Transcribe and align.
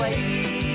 place. 0.00 0.69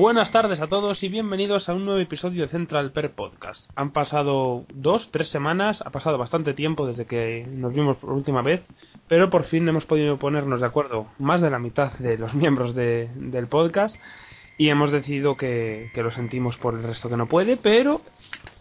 Buenas 0.00 0.32
tardes 0.32 0.58
a 0.62 0.66
todos 0.66 1.02
y 1.02 1.08
bienvenidos 1.10 1.68
a 1.68 1.74
un 1.74 1.84
nuevo 1.84 2.00
episodio 2.00 2.44
de 2.44 2.48
Central 2.48 2.90
Per 2.90 3.10
Podcast. 3.10 3.68
Han 3.76 3.90
pasado 3.92 4.64
dos, 4.72 5.06
tres 5.10 5.28
semanas, 5.28 5.82
ha 5.84 5.90
pasado 5.90 6.16
bastante 6.16 6.54
tiempo 6.54 6.86
desde 6.86 7.04
que 7.04 7.46
nos 7.46 7.74
vimos 7.74 7.98
por 7.98 8.12
última 8.14 8.40
vez, 8.40 8.62
pero 9.08 9.28
por 9.28 9.44
fin 9.44 9.68
hemos 9.68 9.84
podido 9.84 10.16
ponernos 10.16 10.62
de 10.62 10.66
acuerdo 10.66 11.08
más 11.18 11.42
de 11.42 11.50
la 11.50 11.58
mitad 11.58 11.92
de 11.98 12.16
los 12.16 12.32
miembros 12.42 12.74
de- 12.74 13.10
del 13.14 13.46
podcast 13.46 13.94
y 14.56 14.70
hemos 14.70 14.90
decidido 14.90 15.36
que 15.36 15.90
lo 15.94 16.10
sentimos 16.12 16.56
por 16.56 16.72
el 16.72 16.82
resto 16.82 17.10
que 17.10 17.18
no 17.18 17.26
puede, 17.26 17.58
pero 17.58 18.00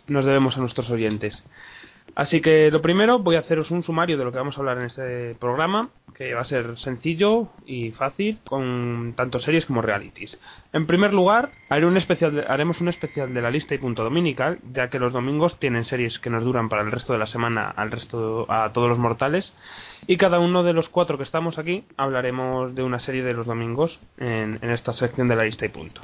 nos 0.08 0.26
debemos 0.26 0.58
a 0.58 0.60
nuestros 0.60 0.90
oyentes. 0.90 1.42
Así 2.20 2.42
que 2.42 2.70
lo 2.70 2.82
primero 2.82 3.20
voy 3.20 3.38
a 3.38 3.40
hacer 3.40 3.62
un 3.62 3.82
sumario 3.82 4.18
de 4.18 4.26
lo 4.26 4.34
que 4.34 4.40
vamos 4.40 4.58
a 4.58 4.60
hablar 4.60 4.78
en 4.80 4.88
este 4.88 5.36
programa, 5.36 5.88
que 6.14 6.34
va 6.34 6.42
a 6.42 6.44
ser 6.44 6.78
sencillo 6.78 7.48
y 7.66 7.92
fácil, 7.92 8.40
con 8.46 9.14
tanto 9.16 9.40
series 9.40 9.66
como 9.66 9.82
realities. 9.82 10.38
En 10.74 10.86
primer 10.86 11.14
lugar, 11.14 11.52
haré 11.70 11.86
un 11.86 11.96
especial 11.96 12.36
de- 12.36 12.44
haremos 12.46 12.82
un 12.82 12.90
especial 12.90 13.34
de 13.34 13.42
la 13.42 13.50
lista 13.50 13.74
y 13.74 13.78
punto 13.78 14.04
dominical, 14.04 14.60
ya 14.74 14.90
que 14.90 15.00
los 15.00 15.14
domingos 15.14 15.58
tienen 15.60 15.86
series 15.86 16.20
que 16.20 16.30
nos 16.30 16.44
duran 16.44 16.68
para 16.68 16.82
el 16.82 16.92
resto 16.92 17.14
de 17.14 17.20
la 17.20 17.28
semana 17.28 17.70
al 17.70 17.90
resto 17.90 18.46
a 18.52 18.74
todos 18.74 18.90
los 18.90 19.00
mortales, 19.00 19.54
y 20.06 20.18
cada 20.18 20.40
uno 20.40 20.64
de 20.64 20.74
los 20.74 20.90
cuatro 20.90 21.18
que 21.18 21.24
estamos 21.24 21.58
aquí 21.58 21.86
hablaremos 21.96 22.76
de 22.76 22.84
una 22.84 23.00
serie 23.00 23.24
de 23.24 23.34
los 23.34 23.48
domingos 23.48 23.98
en 24.18 24.60
esta 24.62 24.92
sección 24.92 25.30
de 25.30 25.38
la 25.38 25.46
lista 25.46 25.66
y 25.66 25.70
punto. 25.70 26.02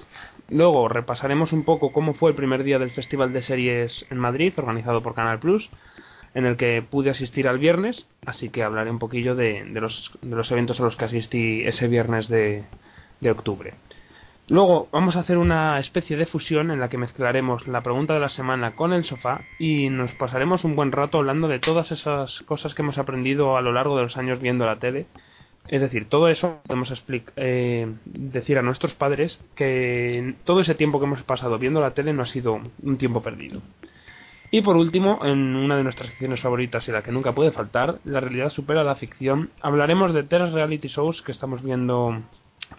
Luego 0.47 0.88
repasaremos 0.88 1.52
un 1.52 1.66
poco 1.66 1.91
cómo 1.91 2.13
fue 2.13 2.30
el 2.30 2.38
primer 2.38 2.63
día 2.63 2.80
del 2.80 2.91
Festival 2.91 3.33
de 3.33 3.41
Series 3.41 4.05
en 4.09 4.17
Madrid, 4.19 4.53
organizado 4.55 5.02
por 5.03 5.13
Canal 5.13 5.39
Plus, 5.39 5.67
en 6.36 6.45
el 6.45 6.58
que 6.58 6.83
pude 6.88 7.09
asistir 7.09 7.47
al 7.47 7.58
viernes, 7.58 8.05
así 8.25 8.50
que 8.50 8.61
hablaré 8.61 8.91
un 8.91 9.00
poquillo 9.00 9.36
de, 9.36 9.64
los, 9.72 10.52
eventos 10.52 10.80
a 10.80 10.83
los 10.83 10.97
que 10.97 11.05
asistí 11.05 11.64
ese 11.66 11.88
viernes 11.88 12.27
de, 12.27 12.66
octubre. 13.31 13.73
Luego 14.47 14.88
vamos 14.92 15.16
a 15.16 15.22
hacer 15.22 15.39
una 15.39 15.80
especie 15.80 16.17
de 16.17 16.27
fusión 16.27 16.69
en 16.69 16.80
la 16.80 16.89
que 16.89 17.00
mezclaremos 17.00 17.67
la 17.67 17.81
pregunta 17.81 18.14
de 18.14 18.19
la 18.19 18.30
semana 18.30 18.75
con 18.75 18.94
el 18.94 19.03
sofá 19.05 19.42
y 19.58 19.89
nos 19.89 20.11
pasaremos 20.16 20.64
un 20.64 20.75
buen 20.75 20.92
rato 20.92 21.17
hablando 21.17 21.47
de 21.47 21.58
todas 21.58 21.92
esas 21.92 22.42
cosas 22.42 22.75
que 22.75 22.83
hemos 22.83 22.99
aprendido 22.99 23.58
a 23.58 23.61
lo 23.61 23.72
largo 23.72 23.97
de 23.97 24.03
los 24.03 24.17
años 24.17 24.39
viendo 24.42 24.67
la 24.67 24.77
tele. 24.77 25.08
Es 25.67 25.81
decir, 25.81 26.08
todo 26.08 26.27
eso 26.27 26.59
podemos 26.67 26.94
eh, 27.38 27.92
decir 28.05 28.59
a 28.59 28.61
nuestros 28.61 28.93
padres 28.93 29.39
que 29.55 30.36
todo 30.43 30.59
ese 30.59 30.76
tiempo 30.76 30.99
que 30.99 31.05
hemos 31.05 31.23
pasado 31.23 31.58
viendo 31.58 31.82
la 31.82 31.95
tele 31.95 32.14
no 32.14 32.21
ha 32.21 32.27
sido 32.27 32.59
un 32.83 32.98
tiempo 32.99 33.23
perdido. 33.23 33.61
Y 34.52 34.61
por 34.61 34.78
último, 34.78 35.20
en 35.23 35.56
una 35.56 35.78
de 35.78 35.83
nuestras 35.83 36.10
secciones 36.10 36.42
favoritas 36.42 36.88
y 36.88 36.92
la 36.92 37.02
que 37.02 37.11
nunca 37.11 37.33
puede 37.33 37.52
faltar, 37.52 38.00
la 38.06 38.20
realidad 38.20 38.50
supera 38.50 38.83
la 38.83 38.95
ficción, 38.95 39.50
hablaremos 39.61 40.14
de 40.14 40.23
tres 40.23 40.52
reality 40.54 40.88
shows 40.88 41.22
que 41.23 41.32
estamos 41.32 41.64
viendo 41.64 42.22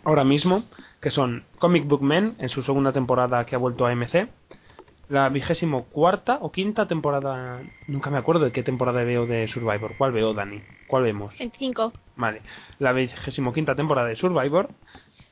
ahora 0.05 0.25
mismo, 0.25 0.65
que 1.01 1.11
son 1.11 1.45
Comic 1.59 1.87
Book 1.87 2.03
Men 2.03 2.35
en 2.39 2.49
su 2.49 2.63
segunda 2.63 2.93
temporada 2.93 3.45
que 3.45 3.55
ha 3.55 3.59
vuelto 3.59 3.87
a 3.87 3.91
AMC, 3.91 4.29
la 5.09 5.29
vigésimo 5.29 5.85
cuarta 5.85 6.39
o 6.41 6.51
quinta 6.51 6.89
temporada, 6.89 7.63
nunca 7.87 8.11
me 8.11 8.19
acuerdo 8.19 8.45
de 8.45 8.53
qué 8.53 8.63
temporada 8.63 9.05
veo 9.05 9.27
de 9.27 9.47
Survivor, 9.49 9.93
¿cuál 9.97 10.13
veo 10.13 10.35
Dani? 10.35 10.63
¿Cuál 10.89 11.05
vemos? 11.05 11.37
25. 11.39 11.93
Vale, 12.17 12.43
la 12.79 12.93
vigésimo 12.93 13.53
quinta 13.53 13.77
temporada 13.77 14.09
de 14.09 14.17
Survivor 14.17 14.71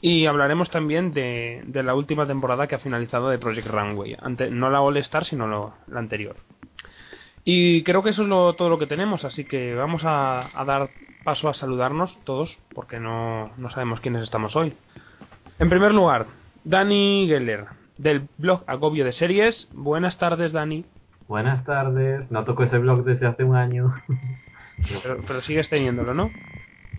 y 0.07 0.27
hablaremos 0.27 0.69
también 0.69 1.15
de, 1.15 1.63
de 1.67 1.83
la 1.83 1.95
última 1.95 2.27
temporada 2.27 2.67
que 2.67 2.75
ha 2.75 2.79
finalizado 2.79 3.31
de 3.31 3.39
Project 3.39 3.69
Runway, 3.69 4.17
ante, 4.21 4.51
no 4.51 4.69
la 4.69 4.83
All 4.83 4.99
Star 4.99 5.25
sino 5.25 5.47
lo- 5.47 5.73
la 5.87 5.99
anterior. 5.99 6.37
Y 7.43 7.83
creo 7.85 8.03
que 8.03 8.11
eso 8.11 8.21
es 8.23 8.29
lo- 8.29 8.53
todo 8.53 8.69
lo 8.69 8.79
que 8.79 8.87
tenemos, 8.87 9.25
así 9.25 9.45
que 9.45 9.75
vamos 9.75 10.03
a, 10.05 10.61
a 10.61 10.65
dar 10.67 10.91
paso 11.25 11.49
a 11.49 11.55
saludarnos 11.55 12.15
todos, 12.25 12.55
porque 12.75 13.01
no, 13.01 13.51
no 13.57 13.71
sabemos 13.71 14.01
quiénes 14.01 14.23
estamos 14.25 14.55
hoy. 14.57 14.75
En 15.59 15.71
primer 15.71 15.93
lugar, 15.95 16.27
Dani 16.65 17.27
Geller, 17.27 17.65
del 17.97 18.29
blog 18.37 18.63
Agobio 18.67 19.07
de 19.07 19.13
Series. 19.13 19.69
Buenas 19.73 20.19
tardes, 20.19 20.53
Dani. 20.53 20.85
Buenas 21.29 21.65
tardes, 21.65 22.31
no 22.31 22.45
toco 22.45 22.65
ese 22.65 22.77
blog 22.77 23.05
desde 23.05 23.27
hace 23.27 23.43
un 23.45 23.57
año. 23.57 23.95
Pero, 25.03 25.23
pero 25.27 25.41
sigues 25.41 25.71
teniéndolo, 25.71 26.13
¿no? 26.13 26.31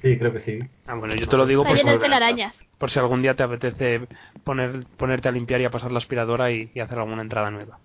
Sí, 0.01 0.17
creo 0.17 0.33
que 0.33 0.41
sí. 0.41 0.59
Ah, 0.87 0.95
bueno, 0.95 1.15
yo 1.15 1.27
te 1.27 1.37
lo 1.37 1.45
digo 1.45 1.63
por 1.63 1.77
si, 1.77 1.83
telarañas. 1.83 2.53
por 2.77 2.91
si 2.91 2.99
algún 2.99 3.21
día 3.21 3.35
te 3.35 3.43
apetece 3.43 4.07
poner, 4.43 4.85
ponerte 4.97 5.27
a 5.27 5.31
limpiar 5.31 5.61
y 5.61 5.65
a 5.65 5.71
pasar 5.71 5.91
la 5.91 5.99
aspiradora 5.99 6.51
y, 6.51 6.71
y 6.73 6.79
hacer 6.79 6.99
alguna 6.99 7.21
entrada 7.21 7.51
nueva. 7.51 7.79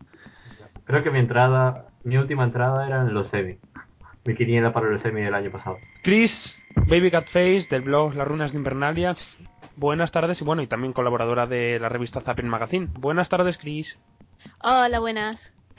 Creo 0.85 1.03
que 1.03 1.11
mi 1.11 1.19
entrada, 1.19 1.87
mi 2.05 2.17
última 2.17 2.45
entrada 2.45 2.87
era 2.87 3.03
en 3.03 3.15
los 3.15 3.29
semi. 3.29 3.57
Mi 4.25 4.35
quiniela 4.35 4.73
para 4.73 4.89
los 4.89 5.03
semi 5.03 5.23
del 5.23 5.35
año 5.35 5.51
pasado. 5.51 5.79
Chris, 6.03 6.33
Baby 6.75 7.11
Cat 7.11 7.27
Face, 7.27 7.67
del 7.71 7.83
blog 7.83 8.15
Las 8.15 8.27
Runas 8.27 8.53
de 8.53 8.59
Invernalia. 8.59 9.17
Buenas 9.77 10.11
tardes 10.13 10.41
y 10.41 10.45
bueno, 10.45 10.63
y 10.63 10.67
también 10.67 10.93
colaboradora 10.93 11.47
de 11.47 11.79
la 11.79 11.89
revista 11.89 12.21
Zapping 12.21 12.49
Magazine. 12.49 12.89
Buenas 12.93 13.29
tardes, 13.29 13.57
Chris. 13.59 13.99
Hola, 14.63 14.99
buenas. 14.99 15.39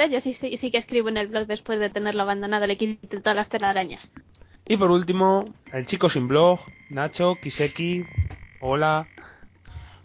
Yo 0.09 0.19
sí, 0.21 0.35
sí, 0.41 0.57
sí 0.57 0.71
que 0.71 0.79
escribo 0.79 1.09
en 1.09 1.17
el 1.17 1.27
blog 1.27 1.45
después 1.45 1.79
de 1.79 1.91
tenerlo 1.91 2.23
abandonado. 2.23 2.65
Le 2.65 2.77
quité 2.77 3.19
todas 3.19 3.35
las 3.35 3.49
telarañas. 3.49 4.01
Y 4.71 4.77
por 4.77 4.89
último, 4.89 5.43
el 5.73 5.85
chico 5.85 6.09
sin 6.09 6.29
blog, 6.29 6.61
Nacho, 6.89 7.41
Kiseki. 7.41 8.05
Hola. 8.61 9.05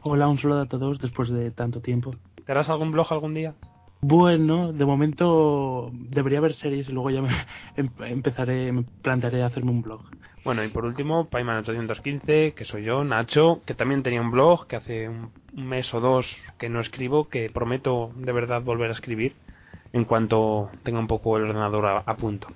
Hola, 0.03 0.27
un 0.27 0.41
saludo 0.41 0.63
a 0.63 0.67
todos 0.67 0.99
después 0.99 1.29
de 1.29 1.53
tanto 1.53 1.81
tiempo. 1.81 2.17
¿Te 2.45 2.51
harás 2.51 2.69
algún 2.69 2.91
blog 2.91 3.07
algún 3.13 3.33
día? 3.33 3.55
Bueno, 4.01 4.73
de 4.73 4.85
momento 4.85 5.93
debería 5.93 6.39
haber 6.39 6.55
series 6.57 6.89
y 6.89 6.93
luego 6.93 7.11
ya 7.11 7.23
me 7.23 7.29
em- 7.77 7.91
empezaré, 8.01 8.73
me 8.73 8.83
plantearé 9.03 9.45
hacerme 9.45 9.71
un 9.71 9.83
blog. 9.83 10.01
Bueno, 10.45 10.65
y 10.65 10.69
por 10.69 10.85
último, 10.85 11.31
Paiman815, 11.31 12.55
que 12.55 12.65
soy 12.65 12.83
yo, 12.83 13.05
Nacho, 13.05 13.63
que 13.67 13.75
también 13.75 14.03
tenía 14.03 14.21
un 14.21 14.33
blog, 14.33 14.67
que 14.67 14.75
hace 14.75 15.09
un 15.09 15.31
un 15.57 15.69
mes 15.69 15.95
o 15.95 16.01
dos 16.01 16.27
que 16.59 16.69
no 16.69 16.81
escribo, 16.81 17.29
que 17.29 17.51
prometo 17.51 18.11
de 18.17 18.33
verdad 18.33 18.63
volver 18.63 18.91
a 18.91 18.95
escribir 18.95 19.37
en 19.93 20.05
cuanto 20.05 20.71
tenga 20.83 20.99
un 20.99 21.07
poco 21.07 21.37
el 21.37 21.45
ordenador 21.45 21.87
a, 21.87 21.99
a 21.99 22.17
punto. 22.17 22.49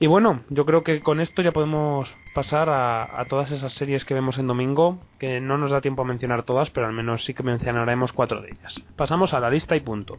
Y 0.00 0.06
bueno, 0.06 0.40
yo 0.50 0.66
creo 0.66 0.82
que 0.82 1.00
con 1.00 1.20
esto 1.20 1.40
ya 1.40 1.52
podemos 1.52 2.08
pasar 2.34 2.68
a, 2.68 3.24
todas 3.28 3.50
esas 3.52 3.72
series 3.74 4.04
que 4.04 4.14
vemos 4.14 4.38
en 4.38 4.46
domingo, 4.46 4.98
que 5.18 5.40
no 5.40 5.56
nos 5.56 5.70
da 5.70 5.80
tiempo 5.80 6.02
a 6.02 6.04
mencionar 6.04 6.42
todas, 6.42 6.70
pero 6.70 6.86
al 6.86 6.92
menos 6.92 7.24
sí 7.24 7.32
que 7.32 7.42
mencionaremos 7.42 8.12
cuatro 8.12 8.42
de 8.42 8.48
ellas. 8.48 8.74
Pasamos 8.96 9.32
a 9.32 9.40
la 9.40 9.50
lista 9.50 9.76
y 9.76 9.80
punto. 9.80 10.18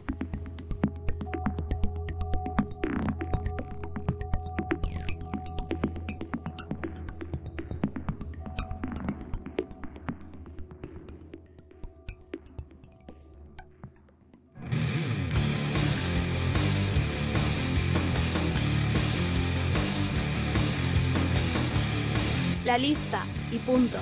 Punto. 23.66 23.98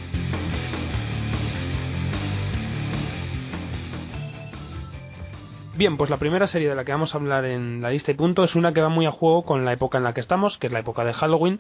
Bien, 5.77 5.97
pues 5.97 6.09
la 6.09 6.19
primera 6.19 6.47
serie 6.47 6.69
de 6.69 6.77
la 6.77 6.85
que 6.85 6.93
vamos 6.93 7.15
a 7.15 7.19
hablar 7.19 7.45
en 7.45 7.83
la 7.83 7.91
lista 7.91 8.13
y 8.13 8.15
punto 8.15 8.45
es 8.45 8.55
una 8.55 8.73
que 8.73 8.81
va 8.81 8.91
muy 8.91 9.07
a 9.07 9.11
juego 9.11 9.45
con 9.45 9.65
la 9.65 9.73
época 9.73 9.99
en 9.99 10.05
la 10.05 10.15
que 10.15 10.21
estamos, 10.21 10.57
que 10.59 10.69
es 10.69 10.73
la 10.73 10.79
época 10.79 11.05
de 11.05 11.15
Halloween, 11.15 11.59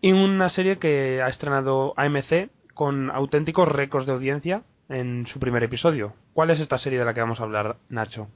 y 0.00 0.12
una 0.12 0.48
serie 0.48 0.78
que 0.78 1.20
ha 1.22 1.28
estrenado 1.28 1.92
AMC 1.98 2.48
con 2.72 3.10
auténticos 3.10 3.68
récords 3.68 4.06
de 4.06 4.12
audiencia 4.12 4.62
en 4.88 5.26
su 5.26 5.38
primer 5.38 5.62
episodio. 5.62 6.14
¿Cuál 6.32 6.50
es 6.50 6.60
esta 6.60 6.78
serie 6.78 6.98
de 6.98 7.04
la 7.04 7.12
que 7.12 7.20
vamos 7.20 7.40
a 7.40 7.42
hablar, 7.42 7.76
Nacho? 7.90 8.28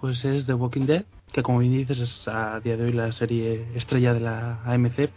Pues 0.00 0.24
es 0.24 0.46
The 0.46 0.54
Walking 0.54 0.86
Dead, 0.86 1.04
que 1.32 1.42
como 1.42 1.58
bien 1.58 1.72
dices 1.72 1.98
es 1.98 2.28
a 2.28 2.60
día 2.60 2.76
de 2.76 2.84
hoy 2.84 2.92
la 2.92 3.10
serie 3.12 3.66
estrella 3.74 4.14
de 4.14 4.20
la 4.20 4.62
AMC. 4.64 5.10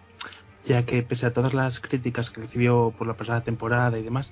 Ya 0.68 0.84
que 0.86 1.02
pese 1.04 1.26
a 1.26 1.34
todas 1.34 1.54
las 1.54 1.80
críticas 1.80 2.30
que 2.30 2.42
recibió 2.42 2.94
por 2.98 3.08
la 3.08 3.16
pasada 3.16 3.42
temporada 3.42 3.98
y 3.98 4.04
demás, 4.04 4.30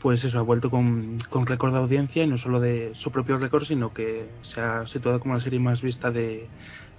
pues 0.00 0.22
eso, 0.24 0.38
ha 0.38 0.42
vuelto 0.42 0.70
con, 0.70 1.18
con 1.30 1.46
récord 1.46 1.72
de 1.72 1.78
audiencia 1.78 2.24
y 2.24 2.26
no 2.26 2.38
solo 2.38 2.60
de 2.60 2.92
su 3.02 3.10
propio 3.10 3.38
récord, 3.38 3.64
sino 3.64 3.94
que 3.94 4.28
se 4.54 4.60
ha 4.60 4.86
situado 4.88 5.20
como 5.20 5.34
la 5.34 5.40
serie 5.40 5.58
más 5.60 5.80
vista 5.80 6.10
de, 6.10 6.48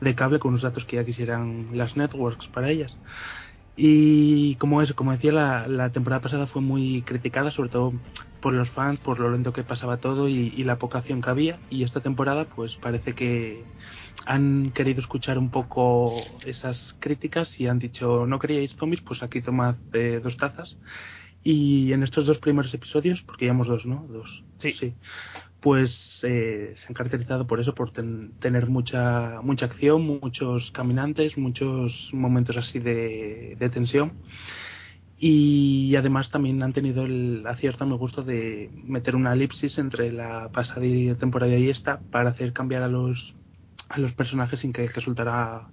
de 0.01 0.15
cable 0.15 0.39
con 0.39 0.49
unos 0.49 0.63
datos 0.63 0.85
que 0.85 0.97
ya 0.97 1.05
quisieran 1.05 1.67
las 1.73 1.95
networks 1.95 2.47
para 2.47 2.69
ellas. 2.69 2.95
Y 3.79 4.55
como 4.55 4.81
eso, 4.81 4.95
como 4.95 5.11
decía, 5.11 5.31
la, 5.31 5.67
la 5.67 5.91
temporada 5.91 6.21
pasada 6.21 6.47
fue 6.47 6.63
muy 6.63 7.03
criticada, 7.03 7.51
sobre 7.51 7.69
todo 7.69 7.93
por 8.41 8.53
los 8.53 8.69
fans, 8.71 8.99
por 8.99 9.19
lo 9.19 9.31
lento 9.31 9.53
que 9.53 9.63
pasaba 9.63 9.97
todo 9.97 10.27
y, 10.27 10.51
y 10.57 10.63
la 10.63 10.77
poca 10.77 10.97
acción 10.97 11.21
que 11.21 11.29
había. 11.29 11.59
Y 11.69 11.83
esta 11.83 12.01
temporada, 12.01 12.45
pues 12.55 12.75
parece 12.77 13.13
que 13.13 13.63
han 14.25 14.71
querido 14.73 14.99
escuchar 14.99 15.37
un 15.37 15.51
poco 15.51 16.23
esas 16.43 16.95
críticas 16.99 17.59
y 17.59 17.67
han 17.67 17.77
dicho, 17.77 18.25
no 18.25 18.39
queríais 18.39 18.71
zombies, 18.77 19.01
pues 19.01 19.21
aquí 19.21 19.41
tomad 19.43 19.75
eh, 19.93 20.19
dos 20.23 20.35
tazas. 20.37 20.75
Y 21.43 21.93
en 21.93 22.01
estos 22.01 22.25
dos 22.25 22.39
primeros 22.39 22.73
episodios, 22.73 23.21
porque 23.27 23.45
llevamos 23.45 23.67
dos, 23.67 23.85
¿no? 23.85 24.07
Dos. 24.09 24.43
Sí. 24.59 24.73
sí 24.73 24.95
pues 25.67 25.91
eh, 26.23 26.75
se 26.77 26.85
han 26.87 26.93
caracterizado 26.93 27.45
por 27.45 27.59
eso, 27.59 27.75
por 27.75 27.91
ten- 27.91 28.31
tener 28.39 28.67
mucha 28.67 29.41
mucha 29.43 29.65
acción, 29.65 30.01
muchos 30.01 30.71
caminantes, 30.71 31.37
muchos 31.37 31.91
momentos 32.13 32.55
así 32.55 32.79
de, 32.79 33.57
de 33.59 33.69
tensión. 33.69 34.13
Y 35.19 35.93
además 35.97 36.29
también 36.29 36.63
han 36.63 36.71
tenido 36.71 37.03
el 37.03 37.43
acierto, 37.45 37.85
me 37.85 37.97
gusto, 37.97 38.23
de 38.23 38.69
meter 38.85 39.17
una 39.17 39.33
elipsis 39.33 39.77
entre 39.77 40.13
la 40.13 40.47
pasada 40.53 40.85
temporada 41.19 41.57
y 41.57 41.69
esta 41.69 41.99
para 42.11 42.29
hacer 42.29 42.53
cambiar 42.53 42.83
a 42.83 42.87
los 42.87 43.35
a 43.89 43.99
los 43.99 44.13
personajes 44.13 44.61
sin 44.61 44.71
que 44.71 44.87
resultara 44.87 45.67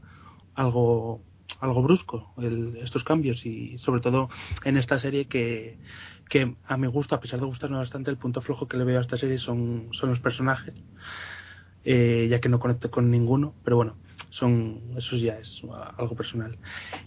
algo 0.57 1.21
algo 1.61 1.83
brusco 1.85 2.33
el- 2.39 2.79
estos 2.83 3.05
cambios 3.05 3.47
y 3.47 3.79
sobre 3.79 4.01
todo 4.01 4.29
en 4.65 4.77
esta 4.77 4.99
serie 4.99 5.27
que 5.27 5.79
que 6.35 6.57
a 6.67 6.77
mi 6.77 6.89
gusto, 6.89 7.15
a 7.15 7.21
pesar 7.21 7.39
de 7.39 7.47
gustarme 7.47 7.77
bastante, 7.77 8.11
el 8.11 8.17
punto 8.17 8.41
flojo 8.41 8.67
que 8.67 8.77
le 8.77 8.83
veo 8.83 8.99
a 8.99 9.03
esta 9.03 9.17
serie 9.17 9.39
son, 9.39 9.91
son 9.93 10.11
los 10.11 10.19
personajes, 10.19 10.75
eh, 11.85 12.27
ya 12.29 12.41
que 12.41 12.49
no 12.49 12.59
conecto 12.59 12.91
con 12.91 13.09
ninguno, 13.09 13.55
pero 13.63 13.77
bueno, 13.77 13.95
son 14.31 14.81
eso 14.97 15.15
ya 15.15 15.39
es 15.39 15.63
algo 15.97 16.17
personal. 16.17 16.59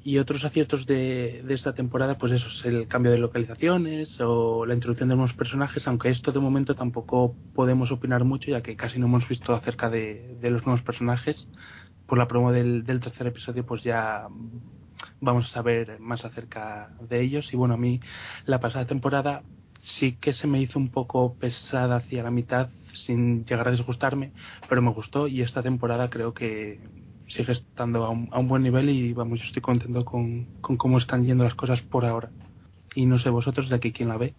Y 0.05 0.17
otros 0.19 0.45
aciertos 0.45 0.85
de, 0.85 1.43
de 1.45 1.53
esta 1.55 1.73
temporada, 1.73 2.17
pues 2.17 2.31
eso 2.31 2.47
es 2.47 2.63
el 2.63 2.87
cambio 2.87 3.11
de 3.11 3.17
localizaciones 3.17 4.17
o 4.21 4.65
la 4.65 4.73
introducción 4.73 5.09
de 5.09 5.17
nuevos 5.17 5.35
personajes, 5.35 5.85
aunque 5.89 6.09
esto 6.09 6.31
de 6.31 6.39
momento 6.39 6.73
tampoco 6.73 7.35
podemos 7.53 7.91
opinar 7.91 8.23
mucho, 8.23 8.51
ya 8.51 8.61
que 8.61 8.77
casi 8.77 8.97
no 8.97 9.07
hemos 9.07 9.27
visto 9.27 9.53
acerca 9.53 9.89
de, 9.89 10.37
de 10.39 10.51
los 10.51 10.65
nuevos 10.65 10.83
personajes. 10.83 11.49
Por 12.05 12.17
la 12.17 12.29
promo 12.29 12.53
del, 12.53 12.85
del 12.85 13.01
tercer 13.01 13.27
episodio, 13.27 13.65
pues 13.65 13.83
ya 13.83 14.29
vamos 15.21 15.45
a 15.45 15.53
saber 15.53 15.99
más 15.99 16.23
acerca 16.25 16.89
de 17.01 17.21
ellos. 17.21 17.51
Y 17.53 17.57
bueno, 17.57 17.75
a 17.75 17.77
mí 17.77 17.99
la 18.45 18.59
pasada 18.59 18.85
temporada 18.85 19.43
sí 19.99 20.17
que 20.19 20.33
se 20.33 20.47
me 20.47 20.61
hizo 20.61 20.79
un 20.79 20.89
poco 20.89 21.35
pesada 21.35 21.97
hacia 21.97 22.23
la 22.23 22.31
mitad 22.31 22.69
sin 23.05 23.45
llegar 23.45 23.67
a 23.67 23.71
disgustarme, 23.71 24.31
pero 24.67 24.81
me 24.81 24.91
gustó 24.91 25.27
y 25.27 25.41
esta 25.41 25.61
temporada 25.61 26.09
creo 26.09 26.33
que 26.33 26.79
sigue 27.27 27.53
estando 27.53 28.05
a 28.05 28.09
un, 28.09 28.29
a 28.31 28.39
un 28.39 28.47
buen 28.47 28.63
nivel 28.63 28.89
y 28.89 29.13
vamos, 29.13 29.39
yo 29.39 29.45
estoy 29.45 29.61
contento 29.61 30.05
con, 30.05 30.45
con 30.61 30.77
cómo 30.77 30.97
están 30.97 31.25
yendo 31.25 31.43
las 31.43 31.55
cosas 31.55 31.81
por 31.81 32.05
ahora. 32.05 32.29
Y 32.95 33.05
no 33.05 33.19
sé 33.19 33.29
vosotros 33.29 33.69
de 33.69 33.75
aquí 33.75 33.91
quién 33.91 34.09
la 34.09 34.17
ve. 34.17 34.33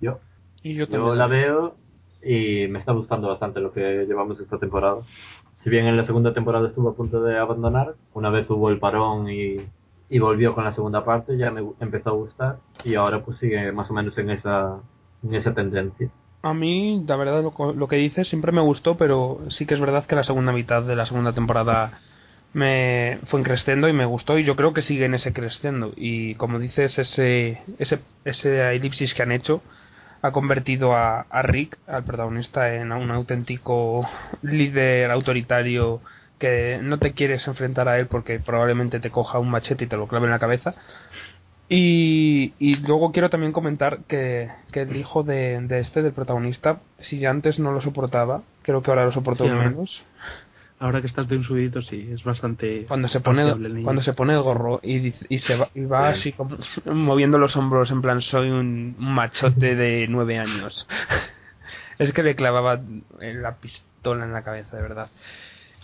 Yo, 0.00 0.20
Y 0.62 0.74
yo 0.74 0.86
yo 0.86 1.14
la 1.14 1.26
veo 1.26 1.76
y 2.22 2.66
me 2.68 2.78
está 2.78 2.92
gustando 2.92 3.28
bastante 3.28 3.60
lo 3.60 3.72
que 3.72 4.04
llevamos 4.06 4.38
esta 4.40 4.58
temporada. 4.58 5.02
Si 5.66 5.70
bien 5.70 5.88
en 5.88 5.96
la 5.96 6.06
segunda 6.06 6.32
temporada 6.32 6.68
estuvo 6.68 6.90
a 6.90 6.94
punto 6.94 7.20
de 7.24 7.36
abandonar, 7.36 7.96
una 8.14 8.30
vez 8.30 8.48
hubo 8.48 8.70
el 8.70 8.78
parón 8.78 9.28
y, 9.28 9.56
y 10.08 10.18
volvió 10.20 10.54
con 10.54 10.62
la 10.62 10.72
segunda 10.72 11.04
parte, 11.04 11.36
ya 11.36 11.50
me 11.50 11.60
empezó 11.80 12.10
a 12.10 12.12
gustar 12.12 12.58
y 12.84 12.94
ahora 12.94 13.24
pues 13.24 13.36
sigue 13.38 13.72
más 13.72 13.90
o 13.90 13.92
menos 13.92 14.16
en 14.16 14.30
esa, 14.30 14.78
en 15.24 15.34
esa 15.34 15.54
tendencia. 15.54 16.08
A 16.42 16.54
mí, 16.54 17.02
la 17.08 17.16
verdad, 17.16 17.42
lo, 17.42 17.72
lo 17.72 17.88
que 17.88 17.96
dices 17.96 18.28
siempre 18.28 18.52
me 18.52 18.60
gustó, 18.60 18.96
pero 18.96 19.40
sí 19.48 19.66
que 19.66 19.74
es 19.74 19.80
verdad 19.80 20.06
que 20.06 20.14
la 20.14 20.22
segunda 20.22 20.52
mitad 20.52 20.84
de 20.84 20.94
la 20.94 21.04
segunda 21.04 21.32
temporada 21.32 21.98
me 22.52 23.18
fue 23.26 23.42
creciendo 23.42 23.88
y 23.88 23.92
me 23.92 24.06
gustó 24.06 24.38
y 24.38 24.44
yo 24.44 24.54
creo 24.54 24.72
que 24.72 24.82
sigue 24.82 25.06
en 25.06 25.14
ese 25.14 25.32
creciendo 25.32 25.92
y 25.96 26.36
como 26.36 26.60
dices 26.60 26.96
ese 26.96 27.60
ese 27.80 27.98
ese 28.24 28.76
elipsis 28.76 29.14
que 29.14 29.22
han 29.24 29.32
hecho 29.32 29.62
ha 30.26 30.32
convertido 30.32 30.94
a, 30.94 31.20
a 31.30 31.42
Rick 31.42 31.78
al 31.86 32.04
protagonista 32.04 32.74
en 32.74 32.92
un 32.92 33.10
auténtico 33.10 34.08
líder 34.42 35.10
autoritario 35.10 36.00
que 36.38 36.78
no 36.82 36.98
te 36.98 37.12
quieres 37.12 37.46
enfrentar 37.46 37.88
a 37.88 37.98
él 37.98 38.06
porque 38.08 38.38
probablemente 38.40 39.00
te 39.00 39.10
coja 39.10 39.38
un 39.38 39.50
machete 39.50 39.84
y 39.84 39.88
te 39.88 39.96
lo 39.96 40.06
clave 40.08 40.26
en 40.26 40.32
la 40.32 40.38
cabeza 40.38 40.74
y, 41.68 42.52
y 42.58 42.76
luego 42.76 43.10
quiero 43.10 43.28
también 43.28 43.52
comentar 43.52 44.00
que, 44.06 44.48
que 44.70 44.82
el 44.82 44.96
hijo 44.96 45.24
de, 45.24 45.60
de 45.62 45.80
este, 45.80 46.02
del 46.02 46.12
protagonista, 46.12 46.78
si 47.00 47.24
antes 47.26 47.58
no 47.58 47.72
lo 47.72 47.80
soportaba, 47.80 48.42
creo 48.62 48.82
que 48.82 48.90
ahora 48.90 49.04
lo 49.04 49.12
soporto 49.12 49.44
Sí, 49.44 49.50
menos. 49.50 50.04
Ahora 50.78 51.00
que 51.00 51.06
estás 51.06 51.26
de 51.28 51.36
un 51.36 51.44
subidito, 51.44 51.80
sí, 51.80 52.10
es 52.12 52.22
bastante. 52.22 52.84
Cuando 52.86 53.08
se 53.08 53.20
pone 53.20 53.42
el 53.50 53.82
cuando 53.82 54.02
se 54.02 54.12
pone 54.12 54.34
el 54.34 54.42
gorro 54.42 54.80
y, 54.82 55.14
y 55.28 55.38
se 55.38 55.56
va, 55.56 55.70
y 55.74 55.84
va 55.86 56.08
así 56.10 56.32
como 56.32 56.58
moviendo 56.84 57.38
los 57.38 57.56
hombros 57.56 57.90
en 57.90 58.02
plan 58.02 58.20
soy 58.20 58.50
un, 58.50 58.94
machote 58.98 59.74
de 59.74 60.06
nueve 60.08 60.38
años. 60.38 60.86
es 61.98 62.12
que 62.12 62.22
le 62.22 62.36
clavaba 62.36 62.80
la 63.20 63.54
pistola 63.56 64.26
en 64.26 64.32
la 64.32 64.42
cabeza, 64.42 64.76
de 64.76 64.82
verdad. 64.82 65.08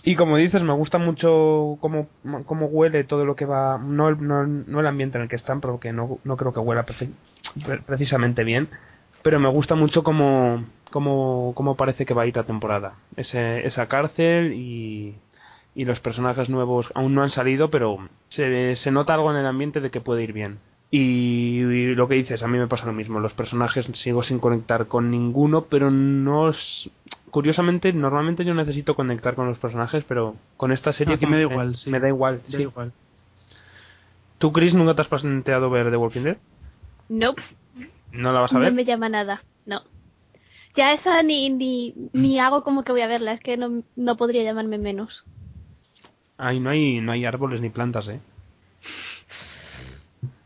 Y 0.03 0.15
como 0.15 0.37
dices, 0.37 0.61
me 0.61 0.73
gusta 0.73 0.97
mucho 0.97 1.77
cómo, 1.79 2.09
cómo 2.45 2.67
huele 2.67 3.03
todo 3.05 3.25
lo 3.25 3.35
que 3.35 3.45
va. 3.45 3.77
No 3.77 4.09
el, 4.09 4.21
no, 4.27 4.45
no 4.45 4.79
el 4.81 4.87
ambiente 4.87 5.17
en 5.17 5.23
el 5.23 5.29
que 5.29 5.37
están, 5.37 5.61
porque 5.61 5.93
no, 5.93 6.19
no 6.23 6.37
creo 6.37 6.53
que 6.53 6.59
huela 6.59 6.83
pre- 6.83 7.79
precisamente 7.85 8.43
bien. 8.43 8.67
Pero 9.23 9.39
me 9.39 9.49
gusta 9.49 9.75
mucho 9.75 10.03
cómo, 10.03 10.63
cómo, 10.91 11.53
cómo 11.55 11.75
parece 11.75 12.05
que 12.05 12.13
va 12.13 12.23
a 12.23 12.27
ir 12.27 12.35
la 12.35 12.43
temporada. 12.43 12.95
Ese, 13.15 13.65
esa 13.65 13.87
cárcel 13.87 14.53
y, 14.53 15.15
y 15.75 15.85
los 15.85 15.99
personajes 16.01 16.49
nuevos 16.49 16.89
aún 16.93 17.15
no 17.15 17.23
han 17.23 17.31
salido, 17.31 17.69
pero 17.69 17.97
se, 18.29 18.75
se 18.75 18.91
nota 18.91 19.13
algo 19.13 19.31
en 19.31 19.37
el 19.37 19.45
ambiente 19.45 19.79
de 19.81 19.89
que 19.91 20.01
puede 20.01 20.23
ir 20.23 20.33
bien. 20.33 20.59
Y, 20.91 21.61
y 21.61 21.95
lo 21.95 22.07
que 22.07 22.15
dices, 22.15 22.43
a 22.43 22.47
mí 22.47 22.59
me 22.59 22.67
pasa 22.67 22.85
lo 22.85 22.93
mismo. 22.93 23.19
Los 23.19 23.33
personajes 23.33 23.87
sigo 23.95 24.21
sin 24.23 24.37
conectar 24.39 24.85
con 24.87 25.09
ninguno, 25.09 25.63
pero 25.65 25.89
no. 25.89 26.49
es- 26.49 26.89
Curiosamente, 27.31 27.91
normalmente 27.93 28.45
yo 28.45 28.53
necesito 28.53 28.93
conectar 28.95 29.33
con 29.33 29.47
los 29.47 29.57
personajes, 29.57 30.03
pero 30.07 30.35
con 30.55 30.71
esta 30.71 30.93
serie 30.93 31.13
No, 31.13 31.15
aquí 31.15 31.25
como 31.25 31.35
me 31.35 31.41
da 31.41 31.47
que 31.47 31.51
igual, 31.53 31.75
sí. 31.77 31.89
Me 31.89 31.99
da 31.99 32.07
igual, 32.09 32.41
Da 32.47 32.57
sí. 32.57 32.61
igual. 32.63 32.91
¿Tú, 34.37 34.51
Chris, 34.51 34.73
nunca 34.75 34.93
te 34.93 35.01
has 35.01 35.07
planteado 35.07 35.69
ver 35.71 35.89
The 35.89 35.97
Walking 35.97 36.21
Dead? 36.23 36.37
Nope, 37.09 37.41
¿No 38.13 38.31
la 38.31 38.41
vas 38.41 38.51
a 38.51 38.55
no 38.55 38.61
ver? 38.61 38.73
me 38.73 38.85
llama 38.85 39.09
nada, 39.09 39.43
no. 39.65 39.81
Ya 40.75 40.93
esa 40.93 41.21
ni, 41.23 41.49
ni, 41.49 41.93
ni 42.13 42.39
hago 42.39 42.63
como 42.63 42.83
que 42.83 42.91
voy 42.91 43.01
a 43.01 43.07
verla, 43.07 43.33
es 43.33 43.41
que 43.41 43.57
no, 43.57 43.83
no 43.95 44.17
podría 44.17 44.43
llamarme 44.43 44.77
menos. 44.77 45.23
Ahí 46.37 46.59
no 46.59 46.71
hay, 46.71 46.99
no 46.99 47.11
hay 47.11 47.25
árboles 47.25 47.61
ni 47.61 47.69
plantas, 47.69 48.07
¿eh? 48.07 48.19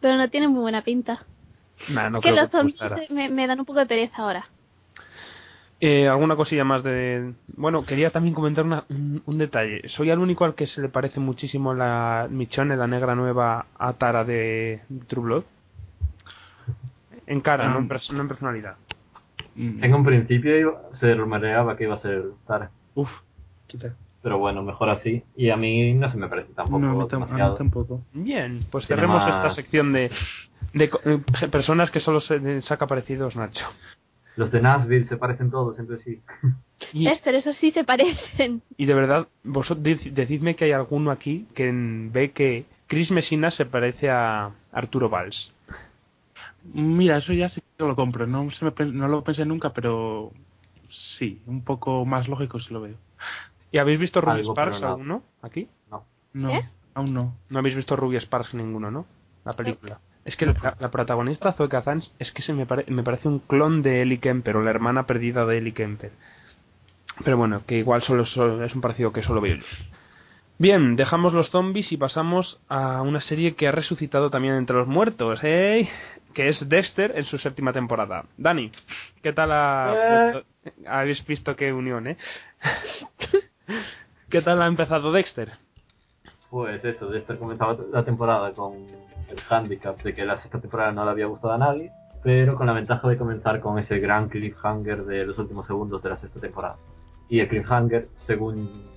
Pero 0.02 0.18
no 0.18 0.30
tiene 0.30 0.48
muy 0.48 0.62
buena 0.62 0.84
pinta. 0.84 1.24
Nah, 1.90 2.10
no 2.10 2.18
es 2.20 2.24
que 2.26 2.32
los 2.32 2.50
zombies 2.52 2.80
me, 3.10 3.30
me 3.30 3.48
dan 3.48 3.60
un 3.60 3.66
poco 3.66 3.80
de 3.80 3.86
pereza 3.86 4.22
ahora. 4.22 4.48
Eh, 5.80 6.08
alguna 6.08 6.36
cosilla 6.36 6.64
más 6.64 6.84
de... 6.84 7.34
Bueno, 7.56 7.86
quería 7.86 8.10
también 8.10 8.34
comentar 8.34 8.66
una- 8.66 8.84
un, 8.90 9.22
un 9.26 9.38
detalle. 9.38 9.88
Soy 9.90 10.10
el 10.10 10.20
único 10.20 10.44
al 10.44 10.56
que 10.56 10.66
se 10.68 10.82
le 10.82 10.90
parece 10.90 11.20
muchísimo 11.20 11.74
la 11.74 12.28
Michonne, 12.30 12.76
la 12.76 12.88
negra 12.88 13.14
nueva, 13.16 13.68
a 13.78 13.94
Tara 13.94 14.24
de, 14.24 14.82
de 14.90 15.06
True 15.06 15.24
Blood. 15.24 15.44
En 17.28 17.42
cara, 17.42 17.66
Ah. 17.66 17.70
no, 17.74 17.80
en 17.80 17.90
pers- 17.90 18.12
no 18.12 18.22
en 18.22 18.28
personalidad. 18.28 18.76
Mm, 19.56 19.84
En 19.84 19.94
un 19.94 20.06
principio 20.06 20.58
iba- 20.58 20.82
se 21.00 21.14
rumoreaba 21.16 21.76
que 21.78 21.84
iba 21.84 21.96
a 21.96 22.00
ser 22.00 22.24
Tara, 22.48 22.70
Uf, 22.96 23.10
quita. 23.68 23.94
pero 24.24 24.38
bueno, 24.38 24.64
mejor 24.64 24.90
así. 24.90 25.24
Y 25.36 25.50
a 25.50 25.58
mí 25.58 25.94
no 25.94 26.10
se 26.12 26.18
me 26.18 26.28
parece 26.28 26.54
tampoco 26.54 26.80
No, 26.80 26.92
a 26.92 26.94
mí, 26.94 27.00
tam- 27.10 27.16
a 27.16 27.20
mí 27.20 27.26
demasiado. 27.26 27.56
tampoco. 27.56 28.02
Bien, 28.14 28.60
pues 28.72 28.88
Tiene 28.88 29.02
cerremos 29.02 29.22
más- 29.24 29.36
esta 29.36 29.56
sección 29.56 29.94
de, 29.94 30.12
de 30.74 30.90
co- 30.90 31.02
eh, 31.06 31.20
personas 31.52 31.92
que 31.92 32.00
solo 32.00 32.22
se 32.22 32.62
saca 32.64 32.88
parecidos 32.88 33.36
Nacho. 33.36 33.66
Los 34.36 34.52
de 34.52 34.62
Nashville 34.62 35.08
se 35.08 35.18
parecen 35.18 35.50
todos 35.50 35.80
entre 35.80 35.98
sí. 36.04 36.22
Y, 36.94 37.06
¿Ves? 37.06 37.20
Pero 37.24 37.40
eso 37.40 37.54
sí 37.54 37.72
se 37.72 37.84
parecen. 37.84 38.62
y 38.78 38.86
de 38.86 38.94
verdad, 38.94 39.28
vosotros 39.44 39.84
decidme 40.12 40.56
que 40.56 40.66
hay 40.66 40.72
alguno 40.74 41.10
aquí 41.10 41.48
que 41.56 41.72
ve 41.74 42.30
que 42.32 42.66
Chris 42.86 43.10
Messina 43.12 43.50
se 43.50 43.66
parece 43.66 44.10
a 44.12 44.52
Arturo 44.72 45.10
Valls. 45.10 45.52
Mira, 46.74 47.18
eso 47.18 47.34
ya 47.34 47.50
sí 47.50 47.62
que 47.78 47.84
lo 47.84 47.96
compro. 47.96 48.28
No, 48.28 48.50
se 48.52 48.66
me 48.66 48.74
no 48.92 49.08
lo 49.08 49.24
pensé 49.24 49.46
nunca, 49.46 49.72
pero 49.74 50.32
sí, 51.18 51.42
un 51.46 51.64
poco 51.64 52.06
más 52.06 52.28
lógico 52.28 52.60
si 52.60 52.74
lo 52.74 52.82
veo. 52.82 52.96
¿Y 53.72 53.78
habéis 53.80 54.00
visto 54.00 54.22
Ruby 54.22 54.40
Algo, 54.40 54.52
Sparks 54.54 54.82
no. 54.82 54.88
aún, 54.88 55.08
no? 55.08 55.24
¿Aquí? 55.42 55.68
No, 56.34 56.50
¿Eh? 56.52 56.70
aún 56.94 57.14
no. 57.14 57.36
No 57.50 57.60
habéis 57.60 57.76
visto 57.76 57.96
Ruby 57.96 58.18
Sparks 58.20 58.54
ninguno, 58.54 58.92
¿no? 58.92 59.06
La 59.46 59.54
película. 59.54 60.00
Es 60.26 60.36
que 60.36 60.46
la, 60.46 60.76
la 60.80 60.92
protagonista, 60.92 61.54
Zoe 61.54 61.70
Kazan, 61.70 62.02
es 62.20 62.32
que 62.34 62.42
se 62.42 62.54
me, 62.54 62.66
pare- 62.66 62.86
me 62.90 63.02
parece 63.02 63.28
un 63.30 63.40
clon 63.40 63.82
de 63.82 64.02
Ellie 64.02 64.20
Kemper, 64.20 64.58
o 64.58 64.62
la 64.62 64.70
hermana 64.72 65.08
perdida 65.08 65.46
de 65.46 65.58
Ellie 65.58 65.74
Kemper. 65.74 66.12
Pero 67.24 67.38
bueno, 67.38 67.62
que 67.66 67.78
igual 67.80 68.04
solo, 68.04 68.26
solo- 68.26 68.64
es 68.64 68.76
un 68.76 68.82
parecido 68.82 69.12
que 69.14 69.24
solo 69.24 69.42
veo 69.42 69.56
yo. 69.56 69.64
Bien, 70.60 70.96
dejamos 70.96 71.34
los 71.34 71.50
zombies 71.52 71.92
y 71.92 71.98
pasamos 71.98 72.60
a 72.68 73.04
una 73.04 73.22
serie 73.22 73.56
que 73.56 73.68
ha 73.68 73.72
resucitado 73.72 74.32
también 74.32 74.56
entre 74.56 74.76
los 74.76 74.88
muertos, 74.88 75.40
¿eh? 75.44 75.88
Que 76.34 76.50
es 76.50 76.68
Dexter 76.68 77.14
en 77.16 77.26
su 77.26 77.38
séptima 77.38 77.74
temporada. 77.74 78.26
Dani, 78.38 78.72
¿qué 79.22 79.34
tal 79.34 79.52
ha... 79.52 80.42
Habéis 80.88 81.26
visto 81.26 81.56
qué 81.56 81.72
unión, 81.72 82.08
¿eh? 82.08 82.18
¿Qué 84.30 84.42
tal 84.42 84.62
ha 84.62 84.68
empezado 84.68 85.12
Dexter? 85.12 85.52
Pues 86.50 86.84
eso, 86.84 87.08
Dexter 87.08 87.38
comenzaba 87.38 87.78
la 87.92 88.04
temporada 88.04 88.52
con 88.54 88.74
el 89.30 89.38
handicap 89.50 90.02
de 90.02 90.16
que 90.16 90.26
la 90.26 90.42
sexta 90.42 90.60
temporada 90.60 90.92
no 90.92 91.06
le 91.06 91.12
había 91.12 91.28
gustado 91.28 91.54
a 91.54 91.58
nadie, 91.58 91.92
pero 92.24 92.56
con 92.56 92.66
la 92.66 92.74
ventaja 92.74 93.08
de 93.08 93.18
comenzar 93.18 93.60
con 93.60 93.78
ese 93.78 94.00
gran 94.00 94.28
cliffhanger 94.30 95.06
de 95.06 95.26
los 95.26 95.38
últimos 95.38 95.68
segundos 95.68 96.02
de 96.02 96.10
la 96.10 96.18
sexta 96.18 96.40
temporada. 96.40 96.78
Y 97.30 97.42
el 97.42 97.48
cliffhanger, 97.48 98.08
según, 98.26 98.97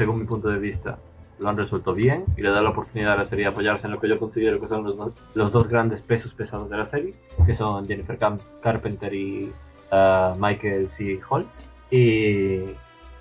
según 0.00 0.18
mi 0.18 0.24
punto 0.24 0.48
de 0.48 0.58
vista, 0.58 0.98
lo 1.38 1.50
han 1.50 1.58
resuelto 1.58 1.92
bien 1.92 2.24
y 2.38 2.40
le 2.40 2.48
da 2.48 2.62
la 2.62 2.70
oportunidad 2.70 3.12
a 3.12 3.24
la 3.24 3.28
serie 3.28 3.44
de 3.44 3.50
apoyarse 3.50 3.84
en 3.84 3.92
lo 3.92 4.00
que 4.00 4.08
yo 4.08 4.18
considero 4.18 4.58
que 4.58 4.68
son 4.68 4.82
los 4.82 4.96
dos, 4.96 5.12
los 5.34 5.52
dos 5.52 5.68
grandes 5.68 6.00
pesos 6.00 6.32
pesados 6.32 6.70
de 6.70 6.78
la 6.78 6.88
serie, 6.90 7.12
que 7.44 7.54
son 7.54 7.86
Jennifer 7.86 8.18
Cam- 8.18 8.40
Carpenter 8.62 9.12
y 9.12 9.52
uh, 9.92 10.34
Michael 10.38 10.88
C. 10.96 11.20
Hall. 11.28 11.44
Y, 11.90 12.62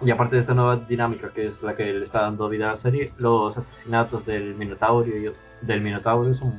y 0.05 0.11
aparte 0.11 0.37
de 0.37 0.43
esta 0.43 0.53
nueva 0.53 0.77
dinámica 0.77 1.31
que 1.33 1.47
es 1.47 1.61
la 1.61 1.75
que 1.75 1.91
le 1.91 2.05
está 2.05 2.21
dando 2.21 2.47
vida 2.47 2.69
a 2.71 2.75
la 2.75 2.81
serie, 2.81 3.11
los 3.17 3.57
asesinatos 3.57 4.25
del 4.25 4.55
Minotauro 4.55 5.05
del 5.61 5.81
Minotauro 5.81 6.33
son, 6.35 6.53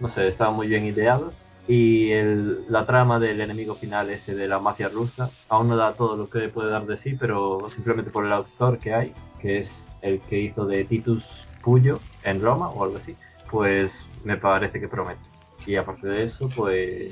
no 0.00 0.08
sé, 0.14 0.26
estaban 0.26 0.54
muy 0.56 0.66
bien 0.66 0.84
ideados. 0.84 1.32
Y 1.66 2.10
el, 2.12 2.70
la 2.70 2.84
trama 2.84 3.18
del 3.18 3.40
enemigo 3.40 3.76
final 3.76 4.10
ese 4.10 4.34
de 4.34 4.46
la 4.48 4.58
mafia 4.58 4.88
rusa 4.88 5.30
aún 5.48 5.68
no 5.68 5.76
da 5.76 5.94
todo 5.94 6.16
lo 6.16 6.28
que 6.28 6.48
puede 6.48 6.70
dar 6.70 6.84
de 6.86 6.98
sí, 6.98 7.16
pero 7.18 7.70
simplemente 7.74 8.10
por 8.10 8.26
el 8.26 8.32
autor 8.32 8.78
que 8.80 8.92
hay, 8.92 9.14
que 9.40 9.60
es 9.60 9.68
el 10.02 10.20
que 10.22 10.38
hizo 10.40 10.66
de 10.66 10.84
Titus 10.84 11.24
Puyo 11.62 12.00
en 12.22 12.42
Roma 12.42 12.68
o 12.68 12.84
algo 12.84 12.98
así, 12.98 13.16
pues 13.50 13.90
me 14.24 14.36
parece 14.36 14.78
que 14.78 14.88
promete. 14.88 15.22
Y 15.66 15.76
aparte 15.76 16.06
de 16.06 16.24
eso, 16.24 16.50
pues 16.54 17.10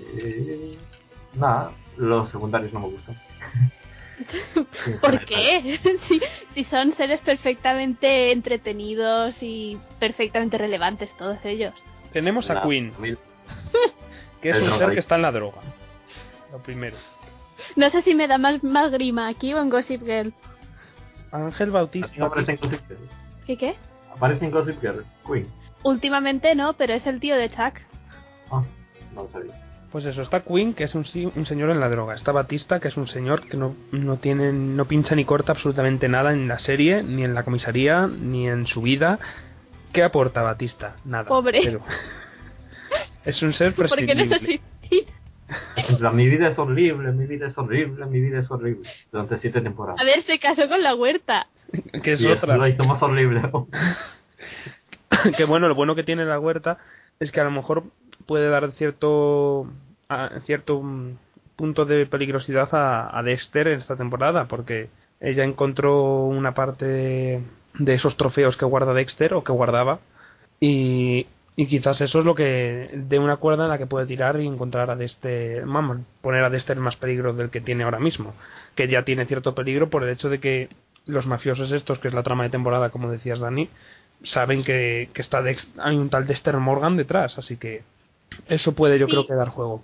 nada, 1.35 1.73
los 1.97 2.31
secundarios 2.31 2.73
no 2.75 2.81
me 2.81 2.89
gustan. 2.89 3.17
¿Por 5.01 5.25
qué? 5.25 5.79
si, 6.09 6.21
si 6.55 6.65
son 6.65 6.95
seres 6.97 7.21
perfectamente 7.21 8.33
entretenidos 8.33 9.35
y 9.41 9.79
perfectamente 9.99 10.59
relevantes 10.59 11.09
todos 11.17 11.39
ellos. 11.45 11.73
Tenemos 12.13 12.51
a 12.51 12.55
La- 12.55 12.63
Queen, 12.63 12.93
que 14.43 14.51
es 14.51 14.57
El 14.57 14.65
un 14.65 14.79
ser 14.79 14.91
que 14.93 15.01
está 15.01 15.15
en 15.17 15.23
la 15.23 15.33
droga. 15.33 15.59
Lo 16.51 16.59
primero. 16.59 16.97
No 17.77 17.89
sé 17.91 18.03
si 18.03 18.15
me 18.15 18.27
da 18.29 18.37
más, 18.39 18.63
más 18.63 18.91
grima 18.93 19.29
aquí 19.29 19.55
o 19.55 19.61
en 19.63 19.71
Gossip 19.71 20.03
Girl. 20.05 20.33
Ángel 21.31 21.71
Bautista. 21.71 22.25
aparece 22.27 22.53
en 22.53 22.59
Gossip 22.59 22.81
Girl. 22.89 23.09
¿Qué 23.47 23.57
qué? 23.57 23.75
Aparece 24.15 24.45
en 24.45 24.51
Gossip 24.51 24.81
Girl, 24.81 25.05
Queen. 25.27 25.47
Últimamente 25.85 26.55
no, 26.55 26.75
pero 26.75 26.93
es 26.93 27.07
el 27.07 27.19
tío 27.21 27.37
de 27.37 27.49
Chuck. 27.51 27.75
Ah, 28.51 28.63
no 29.15 29.23
lo 29.23 29.29
sabía. 29.31 29.55
Pues 29.91 30.05
eso, 30.07 30.23
está 30.23 30.41
Queen, 30.41 30.75
que 30.75 30.85
es 30.85 30.95
un, 30.95 31.05
si- 31.05 31.27
un 31.35 31.45
señor 31.47 31.71
en 31.71 31.81
la 31.81 31.89
droga. 31.89 32.15
Está 32.15 32.33
Batista, 32.33 32.81
que 32.81 32.89
es 32.89 32.97
un 32.97 33.09
señor 33.09 33.47
que 33.49 33.57
no, 33.57 33.75
no 33.93 34.17
tiene, 34.17 34.53
no 34.53 34.85
pincha 34.87 35.15
ni 35.15 35.25
corta 35.25 35.53
absolutamente 35.53 36.09
nada 36.09 36.33
en 36.33 36.49
la 36.49 36.59
serie, 36.59 37.03
ni 37.03 37.25
en 37.25 37.35
la 37.35 37.43
comisaría, 37.45 38.07
ni 38.07 38.49
en 38.49 38.67
su 38.67 38.81
vida. 38.83 39.19
¿Qué 39.93 40.03
aporta 40.03 40.43
Batista? 40.43 40.97
Nada. 41.05 41.25
Pobre. 41.29 41.61
Pero 41.63 41.81
es 43.25 43.43
un 43.43 43.53
ser 43.55 43.75
Porque 43.75 43.95
prescindible. 44.07 44.61
En 45.77 45.99
plan, 45.99 46.17
mi 46.17 46.29
vida 46.29 46.49
es 46.49 46.59
horrible, 46.59 47.13
mi 47.13 47.27
vida 47.27 47.47
es 47.49 47.59
horrible, 47.59 48.07
mi 48.07 48.21
vida 48.21 48.41
es 48.41 48.51
horrible. 48.51 48.89
Durante 49.11 49.39
siete 49.41 49.61
temporadas. 49.61 50.01
A 50.01 50.05
ver, 50.05 50.23
se 50.23 50.39
casó 50.39 50.69
con 50.69 50.83
la 50.83 50.95
huerta. 50.95 51.47
que 52.03 52.13
es 52.13 52.21
y 52.21 52.27
otra. 52.27 52.57
lo 52.57 52.67
hizo 52.67 52.85
más 52.85 53.03
horrible. 53.03 53.43
que 55.37 55.45
bueno, 55.45 55.69
lo 55.69 55.75
bueno 55.75 55.95
que 55.95 56.05
tiene 56.05 56.25
la 56.25 56.39
huerta 56.41 56.79
es 57.21 57.31
que 57.33 57.41
a 57.41 57.45
lo 57.45 57.51
mejor 57.51 57.85
puede 58.27 58.49
dar 58.49 58.71
cierto 58.73 59.67
a- 60.09 60.31
cierto 60.47 60.81
mm, 60.83 61.17
punto 61.57 61.85
de 61.85 62.07
peligrosidad 62.07 62.69
a, 62.75 63.17
a 63.19 63.23
Dexter 63.23 63.69
en 63.69 63.81
esta 63.81 63.97
temporada, 63.97 64.47
porque 64.47 64.89
ella 65.21 65.45
encontró 65.45 66.25
una 66.25 66.55
parte 66.55 66.87
de, 66.87 67.43
de 67.79 67.95
esos 67.95 68.17
trofeos 68.17 68.57
que 68.57 68.65
guarda 68.65 68.95
Dexter 68.95 69.35
o 69.35 69.45
que 69.45 69.53
guardaba 69.53 70.01
y, 70.61 71.27
y 71.57 71.67
quizás 71.67 72.01
eso 72.01 72.19
es 72.21 72.25
lo 72.25 72.35
que 72.35 72.91
de 72.95 73.19
una 73.19 73.37
cuerda 73.37 73.65
en 73.65 73.71
la 73.71 73.79
que 73.79 73.87
puede 73.87 74.07
tirar 74.07 74.41
y 74.41 74.47
encontrar 74.47 74.91
a 74.91 74.97
Dexter, 74.97 75.65
vamos, 75.67 75.99
poner 76.23 76.43
a 76.45 76.51
Dexter 76.51 76.79
más 76.79 76.97
peligro 76.97 77.33
del 77.35 77.51
que 77.51 77.61
tiene 77.61 77.85
ahora 77.85 77.99
mismo, 78.01 78.35
que 78.75 78.89
ya 78.89 79.05
tiene 79.05 79.27
cierto 79.27 79.55
peligro 79.55 79.91
por 79.91 80.03
el 80.03 80.11
hecho 80.11 80.29
de 80.31 80.41
que 80.41 80.69
los 81.07 81.27
mafiosos 81.27 81.71
estos, 81.73 81.99
que 81.99 82.09
es 82.09 82.15
la 82.15 82.23
trama 82.23 82.45
de 82.45 82.51
temporada, 82.51 82.91
como 82.91 83.11
decías 83.11 83.41
Dani, 83.41 83.69
saben 84.23 84.65
que, 84.65 85.11
que 85.13 85.21
está 85.21 85.43
Dex- 85.43 85.69
hay 85.79 85.97
un 85.97 86.09
tal 86.11 86.27
Dexter 86.27 86.57
Morgan 86.57 86.97
detrás, 86.97 87.37
así 87.39 87.57
que 87.57 87.83
eso 88.49 88.73
puede 88.73 88.99
yo 88.99 89.07
Sí. 89.07 89.13
creo 89.13 89.27
que 89.27 89.35
dar 89.35 89.49
juego. 89.49 89.83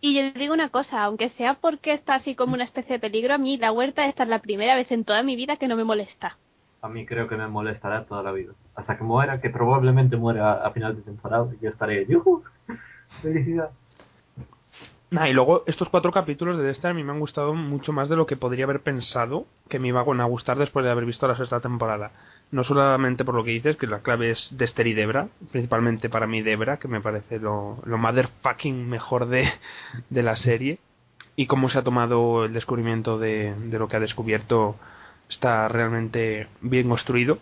Y 0.00 0.14
yo 0.14 0.30
digo 0.38 0.54
una 0.54 0.68
cosa, 0.68 1.02
aunque 1.02 1.30
sea 1.30 1.54
porque 1.54 1.92
está 1.92 2.14
así 2.14 2.36
como 2.36 2.54
una 2.54 2.62
especie 2.62 2.92
de 2.94 3.00
peligro, 3.00 3.34
a 3.34 3.38
mí 3.38 3.56
la 3.56 3.72
huerta 3.72 4.06
esta 4.06 4.22
es 4.22 4.28
la 4.28 4.38
primera 4.38 4.76
vez 4.76 4.92
en 4.92 5.04
toda 5.04 5.24
mi 5.24 5.34
vida 5.34 5.56
que 5.56 5.66
no 5.66 5.74
me 5.74 5.82
molesta. 5.82 6.36
A 6.80 6.88
mí 6.88 7.06
creo 7.06 7.28
que 7.28 7.36
me 7.36 7.48
molestará 7.48 8.04
toda 8.04 8.22
la 8.22 8.32
vida. 8.32 8.52
Hasta 8.74 8.96
que 8.96 9.04
muera, 9.04 9.40
que 9.40 9.50
probablemente 9.50 10.16
muera 10.16 10.64
a 10.64 10.70
final 10.70 10.94
de 10.96 11.02
temporada. 11.02 11.48
Y 11.58 11.64
yo 11.64 11.70
estaré, 11.70 12.06
¡yujú! 12.06 12.44
¡Felicidad! 13.22 13.70
Nah, 15.10 15.26
y 15.26 15.32
luego 15.32 15.62
estos 15.66 15.88
cuatro 15.88 16.12
capítulos 16.12 16.58
de 16.58 16.64
Dexter 16.64 16.90
a 16.90 16.94
mí 16.94 17.02
me 17.02 17.12
han 17.12 17.20
gustado 17.20 17.54
mucho 17.54 17.94
más 17.94 18.10
de 18.10 18.16
lo 18.16 18.26
que 18.26 18.36
podría 18.36 18.66
haber 18.66 18.80
pensado 18.80 19.46
que 19.70 19.78
me 19.78 19.88
iban 19.88 20.20
a 20.20 20.24
gustar 20.26 20.58
después 20.58 20.84
de 20.84 20.90
haber 20.90 21.06
visto 21.06 21.26
la 21.26 21.34
sexta 21.34 21.60
temporada. 21.60 22.12
No 22.50 22.62
solamente 22.62 23.24
por 23.24 23.34
lo 23.34 23.42
que 23.42 23.52
dices, 23.52 23.78
que 23.78 23.86
la 23.86 24.00
clave 24.00 24.32
es 24.32 24.50
Dexter 24.52 24.86
y 24.86 24.92
Debra, 24.92 25.28
principalmente 25.50 26.10
para 26.10 26.26
mí 26.26 26.42
Debra, 26.42 26.76
que 26.76 26.88
me 26.88 27.00
parece 27.00 27.38
lo, 27.38 27.78
lo 27.84 27.96
motherfucking 27.96 28.86
mejor 28.86 29.28
de, 29.28 29.48
de 30.10 30.22
la 30.22 30.36
serie, 30.36 30.78
y 31.36 31.46
cómo 31.46 31.70
se 31.70 31.78
ha 31.78 31.84
tomado 31.84 32.44
el 32.44 32.52
descubrimiento 32.52 33.18
de, 33.18 33.54
de 33.54 33.78
lo 33.78 33.88
que 33.88 33.96
ha 33.96 34.00
descubierto 34.00 34.76
está 35.28 35.68
realmente 35.68 36.48
bien 36.60 36.88
construido. 36.88 37.38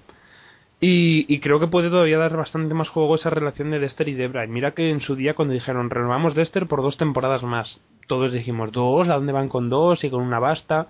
Y, 0.79 1.41
creo 1.41 1.59
que 1.59 1.69
puede 1.69 1.89
todavía 1.89 2.19
dar 2.19 2.37
bastante 2.37 2.75
más 2.75 2.89
juego 2.91 3.15
esa 3.15 3.31
relación 3.31 3.71
de 3.71 3.79
Dexter 3.79 4.09
y 4.09 4.15
Debra. 4.15 4.45
Y 4.45 4.49
mira 4.49 4.73
que 4.73 4.91
en 4.91 5.01
su 5.01 5.17
día 5.17 5.35
cuando 5.35 5.55
dijeron 5.55 5.89
renovamos 5.89 6.35
Dexter 6.35 6.67
por 6.67 6.83
dos 6.83 6.99
temporadas 6.99 7.43
más, 7.43 7.81
todos 8.07 8.33
dijimos 8.33 8.73
dos, 8.73 9.09
¿a 9.09 9.15
dónde 9.15 9.33
van 9.33 9.49
con 9.49 9.71
dos? 9.71 10.05
Y 10.05 10.11
con 10.11 10.23
una 10.23 10.39
basta. 10.39 10.89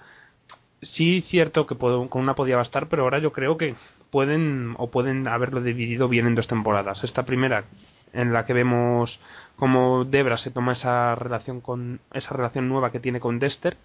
Sí, 0.82 1.24
cierto 1.30 1.66
que 1.66 1.74
puedo- 1.76 2.08
con 2.10 2.22
una 2.22 2.34
podía 2.34 2.56
bastar, 2.56 2.88
pero 2.88 3.04
ahora 3.04 3.18
yo 3.20 3.32
creo 3.32 3.56
que 3.56 3.76
pueden 4.10 4.74
o 4.78 4.90
pueden 4.90 5.28
haberlo 5.28 5.62
dividido 5.62 6.08
bien 6.08 6.26
en 6.26 6.34
dos 6.34 6.48
temporadas. 6.48 7.02
Esta 7.04 7.24
primera 7.24 7.64
en 8.12 8.32
la 8.32 8.44
que 8.46 8.52
vemos 8.54 9.20
cómo 9.56 10.04
Debra 10.04 10.38
se 10.38 10.50
toma 10.50 10.72
esa 10.72 11.14
relación 11.14 11.60
con 11.60 12.00
esa 12.12 12.34
relación 12.34 12.68
nueva 12.68 12.90
que 12.92 13.00
tiene 13.00 13.20
con 13.20 13.38
Dexter 13.38 13.76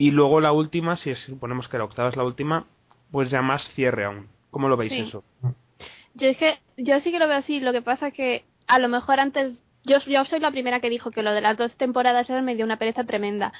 y 0.00 0.12
luego 0.12 0.40
la 0.40 0.50
última, 0.52 0.96
si 0.96 1.14
suponemos 1.14 1.68
que 1.68 1.76
la 1.76 1.84
octava 1.84 2.08
es 2.08 2.16
la 2.16 2.24
última, 2.24 2.64
pues 3.12 3.28
ya 3.30 3.42
más 3.42 3.68
cierre 3.74 4.06
aún. 4.06 4.28
¿Cómo 4.50 4.70
lo 4.70 4.78
veis 4.78 4.92
Sí. 4.92 5.00
eso? 5.00 5.22
Yo 6.14 6.28
es 6.28 6.38
que, 6.38 6.58
yo 6.78 6.98
sí 7.00 7.12
que 7.12 7.18
lo 7.18 7.28
veo 7.28 7.36
así, 7.36 7.60
lo 7.60 7.72
que 7.72 7.82
pasa 7.82 8.10
que 8.10 8.44
a 8.66 8.78
lo 8.78 8.88
mejor 8.88 9.20
antes, 9.20 9.58
yo, 9.84 9.98
yo 10.06 10.24
soy 10.24 10.40
la 10.40 10.52
primera 10.52 10.80
que 10.80 10.88
dijo 10.88 11.10
que 11.10 11.22
lo 11.22 11.32
de 11.32 11.42
las 11.42 11.58
dos 11.58 11.76
temporadas 11.76 12.30
me 12.30 12.56
dio 12.56 12.64
una 12.64 12.78
pereza 12.78 13.04
tremenda, 13.04 13.52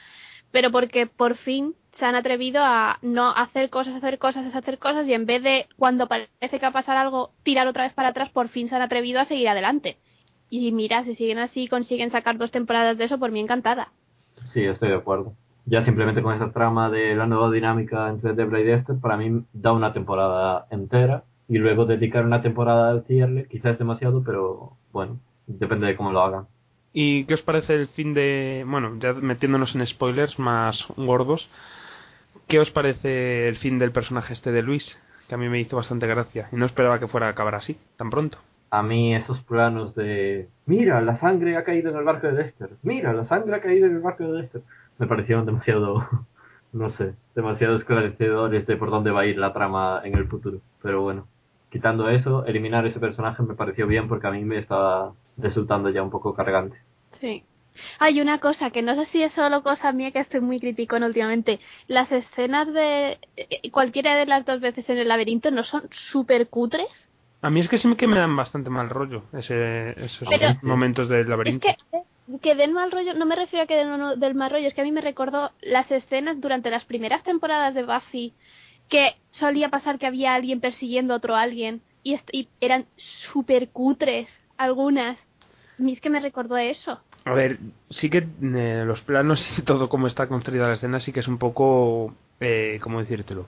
pero 0.50 0.70
porque 0.70 1.06
por 1.06 1.36
fin 1.36 1.74
se 1.98 2.06
han 2.06 2.14
atrevido 2.14 2.62
a 2.64 2.98
no 3.02 3.28
hacer 3.36 3.68
cosas, 3.68 3.94
hacer 3.94 4.18
cosas, 4.18 4.54
hacer 4.54 4.78
cosas 4.78 5.06
y 5.06 5.12
en 5.12 5.26
vez 5.26 5.42
de 5.42 5.66
cuando 5.76 6.08
parece 6.08 6.30
que 6.40 6.60
va 6.60 6.68
a 6.68 6.72
pasar 6.72 6.96
algo, 6.96 7.32
tirar 7.42 7.66
otra 7.66 7.84
vez 7.84 7.92
para 7.92 8.08
atrás, 8.08 8.30
por 8.30 8.48
fin 8.48 8.70
se 8.70 8.76
han 8.76 8.82
atrevido 8.82 9.20
a 9.20 9.26
seguir 9.26 9.50
adelante. 9.50 9.98
Y 10.48 10.72
mira, 10.72 11.04
si 11.04 11.16
siguen 11.16 11.38
así, 11.38 11.68
consiguen 11.68 12.10
sacar 12.10 12.38
dos 12.38 12.50
temporadas 12.50 12.96
de 12.96 13.04
eso, 13.04 13.18
por 13.18 13.30
mí 13.30 13.40
encantada. 13.40 13.92
Sí, 14.54 14.64
estoy 14.64 14.88
de 14.88 14.96
acuerdo. 14.96 15.34
Ya 15.70 15.84
simplemente 15.84 16.20
con 16.20 16.34
esa 16.34 16.50
trama 16.50 16.90
de 16.90 17.14
la 17.14 17.26
nueva 17.26 17.48
dinámica 17.48 18.08
entre 18.08 18.32
Debra 18.32 18.58
y 18.58 18.64
Dexter, 18.64 18.96
para 19.00 19.16
mí 19.16 19.44
da 19.52 19.72
una 19.72 19.92
temporada 19.92 20.66
entera. 20.70 21.22
Y 21.46 21.58
luego 21.58 21.86
dedicar 21.86 22.24
una 22.24 22.42
temporada 22.42 22.90
al 22.90 23.04
cierre, 23.04 23.46
quizás 23.48 23.72
es 23.74 23.78
demasiado, 23.78 24.24
pero 24.24 24.72
bueno, 24.92 25.20
depende 25.46 25.86
de 25.86 25.96
cómo 25.96 26.10
lo 26.10 26.22
hagan. 26.22 26.46
¿Y 26.92 27.24
qué 27.24 27.34
os 27.34 27.42
parece 27.42 27.74
el 27.74 27.86
fin 27.88 28.14
de... 28.14 28.64
Bueno, 28.66 28.96
ya 28.98 29.12
metiéndonos 29.12 29.72
en 29.76 29.86
spoilers 29.86 30.40
más 30.40 30.84
gordos, 30.96 31.48
¿qué 32.48 32.58
os 32.58 32.70
parece 32.72 33.46
el 33.46 33.56
fin 33.58 33.78
del 33.78 33.92
personaje 33.92 34.32
este 34.32 34.50
de 34.50 34.62
Luis? 34.62 34.98
Que 35.28 35.36
a 35.36 35.38
mí 35.38 35.48
me 35.48 35.60
hizo 35.60 35.76
bastante 35.76 36.08
gracia 36.08 36.48
y 36.50 36.56
no 36.56 36.66
esperaba 36.66 36.98
que 36.98 37.06
fuera 37.06 37.28
a 37.28 37.30
acabar 37.30 37.54
así, 37.54 37.78
tan 37.96 38.10
pronto. 38.10 38.38
A 38.72 38.82
mí 38.82 39.14
esos 39.14 39.40
planos 39.44 39.94
de... 39.94 40.48
Mira, 40.66 41.00
la 41.00 41.18
sangre 41.20 41.56
ha 41.56 41.62
caído 41.62 41.90
en 41.90 41.96
el 41.96 42.04
barco 42.04 42.26
de 42.26 42.34
Dexter. 42.34 42.70
Mira, 42.82 43.12
la 43.12 43.26
sangre 43.26 43.54
ha 43.54 43.60
caído 43.60 43.86
en 43.86 43.94
el 43.94 44.00
barco 44.00 44.24
de 44.24 44.42
Dexter. 44.42 44.62
Me 45.00 45.08
parecieron 45.08 45.44
demasiado... 45.46 46.06
No 46.72 46.92
sé, 46.96 47.14
demasiado 47.34 47.78
esclarecedores 47.78 48.64
de 48.64 48.76
por 48.76 48.90
dónde 48.92 49.10
va 49.10 49.22
a 49.22 49.26
ir 49.26 49.36
la 49.36 49.52
trama 49.52 50.02
en 50.04 50.14
el 50.16 50.28
futuro. 50.28 50.58
Pero 50.80 51.02
bueno, 51.02 51.26
quitando 51.68 52.08
eso, 52.08 52.44
eliminar 52.46 52.86
ese 52.86 53.00
personaje 53.00 53.42
me 53.42 53.54
pareció 53.56 53.88
bien 53.88 54.06
porque 54.06 54.28
a 54.28 54.30
mí 54.30 54.44
me 54.44 54.58
estaba 54.58 55.12
resultando 55.36 55.90
ya 55.90 56.00
un 56.00 56.10
poco 56.10 56.32
cargante. 56.32 56.78
Sí. 57.20 57.42
Hay 57.98 58.20
una 58.20 58.38
cosa 58.38 58.70
que 58.70 58.82
no 58.82 58.94
sé 58.94 59.06
si 59.06 59.20
es 59.20 59.32
solo 59.32 59.64
cosa 59.64 59.90
mía 59.90 60.12
que 60.12 60.20
estoy 60.20 60.40
muy 60.42 60.60
criticón 60.60 61.02
últimamente. 61.02 61.58
Las 61.88 62.12
escenas 62.12 62.72
de 62.72 63.18
eh, 63.36 63.70
cualquiera 63.72 64.14
de 64.14 64.26
las 64.26 64.46
dos 64.46 64.60
veces 64.60 64.88
en 64.88 64.98
el 64.98 65.08
laberinto 65.08 65.50
no 65.50 65.64
son 65.64 65.82
súper 66.12 66.46
cutres. 66.50 66.86
A 67.42 67.50
mí 67.50 67.58
es 67.58 67.68
que 67.68 67.78
sí 67.78 67.96
que 67.96 68.06
me 68.06 68.16
dan 68.18 68.36
bastante 68.36 68.70
mal 68.70 68.88
rollo 68.90 69.24
ese, 69.32 69.90
esos 70.04 70.28
Pero- 70.28 70.54
momentos 70.62 71.08
del 71.08 71.22
Es 71.22 71.28
laberinto. 71.28 71.66
que 71.66 71.98
que 72.38 72.54
den 72.54 72.72
mal 72.72 72.90
rollo, 72.92 73.14
no 73.14 73.26
me 73.26 73.36
refiero 73.36 73.64
a 73.64 73.66
que 73.66 73.76
den 73.76 74.20
del 74.20 74.34
mal 74.34 74.50
rollo, 74.50 74.68
es 74.68 74.74
que 74.74 74.80
a 74.80 74.84
mí 74.84 74.92
me 74.92 75.00
recordó 75.00 75.50
las 75.60 75.90
escenas 75.90 76.40
durante 76.40 76.70
las 76.70 76.84
primeras 76.84 77.22
temporadas 77.22 77.74
de 77.74 77.84
Buffy 77.84 78.34
que 78.88 79.14
solía 79.30 79.70
pasar 79.70 79.98
que 79.98 80.06
había 80.06 80.34
alguien 80.34 80.60
persiguiendo 80.60 81.14
a 81.14 81.18
otro 81.18 81.36
alguien 81.36 81.80
y, 82.02 82.18
eran 82.60 82.86
súper 83.32 83.68
cutres 83.68 84.28
algunas. 84.56 85.18
A 85.78 85.82
mí 85.82 85.92
es 85.92 86.00
que 86.00 86.10
me 86.10 86.20
recordó 86.20 86.56
a 86.56 86.62
eso. 86.62 87.00
A 87.24 87.32
ver, 87.32 87.58
sí 87.90 88.10
que 88.10 88.18
eh, 88.18 88.84
los 88.86 89.00
planos 89.02 89.40
y 89.58 89.62
todo 89.62 89.88
como 89.88 90.06
está 90.06 90.26
construida 90.26 90.66
la 90.66 90.74
escena 90.74 91.00
sí 91.00 91.12
que 91.12 91.20
es 91.20 91.28
un 91.28 91.38
poco, 91.38 92.14
eh, 92.40 92.78
¿cómo 92.82 93.00
decírtelo? 93.00 93.46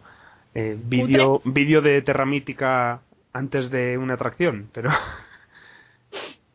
Eh, 0.54 0.78
vídeo 0.78 1.40
vídeo 1.44 1.80
de 1.80 2.02
Terra 2.02 2.26
Mítica 2.26 3.00
antes 3.32 3.70
de 3.70 3.96
una 3.96 4.14
atracción, 4.14 4.68
pero 4.72 4.90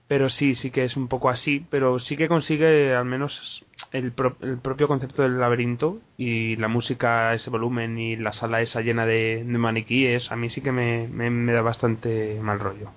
pero 0.08 0.30
sí, 0.30 0.56
sí 0.56 0.72
que 0.72 0.86
es 0.86 0.96
un 0.96 1.08
poco 1.08 1.30
así, 1.30 1.66
pero 1.70 2.00
sí 2.00 2.16
que 2.16 2.28
consigue 2.28 2.96
al 2.96 3.06
menos 3.06 3.66
el, 3.92 4.12
pro- 4.12 4.38
el 4.42 4.58
propio 4.58 4.88
concepto 4.88 5.22
del 5.24 5.40
laberinto 5.40 6.00
y 6.18 6.56
la 6.58 6.68
música 6.68 7.30
a 7.30 7.36
ese 7.36 7.50
volumen 7.50 7.98
y 7.98 8.16
la 8.16 8.34
sala 8.34 8.62
esa 8.62 8.82
llena 8.82 9.06
de, 9.06 9.44
de 9.46 9.58
maniquíes, 9.58 10.32
a 10.32 10.36
mí 10.36 10.50
sí 10.50 10.62
que 10.62 10.72
me, 10.72 11.08
me, 11.08 11.30
me 11.30 11.54
da 11.54 11.62
bastante 11.62 12.40
mal 12.42 12.60
rollo. 12.60 12.90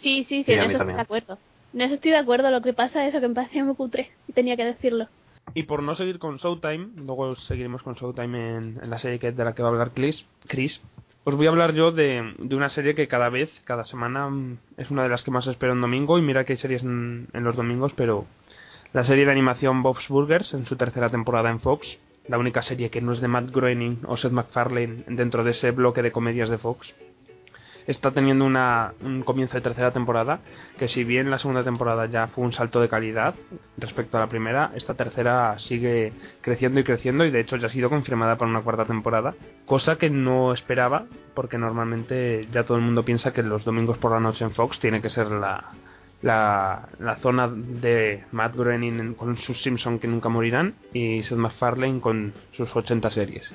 Sí, 0.00 0.26
sí, 0.28 0.44
sí, 0.44 0.52
en 0.52 0.62
eso 0.62 0.78
estoy 0.78 0.94
de 0.94 1.00
acuerdo. 1.00 1.38
En 1.74 1.80
eso 1.82 1.94
estoy 1.94 2.10
de 2.12 2.16
acuerdo, 2.16 2.50
lo 2.50 2.62
que 2.62 2.72
pasa 2.72 3.04
es 3.06 3.10
eso, 3.14 3.20
que 3.20 3.28
me 3.28 3.34
parecía 3.34 3.64
muy 3.64 3.74
cutre 3.74 4.10
y 4.26 4.32
tenía 4.32 4.56
que 4.56 4.64
decirlo. 4.64 5.08
Y 5.54 5.64
por 5.64 5.82
no 5.82 5.94
seguir 5.96 6.18
con 6.18 6.36
Showtime, 6.36 6.88
luego 6.96 7.34
seguiremos 7.36 7.82
con 7.82 7.94
Showtime 7.94 8.56
en, 8.56 8.78
en 8.82 8.90
la 8.90 8.98
serie 8.98 9.18
que, 9.18 9.32
de 9.32 9.44
la 9.44 9.54
que 9.54 9.62
va 9.62 9.68
a 9.68 9.72
hablar 9.72 9.92
Chris, 9.94 10.24
Chris, 10.46 10.80
os 11.24 11.34
voy 11.34 11.46
a 11.46 11.50
hablar 11.50 11.74
yo 11.74 11.92
de, 11.92 12.34
de 12.38 12.56
una 12.56 12.70
serie 12.70 12.94
que 12.94 13.08
cada 13.08 13.28
vez, 13.28 13.50
cada 13.64 13.84
semana, 13.84 14.28
mm, 14.28 14.58
es 14.76 14.90
una 14.90 15.02
de 15.02 15.08
las 15.08 15.22
que 15.22 15.30
más 15.30 15.46
espero 15.46 15.72
en 15.72 15.80
domingo, 15.80 16.18
y 16.18 16.22
mira 16.22 16.44
que 16.44 16.54
hay 16.54 16.58
series 16.58 16.82
en, 16.82 17.28
en 17.32 17.44
los 17.44 17.56
domingos, 17.56 17.92
pero 17.94 18.26
la 18.92 19.04
serie 19.04 19.26
de 19.26 19.32
animación 19.32 19.82
Bob's 19.82 20.08
Burgers, 20.08 20.54
en 20.54 20.66
su 20.66 20.76
tercera 20.76 21.10
temporada 21.10 21.50
en 21.50 21.60
Fox, 21.60 21.86
la 22.26 22.38
única 22.38 22.62
serie 22.62 22.90
que 22.90 23.00
no 23.00 23.12
es 23.12 23.20
de 23.20 23.28
Matt 23.28 23.50
Groening 23.50 24.00
o 24.06 24.16
Seth 24.16 24.32
MacFarlane 24.32 25.04
dentro 25.08 25.44
de 25.44 25.52
ese 25.52 25.70
bloque 25.70 26.02
de 26.02 26.12
comedias 26.12 26.50
de 26.50 26.58
Fox, 26.58 26.94
está 27.88 28.12
teniendo 28.12 28.44
una, 28.44 28.92
un 29.02 29.22
comienzo 29.22 29.54
de 29.56 29.62
tercera 29.62 29.90
temporada 29.92 30.38
que 30.78 30.86
si 30.86 31.02
bien 31.02 31.30
la 31.30 31.38
segunda 31.40 31.64
temporada 31.64 32.06
ya 32.06 32.28
fue 32.28 32.44
un 32.44 32.52
salto 32.52 32.80
de 32.80 32.88
calidad 32.88 33.34
respecto 33.78 34.16
a 34.16 34.20
la 34.20 34.28
primera, 34.28 34.70
esta 34.76 34.94
tercera 34.94 35.58
sigue 35.58 36.12
creciendo 36.40 36.78
y 36.78 36.84
creciendo 36.84 37.24
y 37.24 37.30
de 37.32 37.40
hecho 37.40 37.56
ya 37.56 37.66
ha 37.66 37.70
sido 37.70 37.90
confirmada 37.90 38.36
para 38.36 38.50
una 38.50 38.60
cuarta 38.62 38.84
temporada, 38.84 39.34
cosa 39.66 39.96
que 39.96 40.10
no 40.10 40.52
esperaba 40.52 41.06
porque 41.34 41.58
normalmente 41.58 42.46
ya 42.52 42.62
todo 42.64 42.76
el 42.76 42.84
mundo 42.84 43.04
piensa 43.04 43.32
que 43.32 43.42
los 43.42 43.64
domingos 43.64 43.98
por 43.98 44.12
la 44.12 44.20
noche 44.20 44.44
en 44.44 44.52
Fox 44.52 44.78
tiene 44.78 45.00
que 45.02 45.10
ser 45.10 45.28
la, 45.30 45.64
la, 46.22 46.88
la 46.98 47.16
zona 47.16 47.48
de 47.48 48.24
Matt 48.32 48.54
Groening 48.54 49.00
en- 49.00 49.14
con 49.14 49.36
sus 49.38 49.62
Simpson 49.62 49.98
que 49.98 50.08
nunca 50.08 50.28
morirán 50.28 50.74
y 50.92 51.22
Seth 51.22 51.38
MacFarlane 51.38 52.00
con 52.00 52.34
sus 52.52 52.74
80 52.76 53.10
series. 53.10 53.50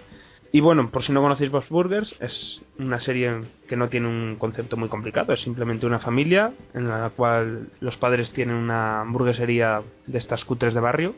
Y 0.55 0.61
bueno, 0.61 0.91
por 0.91 1.01
si 1.01 1.11
no 1.11 1.23
conocéis 1.23 1.49
Bob's 1.49 1.69
Burgers, 1.69 2.15
es 2.19 2.61
una 2.77 2.99
serie 2.99 3.41
que 3.67 3.75
no 3.75 3.89
tiene 3.89 4.07
un 4.07 4.35
concepto 4.35 4.77
muy 4.77 4.87
complicado, 4.87 5.33
es 5.33 5.41
simplemente 5.41 5.87
una 5.87 5.97
familia 5.97 6.53
en 6.75 6.87
la 6.87 7.09
cual 7.09 7.69
los 7.79 7.97
padres 7.97 8.31
tienen 8.33 8.55
una 8.55 9.01
hamburguesería 9.01 9.81
de 10.05 10.19
estas 10.19 10.45
cutres 10.45 10.75
de 10.75 10.79
barrio 10.79 11.15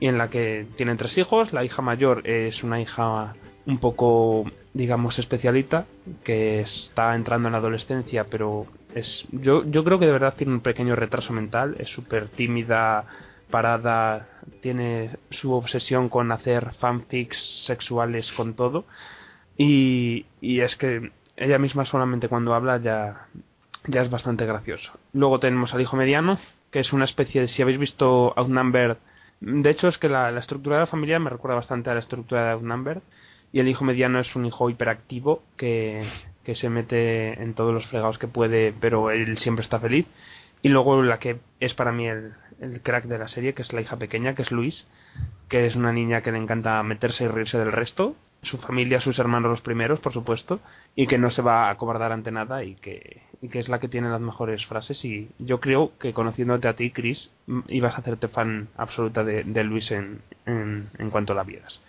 y 0.00 0.06
en 0.06 0.16
la 0.16 0.30
que 0.30 0.66
tienen 0.78 0.96
tres 0.96 1.18
hijos, 1.18 1.52
la 1.52 1.66
hija 1.66 1.82
mayor 1.82 2.26
es 2.26 2.64
una 2.64 2.80
hija 2.80 3.34
un 3.66 3.76
poco, 3.76 4.50
digamos, 4.72 5.18
especialita, 5.18 5.84
que 6.24 6.60
está 6.60 7.14
entrando 7.14 7.48
en 7.48 7.52
la 7.52 7.58
adolescencia, 7.58 8.24
pero 8.24 8.66
es 8.94 9.26
yo, 9.32 9.66
yo 9.66 9.84
creo 9.84 9.98
que 9.98 10.06
de 10.06 10.12
verdad 10.12 10.34
tiene 10.38 10.54
un 10.54 10.60
pequeño 10.60 10.96
retraso 10.96 11.34
mental, 11.34 11.76
es 11.78 11.90
súper 11.90 12.30
tímida, 12.30 13.04
parada, 13.50 14.31
tiene 14.60 15.16
su 15.30 15.52
obsesión 15.52 16.08
con 16.08 16.32
hacer 16.32 16.72
fanfics 16.74 17.64
sexuales 17.64 18.30
con 18.32 18.54
todo 18.54 18.84
y, 19.56 20.26
y 20.40 20.60
es 20.60 20.76
que 20.76 21.12
ella 21.36 21.58
misma 21.58 21.84
solamente 21.84 22.28
cuando 22.28 22.54
habla 22.54 22.78
ya, 22.78 23.26
ya 23.86 24.02
es 24.02 24.10
bastante 24.10 24.46
gracioso. 24.46 24.92
Luego 25.12 25.40
tenemos 25.40 25.74
al 25.74 25.80
hijo 25.80 25.96
mediano, 25.96 26.38
que 26.70 26.80
es 26.80 26.92
una 26.92 27.04
especie 27.04 27.42
de, 27.42 27.48
si 27.48 27.62
habéis 27.62 27.78
visto 27.78 28.32
Outnumbered, 28.36 28.96
de 29.40 29.70
hecho 29.70 29.88
es 29.88 29.98
que 29.98 30.08
la, 30.08 30.30
estructura 30.38 30.76
de 30.76 30.82
la 30.82 30.86
familia 30.86 31.18
me 31.18 31.28
recuerda 31.28 31.56
bastante 31.56 31.90
a 31.90 31.94
la 31.94 32.00
estructura 32.00 32.44
de 32.44 32.50
Outnumbered 32.52 33.02
y 33.52 33.58
el 33.58 33.68
hijo 33.68 33.84
mediano 33.84 34.20
es 34.20 34.36
un 34.36 34.46
hijo 34.46 34.70
hiperactivo 34.70 35.42
que, 35.56 36.08
que 36.44 36.54
se 36.54 36.68
mete 36.68 37.42
en 37.42 37.54
todos 37.54 37.74
los 37.74 37.86
fregados 37.86 38.18
que 38.18 38.28
puede, 38.28 38.72
pero 38.72 39.10
él 39.10 39.36
siempre 39.38 39.64
está 39.64 39.80
feliz. 39.80 40.06
Y 40.62 40.68
luego 40.68 41.02
la 41.02 41.18
que 41.18 41.40
es 41.58 41.74
para 41.74 41.90
mí 41.90 42.06
el, 42.06 42.34
el 42.62 42.80
crack 42.80 43.04
de 43.04 43.18
la 43.18 43.28
serie, 43.28 43.54
que 43.54 43.62
es 43.62 43.72
la 43.72 43.80
hija 43.80 43.96
pequeña, 43.96 44.34
que 44.34 44.42
es 44.42 44.50
Luis, 44.50 44.86
que 45.48 45.66
es 45.66 45.74
una 45.74 45.92
niña 45.92 46.22
que 46.22 46.32
le 46.32 46.38
encanta 46.38 46.82
meterse 46.82 47.24
y 47.24 47.28
reírse 47.28 47.58
del 47.58 47.72
resto, 47.72 48.16
su 48.42 48.58
familia, 48.58 49.00
sus 49.00 49.18
hermanos 49.18 49.50
los 49.50 49.60
primeros, 49.60 50.00
por 50.00 50.12
supuesto, 50.12 50.60
y 50.96 51.06
que 51.06 51.18
no 51.18 51.30
se 51.30 51.42
va 51.42 51.66
a 51.66 51.70
acobardar 51.70 52.12
ante 52.12 52.32
nada 52.32 52.64
y 52.64 52.74
que, 52.76 53.22
y 53.40 53.48
que 53.48 53.60
es 53.60 53.68
la 53.68 53.78
que 53.78 53.88
tiene 53.88 54.08
las 54.08 54.20
mejores 54.20 54.64
frases. 54.66 55.04
Y 55.04 55.30
yo 55.38 55.60
creo 55.60 55.92
que 55.98 56.12
conociéndote 56.12 56.68
a 56.68 56.74
ti, 56.74 56.90
Chris, 56.90 57.30
ibas 57.68 57.94
a 57.94 57.98
hacerte 57.98 58.28
fan 58.28 58.68
absoluta 58.76 59.22
de, 59.22 59.44
de 59.44 59.64
Luis 59.64 59.90
en, 59.90 60.22
en, 60.46 60.88
en 60.98 61.10
cuanto 61.10 61.34
la 61.34 61.44
vieras. 61.44 61.80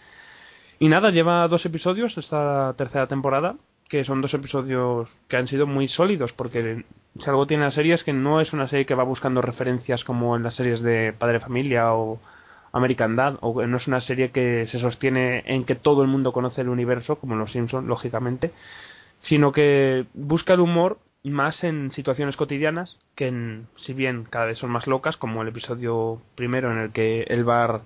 Y 0.79 0.89
nada, 0.89 1.11
lleva 1.11 1.47
dos 1.47 1.65
episodios 1.65 2.17
esta 2.17 2.73
tercera 2.77 3.07
temporada, 3.07 3.55
que 3.93 4.03
son 4.05 4.21
dos 4.21 4.33
episodios 4.33 5.07
que 5.27 5.37
han 5.37 5.47
sido 5.47 5.67
muy 5.67 5.87
sólidos, 5.87 6.33
porque 6.33 6.83
si 7.19 7.29
algo 7.29 7.45
tiene 7.45 7.65
la 7.65 7.69
serie 7.69 7.93
es 7.93 8.03
que 8.03 8.11
no 8.11 8.41
es 8.41 8.51
una 8.51 8.67
serie 8.67 8.87
que 8.87 8.95
va 8.95 9.03
buscando 9.03 9.39
referencias 9.39 10.03
como 10.03 10.35
en 10.35 10.41
las 10.41 10.55
series 10.55 10.81
de 10.81 11.13
Padre 11.13 11.39
Familia 11.39 11.93
o 11.93 12.19
American 12.71 13.15
Dad, 13.15 13.37
o 13.41 13.63
no 13.67 13.77
es 13.77 13.85
una 13.85 14.01
serie 14.01 14.31
que 14.31 14.65
se 14.71 14.79
sostiene 14.79 15.43
en 15.45 15.63
que 15.65 15.75
todo 15.75 16.01
el 16.01 16.07
mundo 16.07 16.33
conoce 16.33 16.61
el 16.61 16.69
universo, 16.69 17.17
como 17.17 17.35
Los 17.35 17.51
Simpsons, 17.51 17.87
lógicamente, 17.87 18.51
sino 19.21 19.51
que 19.51 20.07
busca 20.15 20.55
el 20.55 20.61
humor 20.61 20.97
más 21.23 21.63
en 21.63 21.91
situaciones 21.91 22.35
cotidianas 22.35 22.97
que 23.15 23.27
en, 23.27 23.67
si 23.85 23.93
bien 23.93 24.23
cada 24.27 24.45
vez 24.45 24.57
son 24.57 24.71
más 24.71 24.87
locas, 24.87 25.17
como 25.17 25.43
el 25.43 25.49
episodio 25.49 26.19
primero 26.33 26.71
en 26.71 26.79
el 26.79 26.91
que 26.93 27.27
el 27.27 27.43
bar, 27.43 27.81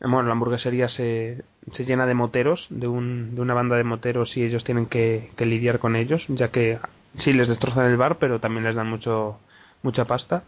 bueno, 0.00 0.22
la 0.24 0.32
hamburguesería 0.32 0.88
se, 0.88 1.42
se 1.72 1.84
llena 1.84 2.06
de 2.06 2.14
moteros, 2.14 2.66
de, 2.70 2.88
un, 2.88 3.34
de 3.34 3.40
una 3.42 3.54
banda 3.54 3.76
de 3.76 3.84
moteros 3.84 4.36
y 4.36 4.44
ellos 4.44 4.64
tienen 4.64 4.86
que, 4.86 5.30
que 5.36 5.46
lidiar 5.46 5.78
con 5.78 5.96
ellos, 5.96 6.24
ya 6.28 6.48
que 6.50 6.78
sí 7.18 7.32
les 7.32 7.48
destrozan 7.48 7.86
el 7.86 7.96
bar, 7.96 8.18
pero 8.18 8.40
también 8.40 8.64
les 8.64 8.76
dan 8.76 8.88
mucho 8.88 9.38
mucha 9.82 10.04
pasta. 10.04 10.44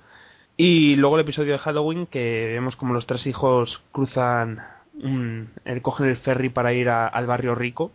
Y 0.57 0.97
luego 0.97 1.17
el 1.17 1.23
episodio 1.23 1.53
de 1.53 1.59
Halloween, 1.59 2.07
que 2.07 2.51
vemos 2.53 2.77
como 2.77 2.95
los 2.95 3.07
tres 3.07 3.27
hijos 3.27 3.83
cruzan, 3.93 4.61
un, 4.95 5.51
el, 5.65 5.83
cogen 5.83 6.07
el 6.07 6.19
ferry 6.19 6.51
para 6.51 6.73
ir 6.73 6.88
al 6.88 7.27
barrio 7.27 7.55
rico 7.55 7.91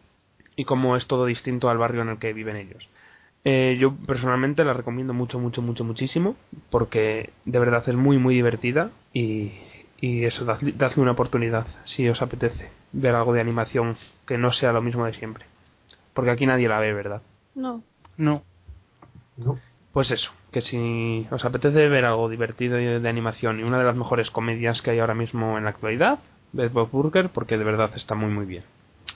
y 0.56 0.65
cómo 0.65 0.98
es 0.98 1.06
todo 1.08 1.26
distinto 1.26 1.70
al 1.70 1.78
barrio 1.78 2.02
en 2.02 2.10
el 2.10 2.17
que 2.17 2.34
viven 2.34 2.56
ellos. 2.56 2.89
Eh, 3.43 3.78
yo 3.80 3.96
personalmente 3.96 4.65
la 4.65 4.74
recomiendo 4.74 5.13
mucho, 5.13 5.39
mucho, 5.39 5.62
mucho, 5.62 5.84
muchísimo, 5.84 6.36
porque 6.70 7.30
de 7.46 7.60
verdad 7.60 7.88
es 7.88 7.96
muy, 7.96 8.17
muy 8.17 8.36
divertida 8.36 8.89
y, 9.13 9.52
y 9.99 10.25
eso, 10.25 10.45
dadle, 10.45 10.73
dadle 10.73 11.01
una 11.01 11.12
oportunidad 11.12 11.67
si 11.86 12.07
os 12.07 12.21
apetece 12.21 12.69
ver 12.91 13.15
algo 13.15 13.33
de 13.33 13.41
animación 13.41 13.97
que 14.25 14.38
no 14.38 14.53
sea 14.53 14.71
lo 14.71 14.81
mismo 14.81 15.05
de 15.05 15.13
siempre. 15.13 15.45
Porque 16.13 16.31
aquí 16.31 16.45
nadie 16.45 16.67
la 16.67 16.79
ve, 16.79 16.93
¿verdad? 16.93 17.21
No. 17.55 17.83
No. 18.17 18.43
¿no? 19.38 19.60
Pues 19.93 20.12
eso, 20.12 20.31
que 20.51 20.62
si 20.62 21.27
os 21.31 21.43
apetece 21.43 21.88
ver 21.88 22.05
algo 22.05 22.29
divertido 22.29 22.79
y 22.79 22.99
de 22.99 23.10
animación 23.10 23.60
y 23.60 23.63
una 23.63 23.79
de 23.79 23.86
las 23.86 23.95
mejores 23.95 24.29
comedias 24.29 24.81
que 24.81 24.91
hay 24.91 24.99
ahora 24.99 25.15
mismo 25.15 25.57
en 25.57 25.63
la 25.63 25.71
actualidad, 25.71 26.19
ved 26.53 26.71
Bob 26.71 26.89
Burger 26.91 27.29
porque 27.29 27.57
de 27.57 27.63
verdad 27.63 27.91
está 27.95 28.15
muy 28.15 28.29
muy 28.29 28.45
bien. 28.45 28.63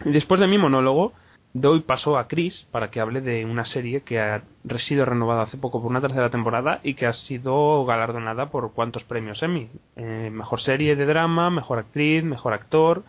Y 0.06 0.12
después 0.12 0.39
de 0.41 0.48
mi 0.48 0.58
monólogo, 0.58 1.13
doy 1.54 1.82
paso 1.82 2.18
a 2.18 2.28
Chris 2.28 2.68
para 2.72 2.92
que 2.92 3.00
hable 3.02 3.22
de 3.22 3.46
una 3.46 3.66
serie 3.66 4.02
que 4.02 4.20
ha 4.20 4.44
sido 4.88 5.06
renovada 5.06 5.44
hace 5.44 5.58
poco 5.58 5.82
por 5.82 5.92
una 5.92 6.02
tercera 6.02 6.30
temporada 6.30 6.80
y 6.84 6.94
que 6.94 7.06
ha 7.06 7.14
sido 7.14 7.86
galardonada 7.86 8.50
por 8.50 8.74
cuántos 8.74 9.04
premios 9.04 9.42
Emmy. 9.44 9.70
Eh, 9.96 10.30
mejor 10.32 10.62
serie 10.62 10.96
de 10.96 11.06
drama, 11.06 11.50
mejor 11.50 11.80
actriz, 11.80 12.24
mejor 12.24 12.54
actor 12.54 13.04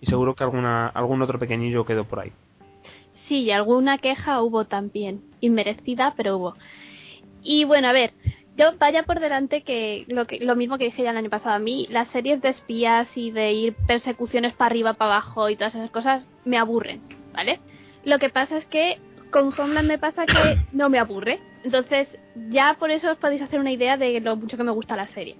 y 0.00 0.06
seguro 0.06 0.34
que 0.34 0.44
alguna, 0.44 0.88
algún 0.88 1.22
otro 1.22 1.38
pequeñillo 1.38 1.84
quedó 1.84 2.04
por 2.04 2.20
ahí. 2.20 2.32
Sí, 3.28 3.42
y 3.42 3.50
alguna 3.50 3.98
queja 3.98 4.42
hubo 4.42 4.64
también. 4.64 5.22
Inmerecida, 5.40 6.14
pero 6.16 6.36
hubo. 6.36 6.54
Y 7.42 7.64
bueno, 7.64 7.88
a 7.88 7.92
ver, 7.92 8.12
yo 8.56 8.76
vaya 8.78 9.04
por 9.04 9.20
delante 9.20 9.62
que 9.62 10.04
lo, 10.08 10.26
que 10.26 10.40
lo 10.40 10.56
mismo 10.56 10.76
que 10.76 10.84
dije 10.86 11.02
ya 11.02 11.10
el 11.10 11.16
año 11.16 11.30
pasado. 11.30 11.54
A 11.54 11.58
mí, 11.58 11.86
las 11.90 12.08
series 12.08 12.42
de 12.42 12.48
espías 12.48 13.08
y 13.14 13.30
de 13.30 13.52
ir 13.52 13.74
persecuciones 13.86 14.54
para 14.54 14.70
arriba, 14.70 14.94
para 14.94 15.12
abajo 15.12 15.48
y 15.50 15.56
todas 15.56 15.74
esas 15.74 15.90
cosas 15.90 16.26
me 16.44 16.58
aburren, 16.58 17.00
¿vale? 17.32 17.60
Lo 18.04 18.18
que 18.18 18.30
pasa 18.30 18.58
es 18.58 18.64
que 18.66 18.98
con 19.30 19.52
Homeland 19.58 19.88
me 19.88 19.98
pasa 19.98 20.26
que 20.26 20.58
no 20.72 20.88
me 20.88 20.98
aburre. 20.98 21.40
Entonces, 21.64 22.08
ya 22.50 22.76
por 22.78 22.90
eso 22.90 23.10
os 23.10 23.18
podéis 23.18 23.42
hacer 23.42 23.60
una 23.60 23.72
idea 23.72 23.96
de 23.96 24.20
lo 24.20 24.36
mucho 24.36 24.56
que 24.56 24.64
me 24.64 24.72
gusta 24.72 24.96
la 24.96 25.08
serie. 25.08 25.36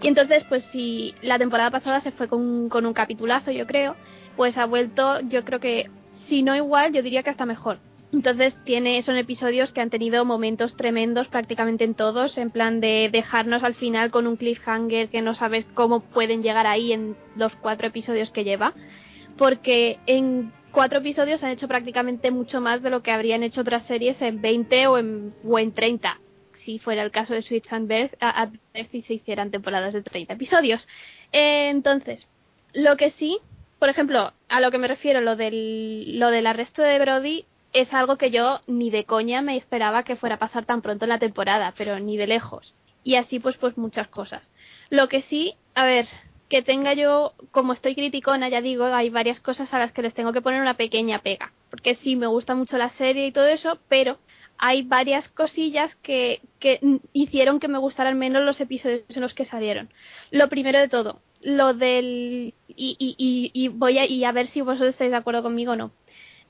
Y 0.00 0.08
entonces, 0.08 0.44
pues 0.48 0.64
si 0.72 1.14
la 1.22 1.38
temporada 1.38 1.70
pasada 1.70 2.00
se 2.00 2.12
fue 2.12 2.28
con, 2.28 2.68
con 2.68 2.84
un 2.84 2.92
capitulazo, 2.92 3.50
yo 3.50 3.66
creo, 3.66 3.96
pues 4.36 4.56
ha 4.56 4.66
vuelto, 4.66 5.20
yo 5.20 5.44
creo 5.44 5.60
que, 5.60 5.90
si 6.28 6.42
no 6.42 6.54
igual, 6.54 6.92
yo 6.92 7.02
diría 7.02 7.22
que 7.22 7.30
hasta 7.30 7.46
mejor. 7.46 7.78
Entonces 8.12 8.54
tiene, 8.64 9.02
son 9.02 9.16
episodios 9.16 9.72
que 9.72 9.80
han 9.80 9.90
tenido 9.90 10.24
momentos 10.24 10.76
tremendos 10.76 11.26
prácticamente 11.28 11.82
en 11.82 11.94
todos, 11.94 12.38
en 12.38 12.50
plan 12.50 12.80
de 12.80 13.08
dejarnos 13.10 13.64
al 13.64 13.74
final 13.74 14.12
con 14.12 14.28
un 14.28 14.36
cliffhanger 14.36 15.08
que 15.08 15.20
no 15.20 15.34
sabes 15.34 15.66
cómo 15.74 16.00
pueden 16.00 16.42
llegar 16.42 16.66
ahí 16.66 16.92
en 16.92 17.16
los 17.34 17.52
cuatro 17.56 17.88
episodios 17.88 18.30
que 18.30 18.44
lleva, 18.44 18.72
porque 19.36 19.98
en 20.06 20.52
cuatro 20.74 20.98
episodios 20.98 21.42
han 21.42 21.50
hecho 21.50 21.68
prácticamente 21.68 22.30
mucho 22.30 22.60
más 22.60 22.82
de 22.82 22.90
lo 22.90 23.02
que 23.02 23.12
habrían 23.12 23.42
hecho 23.42 23.62
otras 23.62 23.86
series 23.86 24.20
en 24.20 24.42
20 24.42 24.86
o 24.88 24.98
en, 24.98 25.34
o 25.44 25.58
en 25.58 25.72
30, 25.72 26.20
si 26.64 26.80
fuera 26.80 27.02
el 27.02 27.12
caso 27.12 27.32
de 27.32 27.42
Switch 27.42 27.72
and 27.72 27.88
Birth, 27.88 28.14
a, 28.20 28.50
si 28.90 29.02
se 29.02 29.14
hicieran 29.14 29.50
temporadas 29.50 29.94
de 29.94 30.02
30 30.02 30.34
episodios. 30.34 30.86
Eh, 31.32 31.68
entonces, 31.70 32.26
lo 32.74 32.96
que 32.96 33.12
sí, 33.12 33.38
por 33.78 33.88
ejemplo, 33.88 34.32
a 34.48 34.60
lo 34.60 34.70
que 34.70 34.78
me 34.78 34.88
refiero, 34.88 35.20
lo 35.20 35.36
del, 35.36 36.18
lo 36.18 36.30
del 36.30 36.46
arresto 36.46 36.82
de 36.82 36.98
Brody, 36.98 37.44
es 37.72 37.92
algo 37.92 38.16
que 38.16 38.30
yo 38.30 38.60
ni 38.66 38.90
de 38.90 39.04
coña 39.04 39.42
me 39.42 39.56
esperaba 39.56 40.04
que 40.04 40.16
fuera 40.16 40.36
a 40.36 40.38
pasar 40.38 40.64
tan 40.64 40.82
pronto 40.82 41.04
en 41.04 41.10
la 41.10 41.18
temporada, 41.18 41.72
pero 41.76 41.98
ni 42.00 42.16
de 42.16 42.26
lejos. 42.26 42.74
Y 43.02 43.16
así 43.16 43.38
pues 43.38 43.56
pues 43.56 43.76
muchas 43.78 44.08
cosas. 44.08 44.42
Lo 44.90 45.08
que 45.08 45.22
sí, 45.22 45.54
a 45.74 45.84
ver, 45.84 46.06
que 46.48 46.62
tenga 46.62 46.94
yo, 46.94 47.32
como 47.50 47.72
estoy 47.72 47.94
criticona, 47.94 48.48
ya 48.48 48.60
digo, 48.60 48.84
hay 48.84 49.10
varias 49.10 49.40
cosas 49.40 49.72
a 49.72 49.78
las 49.78 49.92
que 49.92 50.02
les 50.02 50.14
tengo 50.14 50.32
que 50.32 50.42
poner 50.42 50.60
una 50.60 50.76
pequeña 50.76 51.20
pega. 51.20 51.52
Porque 51.70 51.96
sí, 51.96 52.16
me 52.16 52.26
gusta 52.26 52.54
mucho 52.54 52.78
la 52.78 52.90
serie 52.90 53.26
y 53.26 53.32
todo 53.32 53.46
eso, 53.46 53.78
pero 53.88 54.18
hay 54.58 54.82
varias 54.82 55.28
cosillas 55.30 55.94
que, 56.02 56.40
que 56.60 56.80
hicieron 57.12 57.60
que 57.60 57.68
me 57.68 57.78
gustaran 57.78 58.18
menos 58.18 58.44
los 58.44 58.60
episodios 58.60 59.02
en 59.08 59.22
los 59.22 59.34
que 59.34 59.46
salieron. 59.46 59.88
Lo 60.30 60.48
primero 60.48 60.78
de 60.78 60.88
todo, 60.88 61.20
lo 61.40 61.74
del... 61.74 62.54
Y, 62.68 62.96
y, 62.98 63.14
y, 63.18 63.50
y 63.52 63.68
voy 63.68 63.98
a, 63.98 64.06
y 64.06 64.24
a 64.24 64.32
ver 64.32 64.48
si 64.48 64.60
vosotros 64.60 64.90
estáis 64.90 65.10
de 65.10 65.16
acuerdo 65.16 65.42
conmigo 65.42 65.72
o 65.72 65.76
no 65.76 65.92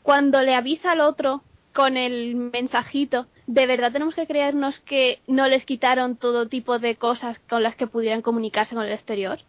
cuando 0.04 0.42
le 0.42 0.54
avisa 0.54 0.92
al 0.92 1.00
otro 1.00 1.42
con 1.72 1.96
el 1.96 2.36
mensajito, 2.36 3.26
¿de 3.46 3.66
verdad 3.66 3.90
tenemos 3.90 4.14
que 4.14 4.26
creernos 4.26 4.78
que 4.80 5.20
no 5.26 5.48
les 5.48 5.64
quitaron 5.64 6.16
todo 6.16 6.46
tipo 6.46 6.78
de 6.78 6.96
cosas 6.96 7.38
con 7.48 7.62
las 7.62 7.74
que 7.74 7.86
pudieran 7.86 8.20
comunicarse 8.20 8.74
con 8.74 8.84
el 8.84 8.92
exterior? 8.92 9.40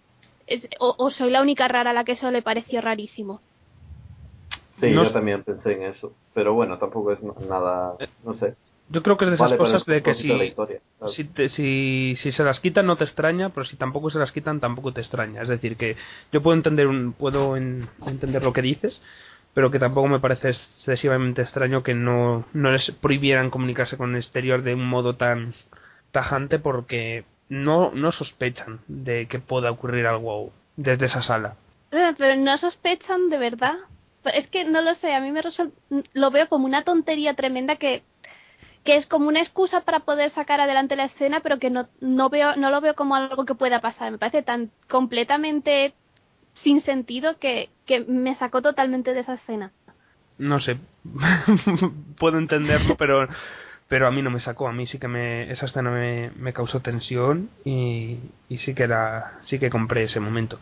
Es, 0.47 0.67
o, 0.79 0.95
o, 0.97 1.11
soy 1.11 1.31
la 1.31 1.41
única 1.41 1.67
rara 1.67 1.91
a 1.91 1.93
la 1.93 2.03
que 2.03 2.13
eso 2.13 2.29
le 2.31 2.41
pareció 2.41 2.81
rarísimo? 2.81 3.41
Sí, 4.79 4.91
No 4.91 5.03
yo 5.03 5.07
sé. 5.07 5.13
también 5.13 5.43
pensé 5.43 5.73
en 5.73 5.83
eso. 5.83 6.13
Pero 6.33 6.53
bueno, 6.53 6.77
tampoco 6.77 7.11
es 7.11 7.19
nada, 7.49 7.95
no 8.23 8.33
sé. 8.35 8.55
Yo 8.89 9.01
creo 9.01 9.17
que 9.17 9.25
es 9.25 9.31
de 9.31 9.35
esas 9.35 9.49
Vale 9.49 9.57
cosas 9.57 9.85
de 9.85 10.03
que 10.03 10.11
de 10.11 10.15
si, 10.15 10.53
si, 11.15 11.23
te- 11.23 11.49
si, 11.49 12.15
si 12.17 12.31
se 12.31 12.43
las 12.43 12.59
quitan 12.59 12.85
no 12.85 12.97
te 12.97 13.03
extraña, 13.03 13.49
pero 13.49 13.65
si 13.65 13.77
tampoco 13.77 14.11
se 14.11 14.19
las 14.19 14.31
quitan 14.31 14.59
tampoco 14.59 14.91
te 14.93 15.01
extraña. 15.01 15.41
Es 15.41 15.49
decir, 15.49 15.75
que 15.77 15.95
yo 16.31 16.43
puedo 16.43 16.55
entender 16.55 16.85
un, 16.87 17.13
puedo 17.13 17.57
en- 17.57 17.87
entender 18.05 18.43
lo 18.43 18.53
que 18.53 18.61
dices, 18.61 19.01
pero 19.55 19.71
que 19.71 19.79
tampoco 19.79 20.07
me 20.07 20.19
parece 20.19 20.49
excesivamente 20.49 21.41
extraño 21.41 21.81
que 21.81 21.95
no, 21.95 22.45
no 22.53 22.71
les 22.71 22.91
prohibieran 22.91 23.49
comunicarse 23.49 23.97
con 23.97 24.11
el 24.11 24.17
exterior 24.17 24.61
de 24.61 24.75
un 24.75 24.85
modo 24.87 25.15
tan 25.15 25.53
tajante 26.11 26.59
porque 26.59 27.23
no, 27.49 27.91
no 27.91 28.11
sospechan 28.11 28.81
de 28.87 29.27
que 29.27 29.39
pueda 29.39 29.71
ocurrir 29.71 30.05
algo 30.07 30.51
desde 30.75 31.05
esa 31.07 31.21
sala. 31.23 31.55
Eh, 31.91 32.13
Pero 32.17 32.35
no 32.35 32.57
sospechan 32.57 33.29
de 33.29 33.37
verdad. 33.37 33.75
Es 34.33 34.47
que 34.47 34.65
no 34.65 34.81
lo 34.81 34.95
sé, 34.95 35.13
a 35.13 35.21
mí 35.21 35.31
me 35.31 35.41
lo 36.13 36.31
veo 36.31 36.49
como 36.49 36.65
una 36.65 36.83
tontería 36.83 37.35
tremenda 37.35 37.75
que 37.77 38.03
que 38.83 38.97
es 38.97 39.07
como 39.07 39.27
una 39.29 39.41
excusa 39.41 39.81
para 39.81 40.01
poder 40.01 40.29
sacar 40.31 40.61
adelante 40.61 40.95
la 40.95 41.05
escena, 41.05 41.39
pero 41.39 41.57
que 41.59 41.71
no, 41.71 41.87
no 42.01 42.29
veo 42.29 42.55
no 42.55 42.69
lo 42.69 42.81
veo 42.81 42.93
como 42.95 43.15
algo 43.15 43.45
que 43.45 43.55
pueda 43.55 43.81
pasar. 43.81 44.11
Me 44.11 44.19
parece 44.19 44.43
tan 44.43 44.71
completamente 44.89 45.93
sin 46.63 46.81
sentido 46.83 47.37
que, 47.39 47.69
que 47.85 48.01
me 48.05 48.35
sacó 48.35 48.61
totalmente 48.61 49.13
de 49.13 49.21
esa 49.21 49.35
escena. 49.35 49.71
no 50.37 50.59
sé 50.59 50.77
puedo 52.19 52.37
entenderlo 52.37 52.95
pero 52.97 53.27
pero 53.87 54.07
a 54.07 54.11
mí 54.11 54.21
no 54.21 54.29
me 54.31 54.39
sacó 54.39 54.67
a 54.67 54.73
mí 54.73 54.87
sí 54.87 54.97
que 54.99 55.07
me 55.07 55.51
esa 55.51 55.65
escena 55.67 55.91
me, 55.91 56.31
me 56.37 56.53
causó 56.53 56.79
tensión 56.81 57.49
y, 57.63 58.17
y 58.49 58.57
sí 58.59 58.73
que 58.73 58.87
la 58.87 59.39
sí 59.45 59.59
que 59.59 59.69
compré 59.69 60.03
ese 60.05 60.19
momento 60.19 60.59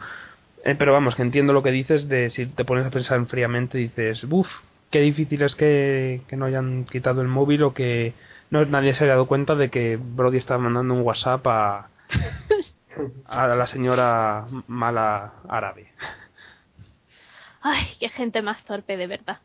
Eh, 0.65 0.75
pero 0.77 0.93
vamos 0.93 1.15
que 1.15 1.21
entiendo 1.23 1.51
lo 1.53 1.61
que 1.63 1.71
dices 1.71 2.07
de 2.07 2.29
si 2.31 2.45
te 2.47 2.63
pones 2.65 2.85
a 2.85 2.89
pensar 2.89 3.25
fríamente 3.27 3.77
dices 3.77 4.23
uff 4.29 4.47
qué 4.91 4.99
difícil 5.01 5.41
es 5.41 5.55
que, 5.55 6.21
que 6.27 6.35
no 6.37 6.45
hayan 6.45 6.85
quitado 6.85 7.21
el 7.21 7.27
móvil 7.27 7.63
o 7.63 7.73
que 7.73 8.13
no 8.51 8.65
nadie 8.65 8.93
se 8.93 9.03
haya 9.03 9.13
dado 9.13 9.27
cuenta 9.27 9.55
de 9.55 9.69
que 9.69 9.97
Brody 9.97 10.37
estaba 10.37 10.59
mandando 10.59 10.93
un 10.93 11.01
WhatsApp 11.01 11.45
a 11.47 11.87
a 13.25 13.47
la 13.47 13.67
señora 13.67 14.45
mala 14.67 15.33
árabe 15.49 15.91
Ay, 17.65 17.87
qué 17.99 18.09
gente 18.09 18.41
más 18.41 18.61
torpe, 18.65 18.97
de 18.97 19.07
verdad. 19.07 19.39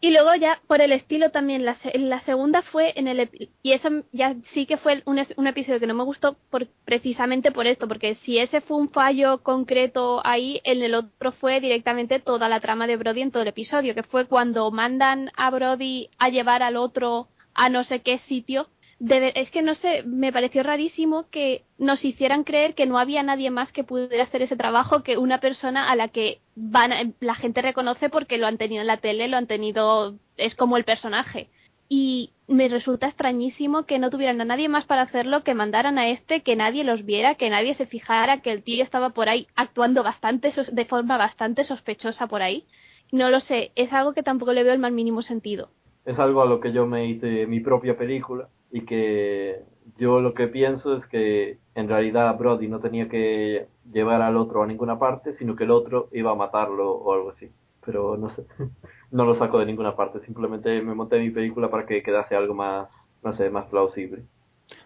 Y 0.00 0.10
luego 0.10 0.34
ya, 0.34 0.60
por 0.66 0.82
el 0.82 0.92
estilo 0.92 1.30
también, 1.30 1.64
la, 1.64 1.78
la 1.94 2.20
segunda 2.24 2.60
fue 2.62 2.92
en 2.96 3.08
el... 3.08 3.30
Y 3.62 3.72
eso 3.72 3.88
ya 4.12 4.34
sí 4.52 4.66
que 4.66 4.76
fue 4.76 5.02
un, 5.06 5.18
un 5.36 5.46
episodio 5.46 5.80
que 5.80 5.86
no 5.86 5.94
me 5.94 6.04
gustó 6.04 6.36
por, 6.50 6.66
precisamente 6.84 7.52
por 7.52 7.66
esto, 7.66 7.88
porque 7.88 8.16
si 8.16 8.38
ese 8.38 8.60
fue 8.60 8.76
un 8.76 8.90
fallo 8.90 9.42
concreto 9.42 10.20
ahí, 10.24 10.60
en 10.64 10.82
el 10.82 10.94
otro 10.94 11.32
fue 11.32 11.60
directamente 11.60 12.20
toda 12.20 12.48
la 12.50 12.60
trama 12.60 12.86
de 12.86 12.96
Brody 12.96 13.22
en 13.22 13.30
todo 13.30 13.42
el 13.42 13.48
episodio, 13.48 13.94
que 13.94 14.02
fue 14.02 14.26
cuando 14.26 14.70
mandan 14.70 15.30
a 15.36 15.50
Brody 15.50 16.10
a 16.18 16.28
llevar 16.28 16.62
al 16.62 16.76
otro 16.76 17.28
a 17.54 17.68
no 17.68 17.84
sé 17.84 18.00
qué 18.00 18.18
sitio. 18.28 18.68
De 19.06 19.32
es 19.34 19.50
que 19.50 19.60
no 19.60 19.74
sé, 19.74 20.02
me 20.04 20.32
pareció 20.32 20.62
rarísimo 20.62 21.26
que 21.30 21.62
nos 21.76 22.02
hicieran 22.04 22.42
creer 22.42 22.74
que 22.74 22.86
no 22.86 22.98
había 22.98 23.22
nadie 23.22 23.50
más 23.50 23.70
que 23.70 23.84
pudiera 23.84 24.24
hacer 24.24 24.40
ese 24.42 24.56
trabajo 24.56 25.02
que 25.02 25.18
una 25.18 25.40
persona 25.40 25.90
a 25.90 25.94
la 25.96 26.08
que 26.08 26.38
van 26.56 26.92
a- 26.92 27.02
la 27.20 27.34
gente 27.34 27.60
reconoce 27.60 28.08
porque 28.08 28.38
lo 28.38 28.46
han 28.46 28.56
tenido 28.56 28.80
en 28.80 28.86
la 28.86 28.96
tele, 28.96 29.28
lo 29.28 29.36
han 29.36 29.46
tenido, 29.46 30.14
es 30.38 30.54
como 30.54 30.78
el 30.78 30.84
personaje. 30.84 31.48
Y 31.86 32.30
me 32.48 32.66
resulta 32.68 33.06
extrañísimo 33.08 33.84
que 33.84 33.98
no 33.98 34.08
tuvieran 34.08 34.40
a 34.40 34.46
nadie 34.46 34.70
más 34.70 34.86
para 34.86 35.02
hacerlo, 35.02 35.44
que 35.44 35.52
mandaran 35.54 35.98
a 35.98 36.08
este, 36.08 36.40
que 36.40 36.56
nadie 36.56 36.82
los 36.82 37.04
viera, 37.04 37.34
que 37.34 37.50
nadie 37.50 37.74
se 37.74 37.84
fijara, 37.86 38.40
que 38.40 38.52
el 38.52 38.62
tío 38.62 38.82
estaba 38.82 39.10
por 39.10 39.28
ahí 39.28 39.46
actuando 39.54 40.02
bastante, 40.02 40.50
de 40.72 40.84
forma 40.86 41.18
bastante 41.18 41.64
sospechosa 41.64 42.26
por 42.26 42.40
ahí. 42.40 42.64
No 43.12 43.28
lo 43.28 43.40
sé, 43.40 43.70
es 43.74 43.92
algo 43.92 44.14
que 44.14 44.22
tampoco 44.22 44.54
le 44.54 44.64
veo 44.64 44.72
el 44.72 44.78
más 44.78 44.92
mínimo 44.92 45.20
sentido. 45.22 45.68
es 46.06 46.18
algo 46.18 46.42
a 46.42 46.46
lo 46.46 46.60
que 46.60 46.70
yo 46.72 46.86
me 46.86 47.06
hice 47.06 47.46
mi 47.46 47.60
propia 47.60 47.96
película 47.96 48.48
y 48.74 48.80
que 48.84 49.60
yo 49.98 50.20
lo 50.20 50.34
que 50.34 50.48
pienso 50.48 50.96
es 50.96 51.06
que 51.06 51.58
en 51.76 51.88
realidad 51.88 52.36
Brody 52.36 52.66
no 52.66 52.80
tenía 52.80 53.08
que 53.08 53.68
llevar 53.92 54.20
al 54.20 54.36
otro 54.36 54.62
a 54.62 54.66
ninguna 54.66 54.98
parte, 54.98 55.36
sino 55.38 55.54
que 55.54 55.62
el 55.62 55.70
otro 55.70 56.08
iba 56.12 56.32
a 56.32 56.34
matarlo 56.34 56.90
o 56.90 57.12
algo 57.14 57.30
así. 57.30 57.48
Pero 57.86 58.16
no 58.16 58.34
sé, 58.34 58.44
no 59.12 59.24
lo 59.24 59.38
saco 59.38 59.60
de 59.60 59.66
ninguna 59.66 59.94
parte, 59.94 60.18
simplemente 60.26 60.82
me 60.82 60.94
monté 60.94 61.20
mi 61.20 61.30
película 61.30 61.70
para 61.70 61.86
que 61.86 62.02
quedase 62.02 62.34
algo 62.34 62.52
más, 62.54 62.88
no 63.22 63.32
sé, 63.36 63.48
más 63.48 63.66
plausible. 63.66 64.22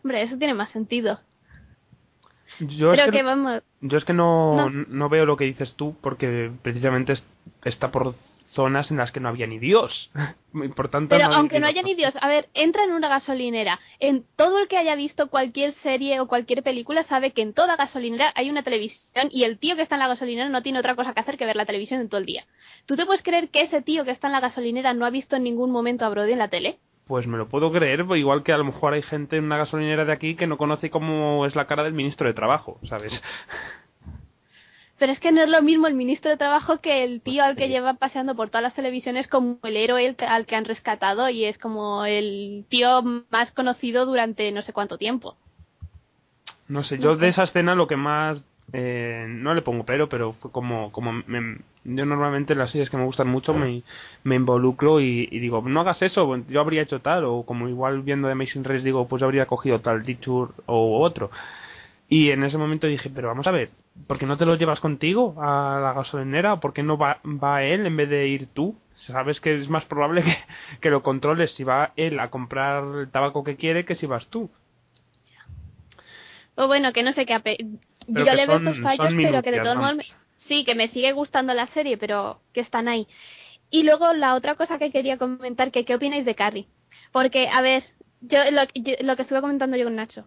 Hombre, 0.04 0.20
eso 0.22 0.36
tiene 0.36 0.52
más 0.52 0.70
sentido. 0.70 1.18
yo 2.60 2.92
es 2.92 3.00
que- 3.06 3.10
que 3.10 3.22
vamos, 3.22 3.62
Yo 3.80 3.96
es 3.96 4.04
que 4.04 4.12
no, 4.12 4.68
No. 4.68 4.84
no. 4.88 5.08
veo 5.08 5.24
lo 5.24 5.36
que 5.36 5.44
dices 5.44 5.72
tú 5.76 5.94
porque 6.02 6.50
precisamente 6.62 7.12
es- 7.14 7.24
está 7.64 7.90
por 7.90 8.14
zonas 8.58 8.90
en 8.90 8.96
las 8.96 9.12
que 9.12 9.20
no 9.20 9.28
había 9.28 9.46
ni 9.46 9.60
Dios. 9.60 10.10
Por 10.74 10.88
tanto, 10.88 11.14
Pero 11.14 11.32
aunque 11.32 11.60
no 11.60 11.68
haya 11.68 11.82
ni 11.82 11.94
Dios, 11.94 12.12
a 12.20 12.26
ver, 12.26 12.48
entra 12.54 12.82
en 12.82 12.90
una 12.90 13.08
gasolinera. 13.08 13.78
En 14.00 14.24
todo 14.34 14.58
el 14.58 14.66
que 14.66 14.76
haya 14.76 14.96
visto 14.96 15.28
cualquier 15.28 15.74
serie 15.74 16.18
o 16.18 16.26
cualquier 16.26 16.64
película 16.64 17.04
sabe 17.04 17.30
que 17.30 17.42
en 17.42 17.52
toda 17.52 17.76
gasolinera 17.76 18.32
hay 18.34 18.50
una 18.50 18.64
televisión 18.64 19.28
y 19.30 19.44
el 19.44 19.60
tío 19.60 19.76
que 19.76 19.82
está 19.82 19.94
en 19.94 20.00
la 20.00 20.08
gasolinera 20.08 20.48
no 20.48 20.62
tiene 20.62 20.80
otra 20.80 20.96
cosa 20.96 21.14
que 21.14 21.20
hacer 21.20 21.38
que 21.38 21.46
ver 21.46 21.54
la 21.54 21.66
televisión 21.66 22.00
en 22.00 22.08
todo 22.08 22.18
el 22.18 22.26
día. 22.26 22.46
¿Tú 22.86 22.96
te 22.96 23.06
puedes 23.06 23.22
creer 23.22 23.50
que 23.50 23.60
ese 23.60 23.80
tío 23.80 24.04
que 24.04 24.10
está 24.10 24.26
en 24.26 24.32
la 24.32 24.40
gasolinera 24.40 24.92
no 24.92 25.06
ha 25.06 25.10
visto 25.10 25.36
en 25.36 25.44
ningún 25.44 25.70
momento 25.70 26.04
a 26.04 26.08
Brody 26.08 26.32
en 26.32 26.38
la 26.38 26.48
tele? 26.48 26.78
Pues 27.06 27.28
me 27.28 27.38
lo 27.38 27.48
puedo 27.48 27.70
creer, 27.70 28.04
pues 28.04 28.18
igual 28.18 28.42
que 28.42 28.52
a 28.52 28.58
lo 28.58 28.64
mejor 28.64 28.94
hay 28.94 29.02
gente 29.02 29.36
en 29.36 29.44
una 29.44 29.58
gasolinera 29.58 30.04
de 30.04 30.12
aquí 30.12 30.34
que 30.34 30.48
no 30.48 30.58
conoce 30.58 30.90
cómo 30.90 31.46
es 31.46 31.54
la 31.54 31.68
cara 31.68 31.84
del 31.84 31.92
ministro 31.92 32.26
de 32.26 32.34
Trabajo, 32.34 32.80
¿sabes? 32.88 33.12
Pero 34.98 35.12
es 35.12 35.20
que 35.20 35.30
no 35.30 35.42
es 35.42 35.48
lo 35.48 35.62
mismo 35.62 35.86
el 35.86 35.94
ministro 35.94 36.30
de 36.30 36.36
Trabajo 36.36 36.78
que 36.80 37.04
el 37.04 37.20
tío 37.20 37.44
al 37.44 37.56
que 37.56 37.68
lleva 37.68 37.94
paseando 37.94 38.34
por 38.34 38.48
todas 38.50 38.62
las 38.64 38.74
televisiones 38.74 39.28
como 39.28 39.58
el 39.62 39.76
héroe 39.76 40.16
al- 40.26 40.46
que 40.46 40.56
han 40.56 40.64
rescatado 40.64 41.28
y 41.30 41.44
es 41.44 41.56
como 41.58 42.04
el 42.04 42.64
tío 42.68 43.02
más 43.30 43.52
conocido 43.52 44.06
durante 44.06 44.50
no 44.50 44.62
sé 44.62 44.72
cuánto 44.72 44.98
tiempo. 44.98 45.36
No 46.68 46.82
sé, 46.84 46.98
yo 46.98 47.16
de 47.16 47.28
esa 47.28 47.44
escena 47.44 47.74
lo 47.74 47.86
que 47.86 47.96
más... 47.96 48.42
eh, 48.72 49.24
no 49.28 49.54
le 49.54 49.62
pongo 49.62 49.84
pero, 49.84 50.08
pero 50.08 50.32
fue 50.34 50.50
como... 50.50 50.90
como 50.92 51.12
me- 51.12 51.58
yo 51.84 52.04
normalmente 52.04 52.52
en 52.52 52.58
las 52.58 52.70
series 52.72 52.90
que 52.90 52.98
me 52.98 53.04
gustan 53.06 53.28
mucho 53.28 53.54
me, 53.54 53.82
me 54.24 54.34
involucro 54.34 55.00
y, 55.00 55.26
y 55.30 55.38
digo, 55.38 55.62
no 55.62 55.80
hagas 55.80 56.02
eso, 56.02 56.36
yo 56.50 56.60
habría 56.60 56.82
hecho 56.82 57.00
tal, 57.00 57.24
o 57.24 57.44
como 57.44 57.66
igual 57.68 58.02
viendo 58.02 58.28
The 58.28 58.32
Amazing 58.32 58.64
Race 58.64 58.82
digo, 58.84 59.08
pues 59.08 59.20
yo 59.20 59.26
habría 59.26 59.46
cogido 59.46 59.80
tal 59.80 60.02
teacher 60.04 60.48
o 60.66 61.00
otro. 61.00 61.30
Y 62.08 62.30
en 62.30 62.42
ese 62.42 62.56
momento 62.56 62.86
dije, 62.86 63.10
pero 63.10 63.28
vamos 63.28 63.46
a 63.46 63.50
ver, 63.50 63.70
¿por 64.06 64.18
qué 64.18 64.24
no 64.26 64.38
te 64.38 64.46
lo 64.46 64.56
llevas 64.56 64.80
contigo 64.80 65.34
a 65.42 65.78
la 65.80 65.92
gasolinera? 65.92 66.54
¿O 66.54 66.60
por 66.60 66.72
qué 66.72 66.82
no 66.82 66.96
va, 66.96 67.20
va 67.24 67.62
él 67.64 67.84
en 67.86 67.96
vez 67.96 68.08
de 68.08 68.26
ir 68.28 68.46
tú? 68.54 68.74
Sabes 68.94 69.40
que 69.40 69.54
es 69.56 69.68
más 69.68 69.84
probable 69.84 70.24
que, 70.24 70.36
que 70.80 70.90
lo 70.90 71.02
controles 71.02 71.52
si 71.54 71.64
va 71.64 71.92
él 71.96 72.18
a 72.18 72.30
comprar 72.30 72.82
el 73.00 73.10
tabaco 73.10 73.44
que 73.44 73.56
quiere 73.56 73.84
que 73.84 73.94
si 73.94 74.06
vas 74.06 74.26
tú. 74.28 74.50
Pues 76.54 76.66
bueno, 76.66 76.92
que 76.92 77.02
no 77.02 77.12
sé 77.12 77.26
qué... 77.26 77.34
ape- 77.34 77.58
Yo 78.06 78.24
le 78.24 78.46
veo 78.46 78.56
estos 78.56 78.80
fallos, 78.80 79.14
pero 79.22 79.42
que 79.42 79.50
de 79.50 79.60
todos 79.60 79.76
modos... 79.76 80.14
Sí, 80.48 80.64
que 80.64 80.74
me 80.74 80.88
sigue 80.88 81.12
gustando 81.12 81.52
la 81.52 81.66
serie, 81.68 81.98
pero 81.98 82.40
que 82.54 82.60
están 82.60 82.88
ahí. 82.88 83.06
Y 83.70 83.82
luego 83.82 84.14
la 84.14 84.34
otra 84.34 84.54
cosa 84.54 84.78
que 84.78 84.90
quería 84.90 85.18
comentar, 85.18 85.70
que 85.70 85.84
qué 85.84 85.94
opináis 85.94 86.24
de 86.24 86.34
Carrie. 86.34 86.66
Porque, 87.12 87.48
a 87.48 87.60
ver, 87.60 87.84
yo 88.20 88.38
lo, 88.50 88.62
yo- 88.74 88.96
lo 89.00 89.16
que 89.16 89.22
estuve 89.22 89.40
comentando 89.40 89.76
yo 89.76 89.84
con 89.84 89.96
Nacho. 89.96 90.24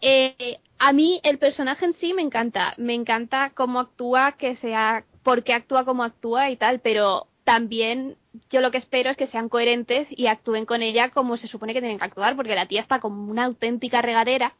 Eh, 0.00 0.58
a 0.78 0.92
mí 0.92 1.20
el 1.24 1.38
personaje 1.38 1.84
en 1.84 1.94
sí 1.94 2.14
me 2.14 2.22
encanta. 2.22 2.74
Me 2.76 2.94
encanta 2.94 3.52
cómo 3.54 3.80
actúa, 3.80 4.32
que 4.32 4.56
sea, 4.56 5.04
por 5.22 5.44
qué 5.44 5.52
actúa 5.54 5.84
como 5.84 6.02
actúa 6.04 6.50
y 6.50 6.56
tal, 6.56 6.80
pero 6.80 7.26
también 7.44 8.16
yo 8.50 8.60
lo 8.60 8.70
que 8.70 8.78
espero 8.78 9.10
es 9.10 9.16
que 9.16 9.26
sean 9.26 9.48
coherentes 9.48 10.06
y 10.10 10.26
actúen 10.26 10.66
con 10.66 10.82
ella 10.82 11.10
como 11.10 11.36
se 11.36 11.48
supone 11.48 11.72
que 11.74 11.80
tienen 11.80 11.98
que 11.98 12.04
actuar, 12.04 12.36
porque 12.36 12.54
la 12.54 12.66
tía 12.66 12.80
está 12.80 13.00
como 13.00 13.30
una 13.30 13.44
auténtica 13.46 14.02
regadera 14.02 14.54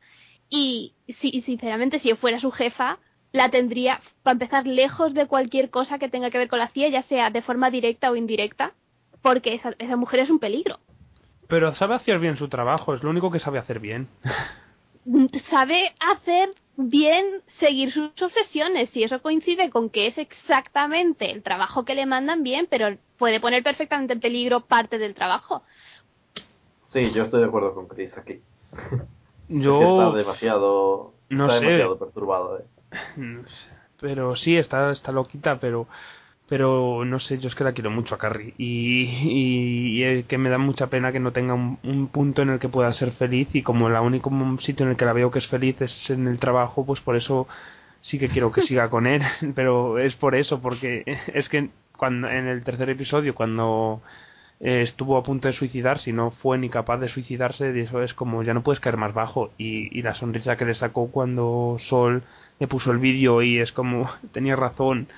y, 0.49 0.95
si, 1.21 1.43
sinceramente 1.43 2.01
si 2.01 2.09
yo 2.09 2.17
fuera 2.17 2.41
su 2.41 2.51
jefa 2.51 2.99
la 3.33 3.49
tendría, 3.51 4.01
para 4.25 4.33
empezar, 4.33 4.67
lejos 4.67 5.15
de 5.15 5.27
cualquier 5.29 5.71
cosa 5.71 5.99
que 6.01 6.09
tenga 6.09 6.31
que 6.31 6.39
ver 6.39 6.49
con 6.49 6.59
la 6.59 6.69
CIA, 6.69 6.89
ya 6.89 7.03
sea 7.05 7.31
de 7.31 7.43
forma 7.43 7.71
directa 7.71 8.11
o 8.11 8.17
indirecta, 8.17 8.73
porque 9.23 9.55
esa, 9.55 9.73
esa 9.79 9.95
mujer 9.97 10.21
es 10.21 10.31
un 10.31 10.41
peligro. 10.41 10.81
Pero 11.51 11.75
sabe 11.75 11.97
hacer 11.97 12.19
bien 12.19 12.37
su 12.39 12.49
trabajo, 12.49 12.95
es 12.95 13.03
lo 13.03 13.11
único 13.11 13.31
que 13.31 13.41
sabe 13.41 13.59
hacer 13.59 13.81
bien. 13.81 14.09
Sabe 15.51 15.95
hacer 15.99 16.51
bien 16.77 17.25
seguir 17.59 17.91
sus 17.91 18.11
obsesiones 18.23 18.95
y 18.95 19.03
eso 19.03 19.21
coincide 19.23 19.71
con 19.71 19.89
que 19.91 20.07
es 20.07 20.19
exactamente 20.19 21.31
el 21.33 21.43
trabajo 21.43 21.85
que 21.85 21.95
le 21.95 22.07
mandan 22.07 22.43
bien, 22.43 22.67
pero 22.71 22.97
puede 23.19 23.41
poner 23.41 23.63
perfectamente 23.63 24.13
en 24.13 24.21
peligro 24.21 24.61
parte 24.61 24.99
del 24.99 25.15
trabajo. 25.15 25.63
Sí, 26.93 27.11
yo 27.13 27.25
estoy 27.25 27.41
de 27.41 27.47
acuerdo 27.47 27.75
con 27.75 27.89
Chris 27.89 28.17
aquí. 28.17 28.41
Es 29.53 29.57
que 29.57 29.57
está 29.57 29.63
Yo 29.65 30.13
demasiado, 30.13 31.15
no 31.31 31.47
está 31.47 31.59
sé. 31.59 31.65
demasiado 31.65 31.99
perturbado. 31.99 32.59
eh. 32.61 33.43
pero 34.01 34.37
sí 34.37 34.57
está 34.57 34.93
está 34.93 35.11
loquita, 35.13 35.59
pero 35.59 35.89
pero 36.51 37.05
no 37.05 37.21
sé, 37.21 37.39
yo 37.39 37.49
es 37.49 37.55
que 37.55 37.63
la 37.63 37.75
quiero 37.75 37.93
mucho 37.93 38.17
a 38.17 38.19
Carrie 38.19 38.55
y, 38.59 39.05
y, 39.05 39.99
y 39.99 40.03
es 40.03 40.27
que 40.27 40.37
me 40.37 40.51
da 40.51 40.59
mucha 40.59 40.89
pena 40.89 41.13
que 41.13 41.21
no 41.21 41.33
tenga 41.33 41.55
un, 41.55 41.79
un 41.85 42.09
punto 42.09 42.43
en 42.43 42.51
el 42.51 42.59
que 42.59 42.69
pueda 42.69 42.93
ser 42.93 43.13
feliz 43.13 43.49
y 43.55 43.63
como 43.63 43.87
el 43.89 43.95
único 43.95 44.31
sitio 44.61 44.85
en 44.85 44.91
el 44.91 44.97
que 44.97 45.05
la 45.05 45.13
veo 45.13 45.31
que 45.31 45.39
es 45.39 45.47
feliz 45.47 45.81
es 45.81 46.11
en 46.11 46.27
el 46.27 46.41
trabajo, 46.41 46.85
pues 46.85 47.01
por 47.03 47.15
eso 47.17 47.47
sí 48.03 48.19
que 48.19 48.29
quiero 48.31 48.51
que 48.51 48.63
siga 48.63 48.91
con 48.91 49.07
él, 49.07 49.23
pero 49.55 49.99
es 50.01 50.17
por 50.17 50.35
eso, 50.35 50.61
porque 50.61 51.05
es 51.35 51.49
que 51.49 51.71
cuando 51.97 52.29
en 52.29 52.49
el 52.49 52.65
tercer 52.65 52.91
episodio 52.91 53.35
cuando 53.35 54.03
eh, 54.59 54.83
estuvo 54.83 55.17
a 55.19 55.23
punto 55.23 55.47
de 55.49 55.55
suicidarse 55.55 56.11
y 56.11 56.13
no 56.13 56.33
fue 56.33 56.59
ni 56.59 56.69
capaz 56.69 56.99
de 56.99 57.09
suicidarse, 57.09 57.73
y 57.77 57.81
eso 57.81 58.03
es 58.03 58.13
como 58.15 58.43
ya 58.43 58.55
no 58.55 58.63
puedes 58.65 58.81
caer 58.81 58.97
más 58.97 59.15
bajo. 59.15 59.53
Y, 59.57 59.97
y 59.97 60.03
la 60.03 60.15
sonrisa 60.15 60.57
que 60.57 60.65
le 60.65 60.75
sacó 60.75 61.11
cuando 61.13 61.79
Sol 61.89 62.25
le 62.59 62.67
puso 62.67 62.91
el 62.91 62.99
vídeo 62.99 63.43
y 63.43 63.61
es 63.61 63.73
como 63.73 64.11
tenía 64.33 64.57
razón 64.57 65.09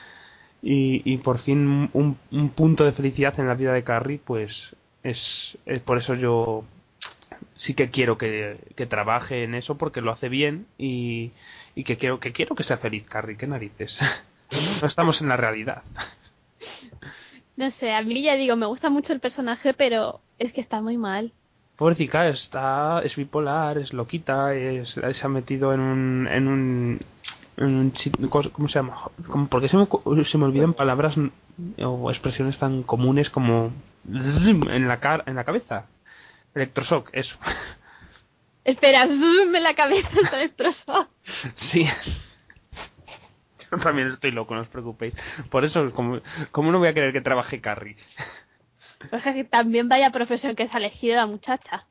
y, 0.63 1.03
y 1.05 1.19
por 1.19 1.41
fin 1.41 1.91
un, 1.93 2.17
un 2.31 2.49
punto 2.51 2.85
de 2.85 2.93
felicidad 2.93 3.39
en 3.39 3.49
la 3.49 3.55
vida 3.55 3.73
de 3.73 3.85
Carrie 3.85 4.21
pues 4.25 4.53
es, 5.03 5.59
es 5.67 5.81
por 5.81 5.99
eso 5.99 6.15
yo 6.15 6.65
sí 7.57 7.75
que 7.75 7.91
quiero 7.91 8.17
que, 8.17 8.59
que 8.77 8.87
trabaje 8.87 9.45
en 9.45 9.55
eso 9.55 9.77
porque 9.77 10.01
lo 10.01 10.13
hace 10.13 10.29
bien 10.29 10.67
y, 10.79 11.33
y 11.75 11.85
que 11.85 11.97
quiero 11.97 12.21
que 12.21 12.33
quiero 12.33 12.55
que 12.55 12.65
sea 12.65 12.79
feliz 12.79 13.05
Carrie 13.09 13.37
qué 13.37 13.47
narices 13.47 13.99
no 14.81 14.87
estamos 14.87 15.21
en 15.21 15.29
la 15.29 15.37
realidad 15.37 15.83
No 17.57 17.71
sé, 17.73 17.93
a 17.93 18.03
mí 18.03 18.23
ya 18.23 18.35
digo, 18.37 18.57
me 18.57 18.67
gusta 18.67 18.89
mucho 18.89 19.13
el 19.13 19.21
personaje, 19.21 19.75
pero 19.75 20.21
es 20.39 20.53
que 20.53 20.61
está 20.61 20.81
muy 20.81 20.97
mal. 20.97 21.33
Pobrecita, 21.77 22.29
está, 22.29 23.03
es 23.05 23.15
bipolar, 23.17 23.79
es 23.79 23.93
loquita, 23.93 24.55
es, 24.55 24.89
se 24.91 25.21
ha 25.23 25.29
metido 25.29 25.75
en 25.75 25.81
un, 25.81 26.29
en 26.29 26.49
un, 26.49 27.01
¿cómo 28.31 28.69
se 28.69 28.75
llama? 28.75 29.11
Porque 29.51 29.69
se 29.69 29.77
me, 29.77 29.87
se 30.25 30.39
me 30.39 30.45
olvidan 30.45 30.75
palabras 30.75 31.15
o 31.79 32.11
expresiones 32.11 32.59
tan 32.59 32.83
comunes 32.83 33.31
como 33.31 33.73
en 34.09 34.89
la 34.89 35.01
car 35.01 35.25
en 35.27 35.37
la 35.37 35.45
cabeza. 35.45 35.87
Electroshock, 36.55 37.11
eso. 37.13 37.37
Espera, 38.65 39.07
zoom 39.07 39.55
en 39.55 39.63
la 39.63 39.75
cabeza 39.75 40.09
está 40.23 40.37
destrozado. 40.37 41.09
sí. 41.55 41.87
Yo 43.71 43.79
también 43.79 44.09
estoy 44.09 44.31
loco, 44.31 44.55
no 44.55 44.61
os 44.61 44.69
preocupéis. 44.69 45.15
Por 45.51 45.65
eso, 45.65 45.91
como, 45.93 46.21
como 46.51 46.71
no 46.71 46.79
voy 46.79 46.89
a 46.89 46.95
querer 46.95 47.13
que 47.13 47.23
trabaje 47.23 47.61
Carrie? 47.61 47.97
Porque 49.11 49.35
que 49.35 49.45
también 49.45 49.89
vaya 49.89 50.11
profesión 50.11 50.55
que 50.55 50.69
se 50.69 50.75
ha 50.75 50.79
elegido 50.79 51.17
la 51.17 51.27
muchacha. 51.27 51.87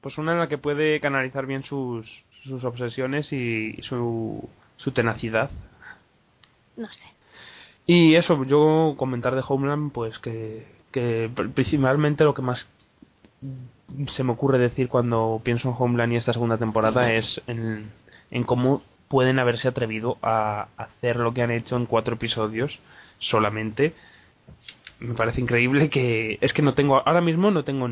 Pues 0.00 0.16
una 0.16 0.32
en 0.32 0.38
la 0.38 0.48
que 0.48 0.58
puede 0.58 1.00
canalizar 1.00 1.44
bien 1.46 1.64
sus, 1.64 2.06
sus 2.44 2.64
obsesiones 2.64 3.32
y 3.32 3.76
su, 3.82 4.48
su 4.78 4.92
tenacidad. 4.92 5.50
No 6.76 6.88
sé. 6.88 7.04
Y 7.86 8.14
eso, 8.16 8.44
yo 8.44 8.94
comentar 8.96 9.34
de 9.34 9.44
Homeland, 9.46 9.92
pues 9.92 10.18
que, 10.18 10.66
que 10.92 11.30
principalmente 11.54 12.24
lo 12.24 12.34
que 12.34 12.42
más 12.42 12.66
se 14.14 14.24
me 14.24 14.32
ocurre 14.32 14.58
decir 14.58 14.88
cuando 14.88 15.40
pienso 15.44 15.68
en 15.68 15.74
Homeland 15.78 16.12
y 16.12 16.16
esta 16.16 16.32
segunda 16.32 16.58
temporada 16.58 17.12
es 17.12 17.40
en, 17.46 17.90
en 18.30 18.44
cómo 18.44 18.82
pueden 19.08 19.38
haberse 19.38 19.68
atrevido 19.68 20.18
a 20.22 20.68
hacer 20.76 21.16
lo 21.16 21.32
que 21.32 21.42
han 21.42 21.50
hecho 21.50 21.76
en 21.76 21.86
cuatro 21.86 22.14
episodios 22.14 22.78
solamente. 23.18 23.94
Me 25.00 25.14
parece 25.14 25.40
increíble 25.40 25.90
que 25.90 26.38
es 26.40 26.52
que 26.52 26.62
no 26.62 26.74
tengo 26.74 26.96
ahora 27.06 27.20
mismo 27.20 27.50
no 27.50 27.64
tengo 27.64 27.88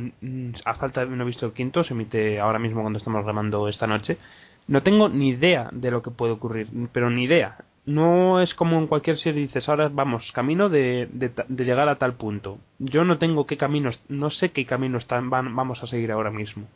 a 0.64 0.75
falta 0.75 1.05
de 1.05 1.14
no 1.14 1.22
he 1.22 1.27
visto 1.27 1.46
el 1.46 1.53
quinto 1.53 1.85
se 1.85 1.94
emite 1.94 2.40
ahora 2.40 2.59
mismo 2.59 2.81
cuando 2.81 2.99
estamos 2.99 3.22
grabando 3.22 3.68
esta 3.68 3.87
noche 3.87 4.18
no 4.69 4.83
tengo 4.83 5.09
ni 5.09 5.31
idea 5.31 5.69
de 5.73 5.91
lo 5.91 6.03
que 6.03 6.11
puede 6.11 6.33
ocurrir 6.33 6.69
pero 6.93 7.11
ni 7.11 7.25
idea 7.25 7.59
no 7.85 8.41
es 8.41 8.53
como 8.55 8.79
en 8.79 8.89
cualquier 8.89 9.19
serie 9.19 9.43
dices 9.43 9.69
ahora 9.69 9.89
vamos 9.89 10.31
camino 10.33 10.69
de, 10.69 11.09
de, 11.13 11.31
de 11.49 11.65
llegar 11.65 11.89
a 11.89 11.99
tal 11.99 12.15
punto 12.15 12.59
yo 12.79 13.05
no 13.05 13.19
tengo 13.19 13.47
qué 13.47 13.57
caminos 13.57 14.01
no 14.09 14.31
sé 14.31 14.51
qué 14.51 14.67
caminos 14.67 15.07
vamos 15.09 15.83
a 15.83 15.87
seguir 15.87 16.13
ahora 16.13 16.31
mismo 16.31 16.67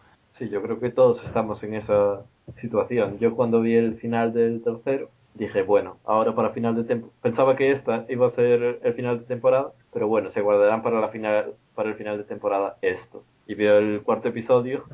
Sí, 0.40 0.48
yo 0.48 0.62
creo 0.62 0.80
que 0.80 0.88
todos 0.88 1.22
estamos 1.26 1.62
en 1.62 1.74
esa 1.74 2.22
situación. 2.62 3.18
Yo 3.18 3.36
cuando 3.36 3.60
vi 3.60 3.74
el 3.74 3.96
final 3.98 4.32
del 4.32 4.62
tercero, 4.62 5.10
dije, 5.34 5.60
bueno, 5.60 5.98
ahora 6.06 6.34
para 6.34 6.48
final 6.50 6.74
de 6.74 6.84
temporada, 6.84 7.18
pensaba 7.20 7.56
que 7.56 7.72
esta 7.72 8.06
iba 8.08 8.26
a 8.26 8.30
ser 8.30 8.80
el 8.82 8.94
final 8.94 9.18
de 9.18 9.26
temporada, 9.26 9.72
pero 9.92 10.08
bueno, 10.08 10.30
se 10.32 10.40
guardarán 10.40 10.82
para 10.82 10.98
la 10.98 11.10
final 11.10 11.52
para 11.74 11.90
el 11.90 11.96
final 11.96 12.16
de 12.16 12.24
temporada 12.24 12.76
esto. 12.80 13.22
Y 13.46 13.54
veo 13.54 13.76
el 13.76 14.00
cuarto 14.00 14.28
episodio 14.28 14.84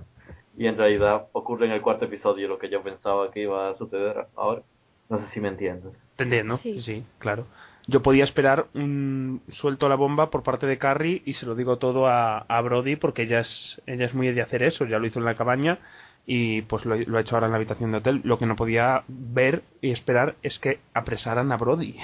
y 0.57 0.67
en 0.67 0.77
realidad 0.77 1.27
ocurre 1.33 1.67
en 1.67 1.73
el 1.73 1.83
cuarto 1.83 2.07
episodio 2.07 2.49
lo 2.49 2.59
que 2.59 2.69
yo 2.69 2.83
pensaba 2.83 3.31
que 3.31 3.43
iba 3.43 3.71
a 3.71 3.77
suceder 3.77 4.27
ahora. 4.37 4.63
No 5.09 5.19
sé 5.19 5.25
si 5.35 5.41
me 5.41 5.49
entiendes. 5.49 5.93
¿Te 6.17 6.25
entiendo? 6.25 6.57
Sí. 6.59 6.83
Sí, 6.83 7.05
claro. 7.19 7.47
Yo 7.87 8.03
podía 8.03 8.25
esperar 8.25 8.67
un 8.75 9.43
suelto 9.53 9.89
la 9.89 9.95
bomba 9.95 10.31
por 10.31 10.43
parte 10.43 10.67
de 10.67 10.79
Carrie 10.79 11.23
y 11.25 11.35
se 11.35 11.47
lo 11.47 11.55
digo 11.55 11.77
todo 11.77 12.09
a, 12.09 12.39
a 12.39 12.61
Brody 12.61 12.97
porque 12.97 13.23
ella 13.23 13.41
es, 13.41 13.81
ella 13.87 14.07
es 14.07 14.15
muy 14.15 14.33
de 14.33 14.43
hacer 14.43 14.65
eso, 14.65 14.85
ya 14.87 14.99
lo 14.99 15.07
hizo 15.07 15.21
en 15.21 15.25
la 15.25 15.37
cabaña 15.37 15.79
y 16.27 16.63
pues 16.63 16.85
lo, 16.85 16.97
lo 16.97 17.19
ha 17.19 17.21
hecho 17.21 17.37
ahora 17.37 17.47
en 17.47 17.53
la 17.53 17.59
habitación 17.59 17.93
de 17.93 17.99
hotel. 17.99 18.21
Lo 18.25 18.39
que 18.39 18.47
no 18.47 18.57
podía 18.57 19.05
ver 19.07 19.63
y 19.81 19.93
esperar 19.93 20.35
es 20.43 20.59
que 20.59 20.81
apresaran 20.95 21.53
a 21.53 21.57
Brody. 21.57 21.97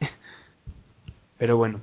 Pero 1.38 1.56
bueno, 1.56 1.80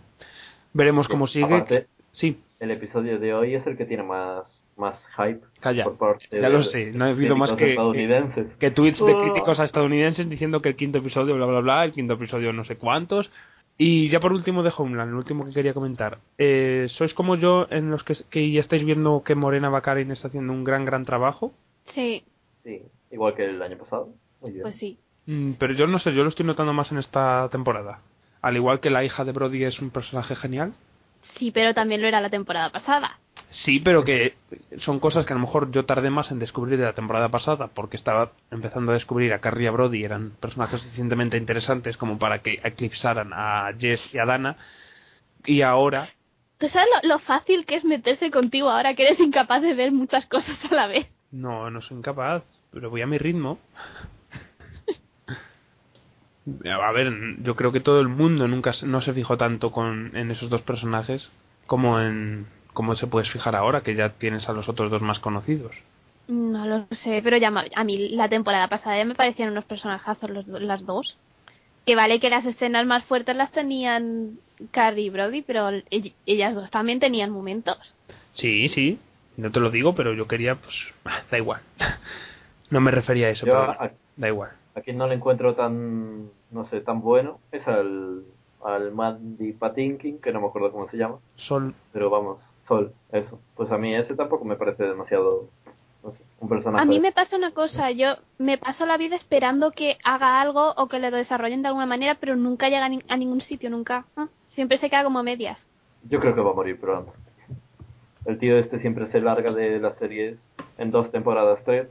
veremos 0.73 1.09
cómo 1.09 1.27
sigue. 1.27 1.53
Aparte, 1.53 1.87
Sí, 2.13 2.41
el 2.59 2.71
episodio 2.71 3.19
de 3.19 3.33
hoy 3.33 3.55
es 3.55 3.65
el 3.65 3.77
que 3.77 3.85
tiene 3.85 4.03
más, 4.03 4.43
más 4.81 4.99
hype 5.17 5.39
calla. 5.61 5.83
por 5.85 5.97
parte 5.97 6.25
Ya 6.31 6.49
de 6.49 6.49
lo 6.49 6.63
sé, 6.63 6.91
no 6.91 7.05
he 7.07 7.11
habido 7.11 7.35
más 7.37 7.53
que- 7.53 7.69
estadounidenses. 7.71 8.47
que 8.57 8.71
tweets 8.71 8.99
de 9.05 9.13
Oh. 9.13 9.21
críticos 9.21 9.59
a 9.59 9.65
estadounidenses 9.65 10.27
diciendo 10.29 10.61
que 10.61 10.69
el 10.69 10.75
quinto 10.75 10.97
episodio 10.97 11.35
bla 11.35 11.45
bla 11.45 11.59
bla, 11.61 11.85
el 11.85 11.93
quinto 11.93 12.13
episodio 12.15 12.51
no 12.51 12.65
sé 12.65 12.75
cuántos. 12.77 13.31
Y 13.77 14.09
ya 14.09 14.19
por 14.19 14.33
último 14.33 14.61
de 14.63 14.71
Homeland, 14.75 15.09
el 15.11 15.15
último 15.15 15.45
que 15.45 15.53
quería 15.53 15.73
comentar. 15.73 16.17
Eh, 16.37 16.87
¿Sois 16.89 17.13
como 17.13 17.35
yo 17.35 17.65
en 17.71 17.89
los 17.89 18.03
que, 18.03 18.15
que 18.29 18.51
ya 18.51 18.59
estáis 18.59 18.85
viendo 18.85 19.23
que 19.23 19.33
Morena 19.33 19.69
Baccarin 19.69 20.11
está 20.11 20.27
haciendo 20.27 20.51
un 20.53 20.63
gran 20.63 20.83
gran 20.85 21.05
trabajo? 21.05 21.53
Sí, 21.95 22.23
Sí, 22.63 22.79
igual 23.11 23.33
que 23.35 23.45
el 23.45 23.61
año 23.61 23.77
pasado. 23.77 24.09
Muy 24.41 24.51
bien. 24.51 24.61
pues 24.63 24.75
sí. 24.75 24.99
Mm, 25.25 25.53
pero 25.53 25.73
yo 25.73 25.87
no 25.87 25.97
sé, 25.99 26.13
yo 26.13 26.23
lo 26.23 26.29
estoy 26.29 26.45
notando 26.45 26.73
más 26.73 26.91
en 26.91 26.97
esta 26.99 27.47
temporada. 27.51 28.01
Al 28.43 28.55
igual 28.55 28.79
que 28.81 28.89
la 28.91 29.03
hija 29.03 29.23
de 29.23 29.31
Brody 29.31 29.63
es 29.63 29.79
un 29.81 29.89
personaje 29.91 30.35
genial. 30.35 30.73
Sí, 31.37 31.51
pero 31.51 31.73
también 31.73 32.01
lo 32.01 32.07
era 32.07 32.21
la 32.21 32.29
temporada 32.31 32.69
pasada. 32.71 33.19
Sí, 33.51 33.79
pero 33.81 34.03
que 34.05 34.35
son 34.79 34.99
cosas 35.01 35.25
que 35.25 35.33
a 35.33 35.35
lo 35.35 35.41
mejor 35.41 35.71
yo 35.71 35.85
tardé 35.85 36.09
más 36.09 36.31
en 36.31 36.39
descubrir 36.39 36.79
de 36.79 36.85
la 36.85 36.93
temporada 36.93 37.29
pasada 37.29 37.67
porque 37.67 37.97
estaba 37.97 38.31
empezando 38.49 38.91
a 38.91 38.95
descubrir 38.95 39.33
a 39.33 39.39
Carrie 39.39 39.65
y 39.65 39.67
a 39.67 39.71
Brody, 39.71 40.03
eran 40.05 40.31
personajes 40.39 40.81
suficientemente 40.81 41.35
interesantes 41.37 41.97
como 41.97 42.17
para 42.17 42.39
que 42.39 42.59
eclipsaran 42.63 43.31
a 43.33 43.69
Jess 43.77 44.01
y 44.13 44.19
a 44.19 44.25
Dana. 44.25 44.55
Y 45.45 45.61
ahora, 45.63 46.09
¿Tú 46.59 46.69
sabes 46.69 46.87
lo, 47.03 47.09
lo 47.09 47.19
fácil 47.19 47.65
que 47.65 47.75
es 47.75 47.83
meterse 47.83 48.31
contigo 48.31 48.69
ahora 48.69 48.93
que 48.93 49.03
eres 49.07 49.19
incapaz 49.19 49.61
de 49.61 49.73
ver 49.73 49.91
muchas 49.91 50.25
cosas 50.27 50.57
a 50.71 50.73
la 50.75 50.87
vez? 50.87 51.07
no, 51.31 51.69
no 51.69 51.81
soy 51.81 51.97
incapaz, 51.97 52.43
pero 52.71 52.89
voy 52.89 53.01
a 53.01 53.07
mi 53.07 53.17
ritmo. 53.17 53.59
A 56.65 56.91
ver, 56.91 57.13
yo 57.43 57.55
creo 57.55 57.71
que 57.71 57.79
todo 57.81 57.99
el 57.99 58.07
mundo 58.07 58.47
nunca 58.47 58.73
se- 58.73 58.87
no 58.87 59.01
se 59.01 59.13
fijó 59.13 59.37
tanto 59.37 59.71
con, 59.71 60.15
en 60.15 60.31
esos 60.31 60.49
dos 60.49 60.61
personajes 60.63 61.29
como 61.67 61.99
en 61.99 62.47
como 62.73 62.95
se 62.95 63.07
puedes 63.07 63.29
fijar 63.31 63.55
ahora 63.55 63.81
que 63.81 63.95
ya 63.95 64.09
tienes 64.09 64.47
a 64.49 64.53
los 64.53 64.69
otros 64.69 64.91
dos 64.91 65.01
más 65.01 65.19
conocidos. 65.19 65.75
No 66.27 66.65
lo 66.65 66.87
sé, 66.95 67.21
pero 67.23 67.37
ya 67.37 67.49
a 67.75 67.83
mí 67.83 68.09
la 68.09 68.29
temporada 68.29 68.67
pasada 68.69 68.97
ya 68.97 69.05
me 69.05 69.13
parecían 69.15 69.49
unos 69.51 69.65
personajazos 69.65 70.29
los, 70.31 70.47
las 70.47 70.85
dos. 70.85 71.15
Que 71.85 71.95
vale 71.95 72.19
que 72.19 72.29
las 72.29 72.45
escenas 72.45 72.85
más 72.85 73.05
fuertes 73.05 73.35
las 73.35 73.51
tenían 73.51 74.39
Carrie 74.71 75.05
y 75.05 75.09
Brody, 75.11 75.41
pero 75.43 75.69
ell- 75.69 76.15
ellas 76.25 76.55
dos 76.55 76.71
también 76.71 76.99
tenían 76.99 77.31
momentos. 77.31 77.77
Sí, 78.33 78.69
sí, 78.69 78.99
no 79.37 79.51
te 79.51 79.59
lo 79.59 79.69
digo, 79.71 79.93
pero 79.95 80.13
yo 80.13 80.27
quería, 80.27 80.55
pues, 80.55 80.75
da 81.31 81.37
igual. 81.37 81.61
No 82.69 82.81
me 82.81 82.91
refería 82.91 83.27
a 83.27 83.31
eso, 83.31 83.45
Yo 83.45 83.53
pero 83.53 83.71
a, 83.71 83.91
da 84.15 84.27
igual. 84.27 84.51
a 84.75 84.81
quien 84.81 84.97
no 84.97 85.07
le 85.07 85.15
encuentro 85.15 85.55
tan, 85.55 86.29
no 86.49 86.69
sé, 86.69 86.81
tan 86.81 87.01
bueno 87.01 87.39
es 87.51 87.67
al, 87.67 88.23
al 88.63 88.91
Mandy 88.93 89.53
Patinkin, 89.53 90.21
que 90.21 90.31
no 90.31 90.41
me 90.41 90.47
acuerdo 90.47 90.71
cómo 90.71 90.89
se 90.89 90.97
llama, 90.97 91.19
Sol, 91.35 91.73
pero 91.91 92.09
vamos, 92.09 92.39
Sol, 92.71 92.93
eso. 93.11 93.39
Pues 93.55 93.69
a 93.71 93.77
mí 93.77 93.93
ese 93.93 94.15
tampoco 94.15 94.45
me 94.45 94.55
parece 94.55 94.83
demasiado, 94.83 95.49
no 96.03 96.11
sé, 96.11 96.17
un 96.39 96.47
personaje. 96.47 96.81
A 96.81 96.85
mí 96.85 96.99
me 97.01 97.11
pasa 97.11 97.35
una 97.35 97.51
cosa, 97.51 97.91
yo 97.91 98.15
me 98.37 98.57
paso 98.57 98.85
la 98.85 98.95
vida 98.95 99.17
esperando 99.17 99.71
que 99.71 99.97
haga 100.05 100.39
algo 100.39 100.73
o 100.77 100.87
que 100.87 100.99
lo 100.99 101.11
desarrollen 101.11 101.61
de 101.63 101.67
alguna 101.67 101.85
manera, 101.85 102.15
pero 102.19 102.37
nunca 102.37 102.69
llega 102.69 102.85
a, 102.85 102.89
ni- 102.89 103.03
a 103.09 103.17
ningún 103.17 103.41
sitio, 103.41 103.69
nunca. 103.69 104.05
Siempre 104.55 104.77
se 104.77 104.89
queda 104.89 105.03
como 105.03 105.19
a 105.19 105.23
medias. 105.23 105.57
Yo 106.09 106.19
creo 106.21 106.33
que 106.33 106.39
va 106.41 106.51
a 106.51 106.55
morir 106.55 106.79
pronto. 106.79 107.11
El 108.25 108.37
tío 108.39 108.57
este 108.57 108.79
siempre 108.79 109.11
se 109.11 109.19
larga 109.19 109.51
de 109.51 109.79
las 109.79 109.97
series 109.97 110.37
en 110.81 110.91
dos 110.91 111.11
temporadas, 111.11 111.59
tres. 111.63 111.87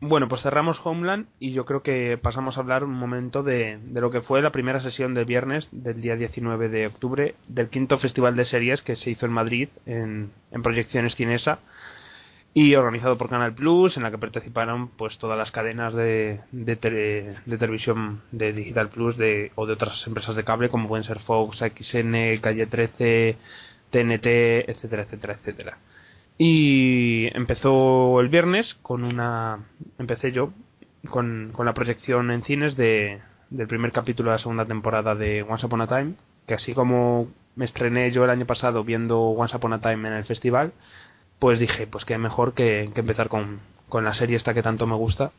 Bueno, 0.00 0.28
pues 0.28 0.42
cerramos 0.42 0.80
Homeland 0.84 1.26
y 1.40 1.52
yo 1.52 1.64
creo 1.64 1.82
que 1.82 2.18
pasamos 2.22 2.56
a 2.56 2.60
hablar 2.60 2.84
un 2.84 2.92
momento 2.94 3.42
de, 3.42 3.78
de 3.82 4.00
lo 4.00 4.10
que 4.10 4.20
fue 4.22 4.40
la 4.42 4.52
primera 4.52 4.80
sesión 4.80 5.12
del 5.12 5.24
viernes 5.24 5.68
del 5.72 6.00
día 6.00 6.14
19 6.16 6.68
de 6.68 6.86
octubre 6.86 7.34
del 7.48 7.68
quinto 7.68 7.98
festival 7.98 8.36
de 8.36 8.44
series 8.44 8.82
que 8.82 8.94
se 8.96 9.10
hizo 9.10 9.26
en 9.26 9.32
Madrid 9.32 9.68
en, 9.86 10.30
en 10.52 10.62
proyecciones 10.62 11.16
Cinesa 11.16 11.58
y 12.54 12.74
organizado 12.76 13.18
por 13.18 13.28
Canal 13.28 13.54
Plus 13.54 13.96
en 13.96 14.04
la 14.04 14.10
que 14.10 14.18
participaron 14.18 14.88
pues 14.88 15.18
todas 15.18 15.36
las 15.36 15.50
cadenas 15.50 15.92
de, 15.94 16.40
de, 16.52 16.76
tele- 16.76 17.36
de 17.44 17.58
televisión 17.58 18.22
de 18.32 18.52
Digital 18.52 18.88
Plus 18.90 19.16
de, 19.16 19.50
o 19.56 19.66
de 19.66 19.72
otras 19.74 20.06
empresas 20.06 20.36
de 20.36 20.44
cable 20.44 20.68
como 20.68 20.88
pueden 20.88 21.04
ser 21.04 21.18
Fox, 21.20 21.58
XN, 21.58 22.38
Calle 22.40 22.66
13, 22.66 23.36
TNT, 23.90 24.26
etcétera, 24.70 25.02
etcétera, 25.02 25.34
etcétera. 25.34 25.78
Y 26.38 27.36
empezó 27.36 28.20
el 28.20 28.28
viernes 28.28 28.74
con 28.82 29.02
una. 29.02 29.66
Empecé 29.98 30.30
yo 30.30 30.52
con, 31.10 31.50
con 31.52 31.66
la 31.66 31.74
proyección 31.74 32.30
en 32.30 32.44
cines 32.44 32.76
de, 32.76 33.20
del 33.50 33.66
primer 33.66 33.90
capítulo 33.90 34.30
de 34.30 34.36
la 34.36 34.42
segunda 34.42 34.64
temporada 34.64 35.16
de 35.16 35.42
Once 35.42 35.66
Upon 35.66 35.80
a 35.80 35.88
Time. 35.88 36.14
Que 36.46 36.54
así 36.54 36.74
como 36.74 37.28
me 37.56 37.64
estrené 37.64 38.12
yo 38.12 38.24
el 38.24 38.30
año 38.30 38.46
pasado 38.46 38.84
viendo 38.84 39.20
Once 39.20 39.56
Upon 39.56 39.72
a 39.72 39.80
Time 39.80 40.08
en 40.08 40.14
el 40.14 40.24
festival, 40.24 40.72
pues 41.40 41.58
dije, 41.58 41.88
pues 41.88 42.04
que 42.04 42.16
mejor 42.18 42.54
que, 42.54 42.90
que 42.94 43.00
empezar 43.00 43.28
con, 43.28 43.58
con 43.88 44.04
la 44.04 44.14
serie 44.14 44.36
esta 44.36 44.54
que 44.54 44.62
tanto 44.62 44.86
me 44.86 44.94
gusta 44.94 45.32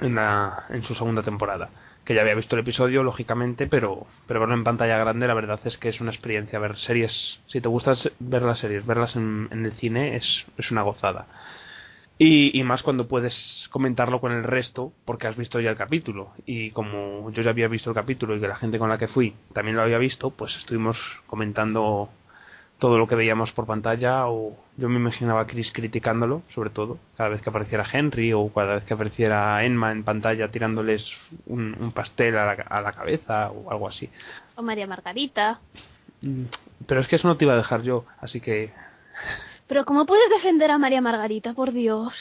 en, 0.00 0.14
la, 0.14 0.64
en 0.70 0.82
su 0.82 0.94
segunda 0.94 1.22
temporada. 1.22 1.70
Que 2.04 2.14
ya 2.14 2.22
había 2.22 2.34
visto 2.34 2.56
el 2.56 2.62
episodio, 2.62 3.04
lógicamente, 3.04 3.68
pero, 3.68 4.06
pero 4.26 4.40
verlo 4.40 4.54
en 4.54 4.64
pantalla 4.64 4.98
grande, 4.98 5.28
la 5.28 5.34
verdad 5.34 5.60
es 5.64 5.78
que 5.78 5.88
es 5.88 6.00
una 6.00 6.10
experiencia. 6.10 6.58
Ver 6.58 6.76
series, 6.76 7.40
si 7.46 7.60
te 7.60 7.68
gusta 7.68 7.94
ver 8.18 8.42
las 8.42 8.58
series, 8.58 8.84
verlas 8.84 9.14
en, 9.14 9.48
en 9.52 9.64
el 9.64 9.72
cine 9.74 10.16
es, 10.16 10.44
es 10.56 10.70
una 10.72 10.82
gozada. 10.82 11.26
Y, 12.18 12.58
y 12.58 12.62
más 12.64 12.82
cuando 12.82 13.08
puedes 13.08 13.68
comentarlo 13.70 14.20
con 14.20 14.32
el 14.32 14.44
resto, 14.44 14.92
porque 15.04 15.26
has 15.26 15.36
visto 15.36 15.60
ya 15.60 15.70
el 15.70 15.76
capítulo. 15.76 16.32
Y 16.44 16.70
como 16.70 17.30
yo 17.30 17.42
ya 17.42 17.50
había 17.50 17.68
visto 17.68 17.90
el 17.90 17.96
capítulo 17.96 18.36
y 18.36 18.40
que 18.40 18.48
la 18.48 18.56
gente 18.56 18.78
con 18.78 18.88
la 18.88 18.98
que 18.98 19.08
fui 19.08 19.34
también 19.52 19.76
lo 19.76 19.82
había 19.82 19.98
visto, 19.98 20.30
pues 20.30 20.56
estuvimos 20.56 20.98
comentando 21.26 22.10
todo 22.82 22.98
lo 22.98 23.06
que 23.06 23.14
veíamos 23.14 23.52
por 23.52 23.64
pantalla 23.64 24.26
o 24.26 24.56
yo 24.76 24.88
me 24.88 24.96
imaginaba 24.96 25.42
a 25.42 25.46
Chris 25.46 25.70
criticándolo 25.70 26.42
sobre 26.52 26.70
todo 26.70 26.98
cada 27.16 27.28
vez 27.28 27.40
que 27.40 27.48
apareciera 27.48 27.86
Henry 27.88 28.32
o 28.32 28.52
cada 28.52 28.74
vez 28.74 28.82
que 28.82 28.94
apareciera 28.94 29.64
Emma 29.64 29.92
en 29.92 30.02
pantalla 30.02 30.50
tirándoles 30.50 31.08
un, 31.46 31.76
un 31.78 31.92
pastel 31.92 32.36
a 32.36 32.44
la, 32.44 32.52
a 32.54 32.80
la 32.80 32.92
cabeza 32.92 33.52
o 33.52 33.70
algo 33.70 33.86
así 33.86 34.10
O 34.56 34.62
María 34.62 34.88
Margarita. 34.88 35.60
Mm, 36.22 36.46
pero 36.88 37.00
es 37.00 37.06
que 37.06 37.14
eso 37.14 37.28
no 37.28 37.36
te 37.36 37.44
iba 37.44 37.54
a 37.54 37.58
dejar 37.58 37.82
yo 37.82 38.04
así 38.20 38.40
que 38.40 38.72
Pero 39.68 39.84
¿cómo 39.84 40.04
puedes 40.04 40.28
defender 40.30 40.72
a 40.72 40.78
María 40.78 41.00
Margarita, 41.00 41.54
por 41.54 41.70
Dios? 41.70 42.12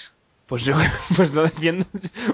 Pues 0.52 0.66
yo 0.66 0.76
pues 1.16 1.34
lo 1.34 1.44
defiendo 1.44 1.86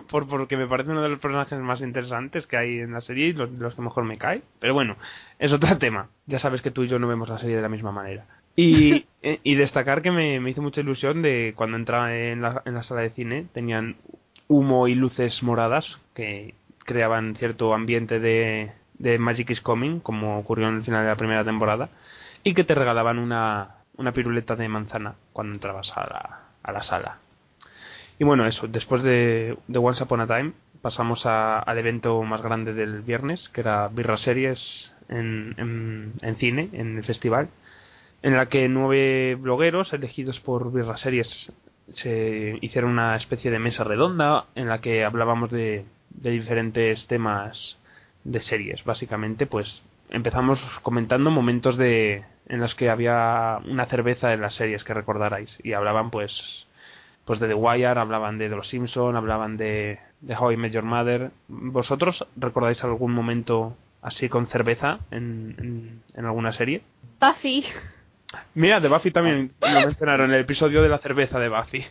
por 0.10 0.28
porque 0.28 0.58
me 0.58 0.66
parece 0.66 0.90
uno 0.90 1.04
de 1.04 1.10
los 1.10 1.20
personajes 1.20 1.60
más 1.60 1.82
interesantes 1.82 2.48
que 2.48 2.58
hay 2.58 2.80
en 2.80 2.92
la 2.92 3.02
serie 3.02 3.28
y 3.28 3.34
los, 3.34 3.52
los 3.52 3.76
que 3.76 3.82
mejor 3.84 4.06
me 4.06 4.18
cae. 4.18 4.42
Pero 4.60 4.74
bueno 4.74 4.96
es 5.38 5.54
otro 5.54 5.78
tema. 5.80 6.10
Ya 6.26 6.40
sabes 6.40 6.64
que 6.64 6.72
tú 6.72 6.84
y 6.84 6.88
yo 6.88 6.98
no 6.98 7.08
vemos 7.08 7.30
la 7.30 7.38
serie 7.38 7.56
de 7.56 7.62
la 7.62 7.70
misma 7.70 7.92
manera. 7.92 8.26
Y, 8.56 9.06
eh, 9.22 9.40
y 9.44 9.54
destacar 9.54 10.02
que 10.02 10.10
me, 10.10 10.40
me 10.40 10.50
hizo 10.50 10.64
mucha 10.64 10.82
ilusión 10.82 11.22
de 11.22 11.54
cuando 11.56 11.78
entraba 11.78 12.16
en 12.18 12.42
la, 12.42 12.64
en 12.66 12.74
la 12.74 12.82
sala 12.82 13.02
de 13.02 13.12
cine 13.12 13.46
tenían 13.54 13.98
humo 14.48 14.88
y 14.88 14.96
luces 14.96 15.44
moradas 15.44 16.00
que 16.16 16.56
creaban 16.86 17.36
cierto 17.36 17.76
ambiente 17.76 18.20
de, 18.20 18.72
de 18.98 19.20
Magic 19.20 19.52
is 19.52 19.62
Coming 19.62 20.00
como 20.00 20.40
ocurrió 20.40 20.70
en 20.70 20.78
el 20.78 20.84
final 20.84 21.04
de 21.04 21.10
la 21.10 21.18
primera 21.18 21.46
temporada 21.46 21.90
y 22.44 22.56
que 22.56 22.64
te 22.64 22.74
regalaban 22.74 23.20
una, 23.20 23.76
una 23.96 24.12
piruleta 24.12 24.56
de 24.56 24.70
manzana 24.70 25.18
cuando 25.34 25.54
entrabas 25.54 25.92
a 25.96 26.02
la, 26.02 26.40
a 26.64 26.72
la 26.72 26.82
sala 26.82 27.20
y 28.20 28.24
bueno, 28.24 28.46
eso, 28.48 28.68
después 28.68 29.04
de, 29.04 29.58
de 29.68 29.80
Once 29.80 30.04
Upon 30.04 30.22
a 30.22 30.28
Time 30.28 30.54
pasamos 30.82 31.26
a- 31.26 31.60
al 31.60 31.78
evento 31.78 32.22
más 32.24 32.42
grande 32.42 32.74
del 32.74 33.02
viernes, 33.02 33.50
que 33.50 33.62
era 33.62 33.88
Birra 33.90 34.18
Series 34.18 34.92
en, 35.10 35.56
en, 35.58 36.14
en 36.22 36.36
cine, 36.38 36.70
en 36.74 36.98
el 36.98 37.04
festival, 37.04 37.50
en 38.24 38.36
la 38.36 38.48
que 38.48 38.68
nueve 38.70 39.36
blogueros 39.36 39.94
elegidos 39.94 40.40
por 40.40 40.72
Birra 40.72 40.98
Series 40.98 41.52
se 41.94 42.58
hicieron 42.62 42.92
una 42.92 43.16
especie 43.16 43.50
de 43.52 43.60
mesa 43.60 43.84
redonda 43.84 44.46
en 44.56 44.68
la 44.68 44.82
que 44.82 45.06
hablábamos 45.06 45.52
de, 45.52 45.86
de 46.10 46.32
diferentes 46.32 47.06
temas 47.08 47.78
de 48.24 48.42
series. 48.42 48.84
Básicamente, 48.84 49.46
pues 49.46 49.82
empezamos 50.10 50.60
comentando 50.84 51.32
momentos 51.32 51.78
de 51.78 52.24
en 52.50 52.60
los 52.62 52.76
que 52.76 52.90
había 52.90 53.60
una 53.66 53.86
cerveza 53.88 54.34
en 54.34 54.42
las 54.42 54.56
series 54.56 54.84
que 54.84 54.94
recordarais 54.94 55.58
y 55.64 55.74
hablaban 55.74 56.12
pues 56.12 56.67
pues 57.28 57.40
de 57.40 57.48
The 57.50 57.54
Wire, 57.54 57.86
hablaban 57.86 58.40
de, 58.40 58.50
de 58.50 58.56
Los 58.56 58.70
Simpson, 58.70 59.16
hablaban 59.16 59.58
de, 59.58 60.00
de 60.22 60.36
How 60.36 60.54
I 60.54 60.58
Met 60.58 60.72
Your 60.72 60.84
Mother. 60.84 61.32
¿Vosotros 61.50 62.26
recordáis 62.38 62.82
algún 62.84 63.12
momento 63.12 63.76
así 64.02 64.30
con 64.30 64.48
cerveza 64.48 65.00
en, 65.12 65.56
en, 65.60 66.02
en 66.16 66.26
alguna 66.26 66.54
serie? 66.54 66.82
Buffy. 67.20 67.66
Mira, 68.56 68.80
de 68.80 68.88
Buffy 68.88 69.12
también 69.12 69.52
lo 69.62 69.82
mencionaron 69.88 70.30
en 70.30 70.36
el 70.36 70.42
episodio 70.42 70.82
de 70.82 70.90
la 70.90 71.00
cerveza 71.00 71.38
de 71.38 71.50
Buffy. 71.50 71.86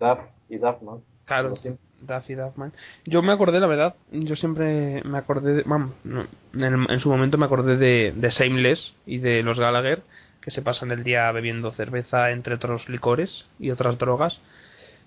Duff 0.00 0.18
y 0.48 0.58
Duff, 0.58 0.82
¿no? 0.82 1.02
Claro, 1.24 1.54
siento. 1.56 1.80
Duffy 2.00 2.34
Duffman. 2.34 2.72
Yo 3.04 3.22
me 3.22 3.32
acordé, 3.32 3.60
la 3.60 3.66
verdad, 3.66 3.94
yo 4.10 4.34
siempre 4.34 5.02
me 5.04 5.18
acordé, 5.18 5.54
de, 5.54 5.62
vamos, 5.64 5.92
no, 6.02 6.26
en, 6.54 6.90
en 6.90 7.00
su 7.00 7.10
momento 7.10 7.38
me 7.38 7.44
acordé 7.44 7.76
de, 7.76 8.12
de 8.16 8.30
Shameless 8.30 8.94
y 9.06 9.18
de 9.18 9.42
los 9.42 9.60
Gallagher, 9.60 10.02
que 10.40 10.50
se 10.50 10.62
pasan 10.62 10.90
el 10.90 11.04
día 11.04 11.30
bebiendo 11.30 11.70
cerveza 11.72 12.30
entre 12.30 12.54
otros 12.54 12.88
licores 12.88 13.46
y 13.58 13.70
otras 13.70 13.98
drogas. 13.98 14.40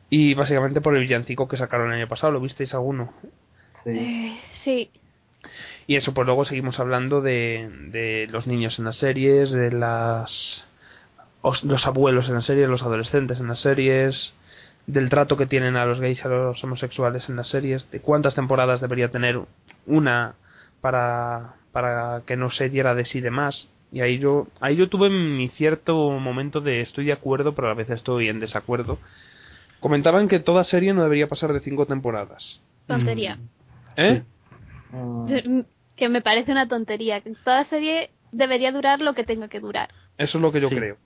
Y 0.10 0.34
básicamente 0.36 0.82
por 0.82 0.96
el 0.96 1.02
villancico 1.02 1.48
que 1.48 1.58
sacaron 1.58 1.88
el 1.92 2.00
año 2.00 2.08
pasado, 2.08 2.34
¿lo 2.34 2.40
visteis 2.40 2.74
alguno? 2.74 3.14
Sí. 3.84 3.90
Eh, 3.92 4.40
sí. 4.64 4.92
Y 5.88 5.96
eso, 5.98 6.14
pues 6.14 6.26
luego 6.26 6.46
seguimos 6.46 6.80
hablando 6.80 7.22
de, 7.22 7.70
de 7.90 8.28
los 8.32 8.48
niños 8.48 8.80
en 8.80 8.86
las 8.86 8.96
series, 8.98 9.52
de 9.52 9.72
las 9.72 10.66
os- 11.42 11.64
los 11.64 11.86
abuelos 11.86 12.28
en 12.30 12.36
las 12.36 12.46
series, 12.46 12.70
los 12.70 12.84
adolescentes 12.84 13.40
en 13.40 13.48
las 13.48 13.60
series, 13.60 14.34
del 14.88 15.10
trato 15.10 15.36
que 15.36 15.46
tienen 15.46 15.76
a 15.76 15.86
los 15.86 16.00
gays 16.00 16.20
y 16.24 16.28
a 16.28 16.30
los 16.30 16.64
homosexuales 16.64 17.28
en 17.28 17.36
las 17.36 17.50
series, 17.50 17.90
de 17.92 18.00
cuántas 18.00 18.36
temporadas 18.36 18.80
debería 18.82 19.10
tener 19.12 19.40
una 19.86 20.36
para, 20.80 21.56
para 21.74 22.22
que 22.26 22.38
no 22.38 22.50
se 22.52 22.70
diera 22.70 22.96
de 22.96 23.06
sí 23.06 23.20
de 23.20 23.32
más. 23.32 23.68
Y 23.92 24.02
ahí 24.02 24.20
yo, 24.20 24.48
ahí 24.62 24.76
yo 24.78 24.88
tuve 24.90 25.10
mi 25.10 25.50
cierto 25.50 26.10
momento 26.12 26.62
de 26.62 26.82
estoy 26.82 27.06
de 27.06 27.14
acuerdo, 27.14 27.54
pero 27.54 27.70
a 27.70 27.74
veces 27.74 27.98
estoy 27.98 28.30
en 28.30 28.40
desacuerdo. 28.40 28.98
Comentaban 29.84 30.30
que 30.30 30.40
toda 30.40 30.64
serie 30.64 30.94
no 30.94 31.04
debería 31.04 31.28
pasar 31.28 31.52
de 31.52 31.60
cinco 31.60 31.86
temporadas. 31.86 32.62
Tontería. 32.88 33.38
¿Eh? 33.98 34.24
Mm, 34.92 35.60
Que 35.98 36.08
me 36.10 36.22
parece 36.22 36.52
una 36.54 36.68
tontería. 36.70 37.20
Que 37.22 37.34
Toda 37.44 37.66
serie 37.66 38.10
debería 38.32 38.72
durar 38.72 39.02
lo 39.02 39.14
que 39.14 39.24
tenga 39.26 39.50
que 39.50 39.60
durar. 39.60 39.90
Eso 40.18 40.38
es 40.38 40.42
lo 40.42 40.52
que 40.54 40.62
yo 40.62 40.70
Sí. 40.70 40.76
creo. 40.76 40.98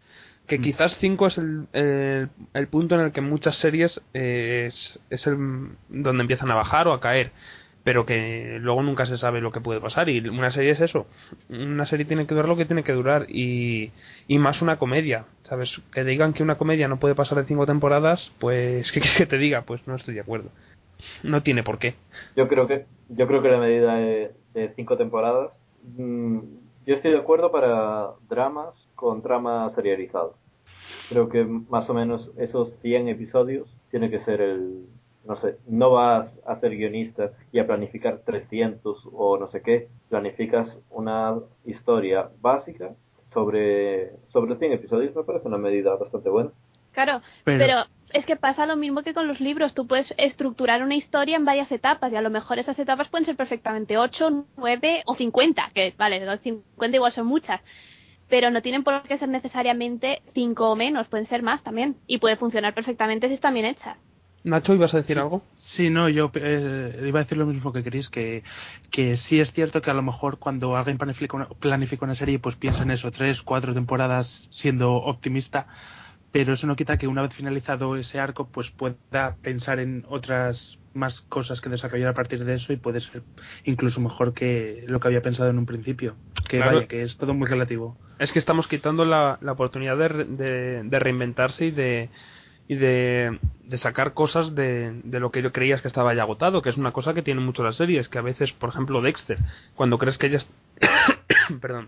Que 0.47 0.59
Mm. 0.59 0.61
quizás 0.61 0.95
5 0.99 1.25
es 1.27 1.37
el, 1.39 1.67
el, 1.73 2.29
el 2.53 2.67
punto 2.67 2.93
en 2.95 3.01
el 3.01 3.11
que 3.11 3.21
muchas 3.21 3.55
series 3.57 3.99
eh, 4.13 4.65
es, 4.67 4.99
es 5.09 5.25
el 5.27 5.35
donde 5.89 6.21
empiezan 6.21 6.51
a 6.51 6.55
bajar 6.55 6.87
o 6.87 6.93
a 6.93 7.01
caer. 7.01 7.31
Pero 7.87 8.05
que 8.05 8.57
luego 8.59 8.83
nunca 8.83 9.05
se 9.05 9.17
sabe 9.17 9.39
lo 9.39 9.53
que 9.53 9.61
puede 9.61 9.79
pasar. 9.79 10.09
Y 10.09 10.19
una 10.27 10.51
serie 10.51 10.71
es 10.71 10.81
eso. 10.81 11.07
Una 11.47 11.85
serie 11.85 12.03
tiene 12.05 12.27
que 12.27 12.35
durar 12.35 12.49
lo 12.49 12.57
que 12.57 12.65
tiene 12.65 12.83
que 12.83 12.91
durar. 12.91 13.27
Y, 13.29 13.93
y 14.27 14.39
más 14.39 14.61
una 14.61 14.77
comedia. 14.77 15.23
¿Sabes? 15.43 15.71
Que 15.93 16.03
digan 16.03 16.33
que 16.33 16.43
una 16.43 16.57
comedia 16.57 16.89
no 16.89 16.99
puede 16.99 17.15
pasar 17.15 17.37
de 17.37 17.45
5 17.45 17.65
temporadas, 17.65 18.29
pues, 18.39 18.91
¿qué 18.91 18.99
quieres 18.99 19.17
que 19.17 19.25
te 19.25 19.37
diga? 19.37 19.61
Pues 19.61 19.87
no 19.87 19.95
estoy 19.95 20.15
de 20.15 20.19
acuerdo. 20.19 20.49
No 21.23 21.43
tiene 21.43 21.63
por 21.63 21.79
qué. 21.79 21.95
Yo 22.35 22.49
creo 22.49 22.67
que 22.67 22.87
yo 23.07 23.25
creo 23.25 23.41
que 23.41 23.51
la 23.51 23.57
medida 23.57 23.95
de, 23.95 24.33
cinco 24.75 24.97
temporadas, 24.97 25.51
mm, 25.97 26.39
yo 26.85 26.93
estoy 26.93 27.11
de 27.11 27.19
acuerdo 27.19 27.53
para 27.53 28.09
dramas 28.27 28.73
con 28.95 29.21
trama 29.21 29.71
serializada. 29.75 30.31
Creo 31.07 31.29
que 31.29 31.45
más 31.45 31.89
o 31.89 31.93
menos 31.93 32.31
esos 32.37 32.73
100 32.81 33.07
episodios 33.07 33.73
tiene 33.91 34.09
que 34.09 34.19
ser 34.25 34.41
el, 34.41 34.87
no 35.27 35.39
sé, 35.41 35.57
no 35.67 35.91
vas 35.91 36.29
a 36.45 36.59
ser 36.59 36.71
guionista 36.75 37.31
y 37.51 37.59
a 37.59 37.67
planificar 37.67 38.19
300 38.25 38.97
o 39.11 39.37
no 39.37 39.49
sé 39.51 39.61
qué, 39.61 39.89
planificas 40.09 40.69
una 40.89 41.35
historia 41.65 42.29
básica 42.41 42.91
sobre, 43.33 44.11
sobre 44.31 44.55
100 44.55 44.71
episodios, 44.73 45.15
me 45.15 45.23
parece 45.23 45.47
una 45.47 45.57
medida 45.57 45.95
bastante 45.95 46.29
buena. 46.29 46.51
Claro, 46.93 47.21
Pero- 47.43 47.59
pero... 47.59 47.83
es 48.13 48.25
que 48.25 48.35
pasa 48.37 48.65
lo 48.65 48.75
mismo 48.77 49.03
que 49.03 49.13
con 49.13 49.27
los 49.27 49.39
libros. 49.39 49.73
Tú 49.75 49.85
puedes 49.85 50.11
estructurar 50.17 50.81
una 50.81 50.95
historia 50.95 51.35
en 51.35 51.45
varias 51.45 51.71
etapas 51.71 52.11
y 52.11 52.15
a 52.15 52.21
lo 52.21 52.29
mejor 52.31 52.57
esas 52.57 52.79
etapas 52.79 53.09
pueden 53.09 53.25
ser 53.25 53.35
perfectamente 53.35 53.97
8, 53.97 54.45
9 54.55 55.03
o 55.05 55.13
50, 55.15 55.71
que 55.75 55.93
vale, 55.97 56.25
los 56.25 56.39
50 56.39 56.95
igual 56.95 57.11
son 57.11 57.27
muchas. 57.27 57.61
Pero 58.29 58.49
no 58.49 58.61
tienen 58.61 58.83
por 58.83 59.03
qué 59.03 59.17
ser 59.19 59.29
necesariamente 59.29 60.21
5 60.33 60.71
o 60.71 60.75
menos, 60.75 61.07
pueden 61.09 61.27
ser 61.27 61.43
más 61.43 61.61
también. 61.63 61.97
Y 62.07 62.17
puede 62.17 62.37
funcionar 62.37 62.73
perfectamente 62.73 63.27
si 63.27 63.35
están 63.35 63.53
bien 63.53 63.65
hechas. 63.67 63.99
Nacho, 64.47 64.73
¿ibas 64.73 64.93
a 64.93 64.97
decir 64.97 65.15
Sí. 65.15 65.21
algo? 65.21 65.43
Sí, 65.57 65.89
no, 65.89 66.09
yo 66.09 66.31
eh, 66.35 67.03
iba 67.05 67.19
a 67.19 67.23
decir 67.23 67.37
lo 67.37 67.45
mismo 67.45 67.71
que 67.73 67.83
Chris, 67.83 68.09
que, 68.09 68.43
que 68.91 69.17
sí 69.17 69.39
es 69.39 69.51
cierto 69.53 69.81
que 69.81 69.91
a 69.91 69.93
lo 69.93 70.01
mejor 70.01 70.39
cuando 70.39 70.75
alguien 70.77 70.97
planifica 70.97 71.35
una, 71.35 71.47
planifica 71.47 72.05
una 72.05 72.15
serie, 72.15 72.39
pues 72.39 72.55
piensa 72.55 72.83
en 72.83 72.91
eso, 72.91 73.11
tres, 73.11 73.41
cuatro 73.41 73.73
temporadas 73.73 74.47
siendo 74.51 74.93
optimista, 74.93 75.67
pero 76.31 76.53
eso 76.53 76.67
no 76.67 76.75
quita 76.75 76.97
que 76.97 77.07
una 77.07 77.21
vez 77.21 77.33
finalizado 77.33 77.95
ese 77.95 78.19
arco, 78.19 78.49
pues 78.51 78.69
pueda 78.71 79.35
pensar 79.41 79.79
en 79.79 80.05
otras 80.09 80.77
más 80.93 81.21
cosas 81.29 81.61
que 81.61 81.69
desarrollar 81.69 82.09
a 82.09 82.13
partir 82.13 82.43
de 82.43 82.55
eso 82.55 82.73
y 82.73 82.77
puede 82.77 83.01
ser 83.01 83.21
incluso 83.65 83.99
mejor 83.99 84.33
que 84.33 84.83
lo 84.87 84.99
que 84.99 85.07
había 85.07 85.21
pensado 85.21 85.49
en 85.49 85.57
un 85.59 85.65
principio. 85.65 86.15
Que 86.49 86.57
Claro. 86.57 86.75
vaya, 86.77 86.87
que 86.87 87.03
es 87.03 87.17
todo 87.17 87.33
muy 87.33 87.47
relativo. 87.47 87.97
Es 88.19 88.31
que 88.31 88.39
estamos 88.39 88.67
quitando 88.67 89.05
la, 89.05 89.37
la 89.41 89.51
oportunidad 89.51 89.97
de, 89.97 90.23
de- 90.25 90.83
de 90.83 90.99
reinventarse 90.99 91.65
y 91.65 91.71
de 91.71 92.09
y 92.67 92.75
de, 92.75 93.39
sacar 93.77 94.13
cosas 94.13 94.55
de, 94.55 95.01
de 95.03 95.19
lo 95.19 95.31
que 95.31 95.41
yo 95.41 95.51
creías 95.51 95.81
que 95.81 95.87
estaba 95.87 96.13
ya 96.13 96.23
agotado, 96.23 96.61
que 96.61 96.69
es 96.69 96.77
una 96.77 96.91
cosa 96.91 97.13
que 97.13 97.21
tienen 97.21 97.45
mucho 97.45 97.63
las 97.63 97.77
series, 97.77 98.09
que 98.09 98.17
a 98.17 98.23
veces, 98.23 98.51
por 98.53 98.69
ejemplo, 98.69 99.01
Dexter, 99.01 99.37
cuando 99.75 99.97
crees 99.97 100.17
que 100.17 100.29
ya 100.29 100.39
perdón, 101.61 101.87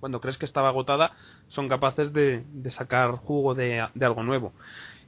cuando 0.00 0.20
crees 0.20 0.38
que 0.38 0.46
estaba 0.46 0.68
agotada, 0.68 1.12
son 1.48 1.68
capaces 1.68 2.12
de, 2.12 2.44
de 2.52 2.70
sacar 2.70 3.10
jugo 3.12 3.54
de, 3.54 3.86
de 3.94 4.06
algo 4.06 4.22
nuevo. 4.22 4.52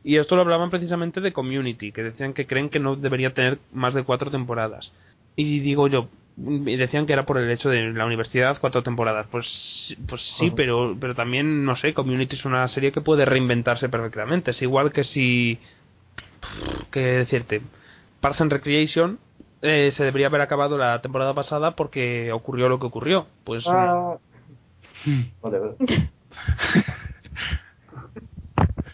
Y 0.03 0.17
esto 0.17 0.35
lo 0.35 0.43
hablaban 0.43 0.71
precisamente 0.71 1.21
de 1.21 1.33
Community, 1.33 1.93
que 1.93 2.03
decían 2.03 2.33
que 2.33 2.47
creen 2.47 2.71
que 2.71 2.81
no 2.81 2.97
debería 2.97 3.35
tener 3.35 3.59
más 3.73 3.95
de 3.95 4.03
cuatro 4.03 4.31
temporadas. 4.31 4.93
Y 5.37 5.61
digo 5.61 5.89
yo, 5.89 6.09
decían 6.43 7.07
que 7.07 7.13
era 7.13 7.27
por 7.27 7.39
el 7.39 7.51
hecho 7.51 7.69
de 7.69 7.93
la 7.93 8.07
universidad 8.07 8.59
cuatro 8.61 8.83
temporadas. 8.83 9.27
Pues, 9.31 9.97
pues 10.09 10.23
sí, 10.39 10.53
pero, 10.55 10.97
pero 10.99 11.15
también, 11.15 11.65
no 11.65 11.77
sé, 11.77 11.95
Community 11.95 12.37
es 12.37 12.45
una 12.45 12.67
serie 12.69 12.93
que 12.93 13.01
puede 13.01 13.25
reinventarse 13.25 13.89
perfectamente. 13.89 14.53
Es 14.53 14.63
igual 14.63 14.93
que 14.93 15.05
si, 15.05 15.59
que 16.91 17.01
decirte, 17.01 17.63
Parks 18.21 18.41
and 18.41 18.53
Recreation 18.53 19.19
eh, 19.63 19.93
se 19.95 20.05
debería 20.05 20.29
haber 20.29 20.41
acabado 20.41 20.79
la 20.79 21.03
temporada 21.03 21.35
pasada 21.35 21.77
porque 21.77 22.33
ocurrió 22.33 22.69
lo 22.69 22.79
que 22.81 22.87
ocurrió. 22.87 23.27
Pues 23.45 23.65
Ah, 23.67 24.17
whatever. 25.43 25.77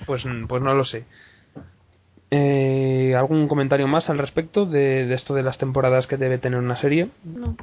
Pues, 0.07 0.24
pues 0.47 0.62
no 0.62 0.72
lo 0.74 0.84
sé. 0.84 1.05
Eh, 2.30 3.14
¿Algún 3.16 3.48
comentario 3.48 3.86
más 3.86 4.10
al 4.10 4.18
respecto 4.18 4.66
de, 4.66 5.06
de 5.06 5.14
esto 5.14 5.34
de 5.34 5.42
las 5.42 5.58
temporadas 5.58 6.06
que 6.06 6.16
debe 6.16 6.38
tener 6.38 6.58
una 6.58 6.76
serie? 6.76 7.08
No. 7.24 7.56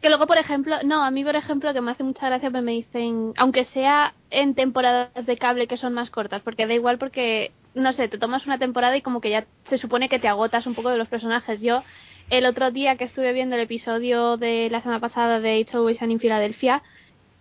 Que 0.00 0.08
luego, 0.08 0.26
por 0.26 0.36
ejemplo, 0.36 0.76
no, 0.84 1.04
a 1.04 1.10
mí, 1.10 1.24
por 1.24 1.36
ejemplo, 1.36 1.72
que 1.72 1.80
me 1.80 1.92
hace 1.92 2.02
mucha 2.02 2.26
gracia, 2.26 2.50
pues 2.50 2.62
me 2.62 2.72
dicen, 2.72 3.32
aunque 3.36 3.66
sea 3.66 4.14
en 4.30 4.54
temporadas 4.54 5.26
de 5.26 5.36
cable 5.36 5.66
que 5.66 5.76
son 5.76 5.92
más 5.92 6.10
cortas, 6.10 6.42
porque 6.42 6.66
da 6.66 6.74
igual 6.74 6.98
porque, 6.98 7.52
no 7.74 7.92
sé, 7.92 8.08
te 8.08 8.18
tomas 8.18 8.46
una 8.46 8.58
temporada 8.58 8.96
y 8.96 9.02
como 9.02 9.20
que 9.20 9.30
ya 9.30 9.44
se 9.68 9.78
supone 9.78 10.08
que 10.08 10.18
te 10.18 10.28
agotas 10.28 10.66
un 10.66 10.74
poco 10.74 10.90
de 10.90 10.98
los 10.98 11.08
personajes. 11.08 11.60
Yo, 11.60 11.82
el 12.30 12.46
otro 12.46 12.70
día 12.70 12.96
que 12.96 13.04
estuve 13.04 13.32
viendo 13.32 13.54
el 13.56 13.62
episodio 13.62 14.36
de 14.36 14.68
la 14.70 14.80
semana 14.80 15.00
pasada 15.00 15.40
de 15.40 15.58
It's 15.58 15.74
Always 15.74 16.02
en 16.02 16.18
Filadelfia, 16.18 16.82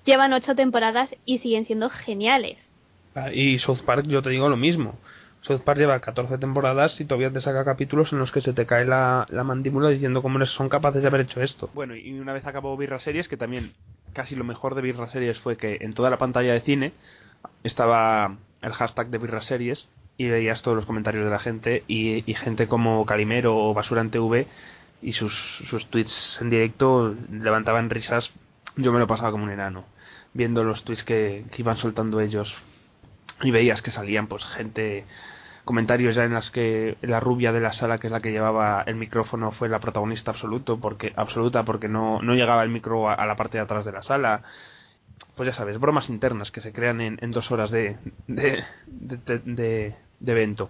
llevan 0.06 0.34
ocho 0.34 0.56
temporadas 0.56 1.10
y 1.26 1.40
siguen 1.40 1.66
siendo 1.66 1.90
geniales. 1.90 2.58
Ah, 3.16 3.32
Y 3.34 3.60
South 3.60 3.82
Park, 3.86 4.06
yo 4.08 4.22
te 4.22 4.30
digo 4.30 4.50
lo 4.50 4.58
mismo. 4.58 4.96
South 5.42 5.62
Park 5.62 5.80
lleva 5.80 6.00
14 6.00 6.38
temporadas 6.38 7.00
y 7.02 7.06
todavía 7.06 7.32
te 7.32 7.42
saca 7.42 7.66
capítulos 7.66 8.14
en 8.14 8.20
los 8.20 8.32
que 8.32 8.42
se 8.42 8.54
te 8.54 8.68
cae 8.68 8.86
la, 8.86 9.26
la 9.30 9.44
mandíbula 9.44 9.90
diciendo 9.90 10.22
cómo 10.22 10.44
son 10.46 10.70
capaces 10.70 11.02
de 11.02 11.08
haber 11.08 11.22
hecho 11.22 11.42
esto. 11.42 11.70
Bueno, 11.74 11.96
y 11.96 12.20
una 12.20 12.34
vez 12.34 12.46
acabó 12.46 12.78
Birra 12.78 13.00
Series, 13.00 13.28
que 13.28 13.38
también 13.38 13.74
casi 14.14 14.36
lo 14.36 14.44
mejor 14.44 14.76
de 14.76 14.84
Birra 14.84 15.10
Series 15.10 15.40
fue 15.40 15.58
que 15.58 15.80
en 15.82 15.94
toda 15.94 16.12
la 16.12 16.18
pantalla 16.18 16.54
de 16.54 16.62
cine 16.62 16.94
estaba 17.64 18.38
el 18.62 18.74
hashtag 18.74 19.08
de 19.08 19.18
Birra 19.18 19.42
Series 19.42 19.88
y 20.18 20.28
veías 20.28 20.62
todos 20.62 20.78
los 20.78 20.86
comentarios 20.86 21.26
de 21.26 21.32
la 21.32 21.40
gente 21.40 21.84
y, 21.88 22.22
gente 22.36 22.68
como 22.68 23.04
Calimero 23.08 23.58
o 23.58 23.74
Basura 23.74 24.02
en 24.02 24.12
TV 24.12 24.46
y 25.02 25.14
sus, 25.14 25.34
sus 25.70 25.88
tweets 25.88 26.38
en 26.40 26.52
directo 26.52 27.16
levantaban 27.32 27.90
risas. 27.90 28.32
Yo 28.76 28.94
me 28.94 29.00
lo 29.00 29.08
pasaba 29.08 29.32
como 29.32 29.46
un 29.46 29.52
enano 29.52 29.86
viendo 30.34 30.64
los 30.64 30.84
tweets 30.84 31.04
que 31.04 31.44
iban 31.58 31.78
soltando 31.78 32.22
ellos 32.22 32.56
y 33.42 33.52
veías 33.52 33.82
que 33.82 33.92
salían 33.92 34.28
pues 34.28 34.44
gente 34.46 35.06
comentarios 35.66 36.16
ya 36.16 36.24
en 36.24 36.34
las 36.34 36.50
que 36.50 36.98
la 37.02 37.20
rubia 37.20 37.52
de 37.52 37.60
la 37.62 37.72
sala 37.74 38.00
que 38.00 38.08
es 38.08 38.12
la 38.14 38.20
que 38.20 38.32
llevaba 38.32 38.84
el 38.88 38.96
micrófono 38.96 39.52
fue 39.52 39.70
la 39.70 39.80
protagonista 39.80 40.32
absoluto 40.32 40.80
porque 40.80 41.14
absoluta 41.16 41.64
porque 41.64 41.88
no, 41.88 42.22
no 42.22 42.34
llegaba 42.34 42.64
el 42.64 42.70
micro 42.70 43.10
a, 43.10 43.26
la 43.26 43.36
parte 43.36 43.58
de 43.58 43.64
atrás 43.64 43.86
de 43.86 43.92
la 43.92 44.02
sala. 44.04 44.42
Pues 45.36 45.48
ya 45.48 45.54
sabes 45.56 45.80
bromas 45.80 46.10
internas 46.10 46.52
que 46.52 46.62
se 46.62 46.74
crean 46.74 47.00
en, 47.00 47.18
en 47.22 47.32
dos 47.32 47.52
horas 47.52 47.70
de, 47.72 47.98
de, 48.28 48.64
de, 48.88 49.18
de- 49.18 49.40
de- 49.46 49.96
de 50.20 50.32
evento. 50.32 50.70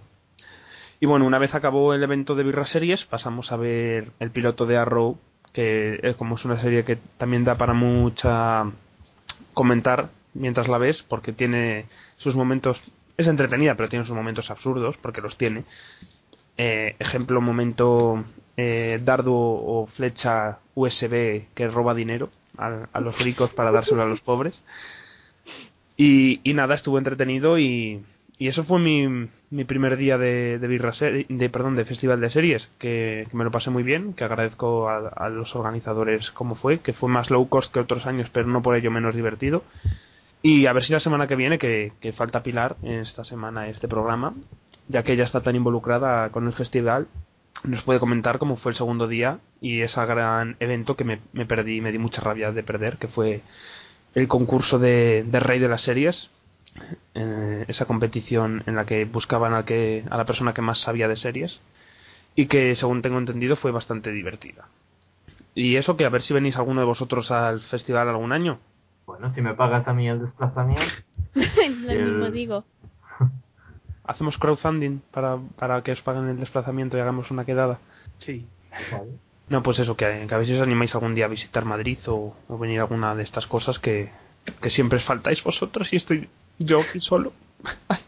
Y 1.00 1.06
bueno 1.06 1.24
una 1.26 1.38
vez 1.38 1.54
acabó 1.54 1.94
el 1.94 2.02
evento 2.02 2.34
de 2.34 2.44
Birra 2.44 2.66
Series 2.66 3.04
pasamos 3.06 3.50
a 3.50 3.56
ver 3.56 4.12
el 4.20 4.30
piloto 4.30 4.66
de 4.66 4.76
Arrow 4.76 5.18
que 5.52 5.98
eh, 6.02 6.14
como 6.16 6.36
es 6.36 6.44
una 6.44 6.60
serie 6.60 6.84
que 6.84 6.96
también 7.18 7.44
da 7.44 7.56
para 7.56 7.72
mucha 7.74 8.64
comentar 9.54 10.10
mientras 10.34 10.68
la 10.68 10.78
ves 10.78 11.04
porque 11.08 11.32
tiene 11.32 11.86
sus 12.16 12.34
momentos 12.34 12.80
es 13.16 13.26
entretenida 13.26 13.74
pero 13.74 13.88
tiene 13.88 14.04
sus 14.04 14.14
momentos 14.14 14.50
absurdos 14.50 14.96
porque 14.98 15.20
los 15.20 15.36
tiene. 15.36 15.64
Eh, 16.58 16.96
ejemplo 16.98 17.40
momento 17.40 18.24
eh, 18.56 19.00
dardo 19.02 19.32
o 19.34 19.86
flecha 19.96 20.58
USB 20.74 21.46
que 21.54 21.68
roba 21.68 21.94
dinero 21.94 22.30
a, 22.58 22.88
a 22.92 23.00
los 23.00 23.18
ricos 23.22 23.52
para 23.54 23.72
dárselo 23.72 24.02
a 24.02 24.06
los 24.06 24.20
pobres. 24.20 24.60
Y, 25.96 26.40
y 26.42 26.54
nada 26.54 26.74
estuvo 26.74 26.98
entretenido 26.98 27.58
y, 27.58 28.02
y 28.38 28.48
eso 28.48 28.64
fue 28.64 28.80
mi, 28.80 29.28
mi 29.50 29.64
primer 29.64 29.96
día 29.96 30.18
de, 30.18 30.58
de, 30.58 30.66
birra 30.66 30.92
de 31.00 31.50
perdón 31.50 31.76
de 31.76 31.84
festival 31.84 32.20
de 32.20 32.30
series 32.30 32.68
que, 32.78 33.26
que 33.30 33.36
me 33.36 33.44
lo 33.44 33.50
pasé 33.50 33.70
muy 33.70 33.82
bien 33.82 34.14
que 34.14 34.24
agradezco 34.24 34.88
a, 34.88 35.08
a 35.08 35.28
los 35.28 35.54
organizadores 35.54 36.30
como 36.32 36.54
fue 36.54 36.80
que 36.80 36.92
fue 36.92 37.08
más 37.08 37.30
low 37.30 37.48
cost 37.48 37.72
que 37.72 37.80
otros 37.80 38.06
años 38.06 38.28
pero 38.32 38.48
no 38.48 38.62
por 38.62 38.74
ello 38.74 38.90
menos 38.90 39.14
divertido 39.14 39.62
y 40.42 40.66
a 40.66 40.72
ver 40.72 40.84
si 40.84 40.92
la 40.92 41.00
semana 41.00 41.26
que 41.26 41.36
viene 41.36 41.58
que, 41.58 41.92
falta 42.16 42.42
Pilar 42.42 42.76
en 42.82 43.00
esta 43.00 43.24
semana 43.24 43.68
este 43.68 43.88
programa 43.88 44.34
ya 44.88 45.02
que 45.02 45.12
ella 45.12 45.24
está 45.24 45.40
tan 45.42 45.56
involucrada 45.56 46.30
con 46.30 46.46
el 46.46 46.52
festival 46.52 47.08
nos 47.64 47.82
puede 47.84 48.00
comentar 48.00 48.38
cómo 48.38 48.56
fue 48.56 48.72
el 48.72 48.76
segundo 48.76 49.06
día 49.06 49.38
y 49.60 49.82
ese 49.82 50.04
gran 50.04 50.56
evento 50.58 50.96
que 50.96 51.04
me, 51.04 51.20
me 51.32 51.46
perdí 51.46 51.80
me 51.80 51.92
di 51.92 51.98
mucha 51.98 52.20
rabia 52.20 52.50
de 52.52 52.62
perder 52.62 52.98
que 52.98 53.08
fue 53.08 53.42
el 54.14 54.28
concurso 54.28 54.78
de, 54.78 55.24
de 55.26 55.40
rey 55.40 55.58
de 55.58 55.68
las 55.68 55.82
series. 55.82 56.30
Eh, 57.14 57.64
esa 57.68 57.84
competición 57.84 58.62
en 58.66 58.76
la 58.76 58.86
que 58.86 59.04
buscaban 59.04 59.54
a, 59.54 59.64
que, 59.64 60.04
a 60.10 60.16
la 60.16 60.24
persona 60.24 60.54
que 60.54 60.62
más 60.62 60.80
sabía 60.80 61.06
de 61.06 61.16
series 61.16 61.60
y 62.34 62.46
que 62.46 62.74
según 62.76 63.02
tengo 63.02 63.18
entendido 63.18 63.56
fue 63.56 63.72
bastante 63.72 64.10
divertida. 64.10 64.68
Y 65.54 65.76
eso 65.76 65.98
que 65.98 66.06
a 66.06 66.08
ver 66.08 66.22
si 66.22 66.32
venís 66.32 66.56
alguno 66.56 66.80
de 66.80 66.86
vosotros 66.86 67.30
al 67.30 67.60
festival 67.60 68.08
algún 68.08 68.32
año 68.32 68.58
Bueno, 69.06 69.32
si 69.34 69.40
me 69.42 69.54
pagas 69.54 69.86
a 69.88 69.92
mí 69.92 70.08
el 70.08 70.20
desplazamiento, 70.20 70.84
Lo 71.34 71.90
El- 71.92 72.04
mismo 72.12 72.30
digo. 72.30 72.64
hacemos 74.04 74.38
crowdfunding 74.38 75.00
para, 75.10 75.38
para 75.58 75.82
que 75.82 75.92
os 75.92 76.00
paguen 76.02 76.28
el 76.28 76.38
desplazamiento 76.40 76.96
y 76.96 77.00
hagamos 77.00 77.30
una 77.30 77.44
quedada 77.44 77.78
Sí. 78.18 78.46
vale. 78.90 79.10
No, 79.48 79.62
pues 79.62 79.78
eso, 79.80 79.96
que, 79.96 80.26
que 80.28 80.34
a 80.34 80.38
ver 80.38 80.46
si 80.46 80.54
os 80.54 80.62
animáis 80.62 80.94
algún 80.94 81.14
día 81.14 81.26
a 81.26 81.28
visitar 81.28 81.64
Madrid 81.64 81.98
o, 82.06 82.34
o 82.48 82.58
venir 82.58 82.78
a 82.80 82.82
alguna 82.82 83.14
de 83.14 83.22
estas 83.22 83.46
cosas 83.46 83.78
que, 83.78 84.10
que 84.60 84.70
siempre 84.70 84.98
faltáis 85.00 85.42
vosotros 85.44 85.92
y 85.92 85.96
estoy 85.96 86.28
yo 86.58 86.80
aquí 86.80 87.00
solo. 87.00 87.32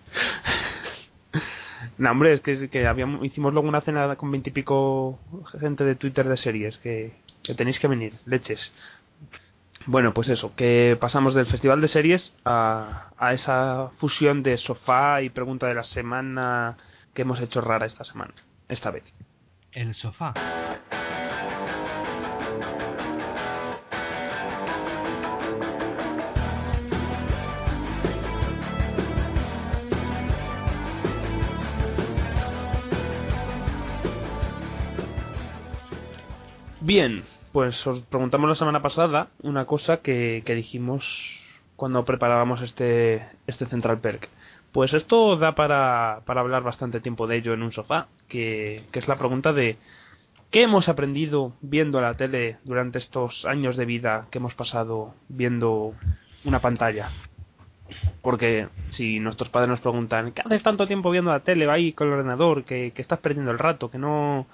no, 1.98 2.10
hombre, 2.10 2.32
es 2.34 2.40
que, 2.40 2.68
que 2.70 2.86
habíamos, 2.86 3.24
hicimos 3.24 3.52
luego 3.52 3.68
una 3.68 3.80
cena 3.82 4.16
con 4.16 4.30
veintipico 4.30 5.18
gente 5.60 5.84
de 5.84 5.96
Twitter 5.96 6.28
de 6.28 6.36
series, 6.36 6.78
que, 6.78 7.12
que 7.42 7.54
tenéis 7.54 7.78
que 7.78 7.88
venir, 7.88 8.14
leches. 8.24 8.72
Bueno, 9.86 10.14
pues 10.14 10.30
eso, 10.30 10.54
que 10.56 10.96
pasamos 10.98 11.34
del 11.34 11.46
Festival 11.46 11.82
de 11.82 11.88
Series 11.88 12.32
a, 12.46 13.10
esa 13.32 13.90
fusión 13.98 14.42
de 14.42 14.56
sofá 14.56 15.20
y 15.20 15.28
pregunta 15.28 15.66
de 15.66 15.74
la 15.74 15.84
semana 15.84 16.78
que 17.12 17.22
hemos 17.22 17.40
hecho 17.40 17.60
rara 17.60 17.84
esta 17.84 18.04
semana, 18.04 18.32
esta 18.68 18.90
vez. 18.90 19.04
El 19.72 19.94
sofá. 19.94 20.32
Bien, 36.80 37.24
pues 37.54 37.86
os 37.86 38.00
preguntamos 38.06 38.48
la 38.50 38.56
semana 38.56 38.82
pasada 38.82 39.28
una 39.40 39.64
cosa 39.64 39.98
que, 39.98 40.42
que 40.44 40.56
dijimos 40.56 41.04
cuando 41.76 42.04
preparábamos 42.04 42.60
este, 42.62 43.28
este 43.46 43.66
Central 43.66 44.00
Perk. 44.00 44.28
Pues 44.72 44.92
esto 44.92 45.36
da 45.36 45.54
para, 45.54 46.22
para 46.26 46.40
hablar 46.40 46.64
bastante 46.64 46.98
tiempo 46.98 47.28
de 47.28 47.36
ello 47.36 47.54
en 47.54 47.62
un 47.62 47.70
sofá, 47.70 48.08
que, 48.26 48.82
que 48.90 48.98
es 48.98 49.06
la 49.06 49.14
pregunta 49.14 49.52
de 49.52 49.76
¿qué 50.50 50.64
hemos 50.64 50.88
aprendido 50.88 51.52
viendo 51.60 52.00
la 52.00 52.16
tele 52.16 52.56
durante 52.64 52.98
estos 52.98 53.44
años 53.44 53.76
de 53.76 53.84
vida 53.84 54.26
que 54.32 54.38
hemos 54.38 54.54
pasado 54.54 55.14
viendo 55.28 55.94
una 56.44 56.60
pantalla? 56.60 57.12
Porque 58.20 58.66
si 58.96 59.20
nuestros 59.20 59.48
padres 59.50 59.70
nos 59.70 59.80
preguntan, 59.80 60.32
¿qué 60.32 60.42
haces 60.44 60.64
tanto 60.64 60.88
tiempo 60.88 61.08
viendo 61.12 61.30
la 61.30 61.44
tele 61.44 61.70
ahí 61.70 61.92
con 61.92 62.08
el 62.08 62.14
ordenador? 62.14 62.64
Que, 62.64 62.90
que 62.90 63.02
estás 63.02 63.20
perdiendo 63.20 63.52
el 63.52 63.60
rato, 63.60 63.92
que 63.92 63.98
no, 63.98 64.48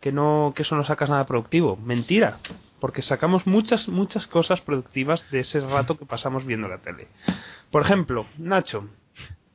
que 0.00 0.12
no, 0.12 0.52
que 0.54 0.62
eso 0.62 0.76
no 0.76 0.84
sacas 0.84 1.10
nada 1.10 1.26
productivo. 1.26 1.76
Mentira, 1.76 2.38
porque 2.80 3.02
sacamos 3.02 3.46
muchas, 3.46 3.88
muchas 3.88 4.26
cosas 4.26 4.60
productivas 4.60 5.22
de 5.30 5.40
ese 5.40 5.60
rato 5.60 5.98
que 5.98 6.06
pasamos 6.06 6.46
viendo 6.46 6.68
la 6.68 6.78
tele. 6.78 7.08
Por 7.70 7.82
ejemplo, 7.82 8.26
Nacho, 8.38 8.88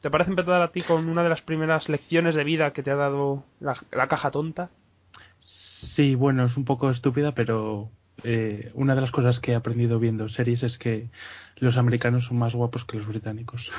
¿te 0.01 0.09
parece 0.09 0.31
empezar 0.31 0.61
a 0.61 0.71
ti 0.71 0.81
con 0.81 1.09
una 1.09 1.23
de 1.23 1.29
las 1.29 1.41
primeras 1.41 1.89
lecciones 1.89 2.35
de 2.35 2.43
vida 2.43 2.73
que 2.73 2.83
te 2.83 2.91
ha 2.91 2.95
dado 2.95 3.43
la, 3.59 3.75
la 3.91 4.07
caja 4.07 4.31
tonta? 4.31 4.69
Sí, 5.39 6.15
bueno, 6.15 6.45
es 6.45 6.57
un 6.57 6.65
poco 6.65 6.89
estúpida, 6.89 7.33
pero 7.33 7.89
eh, 8.23 8.71
una 8.73 8.95
de 8.95 9.01
las 9.01 9.11
cosas 9.11 9.39
que 9.39 9.51
he 9.51 9.55
aprendido 9.55 9.99
viendo 9.99 10.29
series 10.29 10.63
es 10.63 10.77
que 10.77 11.09
los 11.57 11.77
americanos 11.77 12.25
son 12.25 12.37
más 12.37 12.53
guapos 12.53 12.85
que 12.85 12.97
los 12.97 13.07
británicos. 13.07 13.69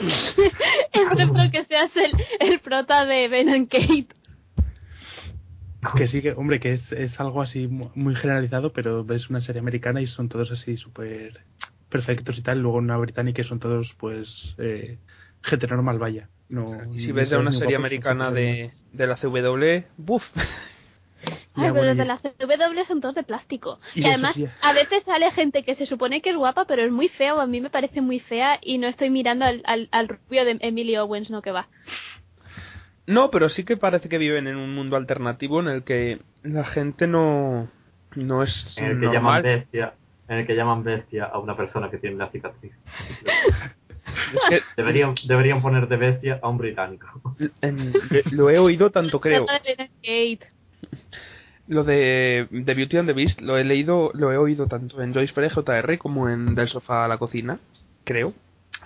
Excepto 0.92 1.50
que 1.52 1.64
seas 1.66 1.90
el, 1.96 2.12
el 2.40 2.58
prota 2.60 3.06
de 3.06 3.28
Ben 3.28 3.48
and 3.48 3.68
Kate. 3.68 4.08
Que 5.94 6.08
sí, 6.08 6.22
que, 6.22 6.32
hombre, 6.32 6.58
que 6.60 6.72
es, 6.74 6.92
es 6.92 7.18
algo 7.20 7.42
así 7.42 7.66
mu- 7.68 7.90
muy 7.94 8.14
generalizado, 8.14 8.72
pero 8.72 9.04
ves 9.04 9.28
una 9.30 9.40
serie 9.40 9.60
americana 9.60 10.00
y 10.00 10.06
son 10.06 10.28
todos 10.28 10.50
así 10.50 10.76
súper 10.76 11.40
perfectos 11.88 12.38
y 12.38 12.42
tal. 12.42 12.60
Luego 12.60 12.78
una 12.78 12.96
británica 12.96 13.42
y 13.42 13.44
son 13.44 13.60
todos, 13.60 13.94
pues, 13.98 14.28
eh, 14.58 14.98
gente 15.42 15.66
normal, 15.66 15.98
vaya. 15.98 16.28
No, 16.48 16.70
Y 16.94 17.00
si 17.00 17.12
ves 17.12 17.28
ya 17.30 17.36
feos 17.36 17.42
una 17.42 17.52
serie 17.52 17.76
guapos, 17.76 17.86
americana 17.86 18.30
de, 18.30 18.70
de 18.92 19.06
la 19.06 19.16
CW, 19.16 19.84
¡buf! 19.96 20.22
Ay, 20.36 21.64
Ya, 21.64 21.72
pero 21.72 21.72
bueno, 21.72 21.88
los 21.88 21.96
de 21.96 22.04
la 22.04 22.18
CW 22.18 22.84
son 22.86 23.00
todos 23.00 23.14
de 23.14 23.22
plástico. 23.24 23.80
Y 23.94 24.04
además, 24.06 24.34
sí. 24.36 24.46
a 24.62 24.72
veces 24.72 25.02
sale 25.04 25.30
gente 25.32 25.62
que 25.64 25.74
se 25.74 25.86
supone 25.86 26.20
que 26.20 26.30
es 26.30 26.36
guapa, 26.36 26.66
pero 26.66 26.82
es 26.82 26.92
muy 26.92 27.08
fea, 27.08 27.34
o 27.34 27.40
a 27.40 27.46
mí 27.46 27.60
me 27.60 27.70
parece 27.70 28.00
muy 28.00 28.20
fea, 28.20 28.58
y 28.62 28.78
no 28.78 28.86
estoy 28.86 29.10
mirando 29.10 29.44
al, 29.44 29.62
al, 29.64 29.88
al 29.90 30.08
rubio 30.08 30.44
de 30.44 30.58
Emily 30.60 30.96
Owens, 30.96 31.30
no 31.30 31.42
que 31.42 31.52
va. 31.52 31.68
No, 33.06 33.30
pero 33.30 33.48
sí 33.48 33.64
que 33.64 33.76
parece 33.76 34.08
que 34.08 34.18
viven 34.18 34.46
en 34.48 34.56
un 34.56 34.74
mundo 34.74 34.96
alternativo 34.96 35.60
en 35.60 35.68
el 35.68 35.84
que 35.84 36.18
la 36.42 36.64
gente 36.64 37.06
no, 37.06 37.68
no 38.14 38.42
es 38.42 38.74
En 38.76 38.84
el 38.86 39.00
que 39.00 39.06
llaman 39.12 39.42
bestia, 39.42 39.94
en 40.28 40.38
el 40.38 40.46
que 40.46 40.56
llaman 40.56 40.82
bestia 40.82 41.24
a 41.26 41.38
una 41.38 41.56
persona 41.56 41.90
que 41.90 41.98
tiene 41.98 42.16
la 42.16 42.28
cicatriz. 42.30 42.72
Es 44.34 44.40
que 44.48 44.60
Deberían, 44.76 45.14
deberían 45.26 45.62
poner 45.62 45.88
de 45.88 45.96
bestia 45.96 46.38
a 46.42 46.48
un 46.48 46.58
británico. 46.58 47.36
en- 47.60 47.92
lo 48.32 48.50
he 48.50 48.58
oído 48.58 48.90
tanto 48.90 49.20
creo. 49.20 49.46
Lo 51.68 51.82
de, 51.82 52.46
de 52.50 52.74
Beauty 52.74 52.96
and 52.98 53.08
the 53.08 53.12
Beast 53.12 53.40
lo 53.40 53.58
he 53.58 53.64
leído, 53.64 54.10
lo 54.14 54.32
he 54.32 54.36
oído 54.36 54.66
tanto 54.68 55.02
en 55.02 55.12
Joyce 55.12 55.34
Pérez 55.34 55.52
JR 55.52 55.98
como 55.98 56.28
en 56.28 56.54
Del 56.54 56.68
Sofá 56.68 57.04
a 57.04 57.08
la 57.08 57.18
Cocina, 57.18 57.58
creo, 58.04 58.34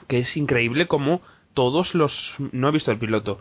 que 0.09 0.19
es 0.21 0.35
increíble 0.37 0.87
como 0.87 1.21
todos 1.53 1.95
los, 1.95 2.35
no 2.53 2.69
he 2.69 2.73
visto 2.73 2.91
el 2.91 2.99
piloto, 2.99 3.39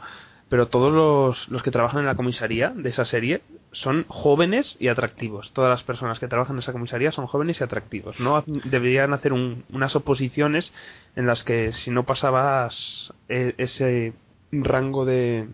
pero 0.50 0.68
todos 0.68 0.92
los, 0.92 1.48
los 1.50 1.62
que 1.64 1.72
trabajan 1.72 2.00
en 2.02 2.06
la 2.08 2.16
comisaría 2.16 2.70
de 2.70 2.90
esa 2.90 3.06
serie 3.06 3.42
son 3.72 4.06
jóvenes 4.08 4.76
y 4.80 4.88
atractivos. 4.88 5.52
Todas 5.54 5.70
las 5.70 5.84
personas 5.84 6.20
que 6.20 6.28
trabajan 6.28 6.56
en 6.56 6.60
esa 6.64 6.72
comisaría 6.72 7.12
son 7.12 7.28
jóvenes 7.28 7.62
y 7.62 7.64
atractivos. 7.64 8.20
No 8.20 8.44
deberían 8.48 9.14
hacer 9.14 9.32
un- 9.34 9.64
unas 9.72 9.96
oposiciones 9.96 10.74
en 11.16 11.28
las 11.28 11.44
que 11.44 11.72
si 11.74 11.92
no 11.92 12.04
pasabas 12.06 13.14
e- 13.28 13.54
ese 13.58 14.14
rango 14.52 15.06
de, 15.06 15.48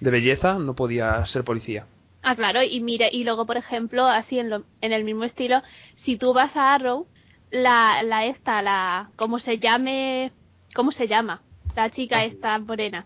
de 0.00 0.10
belleza 0.10 0.54
no 0.58 0.74
podías 0.74 1.30
ser 1.30 1.44
policía. 1.44 1.86
Ah, 2.22 2.34
claro, 2.34 2.62
y 2.62 2.80
mira, 2.80 3.08
y 3.12 3.24
luego, 3.24 3.44
por 3.44 3.58
ejemplo, 3.58 4.06
así 4.06 4.38
en, 4.38 4.48
lo, 4.48 4.62
en 4.80 4.92
el 4.92 5.04
mismo 5.04 5.24
estilo, 5.24 5.62
si 6.04 6.16
tú 6.16 6.32
vas 6.32 6.56
a 6.56 6.72
Arrow, 6.74 7.06
la, 7.50 8.02
la 8.02 8.24
esta, 8.24 8.62
la, 8.62 9.10
¿cómo 9.16 9.38
se 9.38 9.58
llame? 9.58 10.32
¿Cómo 10.74 10.90
se 10.92 11.06
llama? 11.06 11.42
La 11.76 11.90
chica 11.90 12.20
Ah. 12.20 12.24
esta 12.24 12.58
morena. 12.58 13.04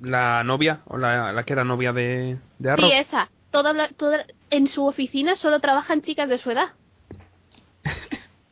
La 0.00 0.42
novia 0.44 0.80
o 0.86 0.96
la, 0.98 1.32
la 1.32 1.42
que 1.44 1.52
era 1.52 1.64
novia 1.64 1.92
de, 1.92 2.38
de 2.58 2.70
Arrow. 2.70 2.88
Sí, 2.88 2.92
esa. 2.96 3.28
Todo, 3.50 3.72
lo- 3.72 3.88
todo, 3.96 4.12
en 4.50 4.66
su 4.68 4.84
oficina 4.86 5.36
solo 5.36 5.60
trabajan 5.60 6.02
chicas 6.02 6.28
de 6.28 6.38
su 6.38 6.50
edad. 6.50 6.68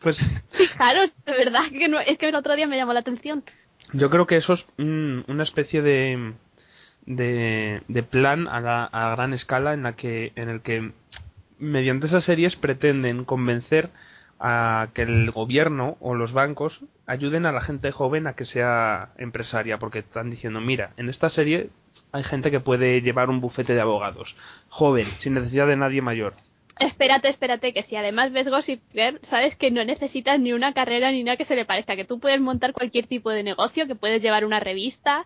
Pues 0.00 0.18
Fijaros, 0.52 1.10
de 1.24 1.32
verdad 1.32 1.62
que 1.70 1.88
no, 1.88 1.98
es 1.98 2.16
que 2.18 2.28
el 2.28 2.34
otro 2.36 2.54
día 2.54 2.66
me 2.68 2.76
llamó 2.76 2.92
la 2.92 3.00
atención. 3.00 3.42
yo 3.92 4.08
creo 4.10 4.26
que 4.26 4.36
eso 4.36 4.52
es 4.52 4.64
un- 4.78 5.24
una 5.26 5.42
especie 5.42 5.82
de, 5.82 6.34
de, 7.06 7.82
de 7.88 8.02
plan 8.04 8.46
a, 8.46 8.60
la, 8.60 8.84
a 8.84 9.10
gran 9.16 9.32
escala 9.32 9.74
en 9.74 9.82
la 9.82 9.94
que 9.96 10.32
en 10.36 10.48
el 10.48 10.60
que 10.62 10.92
mediante 11.58 12.06
esas 12.06 12.24
series 12.24 12.54
pretenden 12.56 13.24
convencer 13.24 13.90
a 14.38 14.88
que 14.94 15.02
el 15.02 15.30
gobierno 15.30 15.96
o 16.00 16.14
los 16.14 16.32
bancos 16.32 16.80
ayuden 17.06 17.46
a 17.46 17.52
la 17.52 17.62
gente 17.62 17.90
joven 17.90 18.26
a 18.26 18.34
que 18.34 18.44
sea 18.44 19.10
empresaria 19.16 19.78
porque 19.78 20.00
están 20.00 20.30
diciendo 20.30 20.60
mira 20.60 20.90
en 20.98 21.08
esta 21.08 21.30
serie 21.30 21.70
hay 22.12 22.22
gente 22.22 22.50
que 22.50 22.60
puede 22.60 23.00
llevar 23.00 23.30
un 23.30 23.40
bufete 23.40 23.74
de 23.74 23.80
abogados 23.80 24.36
joven 24.68 25.08
sin 25.20 25.34
necesidad 25.34 25.66
de 25.66 25.76
nadie 25.76 26.02
mayor 26.02 26.34
Espérate, 26.78 27.30
espérate, 27.30 27.72
que 27.72 27.84
si 27.84 27.96
además 27.96 28.32
ves 28.32 28.50
Gossip 28.50 28.82
Girl, 28.92 29.18
sabes 29.30 29.56
que 29.56 29.70
no 29.70 29.82
necesitas 29.82 30.38
ni 30.38 30.52
una 30.52 30.74
carrera 30.74 31.10
ni 31.10 31.24
nada 31.24 31.38
que 31.38 31.46
se 31.46 31.56
le 31.56 31.64
parezca, 31.64 31.96
que 31.96 32.04
tú 32.04 32.20
puedes 32.20 32.38
montar 32.38 32.74
cualquier 32.74 33.06
tipo 33.06 33.30
de 33.30 33.42
negocio, 33.42 33.86
que 33.86 33.94
puedes 33.94 34.20
llevar 34.20 34.44
una 34.44 34.60
revista, 34.60 35.24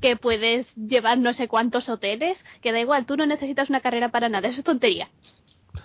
que 0.00 0.16
puedes 0.16 0.66
llevar 0.74 1.18
no 1.18 1.32
sé 1.34 1.46
cuántos 1.46 1.88
hoteles, 1.88 2.36
que 2.62 2.72
da 2.72 2.80
igual, 2.80 3.06
tú 3.06 3.16
no 3.16 3.26
necesitas 3.26 3.70
una 3.70 3.80
carrera 3.80 4.08
para 4.08 4.28
nada, 4.28 4.48
eso 4.48 4.58
es 4.58 4.64
tontería. 4.64 5.08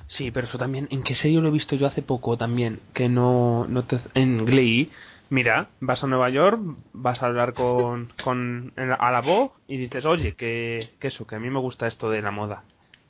Sí, 0.07 0.31
pero 0.31 0.47
eso 0.47 0.57
también, 0.57 0.87
¿en 0.91 1.03
qué 1.03 1.15
serie 1.15 1.39
lo 1.41 1.47
he 1.47 1.51
visto 1.51 1.75
yo 1.75 1.87
hace 1.87 2.01
poco 2.01 2.37
también? 2.37 2.79
Que 2.93 3.09
no, 3.09 3.65
no 3.67 3.83
te... 3.85 3.99
En 4.13 4.45
Glee, 4.45 4.91
mira, 5.29 5.69
vas 5.79 6.03
a 6.03 6.07
Nueva 6.07 6.29
York, 6.29 6.59
vas 6.93 7.21
a 7.21 7.27
hablar 7.27 7.53
con, 7.53 8.11
con 8.23 8.73
a 8.77 9.11
la 9.11 9.21
voz 9.21 9.51
y 9.67 9.77
dices, 9.77 10.05
oye, 10.05 10.33
que, 10.35 10.91
que 10.99 11.07
eso, 11.07 11.25
que 11.25 11.35
a 11.35 11.39
mí 11.39 11.49
me 11.49 11.59
gusta 11.59 11.87
esto 11.87 12.09
de 12.09 12.21
la 12.21 12.31
moda, 12.31 12.63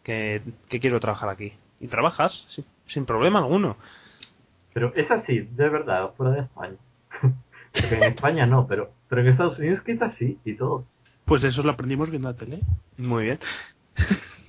que, 0.03 0.41
que 0.69 0.79
quiero 0.79 0.99
trabajar 0.99 1.29
aquí. 1.29 1.53
Y 1.79 1.87
trabajas, 1.87 2.45
sin, 2.49 2.65
sin 2.87 3.05
problema 3.05 3.39
alguno. 3.39 3.77
Pero 4.73 4.93
es 4.95 5.09
así, 5.11 5.39
de 5.39 5.69
verdad, 5.69 6.11
fuera 6.15 6.33
de 6.33 6.41
España. 6.41 6.77
Porque 7.73 7.95
en 7.95 8.03
España 8.03 8.45
no, 8.45 8.67
pero, 8.67 8.91
pero 9.09 9.21
en 9.21 9.27
Estados 9.29 9.57
Unidos 9.57 9.81
que 9.81 9.93
es 9.93 10.01
así 10.01 10.37
y 10.45 10.53
todo. 10.55 10.85
Pues 11.25 11.43
eso 11.43 11.63
lo 11.63 11.71
aprendimos 11.71 12.09
viendo 12.09 12.29
la 12.29 12.37
tele. 12.37 12.59
Muy 12.97 13.25
bien. 13.25 13.39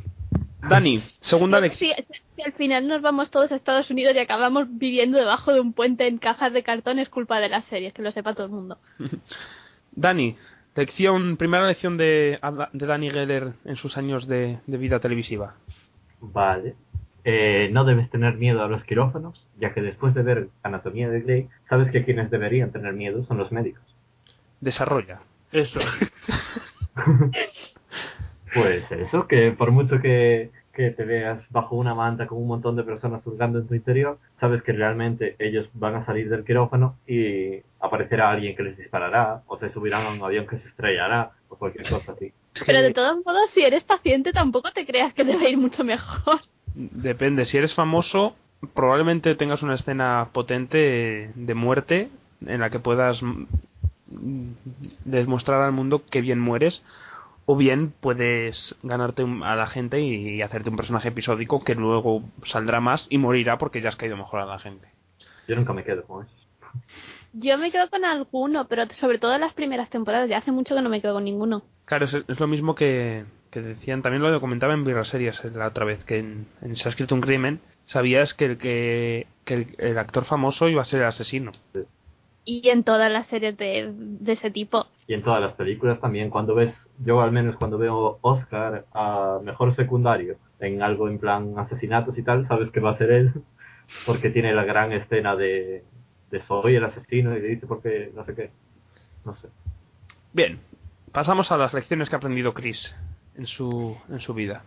Dani, 0.68 1.02
segunda 1.20 1.60
lección. 1.60 1.92
Si, 1.96 2.16
si 2.36 2.42
al 2.42 2.52
final 2.52 2.88
nos 2.88 3.02
vamos 3.02 3.30
todos 3.30 3.52
a 3.52 3.56
Estados 3.56 3.90
Unidos 3.90 4.14
y 4.14 4.18
acabamos 4.18 4.66
viviendo 4.70 5.18
debajo 5.18 5.52
de 5.52 5.60
un 5.60 5.72
puente 5.72 6.06
en 6.06 6.18
cajas 6.18 6.52
de 6.52 6.62
cartón, 6.62 6.98
es 6.98 7.08
culpa 7.08 7.40
de 7.40 7.48
las 7.48 7.64
series, 7.66 7.92
que 7.92 8.02
lo 8.02 8.12
sepa 8.12 8.34
todo 8.34 8.46
el 8.46 8.52
mundo. 8.52 8.78
Dani, 9.92 10.36
lección, 10.74 11.36
primera 11.36 11.66
lección 11.66 11.96
de, 11.96 12.38
de 12.72 12.86
Dani 12.86 13.10
Geller 13.10 13.52
en 13.64 13.76
sus 13.76 13.96
años 13.96 14.26
de, 14.26 14.58
de 14.66 14.78
vida 14.78 15.00
televisiva. 15.00 15.54
Vale. 16.20 16.74
Eh, 17.26 17.70
no 17.72 17.84
debes 17.84 18.10
tener 18.10 18.34
miedo 18.34 18.62
a 18.62 18.68
los 18.68 18.84
quirófanos, 18.84 19.46
ya 19.58 19.72
que 19.72 19.80
después 19.80 20.14
de 20.14 20.22
ver 20.22 20.48
Anatomía 20.62 21.08
de 21.08 21.22
Grey, 21.22 21.48
sabes 21.70 21.90
que 21.90 22.04
quienes 22.04 22.30
deberían 22.30 22.70
tener 22.70 22.92
miedo 22.92 23.24
son 23.24 23.38
los 23.38 23.50
médicos. 23.50 23.82
Desarrolla. 24.60 25.20
Eso. 25.50 25.80
Pues 28.54 28.84
eso, 28.90 29.26
que 29.26 29.50
por 29.52 29.70
mucho 29.70 30.00
que, 30.00 30.50
que 30.72 30.90
te 30.90 31.04
veas 31.04 31.40
bajo 31.50 31.76
una 31.76 31.94
manta 31.94 32.26
con 32.26 32.38
un 32.38 32.48
montón 32.48 32.76
de 32.76 32.84
personas 32.84 33.22
juzgando 33.22 33.58
en 33.58 33.66
tu 33.66 33.74
interior, 33.74 34.18
sabes 34.40 34.62
que 34.62 34.72
realmente 34.72 35.36
ellos 35.38 35.68
van 35.74 35.96
a 35.96 36.06
salir 36.06 36.28
del 36.28 36.44
quirófano 36.44 36.96
y 37.06 37.60
aparecerá 37.80 38.30
alguien 38.30 38.56
que 38.56 38.62
les 38.62 38.76
disparará, 38.76 39.42
o 39.46 39.58
se 39.58 39.72
subirán 39.72 40.06
a 40.06 40.10
un 40.10 40.22
avión 40.22 40.46
que 40.46 40.58
se 40.58 40.68
estrellará, 40.68 41.32
o 41.48 41.56
cualquier 41.56 41.88
cosa 41.88 42.12
así. 42.12 42.32
Pero 42.66 42.82
de 42.82 42.92
todos 42.92 43.16
modos, 43.24 43.50
si 43.52 43.62
eres 43.62 43.82
paciente, 43.84 44.32
tampoco 44.32 44.70
te 44.72 44.86
creas 44.86 45.12
que 45.12 45.24
debe 45.24 45.50
ir 45.50 45.58
mucho 45.58 45.84
mejor. 45.84 46.40
Depende, 46.74 47.46
si 47.46 47.56
eres 47.56 47.74
famoso, 47.74 48.34
probablemente 48.74 49.34
tengas 49.34 49.62
una 49.62 49.74
escena 49.74 50.28
potente 50.32 51.30
de 51.34 51.54
muerte 51.54 52.08
en 52.46 52.60
la 52.60 52.70
que 52.70 52.78
puedas 52.78 53.20
mm, 53.22 54.52
demostrar 55.04 55.62
al 55.62 55.72
mundo 55.72 56.02
que 56.10 56.20
bien 56.20 56.40
mueres, 56.40 56.82
o 57.46 57.56
bien 57.56 57.92
puedes 58.00 58.74
ganarte 58.82 59.22
a 59.22 59.56
la 59.56 59.66
gente 59.66 60.00
y 60.00 60.40
hacerte 60.42 60.70
un 60.70 60.76
personaje 60.76 61.08
episódico 61.08 61.62
que 61.62 61.74
luego 61.74 62.22
saldrá 62.44 62.80
más 62.80 63.06
y 63.10 63.18
morirá 63.18 63.58
porque 63.58 63.80
ya 63.80 63.90
has 63.90 63.96
caído 63.96 64.16
mejor 64.16 64.40
a 64.40 64.46
la 64.46 64.58
gente. 64.58 64.88
Yo 65.46 65.56
nunca 65.56 65.72
me 65.72 65.84
quedo 65.84 66.04
con 66.04 66.24
eso. 66.24 66.34
Yo 67.32 67.58
me 67.58 67.70
quedo 67.70 67.90
con 67.90 68.04
alguno, 68.04 68.66
pero 68.68 68.84
sobre 69.00 69.18
todo 69.18 69.34
en 69.34 69.40
las 69.40 69.52
primeras 69.52 69.90
temporadas. 69.90 70.28
Ya 70.28 70.38
hace 70.38 70.52
mucho 70.52 70.74
que 70.74 70.82
no 70.82 70.88
me 70.88 71.00
quedo 71.00 71.14
con 71.14 71.24
ninguno. 71.24 71.62
Claro, 71.84 72.06
es, 72.06 72.14
es 72.14 72.40
lo 72.40 72.46
mismo 72.46 72.74
que, 72.74 73.24
que 73.50 73.60
decían, 73.60 74.02
también 74.02 74.22
lo 74.22 74.40
comentaba 74.40 74.72
en 74.72 74.84
Birra 74.84 75.04
Series 75.04 75.44
la 75.54 75.68
otra 75.68 75.84
vez, 75.84 76.02
que 76.04 76.18
en, 76.18 76.46
en 76.62 76.76
Se 76.76 76.88
ha 76.88 76.90
escrito 76.90 77.14
un 77.14 77.20
crimen, 77.20 77.60
sabías 77.86 78.34
que 78.34 78.46
el, 78.46 78.58
que, 78.58 79.26
que 79.44 79.54
el, 79.54 79.74
el 79.78 79.98
actor 79.98 80.24
famoso 80.24 80.68
iba 80.68 80.82
a 80.82 80.86
ser 80.86 81.00
el 81.00 81.06
asesino. 81.06 81.52
Y 82.44 82.68
en 82.68 82.84
todas 82.84 83.10
las 83.10 83.26
series 83.26 83.56
de, 83.56 83.90
de 83.92 84.32
ese 84.32 84.50
tipo. 84.50 84.86
Y 85.06 85.14
en 85.14 85.22
todas 85.22 85.40
las 85.40 85.52
películas 85.54 86.00
también, 86.00 86.30
cuando 86.30 86.54
ves, 86.54 86.74
yo 87.04 87.20
al 87.20 87.32
menos 87.32 87.56
cuando 87.56 87.76
veo 87.76 88.18
Oscar 88.22 88.86
a 88.94 89.38
mejor 89.42 89.74
secundario 89.76 90.36
en 90.60 90.82
algo 90.82 91.08
en 91.08 91.18
plan 91.18 91.54
asesinatos 91.58 92.16
y 92.16 92.22
tal, 92.22 92.48
sabes 92.48 92.70
que 92.70 92.80
va 92.80 92.92
a 92.92 92.98
ser 92.98 93.10
él, 93.10 93.32
porque 94.06 94.30
tiene 94.30 94.54
la 94.54 94.64
gran 94.64 94.92
escena 94.92 95.36
de, 95.36 95.84
de 96.30 96.42
soy 96.46 96.76
el 96.76 96.84
asesino 96.84 97.36
y 97.36 97.40
le 97.40 97.48
dice 97.48 97.66
porque 97.66 98.12
no 98.14 98.24
sé 98.24 98.34
qué. 98.34 98.50
No 99.24 99.36
sé. 99.36 99.48
Bien, 100.32 100.58
pasamos 101.12 101.50
a 101.52 101.56
las 101.56 101.72
lecciones 101.72 102.08
que 102.08 102.16
ha 102.16 102.18
aprendido 102.18 102.54
Chris 102.54 102.94
en 103.36 103.46
su, 103.46 103.96
en 104.08 104.20
su 104.20 104.34
vida. 104.34 104.64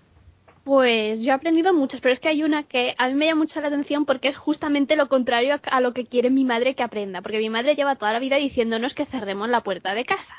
Pues 0.68 1.22
yo 1.22 1.28
he 1.30 1.32
aprendido 1.32 1.74
muchas, 1.74 2.02
pero 2.02 2.14
es 2.14 2.20
que 2.20 2.28
hay 2.28 2.44
una 2.44 2.64
que 2.64 2.94
a 2.98 3.08
mí 3.08 3.14
me 3.14 3.26
llama 3.28 3.44
mucho 3.44 3.62
la 3.62 3.70
atención 3.70 4.04
porque 4.06 4.28
es 4.28 4.36
justamente 4.36 4.98
lo 4.98 5.08
contrario 5.08 5.62
a, 5.64 5.80
lo 5.80 5.94
que 5.94 6.06
quiere 6.06 6.30
mi 6.30 6.44
madre 6.44 6.76
que 6.76 6.84
aprenda. 6.84 7.22
Porque 7.22 7.40
mi 7.40 7.50
madre 7.50 7.74
lleva 7.76 7.96
toda 7.96 8.12
la 8.12 8.20
vida 8.20 8.36
diciéndonos 8.36 8.94
que 8.94 9.06
cerremos 9.06 9.48
la 9.48 9.62
puerta 9.62 9.94
de 9.94 10.04
casa. 10.04 10.36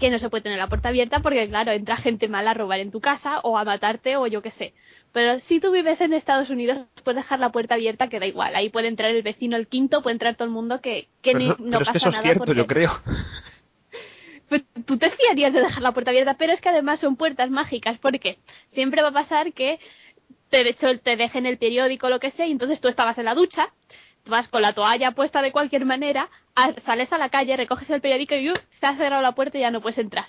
Que 0.00 0.08
no 0.08 0.18
se 0.18 0.30
puede 0.30 0.40
tener 0.44 0.56
la 0.56 0.68
puerta 0.68 0.88
abierta 0.88 1.20
porque, 1.20 1.46
claro, 1.50 1.70
entra 1.70 1.98
gente 1.98 2.28
mala 2.28 2.52
a 2.52 2.54
robar 2.54 2.80
en 2.80 2.90
tu 2.90 3.02
casa 3.02 3.40
o 3.42 3.58
a 3.58 3.64
matarte 3.64 4.16
o 4.16 4.26
yo 4.26 4.40
qué 4.40 4.52
sé. 4.52 4.72
Pero 5.12 5.38
si 5.40 5.60
tú 5.60 5.70
vives 5.70 6.00
en 6.00 6.14
Estados 6.14 6.48
Unidos, 6.48 6.78
puedes 7.04 7.22
dejar 7.22 7.38
la 7.38 7.52
puerta 7.52 7.74
abierta 7.74 8.08
que 8.08 8.20
da 8.20 8.24
igual. 8.26 8.56
Ahí 8.56 8.70
puede 8.70 8.88
entrar 8.88 9.10
el 9.10 9.20
vecino, 9.22 9.58
el 9.58 9.66
quinto, 9.66 10.00
puede 10.00 10.14
entrar 10.14 10.34
todo 10.34 10.46
el 10.46 10.50
mundo 10.54 10.80
que, 10.80 11.08
que 11.20 11.32
pero 11.32 11.38
ni- 11.38 11.48
no, 11.48 11.56
no 11.58 11.78
pero 11.78 11.82
es 11.82 11.86
pasa 11.88 11.92
que 11.92 11.98
eso 11.98 12.08
es 12.08 12.12
nada. 12.14 12.22
cierto, 12.24 12.44
porque- 12.46 12.58
yo 12.58 12.66
creo. 12.66 13.00
Pues 14.52 14.64
tú 14.84 14.98
te 14.98 15.08
fiarías 15.10 15.54
de 15.54 15.62
dejar 15.62 15.82
la 15.82 15.92
puerta 15.92 16.10
abierta, 16.10 16.34
pero 16.34 16.52
es 16.52 16.60
que 16.60 16.68
además 16.68 17.00
son 17.00 17.16
puertas 17.16 17.48
mágicas, 17.48 17.98
porque 17.98 18.36
siempre 18.74 19.00
va 19.00 19.08
a 19.08 19.12
pasar 19.12 19.54
que 19.54 19.80
te, 20.50 20.74
te 20.74 21.16
dejen 21.16 21.46
el 21.46 21.56
periódico 21.56 22.10
lo 22.10 22.20
que 22.20 22.32
sea, 22.32 22.46
y 22.46 22.52
entonces 22.52 22.78
tú 22.78 22.88
estabas 22.88 23.16
en 23.16 23.24
la 23.24 23.34
ducha, 23.34 23.70
vas 24.26 24.48
con 24.48 24.60
la 24.60 24.74
toalla 24.74 25.12
puesta 25.12 25.40
de 25.40 25.52
cualquier 25.52 25.86
manera, 25.86 26.28
sales 26.84 27.10
a 27.14 27.16
la 27.16 27.30
calle, 27.30 27.56
recoges 27.56 27.88
el 27.88 28.02
periódico 28.02 28.34
y 28.34 28.52
se 28.78 28.86
ha 28.86 28.94
cerrado 28.98 29.22
la 29.22 29.32
puerta 29.32 29.56
y 29.56 29.62
ya 29.62 29.70
no 29.70 29.80
puedes 29.80 29.96
entrar. 29.96 30.26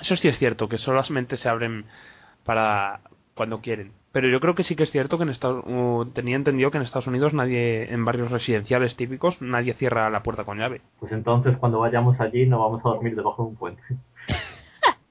Eso 0.00 0.16
sí 0.16 0.26
es 0.26 0.36
cierto, 0.38 0.68
que 0.68 0.78
solamente 0.78 1.36
se 1.36 1.48
abren 1.48 1.84
para 2.44 3.00
cuando 3.38 3.62
quieren. 3.62 3.92
Pero 4.12 4.28
yo 4.28 4.38
creo 4.40 4.54
que 4.54 4.64
sí 4.64 4.76
que 4.76 4.82
es 4.82 4.90
cierto 4.90 5.16
que 5.16 5.22
en 5.24 5.30
Estados 5.30 5.64
uh, 5.66 6.04
tenía 6.12 6.36
entendido 6.36 6.70
que 6.70 6.76
en 6.76 6.82
Estados 6.84 7.06
Unidos 7.06 7.32
nadie, 7.32 7.90
en 7.90 8.04
barrios 8.04 8.30
residenciales 8.30 8.94
típicos, 8.96 9.40
nadie 9.40 9.72
cierra 9.72 10.10
la 10.10 10.22
puerta 10.22 10.44
con 10.44 10.58
llave. 10.58 10.82
Pues 11.00 11.10
entonces 11.12 11.56
cuando 11.56 11.78
vayamos 11.78 12.20
allí 12.20 12.44
no 12.46 12.58
vamos 12.58 12.82
a 12.84 12.88
dormir 12.90 13.16
debajo 13.16 13.44
de 13.44 13.48
un 13.48 13.56
puente. 13.56 13.82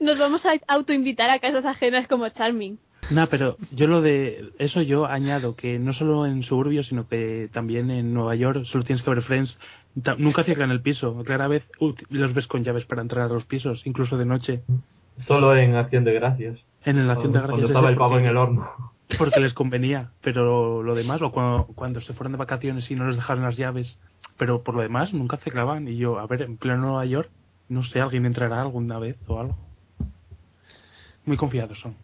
Nos 0.00 0.18
vamos 0.18 0.42
a 0.44 0.54
autoinvitar 0.72 1.30
a 1.30 1.38
casas 1.38 1.64
ajenas 1.64 2.06
como 2.06 2.28
Charming. 2.28 2.78
No, 3.10 3.26
pero 3.28 3.56
yo 3.70 3.86
lo 3.86 4.00
de 4.00 4.50
eso 4.58 4.80
yo 4.80 5.06
añado 5.06 5.56
que 5.56 5.78
no 5.78 5.92
solo 5.92 6.26
en 6.26 6.42
suburbios, 6.42 6.86
sino 6.86 7.06
que 7.06 7.48
también 7.52 7.90
en 7.90 8.14
Nueva 8.14 8.34
York 8.34 8.64
solo 8.64 8.84
tienes 8.84 9.02
que 9.02 9.10
ver 9.10 9.22
Friends. 9.22 9.56
Nunca 10.18 10.42
cierran 10.44 10.70
el 10.70 10.80
piso. 10.80 11.22
Rara 11.24 11.48
vez 11.48 11.64
ut- 11.80 12.04
los 12.08 12.32
ves 12.34 12.46
con 12.46 12.64
llaves 12.64 12.84
para 12.86 13.02
entrar 13.02 13.30
a 13.30 13.34
los 13.34 13.44
pisos, 13.44 13.82
incluso 13.86 14.16
de 14.16 14.24
noche. 14.24 14.62
Solo 15.28 15.54
en 15.56 15.74
Acción 15.76 16.04
de 16.04 16.14
Gracias. 16.14 16.58
En 16.84 17.06
la 17.06 17.14
acción 17.14 17.32
de 17.32 17.40
Cuando 17.40 17.66
estaba 17.66 17.88
el 17.90 17.96
pavo 17.96 18.10
porque- 18.12 18.24
en 18.24 18.30
el 18.30 18.36
horno. 18.36 18.68
porque 19.18 19.40
les 19.40 19.54
convenía, 19.54 20.10
pero 20.22 20.82
lo 20.82 20.94
demás, 20.94 21.22
o 21.22 21.30
cuando, 21.32 21.66
cuando 21.74 22.00
se 22.00 22.12
fueron 22.12 22.32
de 22.32 22.38
vacaciones 22.38 22.90
y 22.90 22.94
no 22.94 23.06
les 23.06 23.16
dejaron 23.16 23.42
las 23.44 23.56
llaves, 23.56 23.96
pero 24.36 24.62
por 24.62 24.74
lo 24.74 24.82
demás 24.82 25.12
nunca 25.14 25.36
cerraban. 25.38 25.88
Y 25.88 25.96
yo, 25.96 26.18
a 26.18 26.26
ver, 26.26 26.42
en 26.42 26.56
pleno 26.56 26.78
Nueva 26.78 27.04
York, 27.06 27.30
no 27.68 27.82
sé, 27.84 28.00
alguien 28.00 28.26
entrará 28.26 28.60
alguna 28.60 28.98
vez 28.98 29.16
o 29.28 29.40
algo. 29.40 29.56
Muy 31.24 31.36
confiados 31.36 31.78
son. 31.80 31.94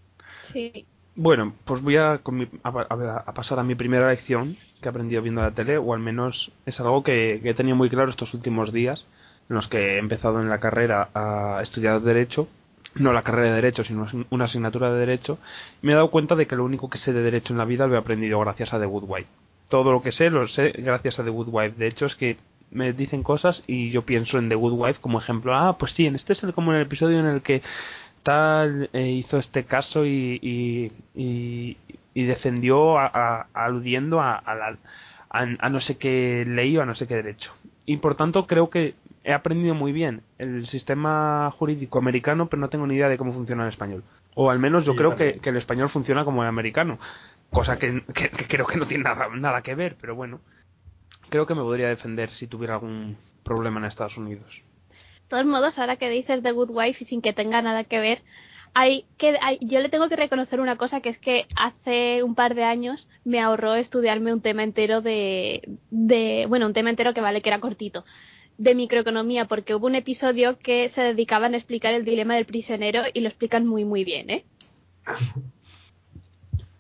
Sí. 0.52 0.86
Bueno, 1.16 1.52
pues 1.64 1.82
voy 1.82 1.96
a, 1.96 2.18
con 2.18 2.36
mi- 2.36 2.48
a, 2.62 2.68
a- 2.70 3.24
a 3.26 3.34
pasar 3.34 3.58
a 3.58 3.62
mi 3.62 3.74
primera 3.74 4.08
lección 4.08 4.56
que 4.80 4.88
he 4.88 4.90
aprendido 4.90 5.20
viendo 5.20 5.42
la 5.42 5.50
tele, 5.50 5.76
o 5.76 5.92
al 5.92 6.00
menos 6.00 6.50
es 6.64 6.78
algo 6.80 7.02
que, 7.02 7.40
que 7.42 7.50
he 7.50 7.54
tenido 7.54 7.76
muy 7.76 7.90
claro 7.90 8.10
estos 8.10 8.32
últimos 8.32 8.72
días, 8.72 9.04
en 9.50 9.56
los 9.56 9.68
que 9.68 9.96
he 9.96 9.98
empezado 9.98 10.40
en 10.40 10.48
la 10.48 10.60
carrera 10.60 11.10
a 11.12 11.60
estudiar 11.62 12.00
Derecho, 12.00 12.48
no 12.94 13.12
la 13.12 13.22
carrera 13.22 13.50
de 13.50 13.54
Derecho, 13.56 13.84
sino 13.84 14.06
una 14.30 14.44
asignatura 14.46 14.92
de 14.92 14.98
Derecho, 15.00 15.38
me 15.82 15.92
he 15.92 15.94
dado 15.94 16.10
cuenta 16.10 16.34
de 16.34 16.46
que 16.46 16.56
lo 16.56 16.64
único 16.64 16.90
que 16.90 16.98
sé 16.98 17.12
de 17.12 17.22
Derecho 17.22 17.52
en 17.52 17.58
la 17.58 17.64
vida 17.64 17.86
lo 17.86 17.94
he 17.94 17.98
aprendido 17.98 18.40
gracias 18.40 18.72
a 18.74 18.80
The 18.80 18.86
Good 18.86 19.04
Wife. 19.06 19.28
Todo 19.68 19.92
lo 19.92 20.02
que 20.02 20.12
sé 20.12 20.30
lo 20.30 20.48
sé 20.48 20.72
gracias 20.78 21.18
a 21.18 21.24
The 21.24 21.30
Good 21.30 21.48
Wife. 21.50 21.76
De 21.78 21.86
hecho, 21.86 22.06
es 22.06 22.16
que 22.16 22.36
me 22.72 22.92
dicen 22.92 23.22
cosas 23.22 23.62
y 23.66 23.90
yo 23.90 24.02
pienso 24.02 24.38
en 24.38 24.48
The 24.48 24.54
Good 24.56 24.72
Wife 24.72 25.00
como 25.00 25.18
ejemplo. 25.20 25.54
Ah, 25.54 25.76
pues 25.78 25.92
sí, 25.92 26.06
en 26.06 26.16
este 26.16 26.32
es 26.32 26.42
el, 26.42 26.52
como 26.52 26.72
en 26.72 26.78
el 26.78 26.86
episodio 26.86 27.20
en 27.20 27.26
el 27.26 27.42
que 27.42 27.62
tal 28.22 28.90
eh, 28.92 29.08
hizo 29.08 29.38
este 29.38 29.64
caso 29.64 30.04
y, 30.04 30.38
y, 30.42 30.92
y, 31.14 31.76
y 32.14 32.24
defendió 32.24 32.98
a- 32.98 33.46
aludiendo 33.54 34.20
a, 34.20 34.34
a, 34.44 34.76
a 35.30 35.68
no 35.68 35.80
sé 35.80 35.96
qué 35.96 36.44
ley 36.46 36.76
o 36.76 36.82
a 36.82 36.86
no 36.86 36.94
sé 36.94 37.06
qué 37.06 37.14
derecho. 37.16 37.52
Y 37.86 37.96
por 37.98 38.14
tanto 38.14 38.46
creo 38.46 38.70
que 38.70 38.94
he 39.24 39.32
aprendido 39.32 39.74
muy 39.74 39.92
bien 39.92 40.22
el 40.38 40.66
sistema 40.68 41.50
jurídico 41.58 41.98
americano, 41.98 42.48
pero 42.48 42.60
no 42.60 42.68
tengo 42.68 42.86
ni 42.86 42.94
idea 42.94 43.08
de 43.08 43.18
cómo 43.18 43.32
funciona 43.32 43.64
el 43.64 43.70
español. 43.70 44.02
O 44.34 44.50
al 44.50 44.58
menos 44.58 44.84
yo 44.84 44.92
Sí, 44.92 44.98
creo 44.98 45.16
que, 45.16 45.40
que 45.40 45.50
el 45.50 45.56
español 45.56 45.90
funciona 45.90 46.24
como 46.24 46.42
el 46.42 46.48
americano, 46.48 46.98
cosa 47.50 47.78
que, 47.78 48.02
que- 48.14 48.30
que 48.30 48.46
creo 48.48 48.66
que 48.66 48.76
no 48.78 48.86
tiene 48.86 49.04
nada, 49.04 49.28
nada 49.34 49.62
que 49.62 49.74
ver, 49.74 49.96
pero 50.00 50.14
bueno, 50.14 50.40
creo 51.28 51.46
que 51.46 51.54
me 51.54 51.62
podría 51.62 51.88
defender 51.88 52.30
si 52.30 52.46
tuviera 52.46 52.74
algún 52.74 53.16
problema 53.44 53.80
en 53.80 53.86
Estados 53.86 54.16
Unidos. 54.16 54.46
De 54.90 55.36
todos 55.36 55.46
modos, 55.46 55.78
ahora 55.78 55.96
que 55.96 56.10
dices 56.10 56.42
The 56.42 56.52
Good 56.52 56.70
Wife 56.70 57.04
y 57.04 57.06
sin 57.06 57.22
que 57.22 57.32
tenga 57.32 57.62
nada 57.62 57.84
que 57.84 58.00
ver, 58.00 58.22
hay 58.74 59.04
que 59.18 59.36
hay, 59.42 59.58
yo 59.60 59.80
le 59.80 59.88
tengo 59.88 60.08
que 60.08 60.16
reconocer 60.16 60.60
una 60.60 60.76
cosa 60.76 61.00
que 61.00 61.08
es 61.10 61.18
que 61.18 61.46
hace 61.56 62.22
un 62.22 62.34
par 62.34 62.54
de 62.54 62.64
años 62.64 63.06
me 63.24 63.40
ahorró 63.40 63.74
estudiarme 63.74 64.32
un 64.32 64.40
tema 64.42 64.62
entero 64.62 65.00
de, 65.02 65.62
de 65.90 66.46
bueno, 66.48 66.66
un 66.66 66.72
tema 66.72 66.90
entero 66.90 67.12
que 67.14 67.20
vale 67.20 67.42
que 67.42 67.48
era 67.48 67.58
cortito 67.60 68.04
de 68.60 68.74
microeconomía 68.74 69.46
porque 69.46 69.74
hubo 69.74 69.86
un 69.86 69.94
episodio 69.94 70.58
que 70.58 70.90
se 70.94 71.00
dedicaban 71.00 71.54
a 71.54 71.56
explicar 71.56 71.94
el 71.94 72.04
dilema 72.04 72.34
del 72.34 72.44
prisionero 72.44 73.04
y 73.14 73.20
lo 73.20 73.28
explican 73.28 73.66
muy 73.66 73.86
muy 73.86 74.04
bien, 74.04 74.28
¿eh? 74.28 74.44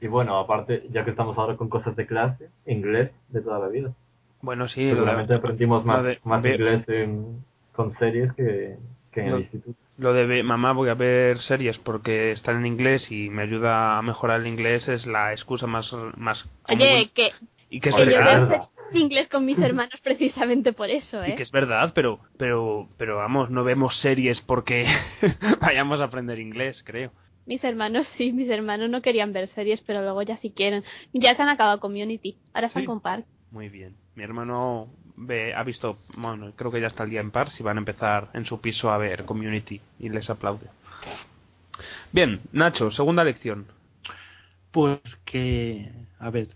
Y 0.00 0.06
bueno, 0.06 0.38
aparte, 0.38 0.84
ya 0.90 1.04
que 1.04 1.10
estamos 1.10 1.36
ahora 1.38 1.56
con 1.56 1.68
cosas 1.70 1.96
de 1.96 2.06
clase, 2.06 2.50
inglés 2.66 3.10
de 3.28 3.40
toda 3.40 3.58
la 3.58 3.68
vida. 3.68 3.92
Bueno, 4.42 4.68
sí, 4.68 4.88
Seguramente 4.90 5.34
aprendimos 5.34 5.84
más, 5.84 6.04
de- 6.04 6.18
más 6.24 6.42
ve- 6.42 6.52
inglés 6.54 6.84
en- 6.88 7.44
con 7.72 7.96
series 7.98 8.32
que, 8.34 8.76
que 9.12 9.20
en 9.20 9.30
Lo- 9.30 9.36
el 9.36 9.42
instituto. 9.42 9.78
lo 9.96 10.12
de 10.12 10.26
ve- 10.26 10.42
mamá 10.42 10.72
voy 10.72 10.90
a 10.90 10.94
ver 10.94 11.38
series 11.40 11.78
porque 11.78 12.32
están 12.32 12.56
en 12.58 12.66
inglés 12.66 13.10
y 13.10 13.30
me 13.30 13.42
ayuda 13.42 13.98
a 13.98 14.02
mejorar 14.02 14.40
el 14.40 14.46
inglés 14.46 14.86
es 14.88 15.06
la 15.06 15.32
excusa 15.32 15.66
más 15.66 15.90
más 16.16 16.42
Oye, 16.68 16.78
común. 16.78 17.10
que, 17.14 17.30
y 17.70 17.80
que 17.80 17.88
es 17.90 17.94
que 17.94 18.04
yo 18.04 18.18
verdad 18.18 18.68
inglés 18.94 19.28
con 19.28 19.44
mis 19.44 19.58
hermanos 19.58 20.00
precisamente 20.02 20.72
por 20.72 20.90
eso, 20.90 21.24
y 21.26 21.30
¿eh? 21.30 21.34
que 21.36 21.42
es 21.42 21.50
verdad 21.50 21.92
pero 21.94 22.20
pero 22.38 22.88
pero 22.96 23.16
vamos 23.16 23.50
no 23.50 23.64
vemos 23.64 23.96
series 23.98 24.40
porque 24.40 24.86
vayamos 25.60 26.00
a 26.00 26.04
aprender 26.04 26.38
inglés 26.38 26.82
creo 26.84 27.12
Mis 27.46 27.64
hermanos 27.64 28.06
sí, 28.16 28.32
mis 28.32 28.48
hermanos 28.48 28.90
no 28.90 29.00
querían 29.02 29.32
ver 29.32 29.48
series, 29.48 29.80
pero 29.82 30.02
luego 30.02 30.22
ya 30.22 30.36
sí 30.36 30.50
quieren. 30.50 30.84
Ya 31.12 31.34
se 31.34 31.42
han 31.42 31.48
acabado 31.48 31.80
Community, 31.80 32.36
ahora 32.54 32.68
están 32.68 32.82
Sí. 32.82 32.86
con 32.86 33.00
Park. 33.00 33.24
muy 33.50 33.68
bien 33.68 33.94
mi 34.14 34.22
hermano 34.22 34.88
ve 35.16 35.52
ha 35.54 35.62
visto 35.64 35.98
bueno 36.16 36.52
creo 36.56 36.70
que 36.70 36.80
ya 36.80 36.86
está 36.88 37.04
el 37.04 37.10
día 37.10 37.20
en 37.20 37.30
par 37.30 37.50
si 37.50 37.62
van 37.62 37.76
a 37.78 37.80
empezar 37.80 38.28
en 38.34 38.44
su 38.44 38.60
piso 38.60 38.90
a 38.90 38.98
ver 38.98 39.24
Community 39.24 39.80
y 39.98 40.08
les 40.10 40.28
aplaude 40.30 40.66
bien 42.12 42.40
Nacho 42.52 42.90
segunda 42.90 43.24
lección 43.24 43.66
Pues 44.70 45.00
que, 45.24 45.90
a 46.20 46.30
ver, 46.30 46.48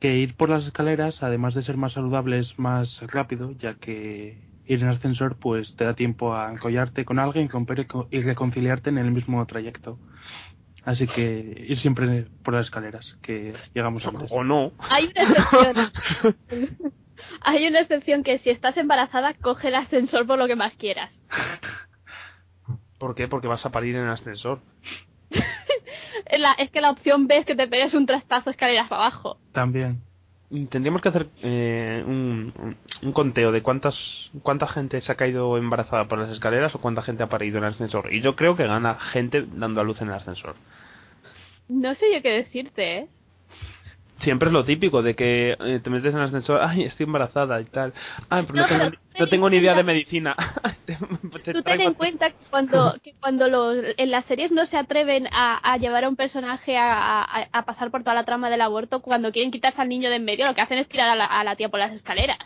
que 0.00 0.14
ir 0.16 0.36
por 0.36 0.50
las 0.50 0.64
escaleras, 0.66 1.22
además 1.22 1.54
de 1.54 1.62
ser 1.62 1.76
más 1.76 1.92
saludable, 1.92 2.38
es 2.38 2.58
más 2.58 3.00
rápido, 3.08 3.52
ya 3.52 3.74
que 3.74 4.38
ir 4.66 4.82
en 4.82 4.88
ascensor 4.88 5.36
pues 5.38 5.74
te 5.76 5.84
da 5.84 5.94
tiempo 5.94 6.34
a 6.34 6.50
encollarte 6.52 7.04
con 7.04 7.18
alguien 7.18 7.48
romper 7.48 7.80
y 7.80 7.84
co- 7.86 8.08
y 8.10 8.20
reconciliarte 8.22 8.90
en 8.90 8.98
el 8.98 9.10
mismo 9.10 9.44
trayecto. 9.46 9.98
Así 10.84 11.06
que 11.08 11.64
ir 11.68 11.78
siempre 11.80 12.26
por 12.44 12.54
las 12.54 12.66
escaleras, 12.66 13.16
que 13.22 13.54
llegamos 13.74 14.04
antes. 14.06 14.30
o 14.32 14.44
no 14.44 14.72
Hay 14.90 15.10
una 15.16 15.22
excepción. 15.24 15.90
Hay 17.42 17.66
una 17.66 17.80
excepción 17.80 18.22
que 18.22 18.38
si 18.40 18.50
estás 18.50 18.76
embarazada, 18.76 19.34
coge 19.34 19.68
el 19.68 19.74
ascensor 19.76 20.26
por 20.26 20.38
lo 20.38 20.46
que 20.46 20.54
más 20.56 20.74
quieras. 20.74 21.10
¿Por 22.98 23.14
qué? 23.14 23.26
Porque 23.28 23.48
vas 23.48 23.64
a 23.66 23.70
parir 23.70 23.96
en 23.96 24.04
el 24.04 24.10
ascensor. 24.10 24.60
La- 26.38 26.52
es 26.58 26.70
que 26.70 26.80
la 26.80 26.90
opción 26.90 27.26
B 27.26 27.38
es 27.38 27.46
que 27.46 27.54
te 27.54 27.68
pegues 27.68 27.94
un 27.94 28.06
trastazo 28.06 28.50
escaleras 28.50 28.88
para 28.88 29.02
abajo. 29.02 29.38
También. 29.52 30.00
Tendríamos 30.70 31.02
que 31.02 31.08
hacer 31.08 31.26
eh, 31.42 32.04
un, 32.06 33.12
conteo 33.12 33.50
de 33.50 33.62
cuántas 33.62 33.96
cuánta 34.42 34.68
gente 34.68 35.00
se 35.00 35.10
ha 35.10 35.16
caído 35.16 35.58
embarazada 35.58 36.06
por 36.06 36.20
las 36.20 36.30
escaleras 36.30 36.72
o 36.74 36.80
cuánta 36.80 37.02
gente 37.02 37.24
ha 37.24 37.28
parido 37.28 37.58
en 37.58 37.64
el 37.64 37.70
ascensor. 37.70 38.12
Y 38.12 38.20
yo 38.20 38.36
creo 38.36 38.54
que 38.54 38.66
gana 38.66 38.94
gente 38.94 39.44
dando 39.54 39.80
a 39.80 39.84
luz 39.84 40.00
en 40.00 40.08
el 40.08 40.14
ascensor. 40.14 40.54
No 41.68 41.94
sé 41.96 42.14
yo 42.14 42.22
qué 42.22 42.30
decirte, 42.30 42.98
¿eh? 42.98 43.08
siempre 44.20 44.48
es 44.48 44.52
lo 44.52 44.64
típico 44.64 45.02
de 45.02 45.14
que 45.14 45.56
eh, 45.58 45.80
te 45.82 45.90
metes 45.90 46.12
en 46.12 46.20
el 46.20 46.26
ascensor, 46.26 46.60
ay, 46.62 46.84
estoy 46.84 47.04
embarazada 47.04 47.60
y 47.60 47.64
tal. 47.64 47.92
Ay, 48.28 48.44
pero 48.46 48.54
no, 48.54 48.62
No, 48.62 48.68
tengo, 48.68 48.90
pero 48.90 49.00
no 49.18 49.24
en 49.24 49.30
tengo 49.30 49.50
ni 49.50 49.56
idea 49.56 49.74
de 49.74 49.82
medicina. 49.82 50.36
Te- 50.86 50.96
te 51.44 51.52
Tú 51.52 51.62
ten 51.62 51.80
en 51.80 51.94
cuenta 51.94 52.30
que 52.30 52.36
cuando, 52.48 52.94
que 53.02 53.14
cuando 53.20 53.48
los, 53.48 53.76
en 53.96 54.10
las 54.10 54.24
series 54.26 54.52
no 54.52 54.66
se 54.66 54.76
atreven 54.76 55.26
a, 55.32 55.56
a 55.58 55.76
llevar 55.78 56.04
a 56.04 56.08
un 56.08 56.16
personaje 56.16 56.76
a, 56.78 57.22
a- 57.22 57.48
a 57.52 57.64
pasar 57.64 57.90
por 57.90 58.02
toda 58.02 58.14
la 58.14 58.24
trama 58.24 58.48
del 58.50 58.60
aborto, 58.62 59.02
cuando 59.02 59.32
quieren 59.32 59.50
quitarse 59.50 59.82
al 59.82 59.88
niño 59.88 60.08
de 60.10 60.16
en 60.16 60.24
medio, 60.24 60.46
lo 60.46 60.54
que 60.54 60.60
hacen 60.62 60.78
es 60.78 60.88
tirar 60.88 61.08
a 61.08 61.16
la, 61.16 61.26
a 61.26 61.44
la 61.44 61.56
tía 61.56 61.68
por 61.68 61.80
las 61.80 61.92
escaleras. 61.92 62.38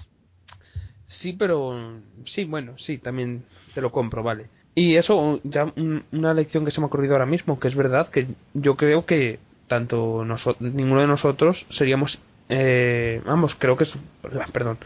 Sí, 1.06 1.32
pero 1.32 2.00
sí, 2.26 2.44
bueno, 2.44 2.74
sí, 2.78 2.98
también 2.98 3.44
te 3.74 3.80
lo 3.80 3.90
compro, 3.92 4.22
vale. 4.22 4.46
Y 4.74 4.96
eso, 4.96 5.40
ya 5.44 5.64
un- 5.76 6.04
una 6.12 6.32
lección 6.34 6.64
que 6.64 6.70
se 6.70 6.80
me 6.80 6.84
ha 6.84 6.86
ocurrido 6.86 7.14
ahora 7.14 7.26
mismo, 7.26 7.58
que 7.58 7.68
es 7.68 7.74
verdad 7.74 8.08
que 8.08 8.28
yo 8.54 8.76
creo 8.76 9.04
que 9.04 9.38
tanto 9.68 10.24
ninguno 10.60 11.00
de 11.00 11.06
nosotros 11.06 11.64
seríamos, 11.70 12.18
eh, 12.48 13.20
vamos, 13.24 13.54
creo 13.58 13.76
que 13.76 13.84
es, 13.84 13.92
perdón, 14.52 14.78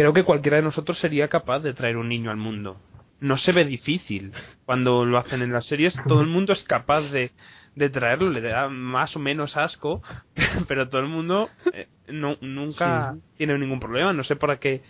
creo 0.00 0.14
que 0.14 0.24
cualquiera 0.24 0.56
de 0.56 0.62
nosotros 0.62 0.98
sería 0.98 1.28
capaz 1.28 1.58
de 1.60 1.74
traer 1.74 1.98
un 1.98 2.08
niño 2.08 2.30
al 2.30 2.38
mundo. 2.38 2.80
No 3.20 3.36
se 3.36 3.52
ve 3.52 3.66
difícil. 3.66 4.32
Cuando 4.64 5.04
lo 5.04 5.18
hacen 5.18 5.42
en 5.42 5.52
las 5.52 5.66
series, 5.66 5.94
todo 6.08 6.22
el 6.22 6.26
mundo 6.26 6.54
es 6.54 6.64
capaz 6.64 7.02
de, 7.10 7.32
de 7.74 7.90
traerlo, 7.90 8.30
le 8.30 8.40
da 8.40 8.70
más 8.70 9.14
o 9.14 9.18
menos 9.18 9.58
asco, 9.58 10.02
pero 10.68 10.88
todo 10.88 11.02
el 11.02 11.08
mundo 11.08 11.50
eh, 11.74 11.86
no, 12.08 12.38
nunca 12.40 13.12
Sí. 13.12 13.20
tiene 13.36 13.58
ningún 13.58 13.78
problema. 13.78 14.14
No 14.14 14.24
sé 14.24 14.36
por 14.36 14.58
qué 14.58 14.80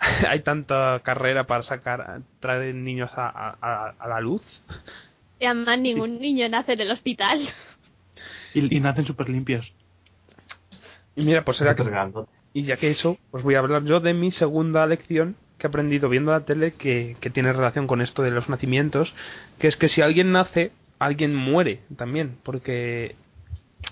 hay 0.28 0.40
tanta 0.42 1.00
carrera 1.04 1.44
para 1.44 1.62
sacar, 1.62 2.22
traer 2.40 2.74
niños 2.74 3.12
a, 3.14 3.56
a- 3.60 4.08
la 4.08 4.20
luz. 4.20 4.42
Y 5.38 5.44
además 5.46 5.78
ningún 5.78 6.18
niño 6.18 6.48
nace 6.48 6.72
en 6.72 6.80
el 6.80 6.90
hospital. 6.90 7.48
Y, 8.54 8.76
y 8.76 8.80
nacen 8.80 9.06
súper 9.06 9.28
limpios. 9.28 9.72
Y 11.14 11.22
mira, 11.22 11.44
pues 11.44 11.58
será 11.58 11.76
que. 11.76 11.84
Y 12.58 12.64
ya 12.64 12.76
que 12.76 12.90
eso, 12.90 13.18
pues 13.30 13.44
voy 13.44 13.54
a 13.54 13.60
hablar 13.60 13.84
yo 13.84 14.00
de 14.00 14.14
mi 14.14 14.32
segunda 14.32 14.84
lección 14.86 15.36
que 15.58 15.66
he 15.66 15.68
aprendido 15.68 16.08
viendo 16.08 16.32
la 16.32 16.40
tele 16.40 16.72
que, 16.72 17.16
que 17.20 17.30
tiene 17.30 17.52
relación 17.52 17.86
con 17.86 18.00
esto 18.00 18.22
de 18.24 18.32
los 18.32 18.48
nacimientos, 18.48 19.14
que 19.60 19.68
es 19.68 19.76
que 19.76 19.88
si 19.88 20.02
alguien 20.02 20.32
nace, 20.32 20.72
alguien 20.98 21.36
muere 21.36 21.82
también, 21.96 22.36
porque 22.42 23.14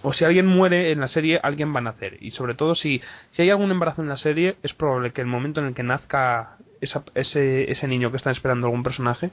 o 0.02 0.12
si 0.12 0.24
alguien 0.24 0.46
muere 0.46 0.90
en 0.90 0.98
la 0.98 1.06
serie, 1.06 1.38
alguien 1.44 1.72
va 1.72 1.78
a 1.78 1.82
nacer. 1.82 2.16
Y 2.20 2.32
sobre 2.32 2.54
todo 2.54 2.74
si, 2.74 3.00
si 3.30 3.42
hay 3.42 3.50
algún 3.50 3.70
embarazo 3.70 4.02
en 4.02 4.08
la 4.08 4.16
serie, 4.16 4.56
es 4.64 4.72
probable 4.74 5.12
que 5.12 5.20
el 5.20 5.28
momento 5.28 5.60
en 5.60 5.66
el 5.68 5.74
que 5.74 5.84
nazca 5.84 6.56
esa- 6.80 7.04
ese, 7.14 7.70
ese 7.70 7.86
niño 7.86 8.10
que 8.10 8.16
está 8.16 8.32
esperando 8.32 8.66
algún 8.66 8.82
personaje, 8.82 9.30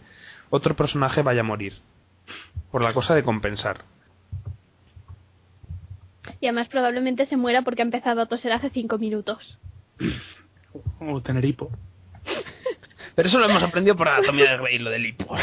otro 0.52 0.76
personaje 0.76 1.24
vaya 1.24 1.42
a 1.42 1.44
morir. 1.44 1.74
Por 2.72 2.84
la 2.84 2.94
cosa 2.94 3.16
de 3.16 3.24
compensar. 3.24 3.84
Y 6.44 6.48
además 6.48 6.68
probablemente 6.68 7.26
se 7.26 7.38
muera 7.38 7.62
porque 7.62 7.84
ha 7.84 7.86
empezado 7.86 8.22
a 8.22 8.26
toser 8.26 8.52
hace 8.52 8.70
cinco 8.70 8.98
minutos. 8.98 9.58
O 11.00 11.22
tener 11.22 11.46
hipo. 11.46 11.72
Pero 13.16 13.30
eso 13.30 13.40
lo 13.40 13.46
hemos 13.46 13.64
aprendido 13.64 13.96
por 13.96 14.10
anatomía 14.10 14.52
de 14.52 14.58
Grey, 14.58 14.78
lo 14.80 14.90
del 14.90 15.06
hipo. 15.06 15.34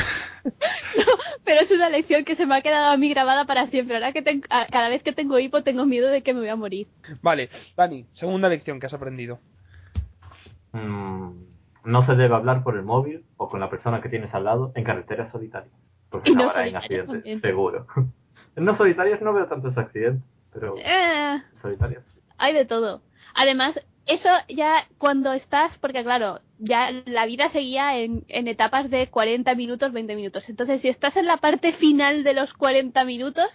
Pero 1.46 1.62
es 1.62 1.70
una 1.70 1.88
lección 1.88 2.26
que 2.26 2.36
se 2.36 2.44
me 2.44 2.54
ha 2.54 2.60
quedado 2.60 2.90
a 2.92 2.98
mí 2.98 3.08
grabada 3.08 3.46
para 3.46 3.66
siempre. 3.68 3.94
Ahora 3.94 4.12
que 4.12 4.42
a- 4.50 4.66
cada 4.66 4.90
vez 4.90 5.02
que 5.02 5.14
tengo 5.14 5.38
hipo 5.38 5.62
tengo 5.62 5.86
miedo 5.86 6.08
de 6.08 6.22
que 6.22 6.34
me 6.34 6.40
voy 6.40 6.50
a 6.50 6.56
morir. 6.56 6.86
Vale, 7.22 7.48
Dani, 7.78 8.04
segunda 8.12 8.50
lección 8.50 8.78
que 8.78 8.84
has 8.84 8.92
aprendido. 8.92 9.38
Mm, 10.72 11.30
no 11.84 12.04
se 12.04 12.14
debe 12.14 12.34
hablar 12.34 12.62
por 12.62 12.76
el 12.76 12.82
móvil 12.82 13.24
o 13.38 13.48
con 13.48 13.58
la 13.60 13.70
persona 13.70 14.02
que 14.02 14.10
tienes 14.10 14.34
al 14.34 14.44
lado 14.44 14.70
en 14.74 14.84
carreteras 14.84 15.32
solitarias. 15.32 15.72
Porque 16.10 16.30
Y 16.30 16.34
no 16.34 16.42
acabará 16.42 16.68
en 16.68 16.76
accidentes, 16.76 17.14
también. 17.14 17.40
seguro. 17.40 17.86
en 18.56 18.64
no 18.66 18.76
solitarias 18.76 19.22
no 19.22 19.32
veo 19.32 19.46
tantos 19.46 19.78
accidentes, 19.78 20.22
pero 20.52 20.74
Eh, 20.78 21.42
solitarias. 21.62 22.02
hay 22.38 22.52
de 22.54 22.64
todo. 22.64 23.02
Además, 23.34 23.78
eso 24.06 24.28
ya 24.48 24.86
cuando 24.98 25.32
estás, 25.32 25.76
porque 25.78 26.02
claro, 26.02 26.40
ya 26.58 26.90
la 27.06 27.26
vida 27.26 27.50
seguía 27.50 27.96
en, 27.98 28.24
en 28.28 28.48
etapas 28.48 28.90
de 28.90 29.08
40 29.08 29.54
minutos, 29.54 29.92
20 29.92 30.16
minutos. 30.16 30.44
Entonces, 30.48 30.80
si 30.82 30.88
estás 30.88 31.16
en 31.16 31.26
la 31.26 31.36
parte 31.36 31.72
final 31.74 32.24
de 32.24 32.34
los 32.34 32.52
40 32.54 33.04
minutos, 33.04 33.46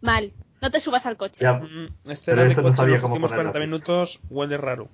mal. 0.00 0.32
No 0.60 0.70
te 0.70 0.80
subas 0.80 1.04
al 1.06 1.16
coche. 1.16 1.36
Ya, 1.40 1.54
Mm, 1.54 2.10
Este 2.10 2.30
era 2.32 2.44
de 2.44 2.54
no 2.54 2.62
coche, 2.62 2.76
sabía 2.76 2.94
los 2.94 3.02
cómo 3.02 3.14
últimos 3.14 3.30
ponerlo 3.30 3.52
40 3.52 3.58
así. 3.58 3.66
minutos 3.66 4.20
huele 4.30 4.56
raro. 4.56 4.88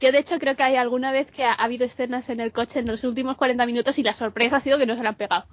Yo 0.00 0.12
de 0.12 0.18
hecho 0.18 0.38
creo 0.38 0.54
que 0.56 0.62
hay 0.62 0.76
alguna 0.76 1.12
vez 1.12 1.30
que 1.30 1.44
ha, 1.44 1.52
ha 1.52 1.64
habido 1.64 1.86
escenas 1.86 2.28
en 2.28 2.40
el 2.40 2.52
coche 2.52 2.78
en 2.80 2.86
los 2.86 3.04
últimos 3.04 3.36
40 3.36 3.64
minutos 3.64 3.98
y 3.98 4.02
la 4.02 4.14
sorpresa 4.14 4.56
ha 4.56 4.60
sido 4.60 4.76
que 4.78 4.86
no 4.86 4.96
se 4.96 5.02
la 5.02 5.10
han 5.10 5.14
pegado. 5.14 5.44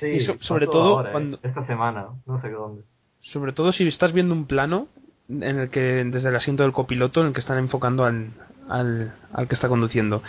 sí, 0.00 0.06
y 0.06 0.20
so- 0.20 0.36
sobre 0.40 0.66
todo 0.66 0.96
ahora, 0.98 1.08
¿eh? 1.10 1.12
cuando- 1.12 1.38
Esta 1.42 1.66
semana, 1.66 2.08
no 2.26 2.40
sé 2.42 2.50
dónde. 2.50 2.82
Sobre 3.22 3.52
todo 3.52 3.72
si 3.72 3.86
estás 3.86 4.12
viendo 4.12 4.34
un 4.34 4.46
plano 4.46 4.88
en 5.28 5.60
el 5.60 5.70
que, 5.70 5.80
desde 5.80 6.28
el 6.28 6.36
asiento 6.36 6.62
del 6.62 6.72
copiloto, 6.72 7.20
en 7.20 7.28
el 7.28 7.32
que 7.32 7.40
están 7.40 7.58
enfocando 7.58 8.04
al, 8.04 8.30
al, 8.68 9.14
al 9.32 9.48
que 9.48 9.54
está 9.54 9.68
conduciendo. 9.68 10.22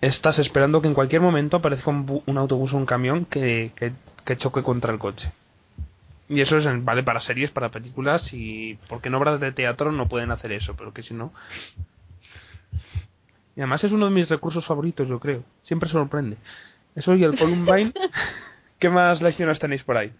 Estás 0.00 0.38
esperando 0.38 0.80
que 0.80 0.88
en 0.88 0.94
cualquier 0.94 1.20
momento 1.20 1.58
aparezca 1.58 1.90
un, 1.90 2.22
un 2.24 2.38
autobús 2.38 2.72
o 2.72 2.76
un 2.76 2.86
camión 2.86 3.26
que, 3.26 3.72
que, 3.76 3.92
que 4.24 4.36
choque 4.36 4.62
contra 4.62 4.92
el 4.92 4.98
coche. 4.98 5.30
Y 6.28 6.40
eso 6.40 6.56
es, 6.56 6.84
vale 6.84 7.02
para 7.02 7.20
series, 7.20 7.50
para 7.50 7.70
películas 7.70 8.32
y 8.32 8.78
porque 8.88 9.08
en 9.08 9.16
obras 9.16 9.40
de 9.40 9.52
teatro 9.52 9.92
no 9.92 10.08
pueden 10.08 10.30
hacer 10.30 10.52
eso, 10.52 10.74
pero 10.76 10.92
que 10.92 11.02
si 11.02 11.12
no... 11.12 11.32
Y 13.56 13.60
además 13.60 13.82
es 13.82 13.92
uno 13.92 14.06
de 14.06 14.12
mis 14.12 14.28
recursos 14.28 14.64
favoritos, 14.64 15.08
yo 15.08 15.18
creo. 15.18 15.42
Siempre 15.62 15.90
sorprende. 15.90 16.36
Eso 16.94 17.14
y 17.16 17.24
el 17.24 17.36
Columbine. 17.36 17.92
¿Qué 18.78 18.88
más 18.88 19.20
lecciones 19.20 19.58
tenéis 19.58 19.82
por 19.82 19.96
ahí? 19.96 20.12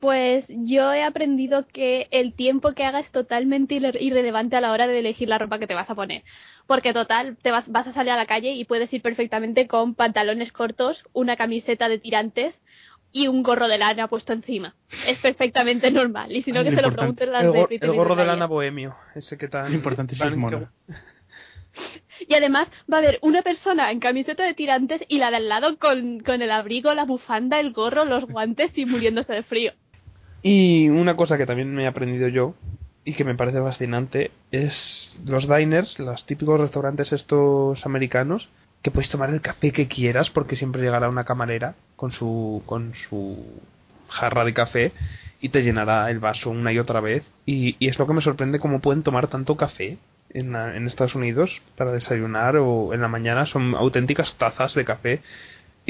Pues 0.00 0.44
yo 0.48 0.92
he 0.92 1.02
aprendido 1.02 1.66
que 1.66 2.06
el 2.12 2.32
tiempo 2.34 2.72
que 2.72 2.84
haga 2.84 3.00
es 3.00 3.10
totalmente 3.10 3.74
irre- 3.74 4.00
irrelevante 4.00 4.54
a 4.54 4.60
la 4.60 4.70
hora 4.72 4.86
de 4.86 4.98
elegir 5.00 5.28
la 5.28 5.38
ropa 5.38 5.58
que 5.58 5.66
te 5.66 5.74
vas 5.74 5.90
a 5.90 5.94
poner. 5.96 6.22
Porque 6.68 6.92
total, 6.92 7.36
te 7.42 7.50
vas, 7.50 7.66
vas 7.68 7.86
a 7.88 7.92
salir 7.92 8.12
a 8.12 8.16
la 8.16 8.26
calle 8.26 8.52
y 8.52 8.64
puedes 8.64 8.92
ir 8.92 9.02
perfectamente 9.02 9.66
con 9.66 9.94
pantalones 9.96 10.52
cortos, 10.52 11.02
una 11.12 11.34
camiseta 11.36 11.88
de 11.88 11.98
tirantes 11.98 12.54
y 13.10 13.26
un 13.26 13.42
gorro 13.42 13.66
de 13.66 13.78
lana 13.78 14.06
puesto 14.06 14.32
encima. 14.32 14.76
Es 15.06 15.18
perfectamente 15.18 15.90
normal. 15.90 16.30
Y 16.30 16.42
si 16.42 16.52
no, 16.52 16.62
que 16.62 16.70
se 16.74 16.82
lo 16.82 16.92
pregunten 16.92 17.32
las 17.32 17.44
El, 17.44 17.52
de 17.52 17.58
gor- 17.58 17.66
Britney 17.68 17.90
el 17.90 17.96
gorro 17.96 18.14
de 18.14 18.24
lana 18.26 18.46
bohemio, 18.46 18.96
ese 19.16 19.36
que 19.36 19.48
tan... 19.48 19.72
Importante 19.72 20.14
es 20.14 20.36
mona. 20.36 20.70
Y 22.28 22.34
además 22.34 22.66
va 22.92 22.96
a 22.96 23.00
haber 23.00 23.18
una 23.22 23.42
persona 23.42 23.92
en 23.92 24.00
camiseta 24.00 24.42
de 24.42 24.52
tirantes 24.52 25.00
y 25.06 25.18
la 25.18 25.30
de 25.30 25.36
al 25.36 25.48
lado 25.48 25.78
con, 25.78 26.18
con 26.20 26.42
el 26.42 26.50
abrigo, 26.50 26.92
la 26.92 27.04
bufanda, 27.04 27.60
el 27.60 27.72
gorro, 27.72 28.04
los 28.04 28.24
guantes 28.26 28.76
y 28.76 28.84
muriéndose 28.84 29.32
de 29.32 29.42
frío. 29.44 29.72
Y 30.42 30.88
una 30.88 31.16
cosa 31.16 31.36
que 31.36 31.46
también 31.46 31.74
me 31.74 31.84
he 31.84 31.86
aprendido 31.86 32.28
yo 32.28 32.54
y 33.04 33.14
que 33.14 33.24
me 33.24 33.34
parece 33.34 33.60
fascinante 33.60 34.30
es 34.50 35.16
los 35.24 35.48
diners, 35.48 35.98
los 35.98 36.24
típicos 36.26 36.60
restaurantes 36.60 37.12
estos 37.12 37.84
americanos, 37.84 38.48
que 38.82 38.90
puedes 38.90 39.10
tomar 39.10 39.30
el 39.30 39.40
café 39.40 39.72
que 39.72 39.88
quieras 39.88 40.30
porque 40.30 40.56
siempre 40.56 40.82
llegará 40.82 41.08
una 41.08 41.24
camarera 41.24 41.74
con 41.96 42.12
su 42.12 42.62
con 42.66 42.92
su 43.08 43.44
jarra 44.08 44.44
de 44.44 44.54
café 44.54 44.92
y 45.40 45.48
te 45.50 45.62
llenará 45.62 46.10
el 46.10 46.20
vaso 46.20 46.50
una 46.50 46.72
y 46.72 46.78
otra 46.78 47.00
vez. 47.00 47.24
Y, 47.46 47.76
y 47.78 47.88
es 47.88 47.98
lo 47.98 48.06
que 48.06 48.14
me 48.14 48.22
sorprende 48.22 48.60
cómo 48.60 48.80
pueden 48.80 49.02
tomar 49.02 49.28
tanto 49.28 49.56
café 49.56 49.98
en, 50.30 50.54
en 50.54 50.86
Estados 50.86 51.14
Unidos 51.14 51.50
para 51.76 51.92
desayunar 51.92 52.56
o 52.56 52.94
en 52.94 53.00
la 53.00 53.08
mañana. 53.08 53.46
Son 53.46 53.74
auténticas 53.74 54.34
tazas 54.38 54.74
de 54.74 54.84
café 54.84 55.20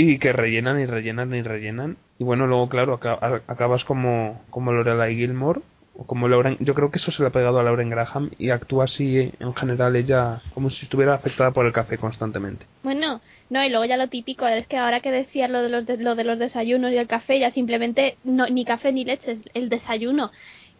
y 0.00 0.18
que 0.20 0.32
rellenan 0.32 0.80
y 0.80 0.86
rellenan 0.86 1.34
y 1.34 1.42
rellenan 1.42 1.96
y 2.20 2.24
bueno 2.24 2.46
luego 2.46 2.68
claro 2.68 3.00
acabas 3.48 3.84
como 3.84 4.40
como 4.48 4.70
Lorelai 4.72 5.16
Gilmore 5.16 5.60
o 5.96 6.06
como 6.06 6.28
Lauren 6.28 6.56
yo 6.60 6.72
creo 6.74 6.92
que 6.92 6.98
eso 6.98 7.10
se 7.10 7.20
le 7.20 7.28
ha 7.28 7.32
pegado 7.32 7.58
a 7.58 7.64
Lauren 7.64 7.90
Graham 7.90 8.30
y 8.38 8.50
actúa 8.50 8.84
así 8.84 9.32
en 9.40 9.54
general 9.56 9.96
ella 9.96 10.40
como 10.54 10.70
si 10.70 10.84
estuviera 10.84 11.14
afectada 11.14 11.50
por 11.50 11.66
el 11.66 11.72
café 11.72 11.98
constantemente 11.98 12.64
Bueno, 12.84 13.20
no, 13.50 13.64
y 13.64 13.70
luego 13.70 13.86
ya 13.86 13.96
lo 13.96 14.06
típico 14.06 14.46
es 14.46 14.68
que 14.68 14.76
ahora 14.76 15.00
que 15.00 15.10
decías 15.10 15.50
lo 15.50 15.62
de 15.62 15.68
los, 15.68 15.84
de, 15.84 15.96
de 15.96 16.24
los 16.24 16.38
desayunos 16.38 16.92
y 16.92 16.96
el 16.96 17.08
café, 17.08 17.40
ya 17.40 17.50
simplemente 17.50 18.18
no, 18.22 18.46
ni 18.46 18.64
café 18.64 18.92
ni 18.92 19.04
leche, 19.04 19.38
el 19.54 19.68
desayuno. 19.68 20.30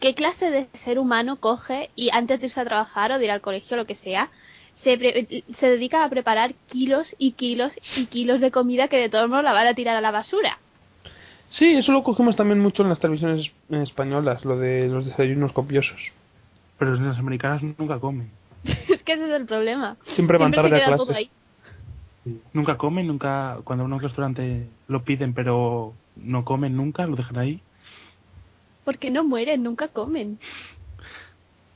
¿Qué 0.00 0.14
clase 0.14 0.50
de 0.50 0.68
ser 0.84 0.98
humano 0.98 1.40
coge 1.40 1.90
y 1.96 2.10
antes 2.12 2.38
de 2.40 2.46
irse 2.46 2.60
a 2.60 2.64
trabajar 2.64 3.10
o 3.10 3.18
de 3.18 3.24
ir 3.24 3.30
al 3.30 3.40
colegio 3.40 3.74
o 3.74 3.78
lo 3.78 3.86
que 3.86 3.96
sea, 3.96 4.28
se, 4.85 4.97
pre- 4.99 5.45
se 5.59 5.66
dedica 5.70 6.05
a 6.05 6.09
preparar 6.09 6.55
kilos 6.70 7.07
y 7.18 7.33
kilos 7.33 7.72
y 7.97 8.07
kilos 8.07 8.41
de 8.41 8.51
comida 8.51 8.89
que 8.89 8.97
de 8.97 9.09
todos 9.09 9.29
modos 9.29 9.45
la 9.45 9.53
van 9.53 9.66
a 9.66 9.74
tirar 9.74 9.97
a 9.97 10.01
la 10.01 10.11
basura? 10.11 10.59
sí 11.49 11.72
eso 11.76 11.93
lo 11.93 12.03
cogemos 12.03 12.37
también 12.37 12.61
mucho 12.61 12.83
en 12.83 12.91
las 12.91 13.01
televisiones 13.01 13.51
españolas 13.70 14.45
lo 14.45 14.59
de 14.59 14.87
los 14.89 15.07
desayunos 15.07 15.53
copiosos 15.53 15.99
Pero 16.79 16.95
las 16.95 17.18
americanas 17.18 17.62
nunca 17.62 17.99
comen. 17.99 18.31
es 18.64 19.03
que 19.03 19.12
ese 19.14 19.24
es 19.26 19.33
el 19.41 19.47
problema. 19.47 19.97
siempre 20.14 20.39
van 20.39 20.53
tarde 20.53 20.83
a 20.83 20.97
ahí. 21.14 21.31
Nunca 22.53 22.76
comen, 22.76 23.07
nunca. 23.07 23.59
Cuando 23.64 23.85
van 23.85 23.93
a 23.93 23.97
un 23.97 24.03
restaurante 24.03 24.66
lo 24.87 25.03
piden, 25.03 25.33
pero 25.33 25.95
no 26.16 26.45
comen 26.45 26.76
nunca, 26.76 27.07
lo 27.07 27.16
dejan 27.16 27.39
ahí. 27.39 27.62
Porque 28.85 29.11
no 29.11 29.24
mueren, 29.24 29.62
nunca 29.62 29.89
comen. 29.89 30.39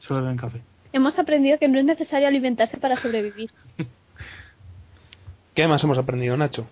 Solo 0.01 0.23
beben 0.23 0.37
café. 0.37 0.61
Hemos 0.93 1.19
aprendido 1.19 1.59
que 1.59 1.69
no 1.69 1.79
es 1.79 1.85
necesario 1.85 2.29
alimentarse 2.29 2.77
para 2.77 3.01
sobrevivir. 3.01 3.51
¿qué 5.55 5.69
más 5.69 5.83
hemos 5.85 5.99
aprendido 5.99 6.37
Nacho? 6.37 6.67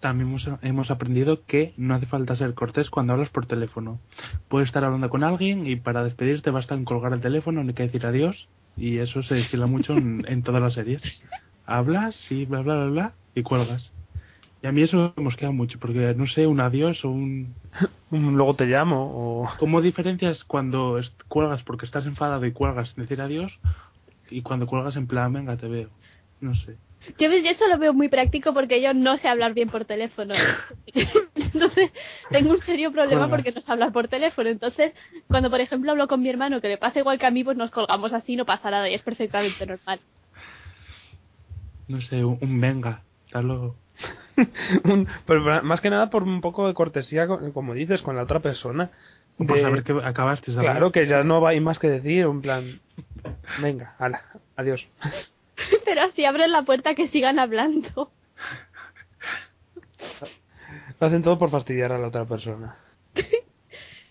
también 0.00 0.28
hemos, 0.28 0.48
hemos 0.62 0.90
aprendido 0.90 1.44
que 1.46 1.72
no 1.76 1.94
hace 1.94 2.06
falta 2.06 2.36
ser 2.36 2.54
cortés 2.54 2.90
cuando 2.90 3.14
hablas 3.14 3.30
por 3.30 3.46
teléfono. 3.46 3.98
Puedes 4.48 4.68
estar 4.68 4.84
hablando 4.84 5.08
con 5.08 5.24
alguien 5.24 5.66
y 5.66 5.76
para 5.76 6.04
despedirte 6.04 6.50
basta 6.50 6.74
en 6.74 6.84
colgar 6.84 7.12
el 7.12 7.20
teléfono, 7.20 7.64
ni 7.64 7.72
que 7.72 7.84
decir 7.84 8.06
adiós. 8.06 8.46
Y 8.76 8.98
eso 8.98 9.22
se 9.22 9.34
destila 9.34 9.66
mucho 9.66 9.94
en, 9.94 10.24
en 10.28 10.42
todas 10.42 10.60
las 10.60 10.74
series. 10.74 11.02
Hablas 11.64 12.14
y 12.30 12.44
bla, 12.44 12.60
bla, 12.60 12.76
bla, 12.76 12.86
bla, 12.86 13.12
y 13.34 13.42
cuelgas. 13.42 13.90
Y 14.66 14.68
a 14.68 14.72
mí 14.72 14.82
eso 14.82 15.14
me 15.16 15.22
mosquea 15.22 15.52
mucho, 15.52 15.78
porque 15.78 16.12
no 16.16 16.26
sé, 16.26 16.44
un 16.44 16.58
adiós 16.58 17.04
o 17.04 17.10
un... 17.10 17.54
Un 18.10 18.36
Luego 18.36 18.54
te 18.54 18.66
llamo 18.66 19.12
o... 19.14 19.48
¿Cómo 19.60 19.80
diferencias 19.80 20.42
cuando 20.42 21.00
cuelgas 21.28 21.62
porque 21.62 21.86
estás 21.86 22.04
enfadado 22.04 22.44
y 22.46 22.52
cuelgas 22.52 22.88
sin 22.88 23.04
decir 23.04 23.20
adiós? 23.20 23.52
Y 24.28 24.42
cuando 24.42 24.66
cuelgas 24.66 24.96
en 24.96 25.06
plan, 25.06 25.32
venga, 25.32 25.56
te 25.56 25.68
veo. 25.68 25.88
No 26.40 26.56
sé. 26.56 26.76
Yo, 27.16 27.30
eso 27.30 27.68
lo 27.68 27.78
veo 27.78 27.94
muy 27.94 28.08
práctico 28.08 28.52
porque 28.52 28.82
yo 28.82 28.92
no 28.92 29.18
sé 29.18 29.28
hablar 29.28 29.54
bien 29.54 29.70
por 29.70 29.84
teléfono. 29.84 30.34
Entonces, 31.36 31.92
tengo 32.30 32.50
un 32.50 32.62
serio 32.62 32.90
problema 32.90 33.30
porque 33.30 33.52
no 33.52 33.60
sé 33.60 33.70
hablar 33.70 33.92
por 33.92 34.08
teléfono. 34.08 34.48
Entonces, 34.48 34.94
cuando 35.28 35.48
por 35.48 35.60
ejemplo 35.60 35.92
hablo 35.92 36.08
con 36.08 36.20
mi 36.22 36.28
hermano 36.28 36.60
que 36.60 36.68
le 36.68 36.76
pasa 36.76 36.98
igual 36.98 37.20
que 37.20 37.26
a 37.26 37.30
mí, 37.30 37.44
pues 37.44 37.56
nos 37.56 37.70
colgamos 37.70 38.12
así, 38.12 38.34
no 38.34 38.44
pasa 38.44 38.72
nada 38.72 38.90
y 38.90 38.94
es 38.94 39.02
perfectamente 39.02 39.64
normal. 39.64 40.00
No 41.86 42.00
sé, 42.00 42.24
un, 42.24 42.38
un 42.40 42.60
venga. 42.60 43.02
Hasta 43.26 43.42
luego. 43.42 43.76
Un- 44.84 45.06
pero 45.26 45.62
más 45.62 45.80
que 45.80 45.90
nada 45.90 46.10
por 46.10 46.22
un 46.22 46.40
poco 46.40 46.66
de 46.66 46.74
cortesía, 46.74 47.26
co- 47.26 47.52
como 47.52 47.74
dices, 47.74 48.02
con 48.02 48.16
la 48.16 48.22
otra 48.22 48.40
persona. 48.40 48.90
Por 49.38 49.56
De- 49.56 49.62
saber 49.62 49.82
que 49.82 49.92
acabaste. 50.02 50.52
¿sabes? 50.52 50.68
Claro 50.70 50.90
que 50.92 51.06
ya 51.06 51.22
no 51.24 51.46
hay 51.46 51.60
más 51.60 51.78
que 51.78 51.88
decir, 51.90 52.24
en 52.24 52.40
plan, 52.42 52.80
venga, 53.60 53.94
hala, 53.98 54.22
adiós. 54.56 54.86
Pero 55.84 56.02
así 56.02 56.24
abren 56.24 56.52
la 56.52 56.62
puerta 56.62 56.94
que 56.94 57.08
sigan 57.08 57.38
hablando. 57.38 58.10
Lo 61.00 61.06
hacen 61.06 61.22
todo 61.22 61.38
por 61.38 61.50
fastidiar 61.50 61.92
a 61.92 61.98
la 61.98 62.08
otra 62.08 62.24
persona. 62.24 62.76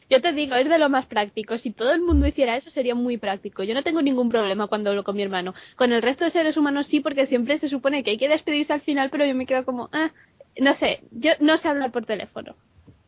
Yo 0.09 0.21
te 0.21 0.33
digo, 0.33 0.55
es 0.55 0.69
de 0.69 0.77
lo 0.77 0.89
más 0.89 1.05
práctico. 1.07 1.57
Si 1.57 1.71
todo 1.71 1.91
el 1.91 2.01
mundo 2.01 2.27
hiciera 2.27 2.55
eso, 2.57 2.69
sería 2.69 2.93
muy 2.93 3.17
práctico. 3.17 3.63
Yo 3.63 3.73
no 3.73 3.83
tengo 3.83 4.01
ningún 4.01 4.29
problema 4.29 4.67
cuando 4.67 4.91
hablo 4.91 5.03
con 5.03 5.15
mi 5.15 5.23
hermano. 5.23 5.53
Con 5.75 5.91
el 5.93 6.01
resto 6.01 6.25
de 6.25 6.31
seres 6.31 6.57
humanos 6.57 6.87
sí, 6.87 6.99
porque 6.99 7.25
siempre 7.25 7.59
se 7.59 7.69
supone 7.69 8.03
que 8.03 8.11
hay 8.11 8.17
que 8.17 8.29
despedirse 8.29 8.73
al 8.73 8.81
final, 8.81 9.09
pero 9.09 9.25
yo 9.25 9.33
me 9.33 9.47
quedo 9.47 9.65
como, 9.65 9.89
ah, 9.93 10.11
no 10.59 10.75
sé, 10.75 11.01
yo 11.11 11.31
no 11.39 11.57
sé 11.57 11.67
hablar 11.67 11.91
por 11.91 12.05
teléfono. 12.05 12.55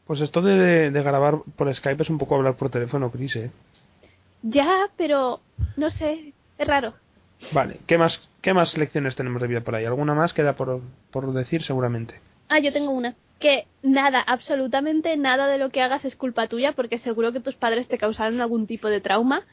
Pues 0.05 0.21
esto 0.21 0.41
de, 0.41 0.89
de 0.89 1.03
grabar 1.03 1.39
por 1.55 1.73
Skype 1.73 2.01
es 2.01 2.09
un 2.09 2.17
poco 2.17 2.35
hablar 2.35 2.55
por 2.55 2.69
teléfono, 2.69 3.11
Chris, 3.11 3.35
¿eh? 3.35 3.51
Ya, 4.41 4.89
pero 4.97 5.41
no 5.75 5.91
sé, 5.91 6.33
es 6.57 6.67
raro. 6.67 6.93
Vale, 7.51 7.79
¿qué 7.85 7.97
más, 7.97 8.19
qué 8.41 8.53
más 8.53 8.77
lecciones 8.77 9.15
tenemos 9.15 9.41
de 9.41 9.47
vida 9.47 9.61
por 9.61 9.75
ahí? 9.75 9.85
¿Alguna 9.85 10.15
más 10.15 10.33
queda 10.33 10.53
por, 10.53 10.81
por 11.11 11.31
decir 11.33 11.63
seguramente? 11.63 12.19
Ah, 12.49 12.59
yo 12.59 12.71
tengo 12.73 12.91
una. 12.91 13.15
Que 13.39 13.65
nada, 13.83 14.19
absolutamente 14.21 15.15
nada 15.17 15.47
de 15.47 15.57
lo 15.59 15.69
que 15.69 15.81
hagas 15.81 16.05
es 16.05 16.15
culpa 16.15 16.47
tuya, 16.47 16.71
porque 16.73 16.99
seguro 16.99 17.31
que 17.33 17.39
tus 17.39 17.55
padres 17.55 17.87
te 17.87 17.97
causaron 17.97 18.41
algún 18.41 18.65
tipo 18.67 18.87
de 18.89 19.01
trauma. 19.01 19.43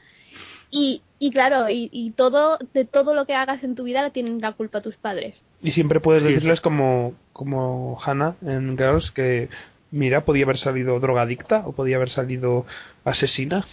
Y, 0.71 1.03
y 1.19 1.31
claro, 1.31 1.69
y, 1.69 1.89
y 1.91 2.11
todo, 2.11 2.57
de 2.73 2.85
todo 2.85 3.13
lo 3.13 3.25
que 3.25 3.35
hagas 3.35 3.63
en 3.63 3.75
tu 3.75 3.83
vida 3.83 4.09
tienen 4.09 4.41
la 4.41 4.53
culpa 4.53 4.81
tus 4.81 4.95
padres. 4.97 5.35
Y 5.61 5.71
siempre 5.71 5.99
puedes 5.99 6.23
Sí, 6.23 6.29
decirles 6.29 6.61
como, 6.61 7.13
como 7.33 7.97
Hannah 8.03 8.35
en 8.41 8.77
Girls 8.77 9.11
que, 9.11 9.49
mira, 9.91 10.25
podía 10.25 10.43
haber 10.45 10.57
salido 10.57 10.99
drogadicta 10.99 11.63
o 11.65 11.73
podía 11.73 11.97
haber 11.97 12.09
salido 12.09 12.65
asesina. 13.03 13.65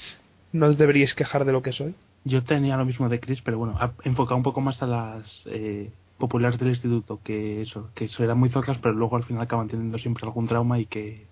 No 0.52 0.66
os 0.66 0.78
deberíais 0.78 1.14
quejar 1.14 1.44
de 1.46 1.52
lo 1.52 1.62
que 1.62 1.72
soy. 1.72 1.94
Yo 2.24 2.44
tenía 2.44 2.76
lo 2.76 2.84
mismo 2.84 3.08
de 3.08 3.18
Chris, 3.20 3.40
pero 3.42 3.58
bueno, 3.58 3.76
ha- 3.80 3.94
enfocado 4.04 4.36
un 4.36 4.42
poco 4.44 4.60
más 4.60 4.80
a 4.82 4.86
las 4.86 5.26
eh, 5.46 5.90
populares 6.22 6.60
del 6.60 6.68
instituto, 6.68 7.18
que 7.24 7.62
eso, 7.62 7.90
que 7.96 8.04
eso 8.04 8.22
eran 8.22 8.38
muy 8.38 8.48
zocas, 8.48 8.78
pero 8.78 8.94
luego 8.94 9.16
al 9.16 9.24
final 9.24 9.42
acaban 9.42 9.66
teniendo 9.66 9.98
siempre 9.98 10.24
algún 10.24 10.46
trauma 10.46 10.78
y 10.78 10.86
que 10.86 11.26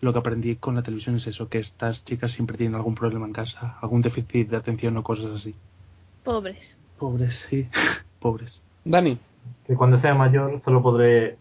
lo 0.00 0.14
que 0.14 0.18
aprendí 0.18 0.56
con 0.56 0.76
la 0.76 0.82
televisión 0.82 1.16
es 1.16 1.26
eso, 1.26 1.50
que 1.50 1.58
estas 1.58 2.02
chicas 2.06 2.32
siempre 2.32 2.56
tienen 2.56 2.74
algún 2.74 2.94
problema 2.94 3.26
en 3.26 3.34
casa, 3.34 3.76
algún 3.82 4.00
déficit 4.00 4.48
de 4.48 4.56
atención 4.56 4.96
o 4.96 5.02
cosas 5.02 5.26
así. 5.36 5.54
Pobres. 6.24 6.56
Pobres, 6.98 7.34
sí, 7.50 7.68
pobres. 8.18 8.62
Dani, 8.82 9.18
Que 9.66 9.76
cuando 9.76 10.00
sea 10.00 10.14
mayor 10.14 10.62
solo 10.64 10.80
podré 10.82 11.36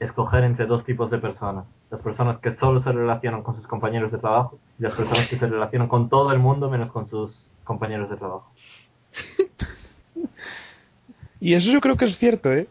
escoger 0.00 0.42
entre 0.42 0.66
dos 0.66 0.84
tipos 0.84 1.08
de 1.08 1.18
personas. 1.18 1.66
Las 1.88 2.00
personas 2.00 2.40
que 2.40 2.56
solo 2.56 2.82
se 2.82 2.90
relacionan 2.90 3.44
con 3.44 3.54
sus 3.54 3.66
compañeros 3.68 4.10
de 4.10 4.18
trabajo 4.18 4.58
y 4.76 4.82
las 4.82 4.94
personas 4.94 5.28
que 5.28 5.38
se 5.38 5.46
relacionan 5.46 5.86
con 5.86 6.08
todo 6.08 6.32
el 6.32 6.40
mundo 6.40 6.68
menos 6.68 6.90
con 6.90 7.08
sus 7.08 7.30
compañeros 7.62 8.10
de 8.10 8.16
trabajo. 8.16 8.50
y 11.42 11.54
eso 11.54 11.70
yo 11.70 11.80
creo 11.80 11.96
que 11.96 12.06
es 12.06 12.16
cierto, 12.18 12.52
¿eh? 12.52 12.68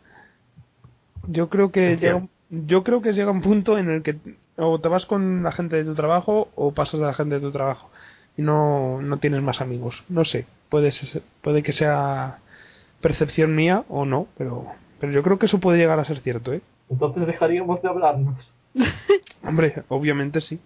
Yo 1.27 1.49
creo 1.49 1.71
que 1.71 1.97
llega, 1.97 2.15
un- 2.15 2.29
yo 2.49 2.83
creo 2.83 3.01
que 3.01 3.13
llega 3.13 3.31
un 3.31 3.41
punto 3.41 3.77
en 3.77 3.89
el 3.89 4.01
que 4.03 4.17
o 4.57 4.79
te 4.79 4.87
vas 4.89 5.05
con 5.05 5.43
la 5.43 5.51
gente 5.51 5.75
de 5.77 5.83
tu 5.85 5.93
trabajo 5.95 6.49
o 6.55 6.71
pasas 6.73 6.99
a 7.01 7.05
la 7.05 7.13
gente 7.13 7.35
de 7.35 7.41
tu 7.41 7.51
trabajo 7.51 7.89
y 8.37 8.41
no, 8.41 9.01
no 9.01 9.17
tienes 9.19 9.41
más 9.41 9.61
amigos. 9.61 10.03
No 10.09 10.25
sé, 10.25 10.45
puede 10.69 10.91
ser- 10.91 11.21
puede 11.41 11.63
que 11.63 11.73
sea 11.73 12.39
percepción 13.01 13.55
mía 13.55 13.83
o 13.89 14.05
no, 14.05 14.27
pero 14.37 14.65
pero 14.99 15.11
yo 15.13 15.23
creo 15.23 15.39
que 15.39 15.47
eso 15.47 15.59
puede 15.59 15.79
llegar 15.79 15.99
a 15.99 16.05
ser 16.05 16.19
cierto, 16.21 16.53
¿eh? 16.53 16.61
Entonces 16.89 17.25
dejaríamos 17.25 17.81
de 17.81 17.89
hablarnos. 17.89 18.35
Hombre, 19.43 19.83
obviamente 19.89 20.41
sí. 20.41 20.59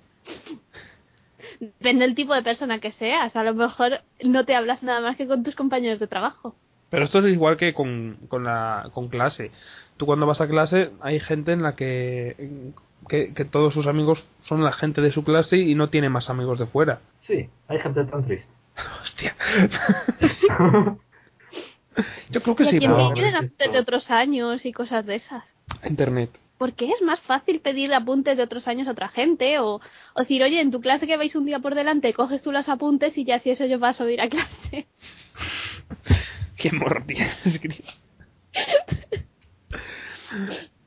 Depende 1.60 2.06
del 2.06 2.16
tipo 2.16 2.34
de 2.34 2.44
persona 2.44 2.80
que 2.80 2.92
seas. 2.92 3.34
A 3.36 3.44
lo 3.44 3.54
mejor 3.54 4.02
no 4.24 4.46
te 4.46 4.56
hablas 4.56 4.84
nada 4.84 5.00
más 5.00 5.16
que 5.16 5.28
con 5.28 5.44
tus 5.44 5.56
compañeros 5.56 6.00
de 6.00 6.08
trabajo. 6.08 6.56
Pero 6.90 7.06
esto 7.06 7.20
es 7.20 7.26
igual 7.26 7.58
que 7.58 7.74
con, 7.74 8.18
con, 8.28 8.44
la, 8.44 8.90
con 8.94 9.10
clase. 9.10 9.52
Tú 9.98 10.06
cuando 10.06 10.26
vas 10.26 10.42
a 10.42 10.48
clase 10.48 10.92
hay 11.02 11.20
gente 11.20 11.52
en 11.52 11.64
la 11.64 11.76
que, 11.76 12.72
que, 13.10 13.34
que 13.34 13.46
todos 13.46 13.74
sus 13.74 13.88
amigos 13.88 14.24
son 14.44 14.64
la 14.64 14.74
gente 14.74 15.02
de 15.02 15.12
su 15.12 15.24
clase 15.24 15.58
y 15.58 15.76
no 15.76 15.90
tiene 15.90 16.10
más 16.10 16.30
amigos 16.30 16.60
de 16.60 16.68
fuera. 16.68 17.02
Sí, 17.28 17.50
hay 17.68 17.80
gente 17.80 18.06
tan 18.06 18.26
triste. 18.26 18.48
Hostia. 19.02 19.36
Yo 22.30 22.42
creo 22.42 22.56
que 22.56 22.64
y 22.64 22.68
a 22.68 22.72
sí, 22.72 22.80
piden 22.80 23.36
apuntes 23.36 23.72
de 23.72 23.80
otros 23.80 24.12
años 24.12 24.66
y 24.66 24.74
cosas 24.74 25.06
de 25.06 25.16
esas. 25.16 25.44
Internet. 25.86 26.30
Porque 26.58 26.90
es 26.90 27.02
más 27.02 27.20
fácil 27.22 27.60
pedir 27.60 27.94
apuntes 27.94 28.38
de 28.38 28.44
otros 28.44 28.68
años 28.68 28.88
a 28.88 28.92
otra 28.92 29.10
gente 29.10 29.60
o, 29.60 29.76
o 30.14 30.20
decir, 30.20 30.42
oye, 30.44 30.62
en 30.62 30.72
tu 30.72 30.82
clase 30.82 31.08
que 31.08 31.18
vais 31.18 31.36
un 31.36 31.46
día 31.46 31.60
por 31.60 31.76
delante, 31.76 32.14
coges 32.14 32.42
tú 32.42 32.52
los 32.52 32.70
apuntes 32.70 33.18
y 33.18 33.26
ya 33.26 33.40
si 33.40 33.50
eso 33.50 33.66
yo 33.66 33.80
paso 33.80 34.04
a 34.04 34.12
ir 34.12 34.22
a 34.22 34.30
clase. 34.30 34.88
Qué 36.58 36.72
tienes, 37.08 37.60
Chris. 37.62 37.82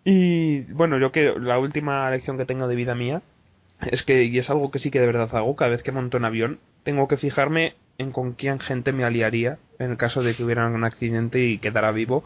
Y 0.04 0.60
bueno, 0.72 0.98
yo 0.98 1.12
que 1.12 1.34
la 1.38 1.58
última 1.58 2.10
lección 2.10 2.38
que 2.38 2.46
tengo 2.46 2.66
de 2.68 2.76
vida 2.76 2.94
mía 2.94 3.22
es 3.90 4.02
que, 4.02 4.24
y 4.24 4.38
es 4.38 4.48
algo 4.50 4.70
que 4.70 4.78
sí 4.78 4.90
que 4.90 5.00
de 5.00 5.06
verdad 5.06 5.34
hago, 5.36 5.54
cada 5.56 5.70
vez 5.70 5.82
que 5.82 5.92
monto 5.92 6.16
en 6.16 6.24
avión, 6.24 6.58
tengo 6.82 7.08
que 7.08 7.16
fijarme 7.16 7.74
en 7.98 8.12
con 8.12 8.32
quién 8.32 8.60
gente 8.60 8.92
me 8.92 9.04
aliaría 9.04 9.58
en 9.78 9.90
el 9.92 9.96
caso 9.96 10.22
de 10.22 10.34
que 10.34 10.44
hubiera 10.44 10.66
un 10.66 10.84
accidente 10.84 11.40
y 11.44 11.58
quedara 11.58 11.92
vivo, 11.92 12.24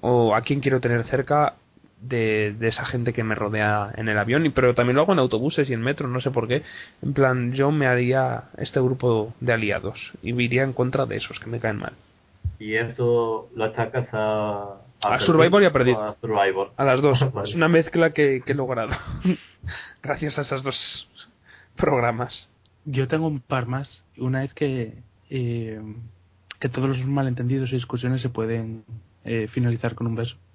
o 0.00 0.34
a 0.34 0.42
quién 0.42 0.60
quiero 0.60 0.80
tener 0.80 1.04
cerca 1.06 1.54
de, 2.00 2.54
de 2.58 2.68
esa 2.68 2.84
gente 2.84 3.12
que 3.12 3.24
me 3.24 3.34
rodea 3.34 3.92
en 3.96 4.08
el 4.08 4.18
avión, 4.18 4.46
y 4.46 4.50
pero 4.50 4.74
también 4.74 4.96
lo 4.96 5.02
hago 5.02 5.12
en 5.12 5.18
autobuses 5.18 5.68
y 5.70 5.72
en 5.72 5.82
metro, 5.82 6.08
no 6.08 6.20
sé 6.20 6.30
por 6.30 6.48
qué. 6.48 6.62
En 7.02 7.14
plan, 7.14 7.52
yo 7.52 7.70
me 7.72 7.86
haría 7.86 8.44
este 8.58 8.80
grupo 8.80 9.34
de 9.40 9.52
aliados 9.54 10.12
y 10.22 10.34
iría 10.40 10.62
en 10.62 10.72
contra 10.72 11.06
de 11.06 11.16
esos 11.16 11.38
que 11.40 11.50
me 11.50 11.60
caen 11.60 11.78
mal. 11.78 11.94
Y 12.58 12.74
eso 12.74 13.48
lo 13.54 13.64
achacas 13.64 14.08
a... 14.12 14.80
A 15.02 15.18
Survivor 15.20 15.62
y 15.62 15.66
a 15.66 15.72
Perdido. 15.72 16.02
A 16.02 16.16
Survivor. 16.20 16.72
A 16.76 16.84
las 16.84 17.02
dos. 17.02 17.20
Vale. 17.32 17.48
Es 17.50 17.54
una 17.54 17.68
mezcla 17.68 18.12
que, 18.12 18.42
que 18.44 18.52
he 18.52 18.54
logrado. 18.54 18.92
Gracias 20.02 20.38
a 20.38 20.42
esos 20.42 20.62
dos 20.62 21.08
programas. 21.76 22.48
Yo 22.84 23.08
tengo 23.08 23.26
un 23.26 23.40
par 23.40 23.66
más. 23.66 24.02
Una 24.16 24.44
es 24.44 24.54
que, 24.54 24.94
eh, 25.30 25.80
que 26.60 26.68
todos 26.68 26.88
los 26.88 27.04
malentendidos 27.04 27.70
y 27.72 27.76
discusiones 27.76 28.22
se 28.22 28.28
pueden 28.28 28.84
eh, 29.24 29.48
finalizar 29.50 29.94
con 29.94 30.06
un 30.06 30.14
beso. 30.16 30.36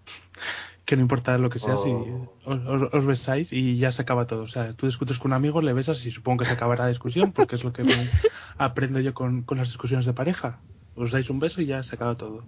Que 0.86 0.96
no 0.96 1.04
importa 1.04 1.38
lo 1.38 1.52
que 1.52 1.60
sea, 1.60 1.78
si 1.78 1.90
Oh. 1.92 2.34
os, 2.46 2.60
os- 2.66 2.94
os 2.96 3.06
besáis 3.06 3.54
y 3.54 3.78
ya 3.78 3.92
se 3.92 4.02
acaba 4.02 4.26
todo. 4.26 4.42
O 4.42 4.48
sea, 4.48 4.74
tú 4.74 4.88
discutes 4.88 5.20
con 5.20 5.30
un 5.30 5.36
amigo, 5.36 5.62
le 5.62 5.72
besas 5.72 6.04
y 6.04 6.10
supongo 6.10 6.40
que 6.40 6.46
se 6.50 6.54
acabará 6.54 6.86
la 6.86 6.90
discusión, 6.90 7.32
porque 7.32 7.58
es 7.58 7.64
lo 7.64 7.72
que 7.74 7.84
me 7.84 8.10
aprendo 8.58 9.00
yo 9.00 9.14
con, 9.14 9.44
con 9.44 9.60
las 9.60 9.68
discusiones 9.68 10.08
de 10.08 10.14
pareja. 10.14 10.58
Os 11.00 11.12
dais 11.12 11.30
un 11.30 11.40
beso 11.40 11.62
y 11.62 11.66
ya 11.66 11.82
se 11.84 11.96
acaba 11.96 12.16
todo. 12.16 12.44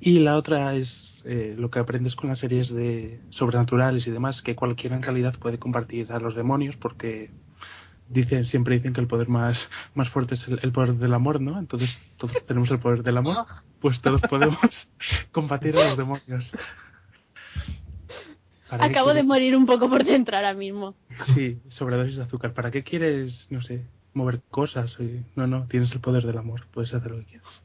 Y 0.00 0.18
la 0.18 0.36
otra 0.36 0.74
es 0.74 0.88
eh, 1.24 1.54
lo 1.58 1.70
que 1.70 1.78
aprendes 1.78 2.14
con 2.14 2.28
las 2.28 2.38
series 2.38 2.68
de 2.68 3.20
sobrenaturales 3.30 4.06
y 4.06 4.10
demás, 4.10 4.42
que 4.42 4.54
cualquiera 4.54 4.96
en 4.96 5.02
realidad 5.02 5.34
puede 5.38 5.58
compartir 5.58 6.12
a 6.12 6.20
los 6.20 6.34
demonios, 6.34 6.76
porque 6.76 7.30
dicen 8.10 8.44
siempre 8.44 8.74
dicen 8.74 8.92
que 8.92 9.00
el 9.00 9.06
poder 9.06 9.28
más 9.28 9.68
más 9.94 10.08
fuerte 10.10 10.34
es 10.34 10.46
el, 10.48 10.60
el 10.62 10.72
poder 10.72 10.94
del 10.94 11.14
amor, 11.14 11.40
¿no? 11.40 11.58
Entonces 11.58 11.90
todos 12.18 12.34
tenemos 12.46 12.70
el 12.70 12.80
poder 12.80 13.02
del 13.02 13.16
amor, 13.16 13.46
pues 13.80 14.00
todos 14.00 14.20
podemos 14.22 14.58
combatir 15.32 15.76
a 15.78 15.88
los 15.88 15.98
demonios. 15.98 16.52
¿Para 18.68 18.84
qué 18.84 18.90
Acabo 18.92 19.14
de 19.14 19.24
morir 19.24 19.56
un 19.56 19.66
poco 19.66 19.88
por 19.88 20.04
dentro 20.04 20.36
ahora 20.36 20.54
mismo. 20.54 20.94
Sí, 21.34 21.58
sobredosis 21.70 22.16
de 22.16 22.22
azúcar. 22.22 22.54
¿Para 22.54 22.70
qué 22.70 22.84
quieres, 22.84 23.48
no 23.50 23.62
sé, 23.62 23.84
mover 24.14 24.42
cosas? 24.48 24.96
No, 25.34 25.48
no, 25.48 25.66
tienes 25.66 25.90
el 25.90 26.00
poder 26.00 26.24
del 26.24 26.38
amor, 26.38 26.66
puedes 26.70 26.94
hacer 26.94 27.10
lo 27.10 27.18
que 27.18 27.24
quieras. 27.24 27.62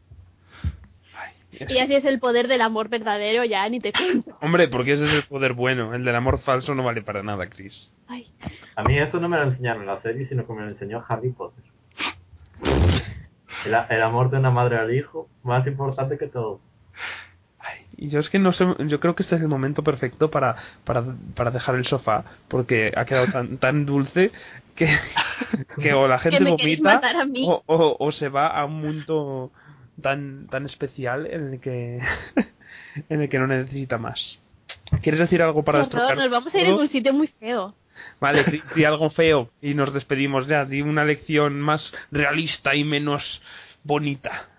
Y 1.69 1.79
así 1.79 1.95
es 1.95 2.05
el 2.05 2.19
poder 2.19 2.47
del 2.47 2.61
amor 2.61 2.89
verdadero, 2.89 3.43
ya 3.43 3.67
ni 3.69 3.79
te 3.79 3.93
cuento. 3.93 4.37
Hombre, 4.41 4.67
porque 4.67 4.93
ese 4.93 5.05
es 5.05 5.13
el 5.13 5.23
poder 5.23 5.53
bueno. 5.53 5.93
El 5.93 6.03
del 6.03 6.15
amor 6.15 6.39
falso 6.41 6.75
no 6.75 6.83
vale 6.83 7.01
para 7.01 7.23
nada, 7.23 7.47
Chris. 7.47 7.89
Ay, 8.07 8.27
A 8.75 8.83
mí 8.83 8.97
eso 8.97 9.19
no 9.19 9.29
me 9.29 9.37
lo 9.37 9.43
enseñaron 9.43 9.83
en 9.83 9.87
la 9.87 10.01
serie, 10.01 10.27
sino 10.27 10.45
que 10.45 10.53
me 10.53 10.61
lo 10.61 10.69
enseñó 10.69 11.03
Harry 11.07 11.31
Potter. 11.31 11.63
El, 13.65 13.75
el 13.89 14.03
amor 14.03 14.29
de 14.29 14.37
una 14.37 14.51
madre 14.51 14.77
al 14.77 14.93
hijo, 14.93 15.27
más 15.43 15.65
importante 15.65 16.17
que 16.17 16.27
todo. 16.27 16.59
Y 17.97 18.09
yo 18.09 18.19
es 18.19 18.29
que 18.29 18.39
no 18.39 18.51
sé, 18.51 18.65
yo 18.87 18.99
creo 18.99 19.15
que 19.15 19.23
este 19.23 19.35
es 19.35 19.41
el 19.41 19.47
momento 19.47 19.83
perfecto 19.83 20.29
para, 20.29 20.55
para, 20.83 21.03
para 21.35 21.51
dejar 21.51 21.75
el 21.75 21.85
sofá, 21.85 22.25
porque 22.47 22.91
ha 22.95 23.05
quedado 23.05 23.27
tan, 23.31 23.57
tan 23.59 23.85
dulce 23.85 24.31
que, 24.75 24.89
que 25.81 25.93
o 25.93 26.07
la 26.07 26.19
gente 26.19 26.43
vomita 26.43 27.01
o, 27.45 27.95
o 27.97 28.11
se 28.11 28.27
va 28.29 28.47
a 28.47 28.65
un 28.65 28.81
mundo 28.81 29.51
tan, 30.01 30.47
tan 30.47 30.65
especial 30.65 31.27
en 31.27 31.53
el 31.53 31.59
que 31.59 31.99
en 33.09 33.21
el 33.21 33.29
que 33.29 33.39
no 33.39 33.47
necesita 33.47 33.97
más. 33.97 34.39
¿Quieres 35.01 35.19
decir 35.19 35.41
algo 35.41 35.63
para 35.63 35.79
horror, 35.79 35.89
destrocar 35.89 36.17
nos 36.17 36.29
vamos 36.29 36.53
a 36.53 36.59
ir 36.59 36.67
en 36.67 36.75
un 36.75 36.87
sitio 36.87 37.13
muy 37.13 37.27
feo. 37.27 37.75
Vale, 38.19 38.43
Chris, 38.45 38.63
di 38.75 38.83
algo 38.83 39.09
feo 39.09 39.49
y 39.61 39.73
nos 39.73 39.93
despedimos 39.93 40.47
ya. 40.47 40.65
Di 40.65 40.81
una 40.81 41.05
lección 41.05 41.59
más 41.59 41.93
realista 42.11 42.75
y 42.75 42.83
menos 42.83 43.41
bonita. 43.83 44.49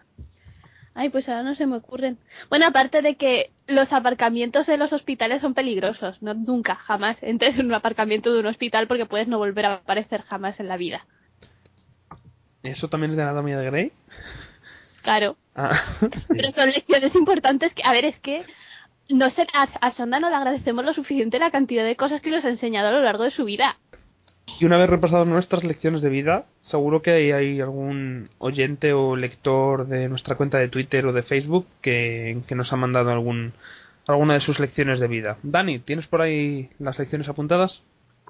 Ay, 0.95 1.11
pues 1.11 1.28
ahora 1.28 1.43
no 1.43 1.55
se 1.55 1.66
me 1.66 1.76
ocurren. 1.76 2.16
Bueno, 2.49 2.66
aparte 2.66 3.03
de 3.03 3.16
que 3.16 3.51
los 3.66 3.93
aparcamientos 3.93 4.66
de 4.66 4.78
los 4.78 4.95
hospitales 4.95 5.43
son 5.43 5.53
peligrosos. 5.53 6.22
No, 6.22 6.32
nunca, 6.32 6.74
jamás 6.76 7.18
entres 7.20 7.59
en 7.59 7.66
un 7.66 7.74
aparcamiento 7.74 8.32
de 8.32 8.41
un 8.41 8.47
hospital 8.47 8.87
porque 8.87 9.05
puedes 9.05 9.28
no 9.28 9.37
volver 9.37 9.66
a 9.66 9.74
aparecer 9.74 10.22
jamás 10.22 10.59
en 10.59 10.68
la 10.68 10.78
vida. 10.78 11.05
¿Eso 12.62 12.89
también 12.89 13.11
es 13.11 13.16
de 13.18 13.24
Anatomía 13.24 13.59
de 13.59 13.66
Grey? 13.66 13.93
Claro. 15.07 15.36
Ah. 15.54 15.84
Pero 16.28 16.50
son 16.50 16.66
lecciones 16.66 17.14
importantes 17.14 17.72
que, 17.74 17.84
a 17.84 17.92
ver, 17.92 18.07
es 18.07 18.18
que 18.18 18.44
no 19.09 19.30
sé, 19.30 19.46
a, 19.54 19.68
a 19.80 19.92
Sonda 19.92 20.18
no 20.18 20.28
le 20.28 20.34
agradecemos 20.34 20.84
lo 20.84 20.92
suficiente 20.94 21.38
la 21.38 21.52
cantidad 21.52 21.84
de 21.84 21.94
cosas 21.94 22.20
que 22.20 22.32
nos 22.32 22.44
ha 22.44 22.48
enseñado 22.48 22.88
a 22.88 22.90
lo 22.90 23.02
largo 23.02 23.22
de 23.22 23.30
su 23.30 23.44
vida. 23.44 23.76
Y 24.59 24.64
una 24.64 24.78
vez 24.78 24.90
repasado 24.90 25.24
nuestras 25.24 25.62
lecciones 25.62 26.02
de 26.02 26.09
vida, 26.09 26.46
seguro 26.62 27.02
que 27.02 27.12
hay, 27.12 27.30
hay 27.30 27.61
algún 27.61 28.30
oyente 28.38 28.94
o 28.94 29.14
lector 29.14 29.86
de 29.86 30.09
nuestra 30.09 30.34
cuenta 30.34 30.59
de 30.59 30.70
Twitter 30.70 31.07
o 31.07 31.12
de 31.12 31.22
Facebook 31.22 31.68
que, 31.82 32.40
que 32.48 32.57
nos 32.57 32.72
ha 32.72 32.76
mandado 32.76 33.11
algún 33.12 33.52
alguna 34.09 34.34
de 34.34 34.40
sus 34.40 34.59
lecciones 34.59 34.98
de 34.98 35.07
vida. 35.07 35.38
Dani, 35.44 35.78
¿tienes 35.78 36.09
por 36.09 36.20
ahí 36.20 36.68
las 36.80 36.98
lecciones 36.98 37.28
apuntadas? 37.28 37.80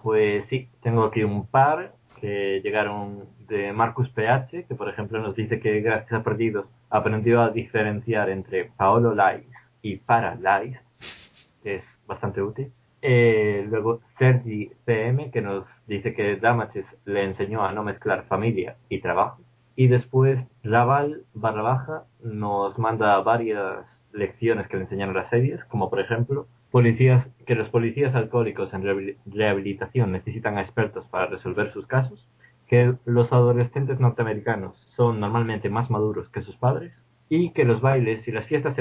Pues 0.02 0.44
sí, 0.50 0.68
tengo 0.82 1.04
aquí 1.04 1.22
un 1.22 1.46
par 1.46 1.94
que 2.20 2.60
llegaron 2.62 3.24
de 3.48 3.72
Marcus 3.72 4.08
PH, 4.10 4.64
que 4.66 4.74
por 4.74 4.88
ejemplo 4.88 5.20
nos 5.20 5.36
dice 5.36 5.60
que 5.60 5.80
gracias 5.80 6.12
a 6.12 6.24
Perdidos 6.24 6.66
aprendió 6.90 7.42
a 7.42 7.50
diferenciar 7.50 8.30
entre 8.30 8.66
Paolo 8.76 9.14
Lais 9.14 9.46
y 9.82 9.96
Para 9.96 10.34
Lais, 10.36 10.76
que 11.62 11.76
es 11.76 11.84
bastante 12.06 12.42
útil. 12.42 12.72
Eh, 13.02 13.66
luego 13.68 14.00
Sergi 14.18 14.70
CM, 14.84 15.30
que 15.30 15.42
nos 15.42 15.64
dice 15.86 16.14
que 16.14 16.36
Damages 16.36 16.86
le 17.04 17.24
enseñó 17.24 17.64
a 17.64 17.72
no 17.72 17.84
mezclar 17.84 18.24
familia 18.26 18.76
y 18.88 19.00
trabajo. 19.00 19.40
Y 19.76 19.88
después 19.88 20.38
Raval 20.64 21.22
barra 21.34 21.62
baja 21.62 22.04
nos 22.22 22.78
manda 22.78 23.20
varias 23.20 23.84
lecciones 24.12 24.66
que 24.68 24.76
le 24.76 24.84
enseñaron 24.84 25.14
las 25.14 25.30
series, 25.30 25.62
como 25.66 25.90
por 25.90 26.00
ejemplo 26.00 26.46
policías 26.76 27.26
que 27.46 27.54
los 27.54 27.70
policías 27.70 28.14
alcohólicos 28.14 28.70
en 28.74 28.82
rehabil- 28.82 29.16
rehabilitación 29.24 30.12
necesitan 30.12 30.58
a 30.58 30.60
expertos 30.60 31.06
para 31.06 31.24
resolver 31.24 31.72
sus 31.72 31.86
casos, 31.86 32.28
que 32.66 32.92
los 33.06 33.32
adolescentes 33.32 33.98
norteamericanos 33.98 34.76
son 34.94 35.18
normalmente 35.18 35.70
más 35.70 35.88
maduros 35.88 36.28
que 36.28 36.42
sus 36.42 36.54
padres 36.56 36.92
y 37.30 37.48
que 37.52 37.64
los 37.64 37.80
bailes 37.80 38.28
y 38.28 38.30
las 38.30 38.44
fiestas 38.44 38.76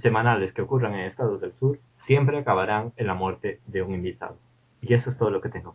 semanales 0.00 0.52
que 0.52 0.62
ocurran 0.62 0.94
en 0.94 1.06
estados 1.06 1.40
del 1.40 1.52
sur 1.54 1.80
siempre 2.06 2.38
acabarán 2.38 2.92
en 2.96 3.08
la 3.08 3.14
muerte 3.14 3.58
de 3.66 3.82
un 3.82 3.94
invitado. 3.94 4.36
Y 4.80 4.94
eso 4.94 5.10
es 5.10 5.18
todo 5.18 5.30
lo 5.30 5.40
que 5.40 5.48
tengo. 5.48 5.74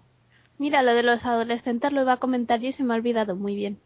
Mira, 0.58 0.82
lo 0.82 0.94
de 0.94 1.04
los 1.04 1.26
adolescentes 1.26 1.92
lo 1.92 2.04
iba 2.04 2.14
a 2.14 2.18
comentar 2.26 2.62
yo 2.62 2.70
y 2.70 2.74
se 2.74 2.86
me 2.86 2.94
ha 2.94 2.98
olvidado 2.98 3.36
muy 3.36 3.54
bien. 3.54 3.80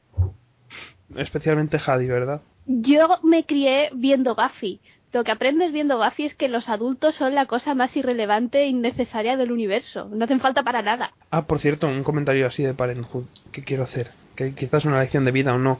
Especialmente 1.15 1.79
Hadi, 1.83 2.05
¿verdad? 2.05 2.43
Yo 2.67 3.07
me 3.23 3.45
crié 3.47 3.89
viendo 3.95 4.35
Buffy. 4.35 4.79
Lo 5.11 5.23
que 5.23 5.31
aprendes 5.31 5.71
viendo 5.71 5.97
Buffy 5.97 6.25
es 6.25 6.35
que 6.35 6.47
los 6.49 6.69
adultos 6.69 7.15
son 7.15 7.33
la 7.33 7.47
cosa 7.47 7.73
más 7.73 7.95
irrelevante 7.97 8.59
e 8.61 8.67
innecesaria 8.67 9.37
del 9.37 9.51
universo. 9.51 10.07
No 10.11 10.25
hacen 10.25 10.39
falta 10.39 10.61
para 10.63 10.81
nada. 10.83 11.11
Ah, 11.31 11.43
por 11.47 11.59
cierto, 11.59 11.87
un 11.87 12.03
comentario 12.03 12.45
así 12.45 12.61
de 12.63 12.75
Parenthood 12.75 13.25
que 13.51 13.63
quiero 13.63 13.83
hacer, 13.83 14.11
que 14.35 14.53
quizás 14.53 14.83
es 14.83 14.85
una 14.85 14.99
lección 15.01 15.25
de 15.25 15.31
vida 15.31 15.53
o 15.53 15.57
no. 15.57 15.79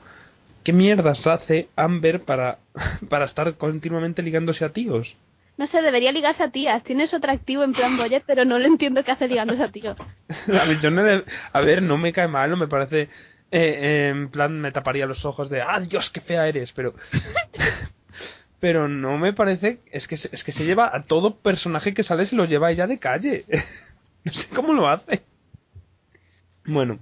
¿Qué 0.63 0.73
mierdas 0.73 1.25
hace 1.27 1.69
Amber 1.75 2.21
para, 2.21 2.57
para 3.09 3.25
estar 3.25 3.53
continuamente 3.55 4.23
ligándose 4.23 4.65
a 4.65 4.69
tíos? 4.73 5.15
No 5.57 5.67
sé, 5.67 5.81
debería 5.81 6.11
ligarse 6.11 6.41
a 6.43 6.49
tías. 6.51 6.83
Tiene 6.83 7.07
su 7.07 7.17
atractivo 7.17 7.63
en 7.63 7.73
plan 7.73 7.97
boyet, 7.97 8.23
pero 8.25 8.45
no 8.45 8.57
le 8.57 8.65
entiendo 8.67 9.03
qué 9.03 9.11
hace 9.11 9.27
ligándose 9.27 9.61
a 9.63 9.71
tíos. 9.71 9.97
A 10.29 10.65
ver, 10.65 10.79
yo 10.79 10.89
no 10.89 11.03
le- 11.03 11.23
a 11.53 11.61
ver, 11.61 11.81
no 11.83 11.97
me 11.97 12.13
cae 12.13 12.27
mal, 12.27 12.49
no 12.49 12.57
me 12.57 12.67
parece... 12.67 13.01
eh, 13.01 13.09
eh, 13.51 14.09
en 14.09 14.29
plan, 14.29 14.59
me 14.59 14.71
taparía 14.71 15.05
los 15.05 15.23
ojos 15.25 15.49
de, 15.49 15.61
¡ah, 15.61 15.79
Dios, 15.81 16.09
qué 16.09 16.21
fea 16.21 16.47
eres! 16.47 16.71
Pero... 16.73 16.93
pero 18.59 18.87
no 18.87 19.17
me 19.17 19.33
parece... 19.33 19.79
Es 19.91 20.07
que, 20.07 20.15
es 20.15 20.43
que 20.43 20.51
se 20.51 20.65
lleva 20.65 20.93
a 20.93 21.03
todo 21.03 21.35
personaje 21.35 21.93
que 21.93 22.03
sale, 22.03 22.25
se 22.25 22.35
lo 22.35 22.45
lleva 22.45 22.71
ella 22.71 22.87
de 22.87 22.99
calle. 22.99 23.45
no 24.23 24.33
sé 24.33 24.47
cómo 24.53 24.73
lo 24.73 24.87
hace. 24.87 25.23
Bueno, 26.65 26.99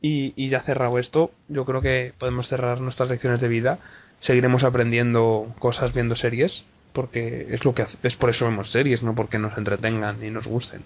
y, 0.00 0.32
y 0.36 0.48
ya 0.48 0.62
cerrado 0.62 0.98
esto, 0.98 1.32
yo 1.48 1.64
creo 1.64 1.80
que 1.80 2.12
podemos 2.18 2.48
cerrar 2.48 2.80
nuestras 2.80 3.08
lecciones 3.08 3.40
de 3.40 3.48
vida. 3.48 3.78
Seguiremos 4.20 4.64
aprendiendo 4.64 5.54
cosas 5.58 5.94
viendo 5.94 6.14
series, 6.16 6.64
porque 6.92 7.46
es 7.50 7.64
lo 7.64 7.74
que 7.74 7.86
es 8.02 8.16
por 8.16 8.30
eso 8.30 8.44
vemos 8.44 8.70
series, 8.70 9.02
no 9.02 9.14
porque 9.14 9.38
nos 9.38 9.56
entretengan 9.56 10.22
y 10.24 10.30
nos 10.30 10.46
gusten. 10.46 10.82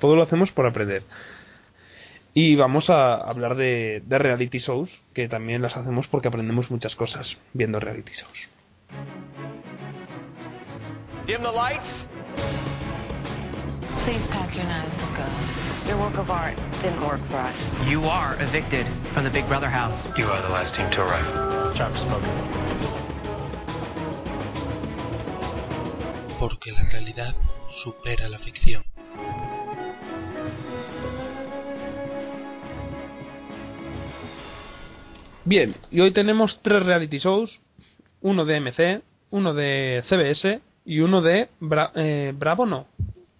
Todo 0.00 0.16
lo 0.16 0.22
hacemos 0.22 0.50
por 0.52 0.66
aprender. 0.66 1.02
Y 2.32 2.56
vamos 2.56 2.90
a 2.90 3.14
hablar 3.14 3.54
de, 3.54 4.02
de 4.04 4.18
reality 4.18 4.58
shows, 4.58 4.90
que 5.12 5.28
también 5.28 5.62
las 5.62 5.76
hacemos 5.76 6.08
porque 6.08 6.28
aprendemos 6.28 6.70
muchas 6.70 6.96
cosas 6.96 7.36
viendo 7.52 7.78
reality 7.78 8.12
shows. 8.12 9.53
Dim 11.26 11.42
the 11.42 11.50
lights. 11.50 11.88
Please 14.04 14.20
pack 14.28 14.54
your 14.54 14.64
knives 14.64 14.92
and 14.98 15.16
go. 15.16 15.88
Your 15.88 15.98
work 15.98 16.18
of 16.18 16.28
art 16.28 16.56
didn't 16.82 17.00
work 17.00 17.20
for 17.30 17.38
us. 17.38 17.56
You 17.88 18.04
are 18.04 18.36
evicted 18.42 18.86
from 19.14 19.24
the 19.24 19.30
Big 19.30 19.48
Brother 19.48 19.70
house. 19.70 19.98
You 20.18 20.26
are 20.26 20.42
the 20.42 20.48
last 20.48 20.74
team 20.74 20.90
to 20.90 21.00
arrive. 21.00 21.54
Spoken. 21.74 22.64
porque 26.38 26.72
la 26.72 26.86
calidad 26.90 27.34
supera 27.82 28.28
la 28.28 28.38
ficción. 28.38 28.84
Bien, 35.46 35.74
y 35.90 36.00
hoy 36.00 36.10
tenemos 36.10 36.60
tres 36.62 36.84
reality 36.84 37.18
shows, 37.18 37.60
uno 38.20 38.44
de 38.44 38.60
MC, 38.60 39.02
uno 39.30 39.54
de 39.54 40.02
CBS 40.06 40.60
y 40.84 41.00
uno 41.00 41.20
de 41.22 41.48
Bra- 41.60 41.92
eh, 41.94 42.32
Bravo, 42.36 42.66
no, 42.66 42.86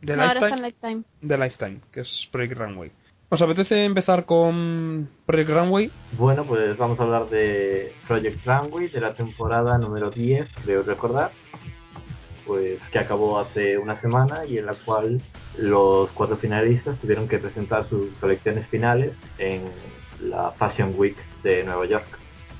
de 0.01 0.17
No, 0.17 0.23
ahora 0.23 0.35
está 0.35 0.57
Lifetime, 0.57 0.57
en 0.57 0.63
Lifetime. 0.65 1.03
de 1.23 1.39
Lifetime, 1.39 1.81
que 1.93 2.01
es 2.01 2.29
Project 2.31 2.59
Runway. 2.59 2.91
¿Os 3.31 3.41
apetece 3.43 3.85
empezar 3.85 4.25
con 4.27 5.09
Project 5.27 5.51
Runway? 5.51 5.91
Bueno, 6.19 6.45
pues 6.45 6.77
vamos 6.77 7.01
a 7.01 7.03
hablar 7.03 7.29
de 7.31 7.93
Project 8.07 8.45
Runway 8.47 8.89
de 8.89 9.01
la 9.01 9.15
temporada 9.15 9.77
número 9.79 10.11
10, 10.11 10.49
creo 10.65 10.83
recordar, 10.83 11.31
pues 12.47 12.79
que 12.93 12.99
acabó 12.99 13.39
hace 13.41 13.79
una 13.79 14.01
semana 14.01 14.45
y 14.45 14.59
en 14.59 14.67
la 14.67 14.75
cual 14.75 15.21
los 15.59 16.11
cuatro 16.11 16.37
finalistas 16.37 16.99
tuvieron 17.01 17.27
que 17.27 17.39
presentar 17.39 17.89
sus 17.89 18.11
colecciones 18.19 18.69
finales 18.69 19.13
en 19.39 19.63
la 20.21 20.51
Fashion 20.53 20.93
Week 20.97 21.17
de 21.43 21.65
Nueva 21.65 21.87
York. 21.87 22.07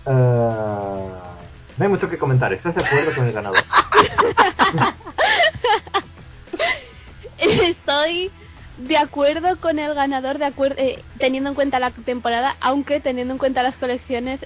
Ah, 0.07 1.37
no 1.77 1.85
hay 1.85 1.91
mucho 1.91 2.09
que 2.09 2.19
comentar, 2.19 2.53
¿estás 2.53 2.75
de 2.75 2.85
acuerdo 2.85 3.15
con 3.15 3.27
el 3.27 3.33
ganador? 3.33 3.59
Estoy 7.39 8.31
de 8.79 8.97
acuerdo 8.97 9.59
con 9.61 9.79
el 9.79 9.95
ganador, 9.95 10.39
de 10.39 10.47
acuerdo, 10.47 10.77
eh, 10.79 11.03
teniendo 11.19 11.49
en 11.51 11.55
cuenta 11.55 11.79
la 11.79 11.91
temporada, 11.91 12.57
aunque 12.61 13.01
teniendo 13.01 13.33
en 13.35 13.39
cuenta 13.39 13.63
las 13.63 13.77
colecciones, 13.77 14.41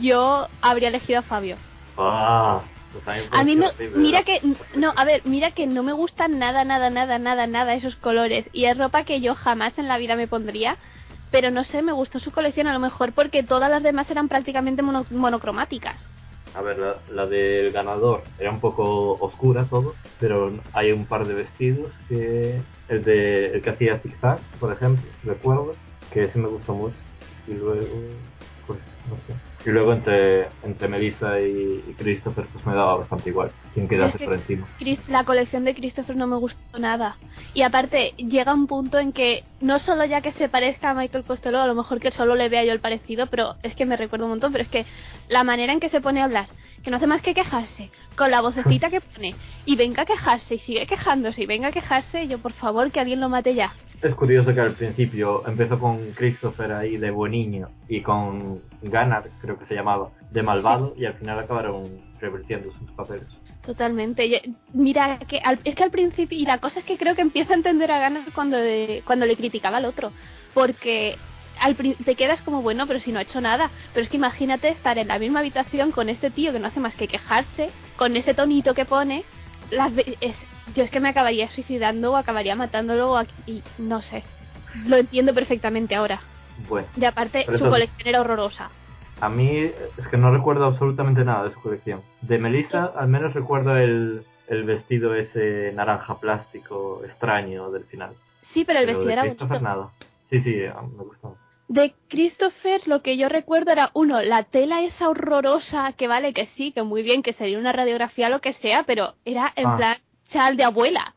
yo 0.00 0.48
habría 0.60 0.88
elegido 0.88 1.20
a 1.20 1.22
Fabio. 1.22 1.56
Ah, 1.96 2.60
pues 2.92 3.04
a 3.32 3.44
mí, 3.44 3.56
me, 3.56 3.66
mira 3.98 4.22
que, 4.22 4.40
no, 4.76 4.92
a 4.96 5.04
ver, 5.04 5.22
mira 5.24 5.50
que 5.50 5.66
no 5.66 5.82
me 5.82 5.92
gustan 5.92 6.38
nada, 6.38 6.64
nada, 6.64 6.90
nada, 6.90 7.18
nada, 7.18 7.46
nada 7.46 7.74
esos 7.74 7.96
colores 7.96 8.46
y 8.52 8.64
es 8.66 8.76
ropa 8.78 9.04
que 9.04 9.20
yo 9.20 9.34
jamás 9.34 9.78
en 9.78 9.88
la 9.88 9.98
vida 9.98 10.16
me 10.16 10.28
pondría, 10.28 10.76
pero 11.30 11.50
no 11.50 11.64
sé, 11.64 11.82
me 11.82 11.92
gustó 11.92 12.20
su 12.20 12.30
colección 12.30 12.66
a 12.68 12.72
lo 12.72 12.78
mejor 12.78 13.12
porque 13.12 13.42
todas 13.42 13.70
las 13.70 13.82
demás 13.82 14.10
eran 14.10 14.28
prácticamente 14.28 14.82
mono- 14.82 15.04
monocromáticas. 15.10 15.96
A 16.58 16.60
ver, 16.60 16.76
la, 16.76 16.96
la 17.14 17.26
del 17.26 17.70
ganador 17.70 18.24
era 18.36 18.50
un 18.50 18.58
poco 18.58 19.12
oscura 19.20 19.64
todo, 19.70 19.94
pero 20.18 20.52
hay 20.72 20.90
un 20.90 21.06
par 21.06 21.24
de 21.24 21.34
vestidos 21.34 21.92
que 22.08 22.60
el 22.88 23.04
de 23.04 23.52
el 23.52 23.62
que 23.62 23.70
hacía 23.70 24.00
zigzag, 24.00 24.40
por 24.58 24.72
ejemplo, 24.72 25.04
recuerdo, 25.22 25.76
que 26.12 26.24
ese 26.24 26.36
me 26.36 26.48
gustó 26.48 26.74
mucho. 26.74 26.96
Y 27.46 27.52
luego 27.52 27.86
pues 28.66 28.80
no 29.08 29.14
sé. 29.28 29.47
Y 29.66 29.70
luego 29.70 29.92
entre, 29.92 30.46
entre 30.62 30.88
Melissa 30.88 31.40
y, 31.40 31.82
y 31.88 31.94
Christopher 31.98 32.46
pues 32.52 32.64
me 32.64 32.74
daba 32.74 32.96
bastante 32.98 33.28
igual, 33.30 33.50
sin 33.74 33.88
quedarse 33.88 34.16
Es 34.16 34.18
que- 34.20 34.24
por 34.24 34.34
encima. 34.34 34.68
Chris- 34.78 35.08
la 35.08 35.24
colección 35.24 35.64
de 35.64 35.74
Christopher 35.74 36.16
no 36.16 36.26
me 36.26 36.36
gustó 36.36 36.78
nada. 36.78 37.16
Y 37.54 37.62
aparte, 37.62 38.14
llega 38.16 38.54
un 38.54 38.66
punto 38.68 38.98
en 38.98 39.12
que 39.12 39.42
no 39.60 39.78
solo 39.80 40.04
ya 40.04 40.20
que 40.20 40.32
se 40.32 40.48
parezca 40.48 40.90
a 40.90 40.94
Michael 40.94 41.24
Costello, 41.24 41.60
a 41.60 41.66
lo 41.66 41.74
mejor 41.74 41.98
que 41.98 42.12
solo 42.12 42.34
le 42.36 42.48
vea 42.48 42.64
yo 42.64 42.72
el 42.72 42.80
parecido, 42.80 43.26
pero 43.26 43.56
es 43.62 43.74
que 43.74 43.84
me 43.84 43.96
recuerda 43.96 44.26
un 44.26 44.30
montón, 44.30 44.52
pero 44.52 44.62
es 44.62 44.70
que 44.70 44.86
la 45.28 45.42
manera 45.44 45.72
en 45.72 45.80
que 45.80 45.88
se 45.88 46.00
pone 46.00 46.20
a 46.20 46.24
hablar, 46.24 46.46
que 46.84 46.90
no 46.90 46.96
hace 46.98 47.06
más 47.08 47.20
que 47.22 47.34
quejarse, 47.34 47.90
con 48.16 48.30
la 48.30 48.40
vocecita 48.40 48.90
que 48.90 49.00
pone, 49.00 49.34
y 49.66 49.74
venga 49.76 50.02
a 50.02 50.06
quejarse, 50.06 50.54
y 50.54 50.58
sigue 50.60 50.86
quejándose, 50.86 51.42
y 51.42 51.46
venga 51.46 51.68
a 51.68 51.72
quejarse, 51.72 52.28
yo 52.28 52.38
por 52.38 52.52
favor 52.52 52.90
que 52.92 53.00
alguien 53.00 53.20
lo 53.20 53.28
mate 53.28 53.54
ya. 53.54 53.72
Es 54.00 54.14
curioso 54.14 54.54
que 54.54 54.60
al 54.60 54.74
principio 54.74 55.46
empezó 55.46 55.78
con 55.78 56.12
Christopher 56.12 56.72
ahí 56.72 56.96
de 56.98 57.10
buen 57.10 57.32
niño 57.32 57.68
y 57.88 58.00
con 58.00 58.60
Gunnar, 58.80 59.28
creo 59.40 59.58
que 59.58 59.66
se 59.66 59.74
llamaba, 59.74 60.10
de 60.30 60.42
malvado 60.42 60.94
y 60.96 61.04
al 61.04 61.14
final 61.14 61.38
acabaron 61.40 62.00
revirtiendo 62.20 62.70
sus 62.78 62.90
papeles. 62.92 63.26
Totalmente. 63.66 64.40
Mira, 64.72 65.18
que 65.28 65.38
al- 65.40 65.58
es 65.64 65.74
que 65.74 65.82
al 65.82 65.90
principio, 65.90 66.38
y 66.38 66.44
la 66.46 66.58
cosa 66.58 66.78
es 66.78 66.84
que 66.84 66.96
creo 66.96 67.16
que 67.16 67.22
empieza 67.22 67.52
a 67.52 67.56
entender 67.56 67.90
a 67.90 67.98
ganas 67.98 68.26
cuando, 68.34 68.56
de- 68.56 69.02
cuando 69.04 69.26
le 69.26 69.36
criticaba 69.36 69.78
al 69.78 69.84
otro. 69.84 70.12
Porque 70.54 71.16
al 71.60 71.76
te 71.76 72.14
quedas 72.14 72.40
como, 72.42 72.62
bueno, 72.62 72.86
pero 72.86 73.00
si 73.00 73.10
no 73.10 73.18
ha 73.18 73.22
hecho 73.22 73.40
nada. 73.40 73.70
Pero 73.92 74.04
es 74.04 74.10
que 74.10 74.16
imagínate 74.16 74.68
estar 74.68 74.96
en 74.96 75.08
la 75.08 75.18
misma 75.18 75.40
habitación 75.40 75.90
con 75.90 76.08
este 76.08 76.30
tío 76.30 76.52
que 76.52 76.60
no 76.60 76.68
hace 76.68 76.78
más 76.80 76.94
que 76.94 77.08
quejarse, 77.08 77.70
con 77.96 78.16
ese 78.16 78.32
tonito 78.32 78.74
que 78.74 78.84
pone. 78.84 79.24
Las, 79.70 79.92
es, 80.20 80.34
yo 80.74 80.84
es 80.84 80.90
que 80.90 81.00
me 81.00 81.08
acabaría 81.08 81.48
suicidando 81.50 82.12
o 82.12 82.16
acabaría 82.16 82.54
matándolo 82.56 83.12
o 83.12 83.22
y 83.46 83.62
no 83.78 84.02
sé. 84.02 84.22
Lo 84.86 84.96
entiendo 84.96 85.34
perfectamente 85.34 85.94
ahora. 85.94 86.20
Bueno, 86.68 86.86
Y 86.96 87.04
aparte, 87.04 87.44
su 87.46 87.52
eso- 87.54 87.68
colección 87.70 88.08
era 88.08 88.20
horrorosa. 88.20 88.70
a 89.20 89.28
mí 89.28 89.56
es 89.58 90.08
que 90.10 90.16
no 90.16 90.30
recuerdo 90.30 90.64
absolutamente 90.66 91.24
nada 91.24 91.44
de 91.48 91.54
su 91.54 91.60
colección. 91.60 92.02
De 92.22 92.38
Melissa 92.38 92.92
al 92.96 93.08
menos 93.08 93.34
recuerdo 93.34 93.76
el, 93.76 94.22
el 94.48 94.64
vestido 94.64 95.14
ese 95.14 95.72
naranja 95.74 96.18
plástico 96.20 97.02
extraño 97.04 97.70
del 97.70 97.84
final. 97.84 98.10
Sí, 98.54 98.64
pero 98.64 98.78
el 98.80 98.86
Pero 98.86 98.98
vestido 98.98 99.06
de 99.08 99.12
era 99.12 99.22
Christopher 99.22 99.62
nada. 99.62 99.88
Sí, 100.30 100.40
sí, 100.42 100.56
me 100.96 101.04
gustó. 101.04 101.36
De 101.68 101.94
Christopher 102.08 102.80
lo 102.86 103.02
que 103.02 103.16
yo 103.18 103.28
recuerdo 103.28 103.70
era, 103.72 103.90
uno, 103.92 104.22
la 104.22 104.44
tela 104.44 104.82
esa 104.82 105.08
horrorosa, 105.08 105.92
que 105.92 106.08
vale 106.08 106.32
que 106.32 106.46
sí, 106.56 106.72
que 106.72 106.82
muy 106.82 107.02
bien, 107.02 107.22
que 107.22 107.34
sería 107.34 107.58
una 107.58 107.72
radiografía 107.72 108.30
lo 108.30 108.40
que 108.40 108.54
sea, 108.54 108.84
pero 108.84 109.14
era 109.26 109.52
en 109.54 109.66
Ah. 109.66 109.76
plan 109.76 109.96
chal 110.28 110.56
de 110.56 110.64
abuela, 110.64 111.14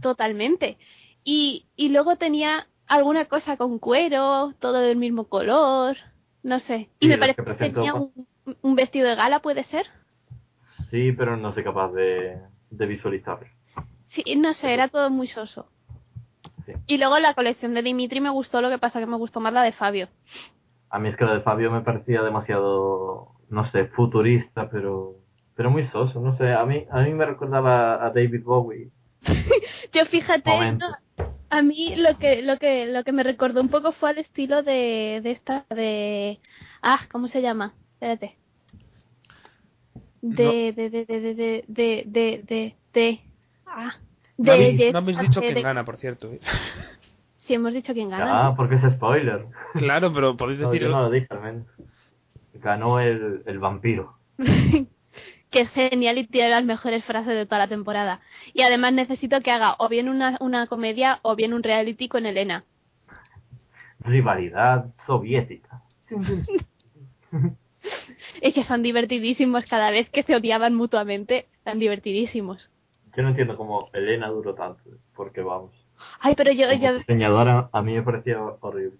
totalmente. 0.00 0.78
Y, 1.24 1.66
y 1.76 1.88
luego 1.90 2.16
tenía 2.16 2.66
alguna 2.86 3.26
cosa 3.26 3.56
con 3.56 3.78
cuero, 3.78 4.54
todo 4.58 4.80
del 4.80 4.96
mismo 4.96 5.24
color, 5.24 5.96
no 6.42 6.60
sé. 6.60 6.88
Y 7.00 7.06
Sí, 7.06 7.08
me 7.08 7.18
parece 7.18 7.44
que 7.44 7.54
tenía 7.54 7.94
un, 7.94 8.12
un 8.62 8.74
vestido 8.74 9.08
de 9.08 9.14
gala, 9.14 9.40
¿puede 9.40 9.64
ser? 9.64 9.86
Sí, 10.90 11.12
pero 11.12 11.36
no 11.36 11.52
soy 11.52 11.64
capaz 11.64 11.92
de, 11.92 12.38
de 12.70 12.86
visualizarlo. 12.86 13.46
Sí, 14.08 14.36
no 14.36 14.54
sé, 14.54 14.72
era 14.72 14.88
todo 14.88 15.10
muy 15.10 15.28
soso. 15.28 15.68
Sí. 16.64 16.72
Y 16.86 16.98
luego 16.98 17.18
la 17.18 17.34
colección 17.34 17.74
de 17.74 17.82
Dimitri 17.82 18.20
me 18.20 18.30
gustó, 18.30 18.62
lo 18.62 18.70
que 18.70 18.78
pasa 18.78 19.00
que 19.00 19.06
me 19.06 19.16
gustó 19.16 19.40
más 19.40 19.52
la 19.52 19.62
de 19.62 19.72
Fabio. 19.72 20.08
A 20.90 20.98
mí 20.98 21.10
es 21.10 21.16
que 21.16 21.24
la 21.26 21.34
de 21.34 21.40
Fabio 21.42 21.70
me 21.70 21.82
parecía 21.82 22.22
demasiado, 22.22 23.32
no 23.50 23.70
sé, 23.70 23.86
futurista, 23.88 24.70
pero 24.70 25.16
pero 25.58 25.70
muy 25.72 25.88
soso, 25.88 26.20
no 26.20 26.36
sé, 26.38 26.52
a 26.52 26.64
mí 26.64 26.86
a 26.88 27.00
mí 27.02 27.12
me 27.12 27.26
recordaba 27.26 27.94
a 28.06 28.10
David 28.10 28.44
Bowie. 28.44 28.90
Yo 29.92 30.06
fíjate, 30.06 30.72
no, 30.72 30.86
a 31.50 31.62
mí 31.62 31.96
lo 31.96 32.16
que 32.16 32.42
lo 32.42 32.58
que 32.58 32.86
lo 32.86 33.02
que 33.02 33.10
me 33.10 33.24
recordó 33.24 33.60
un 33.60 33.68
poco 33.68 33.90
fue 33.90 34.10
al 34.10 34.18
estilo 34.18 34.62
de, 34.62 35.18
de 35.20 35.30
esta 35.32 35.66
de 35.70 36.38
ah, 36.80 37.00
¿cómo 37.10 37.26
se 37.26 37.42
llama? 37.42 37.74
Espérate. 37.94 38.36
De 40.22 40.72
de 40.76 40.90
de 40.90 41.06
de 41.06 41.20
de 41.20 41.34
de 41.34 41.64
de 41.66 42.04
de 42.06 42.42
de, 42.46 42.76
de- 42.94 43.20
ah, 43.66 43.96
No 44.36 44.44
de, 44.44 44.52
habéis, 44.52 44.78
de- 44.78 44.92
no 44.92 44.98
habéis 44.98 45.18
dicho 45.18 45.40
de- 45.40 45.46
quién 45.46 45.54
de- 45.56 45.62
gana, 45.62 45.84
por 45.84 45.96
cierto. 45.96 46.32
¿eh? 46.32 46.40
Sí, 47.48 47.54
hemos 47.54 47.72
dicho 47.72 47.94
quién 47.94 48.10
gana. 48.10 48.26
Ah, 48.46 48.50
¿no? 48.50 48.56
porque 48.56 48.74
es 48.76 48.82
spoiler. 48.92 49.46
Claro, 49.72 50.12
pero 50.12 50.36
podéis 50.36 50.60
No, 50.60 50.70
decir... 50.70 50.86
yo 50.86 50.92
no 50.92 51.00
lo 51.02 51.10
dije 51.10 51.26
al 51.30 51.40
menos. 51.40 51.66
Ganó 52.54 53.00
el, 53.00 53.42
el 53.46 53.58
vampiro. 53.58 54.18
que 55.50 55.60
es 55.62 55.70
genial 55.70 56.18
y 56.18 56.26
tiene 56.26 56.50
las 56.50 56.64
mejores 56.64 57.04
frases 57.04 57.34
de 57.34 57.46
toda 57.46 57.58
la 57.58 57.68
temporada. 57.68 58.20
Y 58.52 58.62
además 58.62 58.92
necesito 58.92 59.40
que 59.40 59.50
haga 59.50 59.76
o 59.78 59.88
bien 59.88 60.08
una, 60.08 60.36
una 60.40 60.66
comedia 60.66 61.20
o 61.22 61.36
bien 61.36 61.54
un 61.54 61.62
reality 61.62 62.08
con 62.08 62.26
Elena. 62.26 62.64
Rivalidad 64.00 64.86
soviética. 65.06 65.82
Y 68.42 68.52
que 68.52 68.64
son 68.64 68.82
divertidísimos 68.82 69.64
cada 69.66 69.90
vez 69.90 70.08
que 70.10 70.22
se 70.22 70.34
odiaban 70.34 70.74
mutuamente. 70.74 71.46
Están 71.54 71.78
divertidísimos. 71.78 72.70
Yo 73.16 73.22
no 73.22 73.30
entiendo 73.30 73.56
cómo 73.56 73.88
Elena 73.92 74.28
duró 74.28 74.54
tanto, 74.54 74.82
porque 75.14 75.40
vamos. 75.40 75.72
Ay, 76.20 76.34
pero 76.36 76.52
yo, 76.52 76.68
Como 76.68 76.80
yo 76.80 76.98
diseñadora 76.98 77.68
a 77.72 77.82
mí 77.82 77.94
me 77.94 78.02
parecía 78.02 78.40
horrible. 78.40 78.98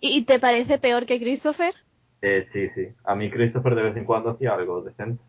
¿Y 0.00 0.18
y 0.18 0.24
te 0.24 0.40
parece 0.40 0.78
peor 0.78 1.06
que 1.06 1.20
Christopher? 1.20 1.74
Eh, 2.22 2.48
sí, 2.52 2.68
sí. 2.74 2.88
A 3.04 3.14
mí 3.14 3.30
Christopher 3.30 3.74
de 3.74 3.82
vez 3.82 3.96
en 3.96 4.04
cuando 4.04 4.30
hacía 4.30 4.54
algo 4.54 4.82
decente. 4.82 5.22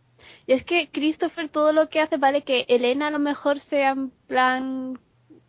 Y 0.47 0.53
es 0.53 0.63
que 0.65 0.89
Christopher 0.91 1.49
todo 1.49 1.73
lo 1.73 1.89
que 1.89 2.01
hace, 2.01 2.17
vale 2.17 2.43
que 2.43 2.65
Elena 2.67 3.07
a 3.07 3.11
lo 3.11 3.19
mejor 3.19 3.59
sea 3.59 3.91
en 3.91 4.11
plan... 4.27 4.99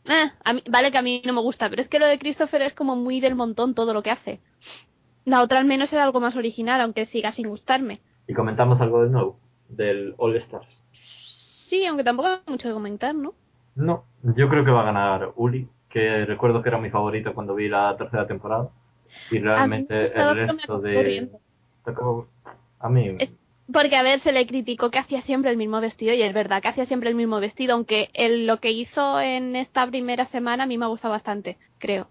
Eh, 0.07 0.31
a 0.45 0.53
mí, 0.53 0.63
vale 0.71 0.93
que 0.93 0.99
a 0.99 1.03
mí 1.03 1.23
no 1.25 1.33
me 1.33 1.41
gusta, 1.41 1.71
pero 1.71 1.81
es 1.81 1.89
que 1.89 1.99
lo 1.99 2.07
de 2.07 2.19
Christopher 2.19 2.63
es 2.63 2.75
como 2.75 2.95
muy 2.95 3.21
del 3.21 3.35
montón 3.35 3.75
todo 3.75 3.95
lo 3.95 4.03
que 4.03 4.11
hace. 4.11 4.41
La 5.25 5.41
otra 5.41 5.59
al 5.59 5.65
menos 5.65 5.93
era 5.93 6.05
algo 6.05 6.21
más 6.21 6.37
original, 6.37 6.81
aunque 6.81 7.07
siga 7.07 7.33
sin 7.33 7.49
gustarme. 7.49 8.01
Y 8.29 8.35
comentamos 8.35 8.81
algo 8.81 9.03
de 9.03 9.11
nuevo, 9.11 9.39
del 9.69 10.15
All 10.19 10.37
Stars. 10.37 10.67
Sí, 11.69 11.87
aunque 11.87 12.05
tampoco 12.05 12.29
hay 12.29 12.39
mucho 12.47 12.69
que 12.69 12.75
comentar, 12.75 13.15
¿no? 13.15 13.33
No, 13.75 14.05
yo 14.23 14.49
creo 14.49 14.65
que 14.65 14.71
va 14.71 14.83
a 14.83 14.93
ganar 14.93 15.33
Uli, 15.37 15.67
que 15.89 16.27
recuerdo 16.27 16.63
que 16.63 16.69
era 16.69 16.79
mi 16.79 16.91
favorito 16.91 17.33
cuando 17.35 17.55
vi 17.55 17.69
la 17.69 17.97
tercera 17.97 18.27
temporada. 18.27 18.69
Y 19.31 19.39
realmente 19.39 20.07
el 20.15 20.37
resto 20.47 20.81
de... 20.81 21.31
A 22.81 22.89
mí... 22.89 23.17
Es- 23.19 23.33
Porque, 23.73 23.97
a 23.97 24.03
ver, 24.03 24.21
se 24.21 24.33
le 24.33 24.47
criticó 24.47 24.91
que 24.91 24.99
hacía 24.99 25.23
siempre 25.23 25.51
el 25.51 25.57
mismo 25.57 25.81
vestido, 25.81 26.13
y 26.13 26.23
es 26.23 26.35
verdad 26.35 26.61
que 26.61 26.69
hacía 26.69 26.87
siempre 26.87 27.09
el 27.09 27.15
mismo 27.15 27.41
vestido, 27.41 27.75
aunque 27.75 28.11
el, 28.13 28.47
lo 28.47 28.59
que 28.59 28.71
hizo 28.73 29.21
en 29.21 29.57
esta 29.57 29.87
primera 29.87 30.27
semana 30.27 30.65
a 30.65 30.67
mí 30.67 30.77
me 30.77 30.85
ha 30.85 30.89
gustado 30.89 31.13
bastante, 31.13 31.57
creo. 31.79 32.09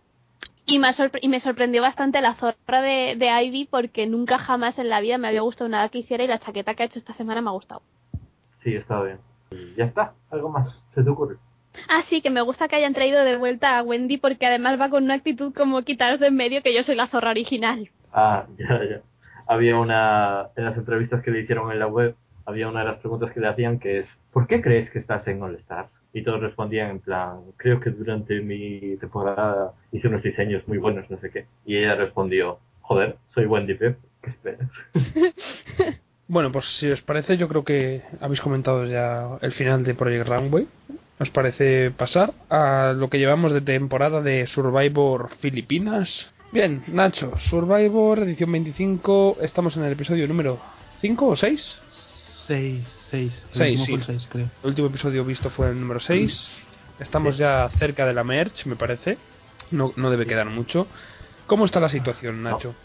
Y 0.66 0.80
me, 0.80 0.88
y 1.22 1.28
me 1.28 1.42
sorprendió 1.42 1.82
bastante 1.82 2.22
la 2.22 2.36
zorra 2.36 2.82
de, 2.82 3.16
de 3.18 3.44
Ivy, 3.44 3.66
porque 3.70 4.08
nunca 4.08 4.40
jamás 4.40 4.80
en 4.80 4.90
la 4.90 5.02
vida 5.02 5.18
me 5.18 5.28
había 5.28 5.42
gustado 5.42 5.70
nada 5.70 5.90
que 5.90 6.00
hiciera, 6.00 6.24
y 6.24 6.28
la 6.28 6.40
chaqueta 6.40 6.74
que 6.74 6.84
ha 6.84 6.86
hecho 6.88 7.00
esta 7.00 7.14
semana 7.14 7.42
me 7.42 7.50
ha 7.50 7.54
gustado. 7.54 7.84
Sí, 8.64 8.76
está 8.76 9.02
bien. 9.04 9.20
Ya 9.78 9.86
está, 9.86 10.14
algo 10.32 10.50
más, 10.50 10.74
se 10.96 11.04
te 11.04 11.10
ocurre. 11.10 11.38
Ah, 11.90 12.04
sí, 12.10 12.22
que 12.22 12.30
me 12.30 12.42
gusta 12.42 12.68
que 12.68 12.76
hayan 12.76 12.94
traído 12.94 13.24
de 13.24 13.38
vuelta 13.38 13.78
a 13.78 13.84
Wendy, 13.84 14.18
porque 14.18 14.46
además 14.46 14.80
va 14.80 14.90
con 14.90 15.04
una 15.04 15.16
actitud 15.16 15.54
como 15.54 15.82
quitaros 15.84 16.20
de 16.20 16.28
en 16.28 16.36
medio 16.36 16.64
que 16.64 16.74
yo 16.74 16.84
soy 16.84 16.96
la 16.96 17.08
zorra 17.08 17.32
original. 17.32 17.90
Ah, 18.12 18.46
ya, 18.58 18.80
ya. 18.90 19.02
Había 19.48 19.78
una, 19.78 20.50
en 20.56 20.66
las 20.66 20.78
entrevistas 20.78 21.24
que 21.24 21.32
le 21.32 21.42
hicieron 21.42 21.72
en 21.72 21.80
la 21.80 21.88
web, 21.88 22.16
había 22.46 22.68
una 22.68 22.80
de 22.80 22.86
las 22.88 23.00
preguntas 23.00 23.32
que 23.32 23.40
le 23.40 23.48
hacían 23.48 23.80
que 23.80 24.00
es, 24.00 24.06
¿por 24.32 24.48
qué 24.48 24.62
crees 24.62 24.90
que 24.92 25.00
estás 25.00 25.28
en 25.28 25.42
All 25.42 25.56
Stars? 25.56 25.90
Y 26.14 26.24
todos 26.24 26.42
respondían 26.42 26.92
en 26.92 27.00
plan, 27.00 27.40
creo 27.58 27.80
que 27.80 27.90
durante 27.90 28.40
mi 28.42 28.98
temporada 28.98 29.74
hice 29.92 30.08
unos 30.08 30.22
diseños 30.24 30.68
muy 30.68 30.78
buenos, 30.78 31.10
no 31.10 31.18
sé 31.20 31.32
qué. 31.32 31.48
Y 31.66 31.78
ella 31.78 31.96
respondió, 31.96 32.60
joder, 32.82 33.18
soy 33.34 33.46
Wendy 33.46 33.74
Pep, 33.74 33.98
¿qué 34.22 34.30
esperas? 34.30 34.70
Bueno, 36.28 36.52
pues 36.52 36.66
si 36.80 36.90
os 36.90 37.02
parece, 37.02 37.38
yo 37.38 37.50
creo 37.50 37.64
que 37.64 38.02
habéis 38.22 38.40
comentado 38.42 38.86
ya 38.86 39.38
el 39.42 39.52
final 39.52 39.84
de 39.84 39.94
Project 39.94 40.28
Runway. 40.28 40.68
¿Os 41.20 41.30
parece 41.30 41.92
pasar 41.92 42.34
a 42.50 42.94
lo 42.96 43.10
que 43.10 43.20
llevamos 43.20 43.54
de 43.54 43.62
temporada 43.62 44.22
de 44.22 44.48
Survivor 44.48 45.30
Filipinas? 45.42 46.33
Bien, 46.54 46.84
Nacho, 46.88 47.34
Survivor, 47.50 48.20
edición 48.20 48.52
25, 48.52 49.38
estamos 49.42 49.76
en 49.76 49.84
el 49.86 49.94
episodio 49.94 50.28
número 50.28 50.60
5 51.02 51.28
o 51.28 51.36
6. 51.36 51.80
6, 52.48 52.86
6. 53.10 53.34
Seis, 53.54 53.80
El 53.80 53.80
último 53.80 53.86
sí. 53.86 53.92
fue 53.92 54.00
el 54.00 54.06
seis, 54.06 54.28
creo. 54.32 54.50
El 54.62 54.70
último 54.70 54.88
episodio 54.88 55.26
visto 55.26 55.50
fue 55.50 55.70
el 55.72 55.80
número 55.80 56.00
6. 56.00 56.48
Estamos 57.00 57.38
ya 57.38 57.70
cerca 57.80 58.06
de 58.06 58.14
la 58.14 58.24
merch, 58.24 58.66
me 58.68 58.76
parece. 58.76 59.18
No, 59.72 59.94
no 59.96 60.12
debe 60.12 60.28
quedar 60.28 60.48
mucho. 60.50 60.88
¿Cómo 61.48 61.66
está 61.66 61.80
la 61.80 61.90
situación, 61.90 62.44
Nacho? 62.44 62.76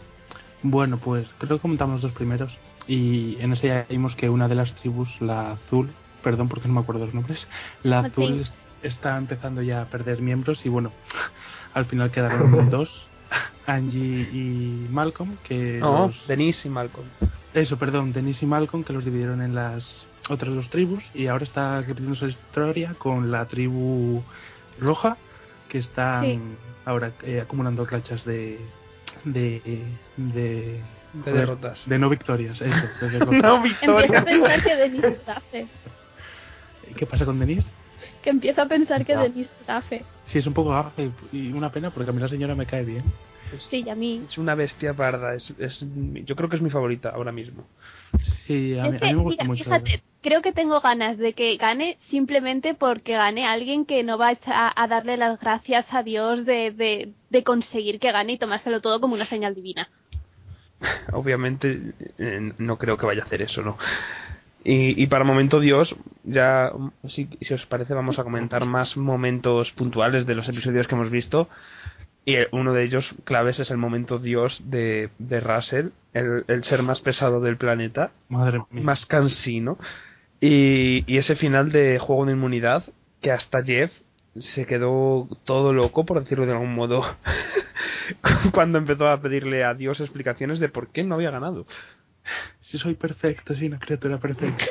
Bueno, 0.62 0.98
pues 0.98 1.28
creo 1.38 1.58
que 1.58 1.62
comentamos 1.62 1.96
los 1.96 2.02
dos 2.02 2.12
primeros. 2.12 2.56
Y 2.86 3.36
en 3.40 3.52
ese 3.52 3.66
ya 3.68 3.86
vimos 3.88 4.16
que 4.16 4.30
una 4.30 4.48
de 4.48 4.54
las 4.54 4.72
tribus, 4.76 5.08
la 5.20 5.52
azul, 5.52 5.90
perdón 6.22 6.48
porque 6.48 6.68
no 6.68 6.74
me 6.74 6.80
acuerdo 6.80 7.04
los 7.04 7.14
nombres, 7.14 7.46
la 7.82 7.98
Ah, 8.00 8.02
sí. 8.04 8.08
azul 8.22 8.40
es- 8.40 8.52
está 8.82 9.18
empezando 9.18 9.60
ya 9.60 9.82
a 9.82 9.84
perder 9.86 10.22
miembros 10.22 10.64
y 10.64 10.68
bueno, 10.70 10.92
al 11.74 11.84
final 11.86 12.10
quedaron 12.10 12.70
dos, 12.70 12.90
Angie 13.66 14.28
y 14.32 14.86
Malcolm, 14.90 15.36
que 15.44 15.78
No, 15.80 16.06
los- 16.06 16.26
Denise 16.26 16.68
y 16.68 16.70
Malcolm. 16.70 17.06
eso, 17.54 17.76
perdón, 17.78 18.12
Denise 18.12 18.44
y 18.44 18.48
Malcolm, 18.48 18.84
que 18.84 18.92
los 18.92 19.04
dividieron 19.04 19.42
en 19.42 19.54
las 19.54 19.84
otras 20.30 20.54
dos 20.54 20.68
tribus 20.70 21.02
y 21.14 21.26
ahora 21.26 21.44
está 21.44 21.80
repitiendo 21.80 22.14
su 22.14 22.26
historia 22.28 22.94
con 22.98 23.30
la 23.30 23.46
tribu 23.46 24.22
roja, 24.80 25.16
que 25.68 25.78
están 25.78 26.22
Sí. 26.24 26.40
ahora 26.86 27.12
eh, 27.22 27.40
acumulando 27.42 27.84
rachas 27.84 28.24
de, 28.24 28.58
de, 29.24 29.60
de 30.16 30.80
De 31.12 31.22
Joder, 31.24 31.34
derrotas. 31.34 31.78
De 31.86 31.98
no 31.98 32.08
victorias, 32.10 32.60
eso. 32.60 32.86
de 33.00 33.10
derrotas. 33.10 33.42
No, 33.42 33.56
Empiezo 33.64 33.96
a 34.16 34.24
pensar 34.24 34.62
que 34.62 34.76
Denise 34.76 35.18
hace. 35.26 35.66
¿Qué 36.96 37.06
pasa 37.06 37.24
con 37.24 37.38
Denise? 37.38 37.66
Que 38.22 38.30
empiezo 38.30 38.62
a 38.62 38.66
pensar 38.66 39.04
que 39.06 39.12
Ya. 39.12 39.20
Denise 39.22 39.50
hace. 39.66 40.04
Sí, 40.32 40.38
es 40.38 40.46
un 40.46 40.54
poco 40.54 40.70
gafe 40.70 41.10
y 41.32 41.52
una 41.52 41.70
pena 41.72 41.90
porque 41.90 42.10
a 42.10 42.12
mí 42.12 42.20
la 42.20 42.28
señora 42.28 42.54
me 42.54 42.66
cae 42.66 42.84
bien. 42.84 43.04
Sí, 43.70 43.82
y 43.84 43.88
a 43.88 43.94
mí. 43.94 44.22
Es 44.28 44.36
una 44.36 44.54
bestia 44.54 44.94
parda. 44.94 45.34
Es, 45.34 45.50
es, 45.58 45.84
yo 46.26 46.36
creo 46.36 46.48
que 46.48 46.56
es 46.56 46.62
mi 46.62 46.70
favorita 46.70 47.10
ahora 47.10 47.32
mismo. 47.32 47.64
Sí, 48.46 48.78
a 48.78 48.84
mí, 48.90 48.98
a 49.00 49.06
me 49.06 49.14
gusta 49.14 49.44
mira, 49.44 49.44
mucho. 49.44 49.64
fíjate, 49.64 50.02
creo 50.22 50.42
que 50.42 50.52
tengo 50.52 50.80
ganas 50.80 51.18
de 51.18 51.32
que 51.32 51.56
gane 51.56 51.98
simplemente 52.10 52.74
porque 52.74 53.12
gane 53.12 53.46
alguien 53.46 53.86
que 53.86 54.02
no 54.02 54.18
va 54.18 54.36
a, 54.46 54.82
a 54.82 54.86
darle 54.88 55.16
las 55.16 55.40
gracias 55.40 55.86
a 55.92 56.02
Dios 56.02 56.44
de, 56.44 56.72
de, 56.72 57.12
de 57.30 57.42
conseguir 57.42 57.98
que 58.00 58.12
gane 58.12 58.34
y 58.34 58.38
tomárselo 58.38 58.80
todo 58.80 59.00
como 59.00 59.14
una 59.14 59.26
señal 59.26 59.54
divina. 59.54 59.88
Obviamente 61.12 61.92
eh, 62.18 62.52
no 62.58 62.76
creo 62.76 62.96
que 62.96 63.06
vaya 63.06 63.22
a 63.22 63.26
hacer 63.26 63.42
eso, 63.42 63.62
¿no? 63.62 63.78
Y, 64.64 65.00
y 65.02 65.06
para 65.06 65.24
momento 65.24 65.60
Dios, 65.60 65.94
ya, 66.24 66.72
si, 67.08 67.28
si 67.40 67.54
os 67.54 67.64
parece, 67.66 67.94
vamos 67.94 68.18
a 68.18 68.24
comentar 68.24 68.64
más 68.66 68.96
momentos 68.96 69.70
puntuales 69.72 70.26
de 70.26 70.34
los 70.34 70.48
episodios 70.48 70.86
que 70.86 70.94
hemos 70.94 71.10
visto. 71.10 71.48
Y 72.24 72.36
uno 72.52 72.74
de 72.74 72.84
ellos, 72.84 73.14
claves, 73.24 73.58
es 73.58 73.70
el 73.70 73.78
momento 73.78 74.18
Dios 74.18 74.60
de, 74.64 75.08
de 75.18 75.40
Russell, 75.40 75.88
el, 76.12 76.44
el 76.48 76.64
ser 76.64 76.82
más 76.82 77.00
pesado 77.00 77.40
del 77.40 77.56
planeta, 77.56 78.10
Madre 78.28 78.60
mía. 78.70 78.82
más 78.82 79.06
cansino. 79.06 79.78
Y, 80.40 81.04
y 81.12 81.16
ese 81.16 81.36
final 81.36 81.72
de 81.72 81.98
juego 81.98 82.26
de 82.26 82.32
inmunidad, 82.32 82.84
que 83.22 83.32
hasta 83.32 83.64
Jeff 83.64 83.92
se 84.36 84.66
quedó 84.66 85.28
todo 85.44 85.72
loco, 85.72 86.04
por 86.04 86.20
decirlo 86.20 86.46
de 86.46 86.52
algún 86.52 86.74
modo, 86.74 87.02
cuando 88.52 88.78
empezó 88.78 89.08
a 89.08 89.20
pedirle 89.20 89.64
a 89.64 89.74
Dios 89.74 90.00
explicaciones 90.00 90.60
de 90.60 90.68
por 90.68 90.88
qué 90.88 91.04
no 91.04 91.14
había 91.14 91.30
ganado. 91.30 91.66
Si 92.60 92.78
soy 92.78 92.94
perfecto, 92.94 93.54
soy 93.54 93.66
una 93.68 93.78
criatura 93.78 94.18
perfecta. 94.18 94.64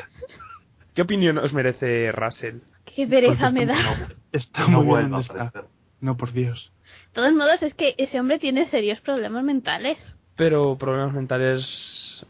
¿Qué 0.94 1.02
opinión 1.02 1.38
os 1.38 1.54
merece 1.54 2.12
Russell? 2.12 2.58
Qué 2.96 3.06
pereza 3.08 3.52
me 3.52 3.62
está- 3.64 3.76
da. 3.76 4.08
Está 4.32 4.68
no 4.68 4.84
muy 4.84 5.02
donde 5.04 5.22
está. 5.22 5.34
aparecer. 5.44 5.70
No, 6.02 6.18
por 6.18 6.32
Dios. 6.34 6.72
De 7.10 7.14
todos 7.14 7.34
modos, 7.34 7.62
es 7.64 7.74
que 7.74 7.96
ese 7.98 8.20
hombre 8.20 8.40
tiene 8.40 8.70
serios 8.70 9.00
problemas 9.02 9.44
mentales. 9.44 9.98
Pero 10.36 10.78
problemas 10.78 11.14
mentales... 11.14 12.26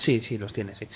Sí, 0.00 0.20
sí, 0.26 0.38
los 0.38 0.52
tiene, 0.52 0.74
sí. 0.74 0.88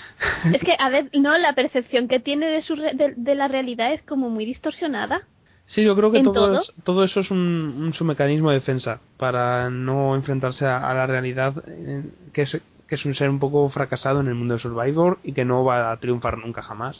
Es 0.53 0.61
que, 0.61 0.75
a 0.77 0.89
ver, 0.89 1.09
no, 1.19 1.37
la 1.37 1.53
percepción 1.53 2.07
que 2.07 2.19
tiene 2.19 2.47
de, 2.47 2.61
su 2.61 2.75
re- 2.75 2.93
de, 2.93 3.13
de 3.15 3.35
la 3.35 3.47
realidad 3.47 3.93
es 3.93 4.01
como 4.03 4.29
muy 4.29 4.45
distorsionada. 4.45 5.21
Sí, 5.67 5.83
yo 5.83 5.95
creo 5.95 6.11
que 6.11 6.17
¿En 6.17 6.23
todo, 6.25 6.33
todo? 6.33 6.61
es- 6.61 6.73
todo 6.83 7.03
eso 7.03 7.19
es 7.19 7.29
un, 7.31 7.37
un- 7.37 7.93
su 7.93 8.03
mecanismo 8.03 8.49
de 8.49 8.55
defensa 8.55 8.99
para 9.17 9.69
no 9.69 10.15
enfrentarse 10.15 10.65
a, 10.65 10.89
a 10.89 10.93
la 10.95 11.05
realidad 11.05 11.63
eh, 11.67 12.03
que 12.33 12.41
es, 12.41 12.57
que 12.89 12.95
es 12.95 13.05
un 13.05 13.15
ser 13.15 13.29
un 13.29 13.39
poco 13.39 13.69
fracasado 13.69 14.19
en 14.19 14.27
el 14.27 14.35
mundo 14.35 14.55
de 14.55 14.59
Survivor 14.59 15.19
y 15.23 15.33
que 15.33 15.45
no 15.45 15.63
va 15.63 15.91
a 15.91 15.97
triunfar 15.97 16.39
nunca 16.39 16.63
jamás. 16.63 16.97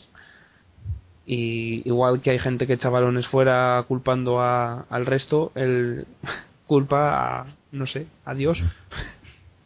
Y 1.25 1.81
igual 1.87 2.21
que 2.21 2.31
hay 2.31 2.39
gente 2.39 2.67
que 2.67 2.73
echa 2.73 2.89
balones 2.89 3.27
fuera 3.27 3.83
culpando 3.87 4.39
a, 4.39 4.85
al 4.89 5.05
resto, 5.05 5.51
él 5.55 6.05
culpa 6.67 7.41
a, 7.41 7.45
no 7.71 7.87
sé, 7.87 8.07
a 8.25 8.33
Dios. 8.35 8.61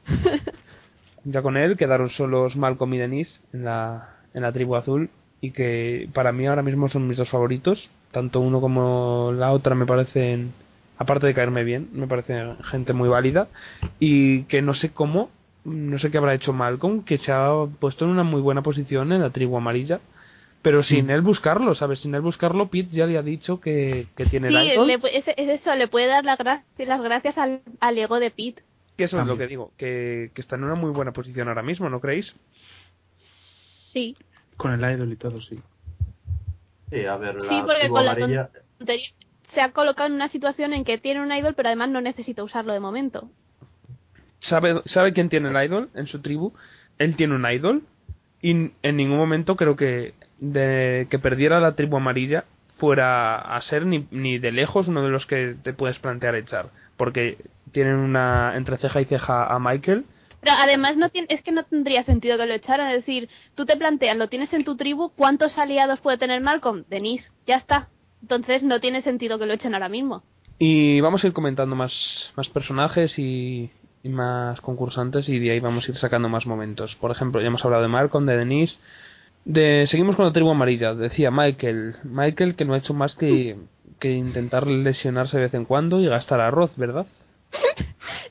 ya 1.26 1.42
con 1.42 1.58
él 1.58 1.78
quedaron 1.78 2.10
solos 2.10 2.56
Malcolm 2.56 2.94
y 2.94 2.98
Denise 2.98 3.40
en 3.54 3.66
la, 3.66 4.18
en 4.34 4.42
la 4.42 4.52
tribu 4.52 4.76
azul 4.76 5.10
y 5.42 5.52
que 5.52 6.10
para 6.14 6.32
mí 6.32 6.48
ahora 6.48 6.64
mismo 6.64 6.88
son 6.88 7.08
mis 7.08 7.18
dos 7.18 7.30
favoritos. 7.30 7.90
Tanto 8.12 8.40
uno 8.40 8.62
como 8.62 9.32
la 9.36 9.52
otra 9.52 9.76
me 9.76 9.86
parecen, 9.86 10.54
aparte 10.98 11.28
de 11.28 11.34
caerme 11.34 11.64
bien, 11.64 11.90
me 11.92 12.08
parecen 12.08 12.58
gente 12.64 12.94
muy 12.94 13.10
válida 13.10 13.48
y 14.00 14.44
que 14.44 14.62
no 14.62 14.74
sé 14.74 14.92
cómo, 14.92 15.30
no 15.66 15.98
sé 16.00 16.12
qué 16.12 16.18
habrá 16.18 16.34
hecho 16.34 16.54
Malcolm, 16.54 17.04
que 17.04 17.18
se 17.18 17.32
ha 17.32 17.50
puesto 17.80 18.06
en 18.06 18.12
una 18.12 18.24
muy 18.24 18.42
buena 18.42 18.62
posición 18.62 19.12
en 19.12 19.22
la 19.22 19.30
tribu 19.32 19.58
amarilla. 19.58 20.00
Pero 20.62 20.82
sin 20.82 21.10
él 21.10 21.22
buscarlo, 21.22 21.76
¿sabes? 21.76 22.00
Sin 22.00 22.16
él 22.16 22.22
buscarlo, 22.22 22.70
Pete 22.70 22.96
ya 22.96 23.06
le 23.06 23.18
ha 23.18 23.22
dicho 23.22 23.60
que, 23.60 24.08
que 24.16 24.26
tiene 24.28 24.48
el 24.48 24.54
Sí, 24.56 24.72
idol. 24.72 24.88
le 24.88 24.94
es, 24.94 25.26
es 25.28 25.62
eso, 25.62 25.76
le 25.76 25.90
puede 25.90 26.08
dar 26.08 26.24
las, 26.24 26.40
gra- 26.40 26.64
las 26.78 27.02
gracias 27.02 27.38
al, 27.38 27.62
al 27.82 27.98
ego 27.98 28.18
de 28.20 28.32
Pete. 28.32 28.64
Que 28.98 29.06
eso 29.06 29.20
es 29.20 29.28
lo 29.28 29.38
que 29.38 29.48
digo, 29.48 29.74
que, 29.76 30.32
que 30.34 30.40
está 30.42 30.56
en 30.56 30.64
una 30.64 30.76
muy 30.76 30.92
buena 30.92 31.12
posición 31.12 31.50
ahora 31.50 31.64
mismo, 31.64 31.90
¿no 31.90 32.00
creéis? 32.00 32.34
Sí, 33.92 34.16
Con 34.56 34.72
el 34.72 34.96
idol 34.96 35.12
y 35.12 35.16
todo, 35.18 35.42
sí. 35.42 35.60
Sí, 36.92 37.06
a 37.06 37.18
ver, 37.18 37.36
la 37.36 37.50
Sí, 37.50 37.62
porque 37.66 37.80
tribu 37.80 37.96
con 37.96 38.06
la 38.06 38.12
amarilla... 38.12 38.50
tontería. 38.78 39.08
Se 39.54 39.62
ha 39.62 39.72
colocado 39.72 40.08
en 40.08 40.14
una 40.14 40.30
situación 40.30 40.74
en 40.74 40.84
que 40.86 40.98
tiene 40.98 41.22
un 41.22 41.32
idol, 41.32 41.54
pero 41.56 41.68
además 41.70 41.90
no 41.90 42.02
necesita 42.02 42.44
usarlo 42.44 42.74
de 42.74 42.80
momento. 42.80 43.30
¿Sabe, 44.44 44.82
¿Sabe 44.86 45.14
quién 45.14 45.30
tiene 45.30 45.50
el 45.50 45.66
idol 45.66 45.90
en 45.96 46.08
su 46.08 46.22
tribu? 46.22 46.54
Él 46.98 47.16
tiene 47.16 47.36
un 47.36 47.50
idol 47.50 47.84
y 48.42 48.72
en 48.82 48.98
ningún 48.98 49.18
momento 49.18 49.56
creo 49.56 49.76
que 49.76 50.14
de 50.40 51.08
que 51.10 51.18
perdiera 51.18 51.62
la 51.62 51.76
tribu 51.76 51.96
amarilla 51.96 52.44
fuera 52.78 53.38
a 53.38 53.62
ser 53.62 53.86
ni, 53.86 54.06
ni 54.12 54.40
de 54.40 54.52
lejos 54.52 54.90
uno 54.90 55.02
de 55.02 55.10
los 55.10 55.26
que 55.26 55.56
te 55.64 55.72
puedes 55.72 55.98
plantear 56.00 56.36
echar. 56.36 56.72
Porque 56.98 57.38
tienen 57.72 57.96
una 57.96 58.58
entre 58.58 58.78
ceja 58.78 59.00
y 59.00 59.06
ceja 59.06 59.46
a 59.46 59.60
Michael. 59.60 60.06
Pero 60.42 60.56
además 60.62 60.98
no 60.98 61.08
tiene, 61.08 61.28
es 61.30 61.42
que 61.42 61.54
no 61.54 61.64
tendría 61.64 62.04
sentido 62.04 62.38
que 62.38 62.46
lo 62.46 62.54
echaran. 62.54 62.90
Es 62.90 63.06
decir, 63.06 63.30
tú 63.56 63.66
te 63.66 63.78
planteas, 63.78 64.18
lo 64.18 64.28
tienes 64.28 64.52
en 64.52 64.66
tu 64.66 64.76
tribu, 64.76 65.10
¿cuántos 65.16 65.58
aliados 65.58 66.02
puede 66.02 66.18
tener 66.18 66.42
Malcolm? 66.42 66.84
Denise, 66.90 67.32
ya 67.48 67.56
está. 67.56 67.88
Entonces 68.22 68.62
no 68.62 68.82
tiene 68.82 69.02
sentido 69.04 69.40
que 69.40 69.46
lo 69.46 69.54
echen 69.54 69.74
ahora 69.74 69.88
mismo. 69.88 70.22
Y 70.60 71.00
vamos 71.00 71.24
a 71.24 71.28
ir 71.28 71.34
comentando 71.34 71.78
más, 71.78 71.94
más 72.36 72.50
personajes 72.50 73.18
y, 73.18 73.72
y 74.04 74.10
más 74.10 74.60
concursantes 74.62 75.30
y 75.30 75.40
de 75.40 75.52
ahí 75.52 75.60
vamos 75.62 75.88
a 75.88 75.92
ir 75.92 75.98
sacando 75.98 76.28
más 76.30 76.46
momentos. 76.46 76.94
Por 76.96 77.10
ejemplo, 77.12 77.40
ya 77.42 77.48
hemos 77.48 77.64
hablado 77.64 77.84
de 77.84 77.90
Malcolm, 77.90 78.26
de 78.26 78.38
Denise. 78.38 78.76
De, 79.46 79.88
seguimos 79.88 80.16
con 80.16 80.26
la 80.26 80.34
tribu 80.34 80.52
amarilla. 80.52 80.94
Decía 80.94 81.32
Michael. 81.32 81.96
Michael 82.04 82.56
que 82.56 82.66
no 82.66 82.74
ha 82.74 82.78
hecho 82.78 82.94
más 82.94 83.16
que, 83.16 83.56
que 84.00 84.12
intentar 84.12 84.68
lesionarse 84.68 85.38
de 85.38 85.44
vez 85.44 85.54
en 85.54 85.66
cuando 85.66 86.02
y 86.02 86.08
gastar 86.08 86.42
arroz, 86.42 86.72
¿verdad? 86.78 87.06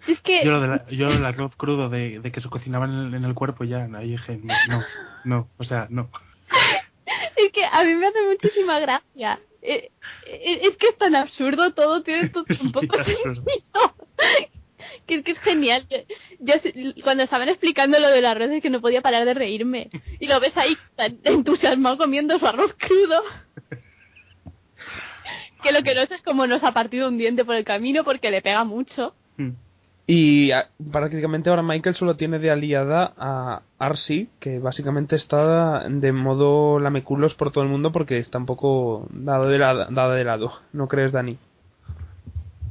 Es 0.09 0.21
que 0.21 0.45
Yo 0.45 0.51
lo, 0.51 0.61
de 0.61 0.69
la- 0.69 0.87
yo 0.89 1.07
lo 1.07 1.13
del 1.13 1.25
arroz 1.25 1.55
crudo 1.57 1.89
de, 1.89 2.19
de 2.21 2.33
que 2.33 2.41
se 2.41 2.49
cocinaba 2.49 2.87
en 2.87 2.93
el, 2.93 3.15
en 3.15 3.25
el 3.25 3.35
cuerpo 3.35 3.63
ya, 3.65 3.89
ahí 3.95 4.11
dije, 4.11 4.37
no, 4.43 4.53
no, 4.69 4.83
no, 5.25 5.49
o 5.59 5.65
sea, 5.65 5.87
no. 5.91 6.11
Es 7.37 7.53
que 7.53 7.65
a 7.65 7.85
mí 7.85 7.95
me 7.95 8.09
hace 8.09 8.19
muchísima 8.29 8.81
gracia. 8.81 9.39
Eh, 9.63 9.91
eh, 10.27 10.61
Es 10.65 10.77
que 10.77 10.89
es 10.89 10.99
tan 10.99 11.15
absurdo 11.15 11.73
todo, 11.73 12.03
tiene 12.03 12.29
todo 12.31 12.45
un 12.63 12.73
poco 12.73 12.97
sentido. 13.05 13.45
Que 15.07 15.17
es 15.17 15.25
que 15.25 15.33
es 15.33 15.39
genial. 15.41 15.87
Yo, 16.41 16.55
yo 16.75 16.93
cuando 17.05 17.23
estaban 17.25 17.49
explicando 17.49 17.99
lo 17.99 18.09
del 18.09 18.25
arroz 18.27 18.51
es 18.51 18.63
que 18.63 18.71
no 18.71 18.81
podía 18.81 19.01
parar 19.03 19.25
de 19.25 19.35
reírme. 19.35 19.91
Y 20.21 20.27
lo 20.27 20.41
ves 20.41 20.57
ahí 20.57 20.77
tan 20.97 21.19
entusiasmado 21.25 21.99
comiendo 21.99 22.39
su 22.39 22.47
arroz 22.47 22.75
crudo. 22.75 23.23
Que 25.63 25.73
lo 25.73 25.83
que 25.83 25.95
no 25.95 26.05
sé 26.07 26.17
es 26.17 26.23
cómo 26.23 26.47
nos 26.47 26.65
ha 26.65 26.73
partido 26.73 27.09
un 27.09 27.19
diente 27.19 27.45
por 27.45 27.55
el 27.55 27.65
camino 27.65 28.03
porque 28.05 28.31
le 28.31 28.43
pega 28.43 28.65
mucho. 28.65 29.15
Y 30.05 30.51
a- 30.51 30.69
prácticamente 30.91 31.49
ahora 31.49 31.63
Michael 31.63 31.95
solo 31.95 32.17
tiene 32.17 32.41
de 32.41 32.51
aliada 32.51 33.15
a 33.17 33.63
Arcee, 33.79 34.27
que 34.41 34.59
básicamente 34.59 35.15
está 35.15 35.89
de 35.89 36.11
modo 36.13 36.81
lameculos 36.81 37.35
por 37.37 37.53
todo 37.53 37.63
el 37.63 37.71
mundo 37.71 37.93
porque 37.93 38.19
está 38.19 38.39
un 38.39 38.47
poco 38.47 39.07
dado 39.13 39.49
de, 39.49 39.59
la- 39.59 39.87
dada 39.91 40.15
de 40.17 40.25
lado. 40.25 40.53
¿No 40.73 40.89
crees, 40.89 41.13
Dani? 41.13 41.39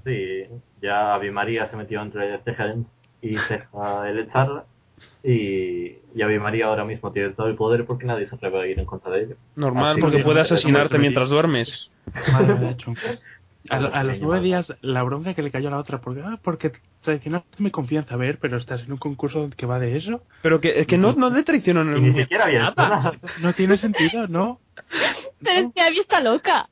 Sí, 0.03 0.43
ya 0.81 1.13
Avi 1.13 1.31
María 1.31 1.69
se 1.69 1.75
metió 1.77 2.01
entre 2.01 2.37
ceja 2.39 2.75
y 3.21 3.37
ceja 3.47 4.09
el 4.09 4.19
echarla. 4.19 4.65
Y, 5.23 5.95
y 6.15 6.21
Avi 6.21 6.39
María 6.39 6.67
ahora 6.67 6.85
mismo 6.85 7.11
tiene 7.11 7.29
todo 7.29 7.47
el 7.47 7.55
poder 7.55 7.85
porque 7.85 8.05
nadie 8.05 8.27
se 8.27 8.35
atreve 8.35 8.61
a 8.61 8.67
ir 8.67 8.79
en 8.79 8.85
contra 8.85 9.11
de 9.11 9.23
ello. 9.23 9.35
Normal, 9.55 9.93
Así 9.93 10.01
porque 10.01 10.17
que 10.17 10.23
puede 10.23 10.35
me- 10.35 10.41
asesinarte 10.41 10.97
mientras 10.97 11.29
duermes. 11.29 11.89
Madre 12.31 12.55
mía, 12.55 12.71
hecho. 12.77 12.93
A, 13.69 13.75
a 13.75 14.03
los 14.03 14.19
nueve 14.19 14.43
días, 14.43 14.73
la 14.81 15.03
bronca 15.03 15.35
que 15.35 15.43
le 15.43 15.51
cayó 15.51 15.67
a 15.67 15.71
la 15.71 15.77
otra, 15.77 16.01
porque, 16.01 16.21
ah, 16.25 16.39
porque 16.43 16.71
traicionaste 17.03 17.61
mi 17.61 17.69
confianza, 17.69 18.15
a 18.15 18.17
ver, 18.17 18.39
pero 18.39 18.57
estás 18.57 18.81
en 18.81 18.91
un 18.91 18.97
concurso 18.97 19.51
que 19.55 19.67
va 19.67 19.77
de 19.77 19.97
eso. 19.97 20.23
Pero 20.41 20.59
que, 20.59 20.79
es 20.79 20.87
que 20.87 20.97
no, 20.97 21.13
no 21.13 21.29
le 21.29 21.43
traicionó 21.43 21.81
en 21.83 21.89
el 21.93 22.01
ni 22.13 22.21
siquiera 22.21 22.45
había 22.45 22.71
nada. 22.75 23.13
No 23.39 23.53
tiene 23.53 23.77
sentido, 23.77 24.27
¿no? 24.27 24.59
Pero 25.43 25.67
es 25.67 25.73
que 25.75 25.81
Abby 25.81 25.99
está 25.99 26.21
loca. 26.21 26.69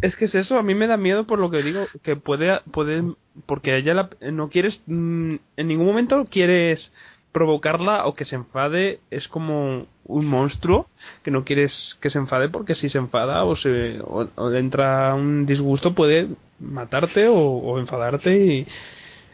Es 0.00 0.14
que 0.16 0.26
es 0.26 0.34
eso, 0.36 0.58
a 0.58 0.62
mí 0.62 0.74
me 0.74 0.86
da 0.86 0.96
miedo 0.96 1.26
por 1.26 1.38
lo 1.40 1.50
que 1.50 1.62
digo, 1.62 1.88
que 2.02 2.14
puede, 2.16 2.60
puede 2.72 3.02
porque 3.46 3.76
ella 3.76 3.94
la- 3.94 4.10
no 4.32 4.48
quieres, 4.48 4.80
mm, 4.86 5.34
en 5.56 5.68
ningún 5.68 5.86
momento 5.86 6.24
quieres 6.30 6.92
provocarla 7.32 8.06
o 8.06 8.14
que 8.14 8.24
se 8.24 8.36
enfade, 8.36 9.00
es 9.10 9.26
como 9.28 9.86
un 10.04 10.26
monstruo 10.26 10.88
que 11.22 11.30
no 11.30 11.44
quieres 11.44 11.96
que 12.00 12.10
se 12.10 12.18
enfade 12.18 12.48
porque 12.48 12.74
si 12.74 12.88
se 12.88 12.98
enfada 12.98 13.44
o 13.44 13.54
se 13.56 14.00
o, 14.02 14.26
entra 14.54 15.14
un 15.14 15.46
disgusto 15.46 15.94
puede 15.94 16.28
matarte 16.60 17.28
o, 17.28 17.34
o 17.36 17.78
enfadarte 17.78 18.36
y 18.38 18.66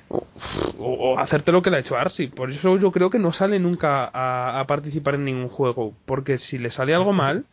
o, 0.08 0.26
o- 0.78 1.14
o 1.14 1.18
hacerte 1.18 1.52
lo 1.52 1.62
que 1.62 1.70
le 1.70 1.78
ha 1.78 1.80
hecho 1.80 1.96
Arsi. 1.96 2.28
Por 2.28 2.50
eso 2.52 2.78
yo 2.78 2.90
creo 2.92 3.10
que 3.10 3.18
no 3.18 3.32
sale 3.32 3.58
nunca 3.60 4.10
a, 4.12 4.60
a 4.60 4.66
participar 4.66 5.14
en 5.16 5.24
ningún 5.24 5.48
juego, 5.48 5.94
porque 6.06 6.38
si 6.38 6.58
le 6.58 6.70
sale 6.70 6.94
algo 6.94 7.12
mal, 7.12 7.44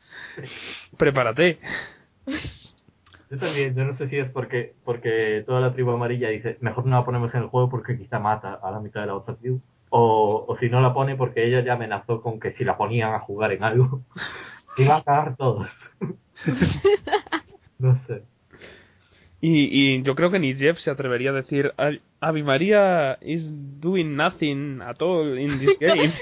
prepárate. 0.97 1.59
Yo 3.31 3.37
también, 3.37 3.73
yo 3.73 3.85
no 3.85 3.97
sé 3.97 4.09
si 4.09 4.17
es 4.17 4.29
porque, 4.29 4.73
porque 4.83 5.43
toda 5.47 5.61
la 5.61 5.71
tribu 5.73 5.91
amarilla 5.91 6.27
dice, 6.27 6.57
mejor 6.59 6.85
no 6.85 6.97
la 6.97 7.05
ponemos 7.05 7.33
en 7.33 7.43
el 7.43 7.47
juego 7.47 7.69
porque 7.69 7.97
quizá 7.97 8.19
mata 8.19 8.59
a 8.61 8.71
la 8.71 8.81
mitad 8.81 8.99
de 9.01 9.07
la 9.07 9.15
otra 9.15 9.35
tribu. 9.35 9.61
O, 9.89 10.43
o 10.47 10.57
si 10.57 10.69
no 10.69 10.81
la 10.81 10.93
pone 10.93 11.15
porque 11.15 11.45
ella 11.47 11.61
ya 11.61 11.73
amenazó 11.73 12.21
con 12.21 12.41
que 12.41 12.51
si 12.53 12.65
la 12.65 12.77
ponían 12.77 13.13
a 13.13 13.19
jugar 13.19 13.53
en 13.53 13.63
algo, 13.63 14.01
iba 14.77 14.97
a 14.97 15.03
cagar 15.03 15.37
todos. 15.37 15.67
no 17.79 18.01
sé. 18.05 18.23
Y, 19.39 19.95
y 19.95 20.03
yo 20.03 20.13
creo 20.15 20.29
que 20.29 20.39
ni 20.39 20.53
Jeff 20.53 20.77
se 20.79 20.91
atrevería 20.91 21.31
a 21.31 21.33
decir 21.33 21.73
"Ay, 21.77 22.01
Avi 22.19 22.43
María 22.43 23.17
is 23.21 23.43
doing 23.79 24.15
nothing 24.15 24.81
at 24.81 25.01
all 25.01 25.37
in 25.37 25.57
this 25.57 25.77
game. 25.79 26.13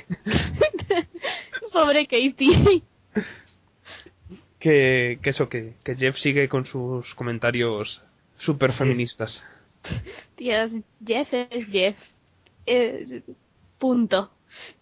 Pobre 1.73 2.06
Katie. 2.07 2.84
Que, 4.60 5.19
que 5.22 5.30
eso, 5.30 5.49
que, 5.49 5.73
que 5.84 5.95
Jeff 5.95 6.18
sigue 6.18 6.49
con 6.49 6.65
sus 6.65 7.14
comentarios 7.15 8.02
super 8.38 8.73
feministas. 8.73 9.41
Dios, 10.38 10.72
Jeff 11.06 11.34
es 11.34 11.68
Jeff. 11.68 11.95
Eh, 12.65 13.22
punto. 13.77 14.31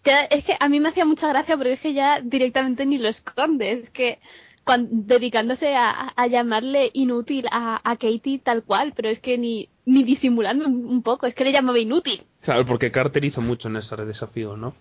Ya, 0.04 0.22
es 0.22 0.44
que 0.44 0.56
a 0.58 0.68
mí 0.68 0.80
me 0.80 0.88
hacía 0.88 1.04
mucha 1.04 1.28
gracia 1.28 1.56
porque 1.56 1.74
es 1.74 1.80
que 1.80 1.92
ya 1.94 2.20
directamente 2.20 2.84
ni 2.86 2.98
lo 2.98 3.08
esconde. 3.08 3.72
Es 3.72 3.90
que 3.90 4.18
cuan- 4.64 4.88
dedicándose 5.06 5.74
a, 5.76 6.12
a 6.16 6.26
llamarle 6.26 6.90
inútil 6.94 7.46
a, 7.50 7.80
a 7.88 7.96
Katie 7.96 8.40
tal 8.42 8.64
cual, 8.64 8.92
pero 8.96 9.08
es 9.08 9.20
que 9.20 9.38
ni, 9.38 9.68
ni 9.86 10.02
disimulando 10.02 10.66
un, 10.66 10.84
un 10.86 11.02
poco, 11.02 11.26
es 11.26 11.34
que 11.34 11.44
le 11.44 11.52
llamaba 11.52 11.78
inútil. 11.78 12.22
Claro, 12.42 12.66
porque 12.66 12.90
Carter 12.90 13.24
hizo 13.24 13.40
mucho 13.40 13.68
en 13.68 13.76
ese 13.76 13.94
desafío, 13.96 14.56
¿no? 14.56 14.74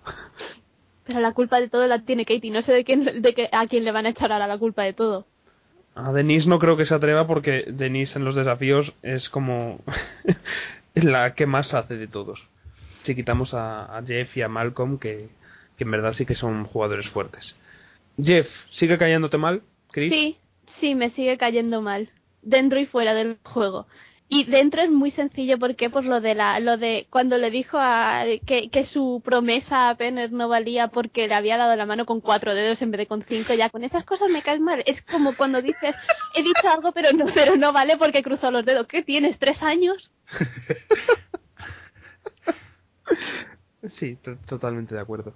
Pero 1.07 1.21
la 1.21 1.33
culpa 1.33 1.59
de 1.59 1.69
todo 1.69 1.87
la 1.87 1.99
tiene 1.99 2.25
Katie. 2.25 2.51
No 2.51 2.61
sé 2.61 2.73
de, 2.73 2.83
quién, 2.83 3.21
de 3.21 3.33
que, 3.33 3.49
a 3.51 3.65
quién 3.67 3.85
le 3.85 3.91
van 3.91 4.05
a 4.05 4.09
echar 4.09 4.31
ahora 4.31 4.45
la 4.45 4.57
culpa 4.57 4.83
de 4.83 4.93
todo. 4.93 5.25
A 5.95 6.11
Denise 6.11 6.47
no 6.47 6.59
creo 6.59 6.77
que 6.77 6.85
se 6.85 6.93
atreva 6.93 7.25
porque 7.25 7.65
Denise 7.67 8.19
en 8.19 8.25
los 8.25 8.35
desafíos 8.35 8.93
es 9.01 9.29
como 9.29 9.79
la 10.93 11.33
que 11.33 11.47
más 11.47 11.73
hace 11.73 11.95
de 11.95 12.07
todos. 12.07 12.45
Si 13.03 13.15
quitamos 13.15 13.53
a, 13.53 13.97
a 13.97 14.03
Jeff 14.03 14.35
y 14.35 14.41
a 14.41 14.49
Malcolm, 14.49 14.99
que, 14.99 15.29
que 15.77 15.85
en 15.85 15.91
verdad 15.91 16.13
sí 16.13 16.25
que 16.25 16.35
son 16.35 16.65
jugadores 16.65 17.09
fuertes. 17.09 17.55
Jeff, 18.21 18.47
¿sigue 18.71 18.97
cayéndote 18.97 19.37
mal, 19.37 19.63
Chris? 19.91 20.11
Sí, 20.11 20.37
sí, 20.79 20.93
me 20.93 21.09
sigue 21.11 21.37
cayendo 21.37 21.81
mal. 21.81 22.09
Dentro 22.41 22.79
y 22.79 22.85
fuera 22.85 23.13
del 23.13 23.37
juego. 23.43 23.87
Y 24.29 24.43
dentro 24.43 24.81
es 24.81 24.89
muy 24.91 25.11
sencillo 25.11 25.57
porque 25.57 25.89
pues 25.89 26.03
lo 26.03 26.19
de 26.19 26.35
la 26.35 26.59
lo 26.59 26.75
de 26.75 27.07
cuando 27.09 27.37
le 27.37 27.49
dijo 27.49 27.77
a 27.79 28.23
que, 28.45 28.69
que 28.69 28.85
su 28.85 29.21
promesa 29.23 29.89
a 29.89 29.95
Penner 29.95 30.33
no 30.33 30.49
valía 30.49 30.89
porque 30.89 31.29
le 31.29 31.33
había 31.33 31.55
dado 31.55 31.75
la 31.77 31.85
mano 31.85 32.05
con 32.05 32.19
cuatro 32.19 32.53
dedos 32.53 32.81
en 32.81 32.91
vez 32.91 32.99
de 32.99 33.07
con 33.07 33.23
cinco 33.23 33.53
ya 33.53 33.69
con 33.69 33.85
esas 33.85 34.03
cosas 34.03 34.27
me 34.29 34.41
caes 34.41 34.59
mal 34.59 34.83
es 34.85 35.01
como 35.03 35.33
cuando 35.37 35.61
dices 35.61 35.95
he 36.35 36.43
dicho 36.43 36.67
algo 36.69 36.91
pero 36.91 37.13
no 37.13 37.25
pero 37.33 37.55
no 37.55 37.71
vale 37.71 37.95
porque 37.95 38.21
cruzó 38.21 38.51
los 38.51 38.65
dedos 38.65 38.85
¿qué 38.87 39.01
tienes 39.01 39.39
tres 39.39 39.61
años? 39.63 40.11
Sí, 43.93 44.17
to- 44.21 44.37
totalmente 44.47 44.95
de 44.95 45.01
acuerdo. 45.01 45.33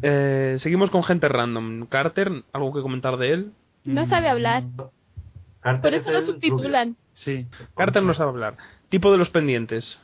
Eh, 0.00 0.56
seguimos 0.60 0.90
con 0.90 1.02
gente 1.04 1.28
random. 1.28 1.86
Carter, 1.86 2.30
¿algo 2.52 2.72
que 2.72 2.80
comentar 2.80 3.16
de 3.18 3.32
él? 3.32 3.52
no 3.84 4.06
sabe 4.06 4.28
hablar 4.28 4.62
Carter 5.60 5.80
por 5.82 5.92
es 5.94 6.02
eso 6.02 6.12
lo 6.12 6.18
el 6.20 6.26
subtitulan 6.26 6.96
Sí, 7.14 7.46
Carter 7.76 8.02
no 8.02 8.14
sabe 8.14 8.30
hablar. 8.30 8.56
Tipo 8.88 9.12
de 9.12 9.18
los 9.18 9.30
pendientes. 9.30 10.00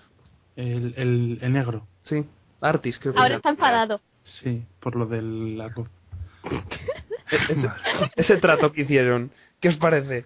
el, 0.56 0.94
el, 0.97 1.39
el 1.40 1.52
negro. 1.52 1.86
Sí. 2.05 2.24
Artis, 2.60 2.98
creo 2.98 3.14
que 3.14 3.20
ahora 3.20 3.36
está 3.36 3.51
enfadado 3.51 4.01
Sí, 4.43 4.64
por 4.80 4.97
lo 4.97 5.06
de 5.06 5.22
la 5.22 5.66
E- 7.30 7.52
ese, 7.52 7.68
ese 8.16 8.36
trato 8.39 8.72
que 8.72 8.82
hicieron. 8.82 9.30
¿Qué 9.60 9.68
os 9.68 9.76
parece? 9.76 10.24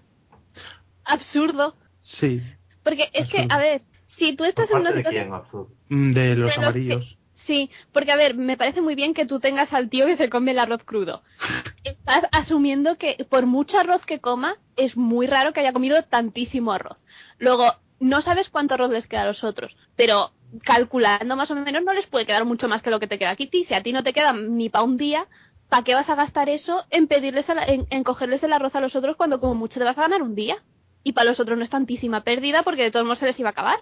absurdo 1.05 1.75
Sí, 2.01 2.43
porque 2.85 3.11
es 3.13 3.29
que 3.29 3.47
a 3.49 3.59
ver 3.59 3.83
si 4.17 4.33
tú 4.37 4.39
¿Por 4.45 4.49
estás 4.49 4.71
en 4.71 4.77
una 4.81 4.91
de 4.93 4.97
situación 4.99 5.25
quién, 5.25 5.35
absurdo? 5.35 5.69
Mm, 5.89 6.13
de 6.13 6.29
los 6.29 6.37
De 6.37 6.37
los 6.37 6.55
que- 6.55 6.61
amarillos. 6.61 7.19
Sí, 7.47 7.71
porque 7.93 8.13
a 8.13 8.17
ver, 8.17 8.35
me 8.35 8.57
parece 8.57 8.81
muy 8.81 8.95
bien 8.95 9.15
que 9.15 9.27
tú 9.27 9.41
tengas 9.41 9.73
al 9.73 9.91
tío 9.91 10.07
que 10.07 10.17
se 10.17 10.31
come 10.31 10.53
el 10.53 10.59
arroz 10.59 10.83
crudo. 10.85 11.23
Estás 11.85 12.25
asumiendo 12.33 12.97
que 12.99 13.27
por 13.29 13.47
mucho 13.47 13.79
arroz 13.79 14.05
que 14.07 14.21
coma, 14.21 14.57
es 14.77 14.97
muy 14.97 15.27
raro 15.27 15.53
que 15.53 15.61
haya 15.61 15.73
comido 15.73 16.03
tantísimo 16.05 16.73
arroz. 16.73 16.99
Luego, 17.39 17.75
no 18.01 18.23
sabes 18.23 18.49
cuánto 18.51 18.75
arroz 18.75 18.91
les 18.91 19.07
queda 19.09 19.23
a 19.23 19.27
los 19.27 19.43
otros, 19.45 19.77
pero 19.97 20.31
calculando 20.65 21.37
más 21.37 21.51
o 21.51 21.55
menos 21.55 21.83
no 21.85 21.93
les 21.93 22.07
puede 22.07 22.27
quedar 22.27 22.45
mucho 22.45 22.69
más 22.69 22.83
que 22.83 22.91
lo 22.91 23.01
que 23.01 23.07
te 23.09 23.19
queda 23.19 23.31
a 23.31 23.37
Kitty. 23.37 23.65
Si 23.65 23.75
a 23.75 23.83
ti 23.83 23.93
no 23.93 24.03
te 24.03 24.13
queda 24.13 24.33
ni 24.33 24.69
para 24.69 24.85
un 24.85 24.97
día, 24.97 25.27
¿para 25.69 25.83
qué 25.85 25.95
vas 25.95 26.09
a 26.09 26.15
gastar 26.15 26.49
eso 26.49 26.85
en 26.91 27.09
pedirles 27.09 27.49
a 27.51 27.55
la- 27.55 27.65
en, 27.65 27.87
en 27.91 28.05
cogerles 28.05 28.43
el 28.43 28.53
arroz 28.53 28.75
a 28.75 28.81
los 28.81 28.95
otros 28.95 29.17
cuando 29.17 29.41
como 29.41 29.55
mucho 29.55 29.79
te 29.81 29.85
vas 29.85 29.99
a 29.99 30.03
ganar 30.03 30.23
un 30.23 30.35
día? 30.35 30.57
Y 31.05 31.13
para 31.13 31.31
los 31.31 31.41
otros 31.41 31.59
no 31.59 31.65
es 31.65 31.71
tantísima 31.71 32.23
pérdida 32.23 32.63
porque 32.63 32.83
de 32.83 32.91
todos 32.93 33.05
modos 33.05 33.19
se 33.19 33.27
les 33.27 33.39
iba 33.41 33.49
a 33.49 33.53
acabar. 33.53 33.81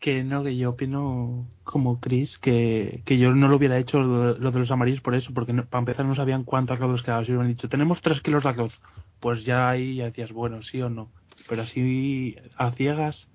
Que 0.00 0.24
no, 0.24 0.42
que 0.42 0.56
yo 0.56 0.70
opino 0.70 1.46
como 1.62 2.00
Chris 2.00 2.38
que, 2.38 3.02
que 3.04 3.18
yo 3.18 3.34
no 3.34 3.48
lo 3.48 3.56
hubiera 3.56 3.76
hecho 3.78 4.00
lo, 4.00 4.38
lo 4.38 4.50
de 4.50 4.58
los 4.58 4.70
amarillos 4.70 5.02
por 5.02 5.14
eso, 5.14 5.30
porque 5.34 5.52
no- 5.52 5.66
para 5.66 5.80
empezar 5.80 6.06
no 6.06 6.14
sabían 6.14 6.44
cuánto 6.44 6.72
arroz 6.72 6.92
les 6.92 7.02
quedaba. 7.02 7.24
Si 7.24 7.32
hubieran 7.32 7.48
dicho, 7.48 7.68
tenemos 7.68 8.00
tres 8.00 8.20
kilos 8.22 8.42
de 8.42 8.48
arroz, 8.48 8.72
pues 9.20 9.44
ya 9.44 9.68
ahí 9.68 9.96
ya 9.96 10.06
decías, 10.06 10.32
bueno, 10.32 10.62
sí 10.62 10.80
o 10.80 10.88
no. 10.88 11.10
Pero 11.48 11.62
así 11.62 12.34
a 12.56 12.70
ciegas, 12.72 13.26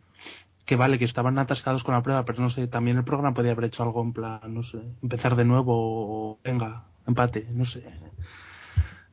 que 0.66 0.76
vale, 0.76 0.98
que 0.98 1.06
estaban 1.06 1.38
atascados 1.38 1.84
con 1.84 1.94
la 1.94 2.02
prueba, 2.02 2.26
pero 2.26 2.42
no 2.42 2.50
sé, 2.50 2.68
también 2.68 2.98
el 2.98 3.04
programa 3.04 3.36
podía 3.36 3.52
haber 3.52 3.66
hecho 3.66 3.84
algo 3.84 4.02
en 4.02 4.14
plan, 4.14 4.40
no 4.52 4.64
sé, 4.64 4.80
empezar 5.04 5.36
de 5.36 5.46
nuevo 5.46 5.72
o 5.76 6.40
venga, 6.44 6.86
empate, 7.06 7.46
no 7.52 7.66
sé. 7.68 7.84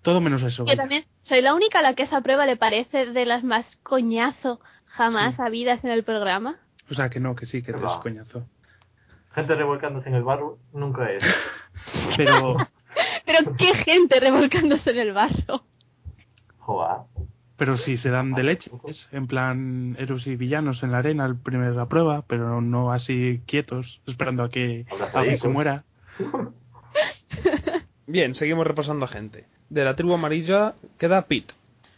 Todo 0.01 0.21
menos 0.21 0.43
eso. 0.43 0.65
Vaya. 0.65 0.77
también 0.77 1.05
soy 1.23 1.43
la 1.43 1.55
única 1.55 1.81
a 1.81 1.83
la 1.83 1.95
que 1.95 2.05
esa 2.05 2.23
prueba 2.23 2.47
le 2.47 2.57
parece 2.57 3.07
de 3.07 3.27
las 3.27 3.45
más 3.45 3.67
coñazo 3.83 4.59
jamás 4.87 5.39
habidas 5.39 5.85
en 5.85 5.91
el 5.91 6.03
programa. 6.03 6.57
O 6.91 6.95
sea, 6.95 7.09
que 7.09 7.21
no, 7.21 7.35
que 7.35 7.47
sí, 7.47 7.63
que 7.63 7.73
te 7.73 7.79
es 7.79 7.93
coñazo. 8.03 8.47
Gente 9.35 9.55
revolcándose 9.55 10.09
en 10.09 10.15
el 10.15 10.25
barro 10.25 10.59
nunca 10.73 11.11
es. 11.11 11.23
Pero, 12.17 12.57
Pero 13.27 13.57
qué 13.57 13.75
gente 13.75 14.21
revolcándose 14.21 14.91
en 14.91 14.99
el 14.99 15.13
barro. 15.13 15.63
Joder. 16.59 16.99
pero 17.57 17.77
sí 17.79 17.99
se 17.99 18.09
dan 18.09 18.35
de 18.35 18.45
leches, 18.45 18.73
en 19.11 19.27
plan 19.27 19.97
héroes 19.99 20.27
y 20.29 20.37
villanos 20.37 20.83
en 20.83 20.93
la 20.93 20.99
arena, 20.99 21.27
el 21.27 21.37
primer 21.37 21.75
la 21.75 21.87
prueba, 21.87 22.23
pero 22.29 22.61
no 22.61 22.93
así 22.93 23.41
quietos, 23.47 24.01
esperando 24.07 24.45
a 24.45 24.49
que 24.49 24.87
alguien 25.13 25.39
se 25.39 25.49
muera. 25.49 25.85
Bien, 28.07 28.35
seguimos 28.35 28.67
repasando 28.67 29.07
a 29.07 29.09
gente. 29.09 29.47
De 29.71 29.85
la 29.85 29.97
tribu 29.97 30.15
amarilla 30.15 30.75
queda 30.99 31.23
Pete. 31.23 31.55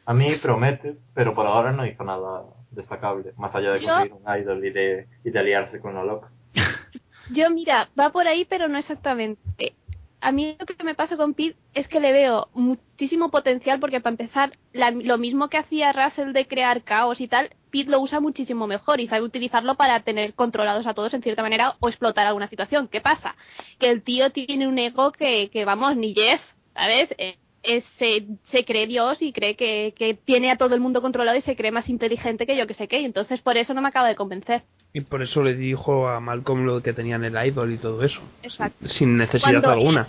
A 0.06 0.14
mí 0.14 0.34
promete, 0.36 0.96
pero 1.14 1.34
por 1.34 1.46
ahora 1.46 1.72
no 1.72 1.86
hizo 1.86 2.04
nada 2.04 2.42
destacable, 2.74 3.32
más 3.36 3.54
allá 3.54 3.72
de 3.72 3.80
Yo- 3.80 3.88
conseguir 3.88 4.12
un 4.14 4.38
idol 4.40 4.64
y 4.64 4.70
de, 4.70 5.06
y 5.24 5.30
de 5.30 5.38
aliarse 5.38 5.80
con 5.80 5.94
la 5.94 6.04
loca. 6.04 6.28
Yo, 7.32 7.48
mira, 7.50 7.88
va 7.98 8.10
por 8.10 8.26
ahí, 8.26 8.44
pero 8.44 8.68
no 8.68 8.78
exactamente. 8.78 9.74
A 10.20 10.32
mí 10.32 10.56
lo 10.58 10.64
que 10.66 10.84
me 10.84 10.94
pasa 10.94 11.16
con 11.16 11.34
Pete 11.34 11.56
es 11.74 11.86
que 11.88 12.00
le 12.00 12.12
veo 12.12 12.48
muchísimo 12.54 13.30
potencial 13.30 13.78
porque 13.78 14.00
para 14.00 14.12
empezar, 14.12 14.52
la- 14.72 14.90
lo 14.90 15.18
mismo 15.18 15.48
que 15.48 15.58
hacía 15.58 15.92
Russell 15.92 16.32
de 16.32 16.46
crear 16.46 16.82
caos 16.82 17.20
y 17.20 17.28
tal, 17.28 17.50
Pete 17.70 17.90
lo 17.90 18.00
usa 18.00 18.20
muchísimo 18.20 18.66
mejor 18.66 19.00
y 19.00 19.08
sabe 19.08 19.22
utilizarlo 19.22 19.74
para 19.74 20.00
tener 20.00 20.32
controlados 20.34 20.86
a 20.86 20.94
todos 20.94 21.12
en 21.12 21.22
cierta 21.22 21.42
manera 21.42 21.74
o 21.80 21.88
explotar 21.88 22.26
alguna 22.26 22.48
situación. 22.48 22.88
¿Qué 22.88 23.00
pasa? 23.00 23.36
Que 23.78 23.90
el 23.90 24.02
tío 24.02 24.30
tiene 24.30 24.66
un 24.68 24.78
ego 24.78 25.12
que, 25.12 25.50
que 25.50 25.64
vamos, 25.66 25.96
ni 25.96 26.14
Jeff, 26.14 26.40
¿sabes? 26.74 27.08
Eh, 27.18 27.36
es- 27.64 27.84
se, 27.98 28.24
se 28.50 28.64
cree 28.64 28.86
Dios 28.86 29.20
y 29.20 29.32
cree 29.32 29.56
que, 29.56 29.94
que 29.96 30.14
tiene 30.14 30.50
a 30.50 30.56
todo 30.56 30.74
el 30.74 30.80
mundo 30.80 31.00
controlado 31.02 31.36
y 31.36 31.42
se 31.42 31.56
cree 31.56 31.70
más 31.72 31.88
inteligente 31.88 32.46
que 32.46 32.56
yo 32.56 32.66
que 32.66 32.74
sé 32.74 32.88
qué. 32.88 33.00
y 33.00 33.04
Entonces 33.04 33.40
por 33.40 33.56
eso 33.56 33.74
no 33.74 33.82
me 33.82 33.88
acaba 33.88 34.08
de 34.08 34.14
convencer. 34.16 34.62
Y 34.92 35.00
por 35.00 35.22
eso 35.22 35.42
le 35.42 35.54
dijo 35.56 36.06
a 36.08 36.20
Malcolm 36.20 36.64
lo 36.66 36.80
que 36.82 36.92
tenían 36.92 37.24
el 37.24 37.34
idol 37.46 37.72
y 37.72 37.78
todo 37.78 38.02
eso. 38.04 38.20
Exacto. 38.42 38.88
Sin 38.88 39.16
necesidad 39.16 39.60
Cuando- 39.62 39.70
alguna. 39.70 40.06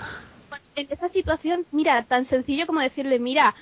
en 0.75 0.87
esa 0.89 1.09
situación, 1.09 1.65
mira, 1.71 2.03
tan 2.03 2.25
sencillo 2.25 2.67
como 2.67 2.81
decirle, 2.81 3.17
mira, 3.17 3.55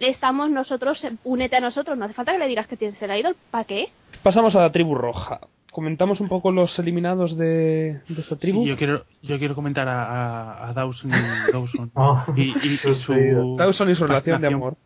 estamos 0.00 0.50
nosotros, 0.50 1.06
únete 1.24 1.56
a 1.56 1.60
nosotros, 1.60 1.96
no 1.98 2.06
hace 2.06 2.14
falta 2.14 2.32
que 2.32 2.38
le 2.38 2.48
digas 2.48 2.66
que 2.66 2.76
tienes 2.76 3.00
el 3.02 3.16
idol, 3.18 3.36
¿para 3.50 3.64
qué? 3.64 3.90
Pasamos 4.22 4.54
a 4.56 4.60
la 4.60 4.72
tribu 4.72 4.94
roja. 4.94 5.40
Comentamos 5.74 6.20
un 6.20 6.28
poco 6.28 6.52
los 6.52 6.78
eliminados 6.78 7.36
de, 7.36 8.00
de 8.08 8.20
esta 8.20 8.36
tribu. 8.36 8.62
Sí, 8.62 8.68
yo 8.68 8.76
quiero 8.76 9.04
yo 9.22 9.38
quiero 9.40 9.56
comentar 9.56 9.88
a, 9.88 10.04
a, 10.04 10.68
a 10.68 10.72
Dawson 10.72 11.10
y 11.10 11.12
Dawson 11.52 11.90
Oh, 11.94 12.24
y, 12.36 12.42
y, 12.42 12.74
y 12.74 12.94
su 12.94 13.56
Dawson 13.58 13.90
y 13.90 13.96
su 13.96 14.06
relación 14.06 14.40
de 14.40 14.46
amor. 14.46 14.76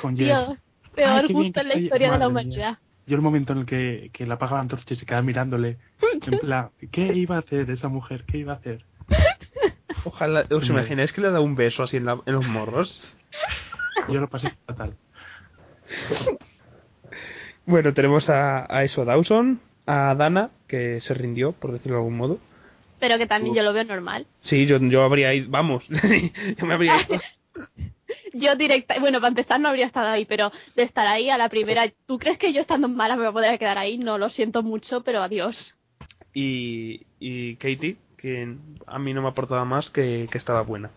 con 0.00 0.16
Jeff. 0.16 0.26
Dios, 0.26 0.58
peor 0.96 1.24
Ay, 1.28 1.32
gusto 1.32 1.60
en 1.60 1.68
la 1.68 1.76
historia 1.76 2.10
de 2.10 2.18
la 2.18 2.24
mía. 2.24 2.28
humanidad. 2.28 2.78
Yo 3.06 3.14
el 3.14 3.22
momento 3.22 3.52
en 3.52 3.60
el 3.60 3.66
que, 3.66 4.10
que 4.12 4.26
le 4.26 4.32
apaga 4.34 4.54
la 4.56 4.62
antorcha 4.62 4.94
y 4.94 4.96
se 4.96 5.06
queda 5.06 5.22
mirándole, 5.22 5.78
en 6.26 6.38
plan, 6.40 6.70
¿qué 6.90 7.14
iba 7.14 7.36
a 7.36 7.38
hacer 7.38 7.70
esa 7.70 7.86
mujer? 7.86 8.24
¿Qué 8.26 8.38
iba 8.38 8.54
a 8.54 8.56
hacer? 8.56 8.84
Ojalá, 10.04 10.44
¿os 10.50 10.64
Sí. 10.64 10.70
imagináis 10.72 11.12
que 11.12 11.20
le 11.20 11.30
da 11.30 11.38
un 11.38 11.54
beso 11.54 11.84
así 11.84 11.98
en, 11.98 12.06
la- 12.06 12.20
en 12.26 12.32
los 12.34 12.44
morros? 12.48 13.00
Yo 14.08 14.20
lo 14.20 14.28
pasé 14.28 14.52
fatal. 14.66 14.94
Bueno, 17.64 17.94
tenemos 17.94 18.28
a, 18.28 18.66
a 18.68 18.82
eso, 18.82 19.04
Dawson, 19.04 19.60
a 19.86 20.14
Dana, 20.14 20.50
que 20.68 21.00
se 21.02 21.14
rindió, 21.14 21.52
por 21.52 21.72
decirlo 21.72 21.96
de 21.96 22.00
algún 22.02 22.16
modo. 22.16 22.38
Pero 23.00 23.18
que 23.18 23.26
también 23.26 23.54
yo 23.54 23.62
lo 23.62 23.72
veo 23.72 23.84
normal. 23.84 24.26
Sí, 24.42 24.66
yo, 24.66 24.78
yo 24.78 25.02
habría 25.02 25.34
ido, 25.34 25.50
vamos, 25.50 25.84
yo 26.56 26.66
me 26.66 26.74
habría 26.74 27.00
ido. 27.02 27.20
Yo 28.34 28.56
directa, 28.56 28.98
bueno, 28.98 29.20
para 29.20 29.28
empezar 29.28 29.60
no 29.60 29.68
habría 29.68 29.84
estado 29.84 30.08
ahí, 30.08 30.24
pero 30.24 30.50
de 30.74 30.84
estar 30.84 31.06
ahí 31.06 31.28
a 31.28 31.36
la 31.36 31.50
primera, 31.50 31.92
¿tú 32.06 32.18
crees 32.18 32.38
que 32.38 32.54
yo 32.54 32.62
estando 32.62 32.88
mala 32.88 33.14
me 33.14 33.20
voy 33.22 33.28
a 33.28 33.32
poder 33.32 33.58
quedar 33.58 33.76
ahí? 33.76 33.98
No, 33.98 34.16
lo 34.16 34.30
siento 34.30 34.62
mucho, 34.62 35.02
pero 35.02 35.22
adiós. 35.22 35.54
Y, 36.32 37.02
y 37.20 37.56
Katie, 37.56 37.98
que 38.16 38.56
a 38.86 38.98
mí 38.98 39.12
no 39.12 39.20
me 39.20 39.28
aportaba 39.28 39.66
más 39.66 39.90
que, 39.90 40.28
que 40.30 40.38
estaba 40.38 40.62
buena. 40.62 40.90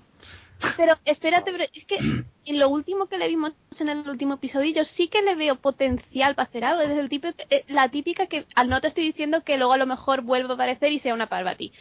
Pero 0.77 0.97
espérate, 1.05 1.51
pero 1.51 1.63
es 1.63 1.85
que 1.85 1.97
en 2.45 2.59
lo 2.59 2.69
último 2.69 3.07
que 3.07 3.17
le 3.17 3.27
vimos 3.27 3.53
en 3.79 3.89
el 3.89 4.07
último 4.07 4.35
episodio, 4.35 4.73
yo 4.73 4.85
sí 4.85 5.07
que 5.07 5.21
le 5.21 5.35
veo 5.35 5.55
potencial 5.55 6.35
para 6.35 6.47
hacer 6.47 6.65
algo. 6.65 6.81
Es 6.81 6.91
el 6.91 7.09
tipo, 7.09 7.27
eh, 7.49 7.63
la 7.67 7.89
típica 7.89 8.27
que 8.27 8.45
al 8.55 8.69
no 8.69 8.81
te 8.81 8.87
estoy 8.87 9.05
diciendo 9.05 9.43
que 9.43 9.57
luego 9.57 9.73
a 9.73 9.77
lo 9.77 9.85
mejor 9.85 10.21
vuelva 10.21 10.51
a 10.51 10.53
aparecer 10.55 10.91
y 10.91 10.99
sea 10.99 11.13
una 11.13 11.27
Parvati. 11.27 11.71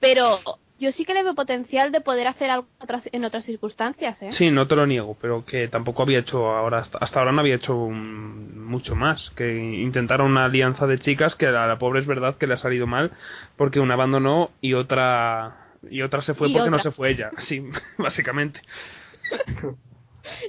Pero 0.00 0.40
yo 0.78 0.92
sí 0.92 1.04
que 1.04 1.12
le 1.12 1.24
veo 1.24 1.34
potencial 1.34 1.90
de 1.90 2.00
poder 2.00 2.28
hacer 2.28 2.50
algo 2.50 2.68
en 3.12 3.24
otras 3.24 3.44
circunstancias, 3.44 4.20
¿eh? 4.22 4.30
Sí, 4.32 4.50
no 4.50 4.68
te 4.68 4.76
lo 4.76 4.86
niego, 4.86 5.16
pero 5.20 5.44
que 5.44 5.66
tampoco 5.68 6.02
había 6.02 6.20
hecho 6.20 6.50
ahora, 6.50 6.86
hasta, 7.00 7.18
ahora 7.18 7.32
no 7.32 7.40
había 7.40 7.56
hecho 7.56 7.74
mucho 7.74 8.94
más. 8.94 9.30
Que 9.36 9.56
intentaron 9.56 10.30
una 10.30 10.44
alianza 10.44 10.86
de 10.86 11.00
chicas 11.00 11.34
que 11.34 11.46
a 11.46 11.66
la 11.66 11.78
pobre 11.78 12.00
es 12.00 12.06
verdad 12.06 12.36
que 12.36 12.46
le 12.46 12.54
ha 12.54 12.58
salido 12.58 12.86
mal 12.86 13.10
porque 13.56 13.80
una 13.80 13.94
abandonó 13.94 14.50
y 14.60 14.74
otra 14.74 15.67
y 15.90 16.02
otra 16.02 16.22
se 16.22 16.34
fue 16.34 16.48
Y 16.48 16.52
porque 16.52 16.70
no 16.70 16.78
se 16.78 16.90
fue 16.90 17.10
ella. 17.10 17.30
Sí, 17.38 17.62
básicamente. 17.96 18.60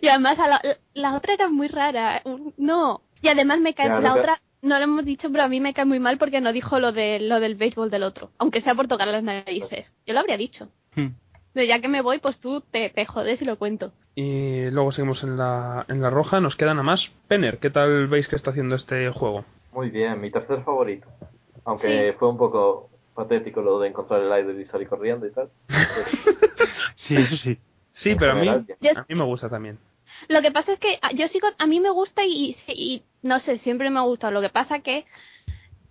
Y 0.02 0.10
además 0.10 0.38
a 0.40 0.48
la, 0.48 0.62
la 0.94 1.16
otra 1.16 1.34
era 1.34 1.48
muy 1.48 1.68
rara. 1.68 2.22
No. 2.58 3.02
Y 3.22 3.30
además 3.30 3.60
me 3.60 3.74
cae 3.74 3.88
Ya, 3.88 4.00
la 4.02 4.14
otra 4.14 4.42
no 4.62 4.78
lo 4.78 4.84
hemos 4.84 5.06
dicho, 5.06 5.32
pero 5.32 5.44
a 5.44 5.48
mí 5.48 5.60
me 5.60 5.74
cae 5.74 5.86
muy 5.86 6.00
mal 6.00 6.18
porque 6.18 6.42
no 6.42 6.52
dijo 6.52 6.80
lo 6.80 6.92
de 6.92 7.20
lo 7.20 7.40
del 7.40 7.56
béisbol 7.56 7.90
del 7.90 8.04
otro, 8.04 8.32
aunque 8.38 8.62
sea 8.62 8.76
por 8.76 8.88
tocar 8.88 9.08
las 9.08 9.24
narices. 9.24 9.90
Yo 10.06 10.14
lo 10.14 10.20
habría 10.20 10.38
dicho. 10.38 10.68
Hmm. 10.96 11.10
Pero 11.54 11.66
ya 11.66 11.80
que 11.80 11.88
me 11.88 12.02
voy, 12.02 12.20
pues 12.20 12.38
tú 12.40 12.62
te, 12.62 12.90
te 12.90 13.06
jodes 13.06 13.42
y 13.42 13.46
lo 13.46 13.58
cuento. 13.58 13.92
Y 14.16 14.70
luego 14.70 14.92
seguimos 14.92 15.24
en 15.24 15.38
la, 15.38 15.86
en 15.88 16.02
la 16.02 16.10
roja, 16.10 16.40
nos 16.42 16.56
queda 16.56 16.74
nada 16.74 16.84
más. 16.84 17.10
Penner, 17.28 17.60
¿qué 17.60 17.70
tal 17.70 18.08
veis 18.08 18.28
que 18.28 18.36
está 18.36 18.52
haciendo 18.52 18.76
este 18.76 19.10
juego? 19.12 19.46
Muy 19.72 19.90
bien, 19.90 20.20
mi 20.20 20.30
tercer 20.30 20.64
favorito. 20.64 21.08
Aunque 21.66 22.16
fue 22.20 22.30
un 22.30 22.38
poco 22.38 22.89
patético 23.24 23.62
lo 23.62 23.80
de 23.80 23.90
encontrar 23.90 24.22
el 24.22 24.32
aire 24.32 24.62
y 24.62 24.66
salir 24.66 24.88
corriendo 24.88 25.26
y 25.28 25.32
tal. 25.32 25.50
Sí, 26.96 27.16
eso 27.16 27.38
sí. 27.38 27.58
Sí, 27.94 28.16
pero 28.16 28.32
a 28.34 28.36
mí, 28.36 28.48
a 28.48 29.06
mí 29.08 29.16
me 29.16 29.24
gusta 29.24 29.50
también. 29.50 29.78
Lo 30.28 30.42
que 30.42 30.52
pasa 30.52 30.74
es 30.74 30.80
que 30.80 31.00
a- 31.02 31.12
yo 31.14 31.28
sigo, 31.28 31.48
a 31.58 31.66
mí 31.66 31.80
me 31.80 31.90
gusta 31.90 32.24
y, 32.26 32.56
y 32.68 33.04
no 33.22 33.40
sé, 33.40 33.58
siempre 33.60 33.90
me 33.90 34.00
ha 34.00 34.04
gustado. 34.04 34.32
Lo 34.34 34.42
que 34.42 34.50
pasa 34.50 34.80
que 34.80 35.06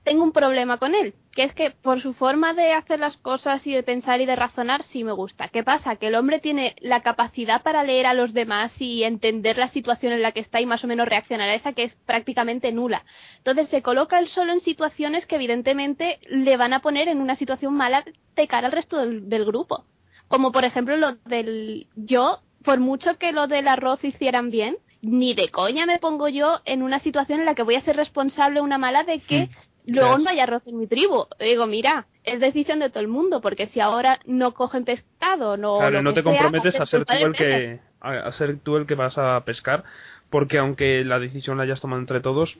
tengo 0.04 0.22
un 0.22 0.32
problema 0.32 0.78
con 0.78 0.94
él, 0.94 1.14
que 1.38 1.44
es 1.44 1.54
que 1.54 1.70
por 1.70 2.02
su 2.02 2.14
forma 2.14 2.52
de 2.52 2.72
hacer 2.72 2.98
las 2.98 3.16
cosas 3.18 3.64
y 3.64 3.72
de 3.72 3.84
pensar 3.84 4.20
y 4.20 4.26
de 4.26 4.34
razonar 4.34 4.82
sí 4.90 5.04
me 5.04 5.12
gusta. 5.12 5.46
¿Qué 5.46 5.62
pasa? 5.62 5.94
Que 5.94 6.08
el 6.08 6.16
hombre 6.16 6.40
tiene 6.40 6.74
la 6.80 7.02
capacidad 7.02 7.62
para 7.62 7.84
leer 7.84 8.06
a 8.06 8.12
los 8.12 8.34
demás 8.34 8.72
y 8.80 9.04
entender 9.04 9.56
la 9.56 9.68
situación 9.68 10.12
en 10.12 10.20
la 10.20 10.32
que 10.32 10.40
está 10.40 10.60
y 10.60 10.66
más 10.66 10.82
o 10.82 10.88
menos 10.88 11.06
reaccionar 11.06 11.48
a 11.48 11.54
esa 11.54 11.74
que 11.74 11.84
es 11.84 11.94
prácticamente 12.06 12.72
nula. 12.72 13.04
Entonces 13.36 13.68
se 13.68 13.82
coloca 13.82 14.18
él 14.18 14.26
solo 14.26 14.52
en 14.52 14.62
situaciones 14.62 15.26
que 15.26 15.36
evidentemente 15.36 16.18
le 16.28 16.56
van 16.56 16.72
a 16.72 16.80
poner 16.80 17.06
en 17.06 17.20
una 17.20 17.36
situación 17.36 17.72
mala 17.72 18.02
de 18.34 18.48
cara 18.48 18.66
al 18.66 18.72
resto 18.72 18.96
del, 18.96 19.44
grupo. 19.44 19.84
Como 20.26 20.50
por 20.50 20.64
ejemplo 20.64 20.96
lo 20.96 21.12
del 21.24 21.86
yo, 21.94 22.40
por 22.64 22.80
mucho 22.80 23.16
que 23.16 23.30
lo 23.30 23.46
del 23.46 23.68
arroz 23.68 24.02
hicieran 24.02 24.50
bien, 24.50 24.78
ni 25.02 25.34
de 25.34 25.50
coña 25.50 25.86
me 25.86 26.00
pongo 26.00 26.26
yo 26.26 26.62
en 26.64 26.82
una 26.82 26.98
situación 26.98 27.38
en 27.38 27.46
la 27.46 27.54
que 27.54 27.62
voy 27.62 27.76
a 27.76 27.84
ser 27.84 27.94
responsable 27.94 28.60
una 28.60 28.78
mala 28.78 29.04
de 29.04 29.20
que 29.20 29.48
luego 29.88 30.10
Claro. 30.10 30.22
no 30.24 30.30
haya 30.30 30.42
arroz 30.44 30.62
en 30.66 30.78
mi 30.78 30.86
tribu. 30.86 31.26
Digo, 31.40 31.66
mira, 31.66 32.06
es 32.24 32.40
decisión 32.40 32.78
de 32.78 32.90
todo 32.90 33.00
el 33.00 33.08
mundo, 33.08 33.40
porque 33.40 33.66
si 33.68 33.80
ahora 33.80 34.20
no 34.26 34.54
cogen 34.54 34.84
pescado, 34.84 35.56
no. 35.56 35.78
Claro, 35.78 36.02
no 36.02 36.10
te 36.14 36.22
sea, 36.22 36.24
comprometes 36.24 36.74
es 36.74 36.80
a 36.80 36.86
ser 36.86 37.04
tú 37.04 37.12
el 37.14 37.32
que 37.32 37.80
a, 38.00 38.10
a 38.12 38.32
ser 38.32 38.58
tú 38.60 38.76
el 38.76 38.86
que 38.86 38.94
vas 38.94 39.18
a 39.18 39.42
pescar, 39.44 39.84
porque 40.30 40.58
aunque 40.58 41.04
la 41.04 41.18
decisión 41.18 41.56
la 41.56 41.64
hayas 41.64 41.80
tomado 41.80 42.00
entre 42.00 42.20
todos, 42.20 42.56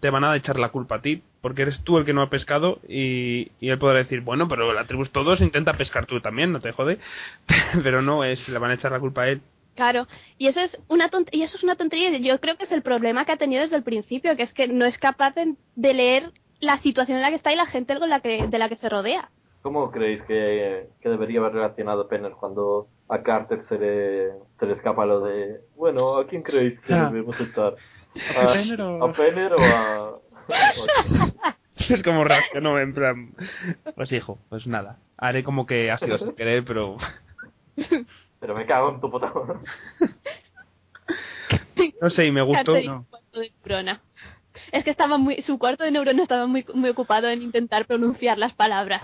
te 0.00 0.10
van 0.10 0.24
a 0.24 0.36
echar 0.36 0.58
la 0.58 0.68
culpa 0.68 0.96
a 0.96 1.02
ti, 1.02 1.22
porque 1.40 1.62
eres 1.62 1.80
tú 1.84 1.96
el 1.98 2.04
que 2.04 2.12
no 2.12 2.20
ha 2.22 2.28
pescado 2.30 2.78
y, 2.86 3.50
y 3.60 3.70
él 3.70 3.78
podrá 3.78 3.98
decir, 3.98 4.20
bueno, 4.20 4.46
pero 4.46 4.72
la 4.74 4.86
tribu 4.86 5.02
es 5.04 5.10
todos, 5.10 5.40
intenta 5.40 5.72
pescar 5.74 6.04
tú 6.06 6.20
también, 6.20 6.52
no 6.52 6.60
te 6.60 6.72
jode, 6.72 6.98
pero 7.82 8.02
no 8.02 8.24
es, 8.24 8.46
le 8.48 8.58
van 8.58 8.70
a 8.72 8.74
echar 8.74 8.92
la 8.92 9.00
culpa 9.00 9.22
a 9.22 9.28
él. 9.30 9.40
Claro, 9.74 10.08
y 10.38 10.48
eso 10.48 10.58
es 10.60 10.76
una 10.88 11.08
tont- 11.08 11.28
y 11.30 11.42
eso 11.42 11.56
es 11.56 11.62
una 11.62 11.76
tontería. 11.76 12.10
Yo 12.18 12.38
creo 12.40 12.56
que 12.56 12.64
es 12.64 12.72
el 12.72 12.82
problema 12.82 13.24
que 13.24 13.32
ha 13.32 13.36
tenido 13.36 13.62
desde 13.62 13.76
el 13.76 13.84
principio, 13.84 14.36
que 14.36 14.42
es 14.42 14.52
que 14.52 14.66
no 14.66 14.84
es 14.84 14.98
capaz 14.98 15.34
de, 15.36 15.54
de 15.76 15.94
leer 15.94 16.32
la 16.60 16.78
situación 16.82 17.16
en 17.18 17.22
la 17.22 17.30
que 17.30 17.36
está 17.36 17.52
y 17.52 17.56
la 17.56 17.66
gente 17.66 17.98
con 17.98 18.08
la 18.10 18.20
que, 18.20 18.46
de 18.46 18.58
la 18.58 18.68
que 18.68 18.76
se 18.76 18.88
rodea. 18.88 19.30
¿Cómo 19.62 19.90
creéis 19.90 20.22
que, 20.22 20.86
que 21.00 21.08
debería 21.08 21.40
haber 21.40 21.52
reaccionado 21.54 22.08
Penner 22.08 22.32
cuando 22.32 22.88
a 23.08 23.22
Carter 23.22 23.64
se 23.68 23.78
le, 23.78 24.32
se 24.58 24.66
le 24.66 24.74
escapa 24.74 25.04
lo 25.06 25.20
de, 25.20 25.60
bueno, 25.76 26.16
¿a 26.16 26.26
quién 26.26 26.42
creéis 26.42 26.78
que 26.80 26.94
Ah. 26.94 27.08
debemos 27.10 27.38
estar? 27.40 27.74
¿A, 28.40 28.52
Penner 28.52 28.80
o- 28.82 29.04
¿A 29.04 29.12
Penner 29.12 29.52
o 29.52 29.60
a...? 29.60 30.10
o 30.10 30.22
a- 31.42 31.56
Es 31.88 32.02
como 32.02 32.24
reaccionó 32.24 32.78
en 32.78 32.94
plan, 32.94 33.34
pues 33.96 34.12
hijo, 34.12 34.38
pues 34.48 34.66
nada, 34.66 34.98
haré 35.16 35.42
como 35.44 35.66
que 35.66 35.90
ha 35.90 35.98
sido 35.98 36.18
sin 36.18 36.32
querer, 36.34 36.64
pero 36.64 36.96
Pero 38.40 38.54
me 38.54 38.66
cago 38.66 38.90
en 38.90 39.00
tu 39.00 39.10
puta 39.10 39.32
no 42.00 42.10
sé, 42.10 42.26
y 42.26 42.32
me 42.32 42.42
gustó. 42.42 42.72
Carter 42.72 42.84
y 42.84 42.88
no. 42.88 43.02
su 43.04 43.10
cuarto 43.10 43.40
de 43.40 43.52
neurona. 43.64 44.00
Es 44.72 44.84
que 44.84 44.90
estaba 44.90 45.18
muy, 45.18 45.42
su 45.42 45.58
cuarto 45.58 45.84
de 45.84 45.90
neurona 45.90 46.22
estaba 46.22 46.46
muy, 46.46 46.64
muy 46.74 46.90
ocupado 46.90 47.28
en 47.28 47.42
intentar 47.42 47.86
pronunciar 47.86 48.38
las 48.38 48.52
palabras. 48.52 49.02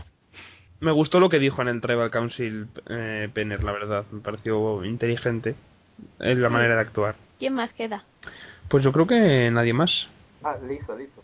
Me 0.80 0.92
gustó 0.92 1.20
lo 1.20 1.28
que 1.28 1.38
dijo 1.38 1.62
en 1.62 1.68
el 1.68 1.80
Tribal 1.80 2.10
Council 2.10 2.66
eh, 2.88 3.28
Penner, 3.32 3.64
la 3.64 3.72
verdad, 3.72 4.04
me 4.10 4.20
pareció 4.20 4.84
inteligente 4.84 5.54
en 6.18 6.42
la 6.42 6.48
manera 6.50 6.74
de 6.74 6.80
actuar. 6.80 7.14
¿Quién 7.38 7.54
más 7.54 7.72
queda? 7.72 8.04
Pues 8.68 8.84
yo 8.84 8.92
creo 8.92 9.06
que 9.06 9.50
nadie 9.50 9.72
más. 9.72 10.08
Ah, 10.42 10.56
Lisa, 10.68 10.94
Lisa. 10.94 11.20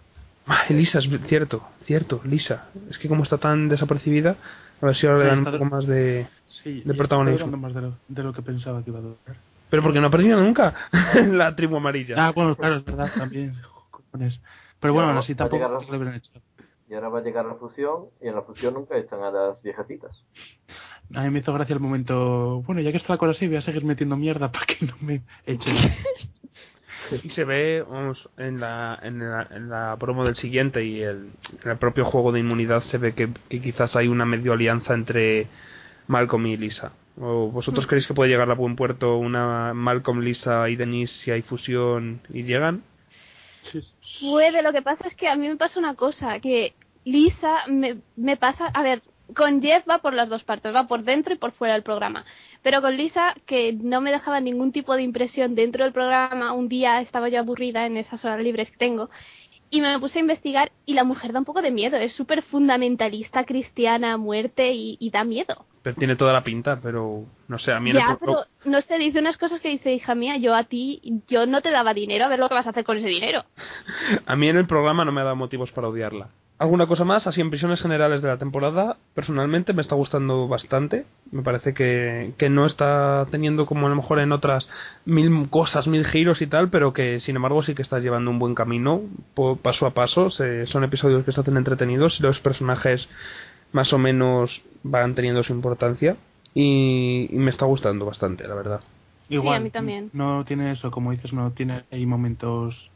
Ah, 0.47 0.63
Elisa, 0.69 0.99
es 0.99 1.09
cierto, 1.27 1.63
cierto, 1.85 2.21
Lisa. 2.25 2.69
Es 2.91 2.99
que 2.99 3.09
como 3.09 3.23
está 3.25 3.39
tan 3.39 3.69
desapercibida, 3.69 4.37
a 4.81 4.87
ver 4.87 4.97
si 4.97 5.07
ahora 5.07 5.19
le 5.25 5.27
dan 5.27 5.39
un 5.41 5.45
poco 5.53 5.65
más 5.65 5.87
de... 5.87 6.27
Sí, 6.63 6.83
De 6.85 6.95
protagonismo. 6.95 7.57
más 7.57 7.75
de 7.75 7.83
lo, 7.83 7.95
de 8.09 8.23
lo 8.23 8.33
que 8.33 8.43
pensaba 8.43 8.83
que 8.83 8.91
iba 8.91 8.99
a 8.99 9.03
durar. 9.03 9.37
Pero 9.69 9.83
porque 9.83 10.01
no 10.01 10.09
ha 10.09 10.11
perdido 10.11 10.41
nunca 10.41 10.75
la 11.31 11.55
tribu 11.55 11.77
amarilla. 11.77 12.17
Ah, 12.19 12.33
bueno, 12.33 12.57
claro, 12.57 12.77
es 12.77 12.85
verdad, 12.85 13.11
también. 13.17 13.55
Pero 14.81 14.95
bueno, 14.95 15.19
así 15.19 15.35
tampoco 15.35 15.79
hubieran 15.89 16.15
hecho. 16.15 16.31
Y 16.89 16.95
ahora 16.95 17.09
va 17.09 17.19
a 17.21 17.23
llegar 17.23 17.45
la 17.45 17.55
fusión, 17.55 18.07
y 18.21 18.29
en 18.29 18.35
la 18.35 18.43
fusión 18.43 18.75
nunca 18.75 18.97
echan 18.97 19.23
a 19.23 19.31
las 19.31 19.63
viejecitas. 19.63 20.25
A 21.15 21.23
mí 21.23 21.31
me 21.31 21.39
hizo 21.39 21.53
gracia 21.53 21.75
el 21.75 21.81
momento. 21.81 22.63
Bueno, 22.63 22.81
ya 22.81 22.91
que 22.91 22.97
está 22.97 23.13
la 23.13 23.19
cosa 23.19 23.33
así, 23.33 23.47
voy 23.47 23.57
a 23.57 23.63
seguir 23.63 23.85
metiendo 23.85 24.17
mierda 24.17 24.51
para 24.51 24.67
que 24.67 24.87
no 24.87 24.95
me 25.01 25.23
echen. 25.47 25.77
Y 27.25 27.31
se 27.31 27.45
ve, 27.45 27.83
vamos, 27.83 28.29
en 28.37 28.61
la, 28.61 28.97
en 29.03 29.19
la, 29.19 29.49
en 29.51 29.69
la 29.69 29.97
promo 29.99 30.25
del 30.25 30.37
siguiente 30.37 30.85
y 30.85 31.01
el, 31.01 31.31
en 31.65 31.71
el 31.71 31.77
propio 31.77 32.05
juego 32.05 32.31
de 32.31 32.39
inmunidad 32.39 32.83
se 32.83 32.99
ve 32.99 33.15
que, 33.15 33.31
que 33.49 33.61
quizás 33.61 33.97
hay 33.97 34.07
una 34.07 34.25
medio 34.25 34.53
alianza 34.53 34.95
entre 34.95 35.49
Malcolm 36.07 36.47
y 36.47 36.57
Lisa. 36.57 36.93
¿O 37.21 37.51
vosotros 37.51 37.87
creéis 37.87 38.07
que 38.07 38.15
puede 38.15 38.31
llegar 38.31 38.51
a 38.51 38.55
buen 38.55 38.77
puerto 38.77 39.17
una 39.17 39.75
Malcolm, 39.75 40.21
Lisa 40.21 40.69
y 40.69 40.77
Denise 40.77 41.13
si 41.25 41.31
hay 41.31 41.43
fusión 41.43 42.21
y 42.29 42.45
llegan? 42.45 42.83
Puede, 44.21 44.63
lo 44.63 44.73
que 44.73 44.83
pasa 44.83 45.09
es 45.09 45.15
que 45.15 45.29
a 45.29 45.37
mí 45.37 45.49
me 45.49 45.57
pasa 45.57 45.79
una 45.79 45.95
cosa, 45.95 46.41
que 46.41 46.75
Lisa 47.05 47.67
me, 47.67 47.99
me 48.17 48.37
pasa, 48.37 48.67
a 48.67 48.83
ver, 48.83 49.03
con 49.35 49.63
Jeff 49.63 49.89
va 49.89 49.99
por 49.99 50.15
las 50.15 50.29
dos 50.29 50.45
partes, 50.45 50.75
va 50.75 50.87
por 50.87 51.05
dentro 51.05 51.35
y 51.35 51.39
por 51.39 51.53
fuera 51.53 51.75
del 51.75 51.83
programa. 51.83 52.25
Pero 52.63 52.83
con 52.83 52.97
Lisa, 52.97 53.35
que 53.47 53.73
no 53.73 54.01
me 54.01 54.11
dejaba 54.11 54.41
ningún 54.41 54.73
tipo 54.73 54.95
de 54.95 55.03
impresión 55.03 55.55
dentro 55.55 55.85
del 55.85 55.93
programa, 55.93 56.53
un 56.53 56.69
día 56.69 57.01
estaba 57.01 57.29
yo 57.29 57.39
aburrida 57.39 57.87
en 57.87 57.97
esas 57.97 58.25
horas 58.25 58.41
libres 58.41 58.71
que 58.71 58.77
tengo, 58.77 59.11
y 59.71 59.81
me 59.81 59.99
puse 59.99 60.19
a 60.19 60.23
investigar 60.23 60.73
y 60.85 60.95
la 60.95 61.05
mujer 61.05 61.33
da 61.33 61.39
un 61.39 61.45
poco 61.45 61.63
de 61.63 61.71
miedo, 61.71 61.97
es 61.97 62.13
súper 62.15 62.43
fundamentalista, 62.43 63.45
cristiana, 63.45 64.17
muerte 64.17 64.73
y, 64.73 64.97
y 65.01 65.11
da 65.11 65.25
miedo. 65.25 65.67
Pero 65.83 65.97
tiene 65.97 66.17
toda 66.17 66.33
la 66.33 66.45
pinta, 66.45 66.79
pero 66.83 67.25
no 67.49 67.59
sé, 67.59 67.73
a 67.73 67.81
mí 67.81 67.93
Ya, 67.93 68.07
pro- 68.07 68.19
pero 68.21 68.45
no 68.65 68.83
sé, 68.83 68.99
dice 68.99 69.19
unas 69.21 69.39
cosas 69.39 69.61
que 69.61 69.71
dice, 69.71 69.95
hija 69.95 70.15
mía, 70.15 70.37
yo 70.37 70.55
a 70.55 70.65
ti, 70.65 71.01
yo 71.29 71.47
no 71.47 71.63
te 71.63 71.71
daba 71.71 71.95
dinero, 71.95 72.25
a 72.27 72.29
ver 72.29 72.39
lo 72.39 72.49
que 72.49 72.55
vas 72.55 72.67
a 72.67 72.71
hacer 72.71 72.85
con 72.85 72.99
ese 72.99 73.09
dinero. 73.09 73.45
A 74.27 74.37
mí 74.37 74.49
en 74.49 74.57
el 74.59 74.67
programa 74.67 75.05
no 75.05 75.13
me 75.13 75.21
ha 75.21 75.25
dado 75.25 75.37
motivos 75.37 75.71
para 75.73 75.89
odiarla. 75.89 76.29
¿Alguna 76.61 76.87
cosa 76.87 77.05
más? 77.05 77.27
Así 77.27 77.41
en 77.41 77.49
prisiones 77.49 77.81
generales 77.81 78.21
de 78.21 78.29
la 78.29 78.37
temporada, 78.37 78.99
personalmente 79.15 79.73
me 79.73 79.81
está 79.81 79.95
gustando 79.95 80.47
bastante. 80.47 81.07
Me 81.33 81.43
parece 81.43 81.73
que, 81.73 82.35
que 82.37 82.51
no 82.51 82.67
está 82.67 83.27
teniendo 83.31 83.65
como 83.65 83.87
a 83.87 83.89
lo 83.91 83.97
mejor 83.97 84.19
en 84.21 84.31
otras 84.31 84.69
mil 85.07 85.49
cosas, 85.49 85.87
mil 85.89 86.05
giros 86.05 86.43
y 86.43 86.47
tal, 86.47 86.69
pero 86.69 86.93
que 86.93 87.19
sin 87.21 87.37
embargo 87.37 87.63
sí 87.63 87.75
que 87.75 87.81
está 87.81 87.99
llevando 87.99 88.31
un 88.31 88.39
buen 88.39 88.55
camino, 88.55 89.01
paso 89.63 89.87
a 89.87 89.95
paso. 89.95 90.31
Se- 90.31 90.67
son 90.67 90.85
episodios 90.85 91.25
que 91.25 91.33
se 91.33 91.41
hacen 91.41 91.57
entretenidos 91.57 92.21
y 92.21 92.23
los 92.23 92.39
personajes 92.41 93.09
más 93.73 93.91
o 93.95 93.99
menos 93.99 94.61
van 94.83 95.15
teniendo 95.15 95.43
su 95.43 95.55
importancia. 95.55 96.17
Y, 96.53 97.29
y 97.31 97.39
me 97.39 97.51
está 97.53 97.65
gustando 97.65 98.05
bastante, 98.05 98.47
la 98.47 98.55
verdad. 98.55 98.81
Igual. 99.31 99.57
a 99.57 99.61
mí 99.61 99.71
también. 99.71 100.11
No 100.13 100.45
tiene 100.45 100.73
eso, 100.73 100.91
como 100.91 101.13
dices, 101.13 101.33
no 101.33 101.53
tiene 101.53 101.85
hay 101.91 102.05
momentos 102.05 102.91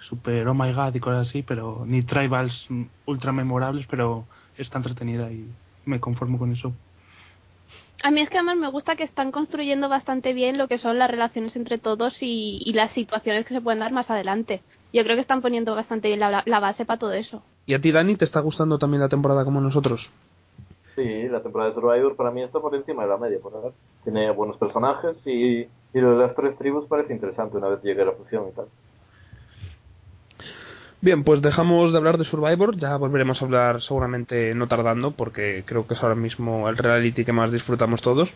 super 0.00 0.46
oh 0.48 0.54
my 0.54 0.72
god 0.72 0.94
y 0.94 1.00
cosas 1.00 1.28
así, 1.28 1.42
pero 1.42 1.84
ni 1.86 2.02
tribals 2.02 2.66
mm, 2.68 2.82
ultra 3.06 3.32
memorables, 3.32 3.86
pero 3.88 4.24
está 4.56 4.78
entretenida 4.78 5.30
y 5.30 5.48
me 5.84 6.00
conformo 6.00 6.38
con 6.38 6.52
eso. 6.52 6.72
A 8.02 8.12
mí 8.12 8.20
es 8.20 8.30
que 8.30 8.38
además 8.38 8.56
me 8.56 8.70
gusta 8.70 8.94
que 8.94 9.02
están 9.02 9.32
construyendo 9.32 9.88
bastante 9.88 10.32
bien 10.32 10.56
lo 10.56 10.68
que 10.68 10.78
son 10.78 10.98
las 10.98 11.10
relaciones 11.10 11.56
entre 11.56 11.78
todos 11.78 12.16
y, 12.20 12.60
y 12.64 12.72
las 12.72 12.92
situaciones 12.92 13.44
que 13.44 13.54
se 13.54 13.60
pueden 13.60 13.80
dar 13.80 13.92
más 13.92 14.08
adelante. 14.08 14.62
Yo 14.92 15.02
creo 15.02 15.16
que 15.16 15.22
están 15.22 15.42
poniendo 15.42 15.74
bastante 15.74 16.08
bien 16.08 16.20
la, 16.20 16.42
la 16.46 16.60
base 16.60 16.84
para 16.84 16.98
todo 16.98 17.12
eso. 17.12 17.42
¿Y 17.66 17.74
a 17.74 17.80
ti, 17.80 17.90
Dani, 17.90 18.16
te 18.16 18.24
está 18.24 18.40
gustando 18.40 18.78
también 18.78 19.00
la 19.00 19.08
temporada 19.08 19.44
como 19.44 19.60
nosotros? 19.60 20.08
Sí, 20.94 21.28
la 21.28 21.42
temporada 21.42 21.70
de 21.70 21.74
Survivor 21.74 22.16
para 22.16 22.30
mí 22.30 22.42
está 22.42 22.60
por 22.60 22.74
encima 22.74 23.02
de 23.02 23.08
la 23.08 23.18
media, 23.18 23.38
por 23.40 23.54
ahora. 23.54 23.70
Tiene 24.04 24.30
buenos 24.30 24.56
personajes 24.58 25.16
y, 25.26 25.60
y 25.60 26.00
lo 26.00 26.12
de 26.12 26.26
las 26.26 26.34
tres 26.36 26.56
tribus 26.56 26.86
parece 26.86 27.12
interesante 27.12 27.56
una 27.56 27.68
vez 27.68 27.82
llegue 27.82 28.04
la 28.04 28.12
fusión 28.12 28.48
y 28.48 28.52
tal. 28.52 28.66
Bien, 31.00 31.22
pues 31.22 31.40
dejamos 31.42 31.92
de 31.92 31.98
hablar 31.98 32.18
de 32.18 32.24
Survivor, 32.24 32.76
ya 32.76 32.96
volveremos 32.96 33.40
a 33.40 33.44
hablar 33.44 33.80
seguramente 33.82 34.52
no 34.56 34.66
tardando, 34.66 35.12
porque 35.12 35.62
creo 35.64 35.86
que 35.86 35.94
es 35.94 36.02
ahora 36.02 36.16
mismo 36.16 36.68
el 36.68 36.76
reality 36.76 37.24
que 37.24 37.32
más 37.32 37.52
disfrutamos 37.52 38.02
todos. 38.02 38.28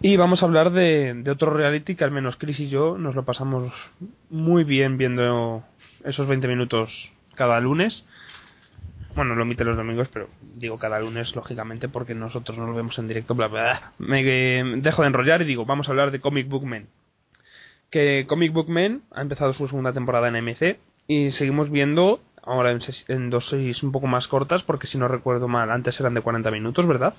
Y 0.00 0.16
vamos 0.16 0.42
a 0.42 0.46
hablar 0.46 0.72
de, 0.72 1.22
otro 1.30 1.52
reality 1.52 1.94
que 1.94 2.02
al 2.02 2.10
menos 2.10 2.36
Chris 2.36 2.58
y 2.58 2.68
yo 2.68 2.98
nos 2.98 3.14
lo 3.14 3.24
pasamos 3.24 3.72
muy 4.30 4.64
bien 4.64 4.98
viendo 4.98 5.62
esos 6.04 6.26
20 6.26 6.48
minutos 6.48 6.90
cada 7.36 7.60
lunes. 7.60 8.04
Bueno, 9.14 9.36
lo 9.36 9.42
emite 9.42 9.64
los 9.64 9.76
domingos, 9.76 10.08
pero 10.12 10.28
digo 10.56 10.76
cada 10.76 10.98
lunes, 10.98 11.36
lógicamente, 11.36 11.88
porque 11.88 12.16
nosotros 12.16 12.58
no 12.58 12.66
lo 12.66 12.74
vemos 12.74 12.98
en 12.98 13.06
directo, 13.06 13.36
bla, 13.36 13.46
bla. 13.46 13.92
Me 13.98 14.22
eh, 14.24 14.64
dejo 14.78 15.02
de 15.02 15.08
enrollar 15.08 15.42
y 15.42 15.44
digo, 15.44 15.64
vamos 15.64 15.86
a 15.86 15.92
hablar 15.92 16.10
de 16.10 16.20
Comic 16.20 16.48
Book 16.48 16.66
Men. 16.66 16.88
Que 17.90 18.26
Comic 18.28 18.52
Book 18.52 18.68
Men 18.68 19.02
ha 19.12 19.22
empezado 19.22 19.52
su 19.54 19.68
segunda 19.68 19.92
temporada 19.92 20.26
en 20.26 20.44
MC 20.44 20.80
y 21.08 21.32
seguimos 21.32 21.70
viendo 21.70 22.20
ahora 22.44 22.70
en, 22.70 22.80
en 23.08 23.30
dosis 23.30 23.82
un 23.82 23.90
poco 23.92 24.06
más 24.06 24.28
cortas, 24.28 24.62
porque 24.62 24.86
si 24.86 24.96
no 24.98 25.08
recuerdo 25.08 25.48
mal, 25.48 25.70
antes 25.72 25.98
eran 25.98 26.14
de 26.14 26.20
40 26.20 26.50
minutos, 26.52 26.86
¿verdad? 26.86 27.14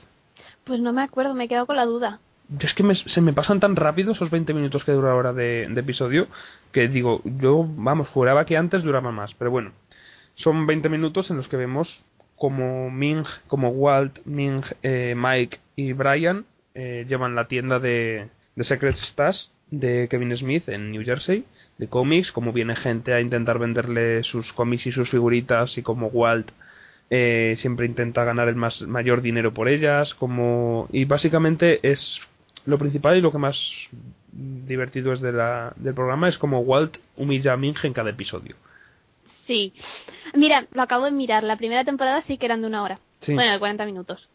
Pues 0.63 0.79
no 0.79 0.93
me 0.93 1.01
acuerdo, 1.03 1.33
me 1.33 1.43
he 1.43 1.47
quedado 1.47 1.65
con 1.67 1.75
la 1.75 1.85
duda. 1.85 2.19
Yo 2.49 2.67
es 2.67 2.73
que 2.73 2.83
me- 2.83 2.95
se 2.95 3.21
me 3.21 3.33
pasan 3.33 3.59
tan 3.59 3.75
rápido 3.75 4.13
esos 4.13 4.31
20 4.31 4.53
minutos 4.53 4.83
que 4.83 4.91
dura 4.91 5.11
ahora 5.11 5.33
de, 5.33 5.67
de 5.69 5.81
episodio 5.81 6.27
que 6.71 6.87
digo, 6.87 7.21
yo, 7.25 7.65
vamos, 7.67 8.07
juraba 8.09 8.45
que 8.45 8.57
antes 8.57 8.81
duraba 8.83 9.11
más, 9.11 9.33
pero 9.35 9.51
bueno, 9.51 9.71
son 10.35 10.65
20 10.65 10.89
minutos 10.89 11.29
en 11.29 11.37
los 11.37 11.47
que 11.47 11.57
vemos 11.57 12.03
como 12.35 12.89
Ming, 12.89 13.23
como 13.47 13.69
Walt, 13.69 14.19
Ming, 14.25 14.61
eh, 14.81 15.13
Mike 15.17 15.59
y 15.75 15.93
Brian 15.93 16.45
eh, 16.73 17.05
llevan 17.07 17.35
la 17.35 17.47
tienda 17.47 17.79
de, 17.79 18.29
de 18.55 18.63
Secret 18.63 18.95
Stash 18.95 19.47
de 19.71 20.07
Kevin 20.09 20.35
Smith 20.35 20.67
en 20.69 20.91
New 20.91 21.03
Jersey, 21.03 21.45
de 21.77 21.87
cómics, 21.87 22.31
como 22.31 22.53
viene 22.53 22.75
gente 22.75 23.13
a 23.13 23.21
intentar 23.21 23.59
venderle 23.59 24.23
sus 24.23 24.51
cómics 24.53 24.87
y 24.87 24.91
sus 24.91 25.09
figuritas 25.09 25.77
y 25.77 25.83
como 25.83 26.07
Walt 26.07 26.51
eh, 27.09 27.55
siempre 27.57 27.85
intenta 27.85 28.23
ganar 28.23 28.49
el 28.49 28.55
más 28.55 28.81
mayor 28.83 29.21
dinero 29.21 29.53
por 29.53 29.67
ellas, 29.67 30.13
como 30.15 30.87
y 30.91 31.05
básicamente 31.05 31.79
es 31.89 32.19
lo 32.65 32.77
principal 32.77 33.17
y 33.17 33.21
lo 33.21 33.31
que 33.31 33.37
más 33.37 33.57
divertido 34.31 35.13
es 35.13 35.21
de 35.21 35.31
la, 35.31 35.73
del 35.75 35.93
programa 35.93 36.29
es 36.29 36.37
como 36.37 36.59
Walt 36.59 36.97
humilla 37.17 37.53
a 37.53 37.57
Ming 37.57 37.75
en 37.83 37.93
cada 37.93 38.11
episodio. 38.11 38.55
Sí. 39.47 39.73
Mira, 40.35 40.67
lo 40.73 40.83
acabo 40.83 41.05
de 41.05 41.11
mirar. 41.11 41.43
La 41.43 41.57
primera 41.57 41.83
temporada 41.83 42.21
sí 42.21 42.37
que 42.37 42.45
eran 42.45 42.61
de 42.61 42.67
una 42.67 42.83
hora. 42.83 42.99
Sí. 43.21 43.33
Bueno, 43.33 43.51
de 43.51 43.59
40 43.59 43.83
minutos. 43.85 44.29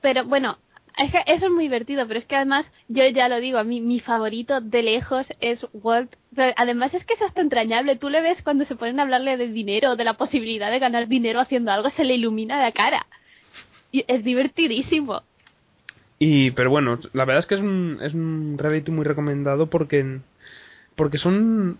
Pero 0.00 0.24
bueno, 0.24 0.58
es 0.96 1.10
que 1.10 1.22
eso 1.26 1.46
es 1.46 1.52
muy 1.52 1.64
divertido, 1.64 2.06
pero 2.06 2.20
es 2.20 2.26
que 2.26 2.36
además, 2.36 2.66
yo 2.88 3.06
ya 3.08 3.28
lo 3.28 3.40
digo, 3.40 3.58
a 3.58 3.64
mí 3.64 3.80
mi 3.80 4.00
favorito 4.00 4.60
de 4.60 4.82
lejos 4.82 5.26
es 5.40 5.66
Walt. 5.72 6.14
Además 6.56 6.94
es 6.94 7.04
que 7.04 7.14
es 7.14 7.22
hasta 7.22 7.40
entrañable. 7.40 7.96
Tú 7.96 8.10
le 8.10 8.20
ves 8.20 8.42
cuando 8.42 8.64
se 8.64 8.76
ponen 8.76 9.00
a 9.00 9.02
hablarle 9.02 9.36
de 9.36 9.48
dinero, 9.48 9.96
de 9.96 10.04
la 10.04 10.14
posibilidad 10.14 10.70
de 10.70 10.78
ganar 10.78 11.08
dinero 11.08 11.40
haciendo 11.40 11.72
algo, 11.72 11.90
se 11.90 12.04
le 12.04 12.14
ilumina 12.14 12.62
la 12.62 12.72
cara. 12.72 13.06
Y 13.90 14.04
es 14.06 14.22
divertidísimo. 14.22 15.22
Y, 16.18 16.52
pero 16.52 16.70
bueno, 16.70 16.98
la 17.12 17.24
verdad 17.24 17.40
es 17.40 17.46
que 17.46 17.56
es 17.56 17.60
un, 17.60 17.98
es 18.00 18.14
un 18.14 18.56
reality 18.56 18.92
muy 18.92 19.04
recomendado 19.04 19.68
porque, 19.68 20.20
porque 20.94 21.18
son, 21.18 21.78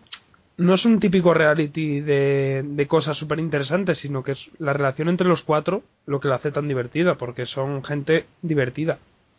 no 0.56 0.74
es 0.74 0.84
un 0.84 1.00
típico 1.00 1.34
reality 1.34 2.00
de, 2.00 2.62
de 2.64 2.86
cosas 2.86 3.16
súper 3.16 3.40
interesantes, 3.40 3.98
sino 3.98 4.22
que 4.22 4.32
es 4.32 4.50
la 4.58 4.72
relación 4.72 5.08
entre 5.08 5.26
los 5.28 5.42
cuatro 5.42 5.82
lo 6.06 6.20
que 6.20 6.28
la 6.28 6.36
hace 6.36 6.52
tan 6.52 6.68
divertida, 6.68 7.16
porque 7.16 7.46
son 7.46 7.82
gente 7.84 8.26
divertida. 8.42 8.98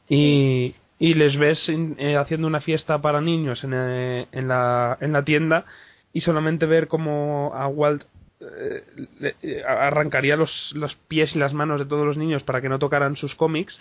Y, 0.09 0.75
y 0.99 1.13
les 1.13 1.37
ves 1.37 1.67
eh, 1.69 2.17
haciendo 2.17 2.47
una 2.47 2.61
fiesta 2.61 3.01
para 3.01 3.21
niños 3.21 3.63
en, 3.63 3.71
eh, 3.73 4.27
en, 4.31 4.47
la, 4.47 4.97
en 5.01 5.13
la 5.13 5.23
tienda 5.23 5.65
y 6.13 6.21
solamente 6.21 6.65
ver 6.65 6.87
como 6.87 7.51
a 7.55 7.67
Walt 7.67 8.03
eh, 8.41 8.83
le- 9.19 9.35
eh, 9.41 9.63
arrancaría 9.65 10.35
los, 10.35 10.71
los 10.75 10.95
pies 11.07 11.35
y 11.35 11.39
las 11.39 11.53
manos 11.53 11.79
de 11.79 11.85
todos 11.85 12.05
los 12.05 12.17
niños 12.17 12.43
para 12.43 12.61
que 12.61 12.69
no 12.69 12.77
tocaran 12.79 13.15
sus 13.15 13.35
cómics 13.35 13.79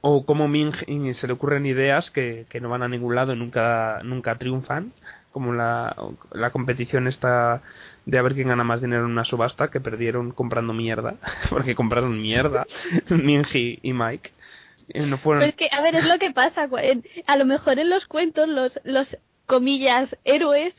o 0.00 0.24
como 0.24 0.48
Ming 0.48 0.72
se 1.14 1.26
le 1.26 1.32
ocurren 1.32 1.66
ideas 1.66 2.10
que, 2.10 2.46
que 2.48 2.60
no 2.60 2.68
van 2.68 2.82
a 2.82 2.88
ningún 2.88 3.14
lado 3.14 3.32
y 3.34 3.36
nunca, 3.38 4.00
nunca 4.02 4.36
triunfan, 4.38 4.92
como 5.34 5.52
la, 5.52 5.94
la 6.32 6.50
competición 6.50 7.08
esta 7.08 7.60
de 8.06 8.18
a 8.18 8.22
ver 8.22 8.34
quién 8.34 8.48
gana 8.48 8.62
más 8.64 8.80
dinero 8.80 9.04
en 9.04 9.10
una 9.10 9.24
subasta, 9.24 9.68
que 9.70 9.80
perdieron 9.80 10.30
comprando 10.30 10.72
mierda, 10.72 11.16
porque 11.50 11.74
compraron 11.74 12.22
mierda, 12.22 12.66
Ming 13.10 13.44
y, 13.52 13.92
Mike. 13.92 14.30
No 14.94 15.18
fueron... 15.18 15.40
Pero 15.40 15.50
es 15.50 15.56
que, 15.56 15.68
a 15.76 15.82
ver, 15.82 15.96
es 15.96 16.06
lo 16.06 16.18
que 16.18 16.30
pasa. 16.30 16.68
A 17.26 17.36
lo 17.36 17.44
mejor 17.46 17.78
en 17.80 17.90
los 17.90 18.06
cuentos, 18.06 18.48
los, 18.48 18.78
los 18.84 19.16
comillas, 19.46 20.14
héroes, 20.24 20.72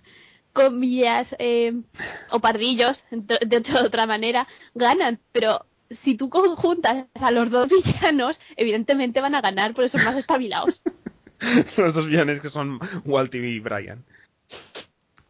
comillas, 0.53 1.27
eh, 1.38 1.73
o 2.32 2.40
pardillos, 2.40 3.03
de, 3.11 3.38
de 3.45 3.57
otra- 3.57 3.82
de 3.82 3.88
otra 3.88 4.06
manera, 4.06 4.48
ganan. 4.73 5.19
Pero 5.34 5.65
si 6.03 6.15
tú 6.15 6.30
conjuntas 6.30 7.07
a 7.15 7.32
los 7.32 7.49
dos 7.49 7.68
villanos, 7.69 8.40
evidentemente 8.56 9.19
van 9.22 9.36
a 9.36 9.41
ganar, 9.41 9.73
por 9.73 9.84
eso 9.84 9.98
son 9.98 10.06
más 10.06 10.15
espabilados. 10.15 10.82
los 11.77 11.94
dos 11.94 12.07
villanes 12.07 12.40
que 12.40 12.49
son 12.49 12.80
Walt 13.03 13.34
y 13.36 13.60
Brian. 13.60 14.03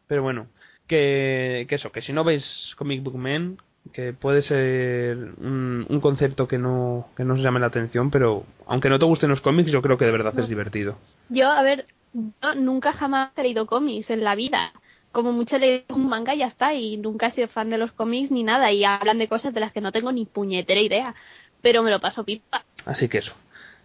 Pero 0.08 0.24
bueno, 0.24 0.48
que, 0.88 1.66
que 1.68 1.76
eso, 1.76 1.92
que 1.92 2.02
si 2.02 2.14
no 2.14 2.24
veis 2.24 2.74
Comic 2.78 3.04
Book 3.04 3.18
Men, 3.18 3.58
que 3.94 4.14
puede 4.14 4.42
ser 4.42 5.18
un, 5.38 5.86
un 5.88 6.00
concepto 6.00 6.48
que 6.48 6.58
no, 6.58 7.08
que 7.16 7.24
no 7.24 7.36
os 7.36 7.40
llame 7.40 7.60
la 7.60 7.68
atención, 7.68 8.12
pero 8.12 8.46
aunque 8.68 8.90
no 8.90 9.00
te 9.00 9.06
gusten 9.06 9.30
los 9.30 9.42
cómics, 9.42 9.72
yo 9.72 9.82
creo 9.82 9.98
que 9.98 10.06
de 10.06 10.12
verdad 10.12 10.38
es 10.40 10.50
divertido. 10.50 10.98
Yo, 11.30 11.50
a 11.50 11.62
ver, 11.62 11.86
yo 12.14 12.56
nunca 12.56 12.94
jamás 12.94 13.32
he 13.36 13.44
leído 13.44 13.66
cómics 13.66 14.10
en 14.10 14.24
la 14.24 14.36
vida. 14.36 14.74
Como 15.12 15.32
mucho 15.32 15.56
he 15.56 15.60
leído 15.60 15.96
un 15.96 16.10
manga 16.10 16.36
y 16.36 16.40
ya 16.40 16.48
está, 16.48 16.74
y 16.74 16.98
nunca 16.98 17.28
he 17.28 17.32
sido 17.32 17.48
fan 17.48 17.70
de 17.70 17.78
los 17.78 17.92
cómics 17.94 18.32
ni 18.32 18.44
nada, 18.44 18.72
y 18.72 18.84
hablan 18.84 19.18
de 19.18 19.28
cosas 19.28 19.54
de 19.54 19.62
las 19.62 19.72
que 19.72 19.82
no 19.82 19.92
tengo 19.92 20.12
ni 20.12 20.26
puñetera 20.26 20.82
idea. 20.82 21.16
Pero 21.62 21.84
me 21.84 21.92
lo 21.92 22.02
paso 22.02 22.24
pipa. 22.24 22.64
Así 22.86 23.08
que 23.08 23.20
eso, 23.20 23.34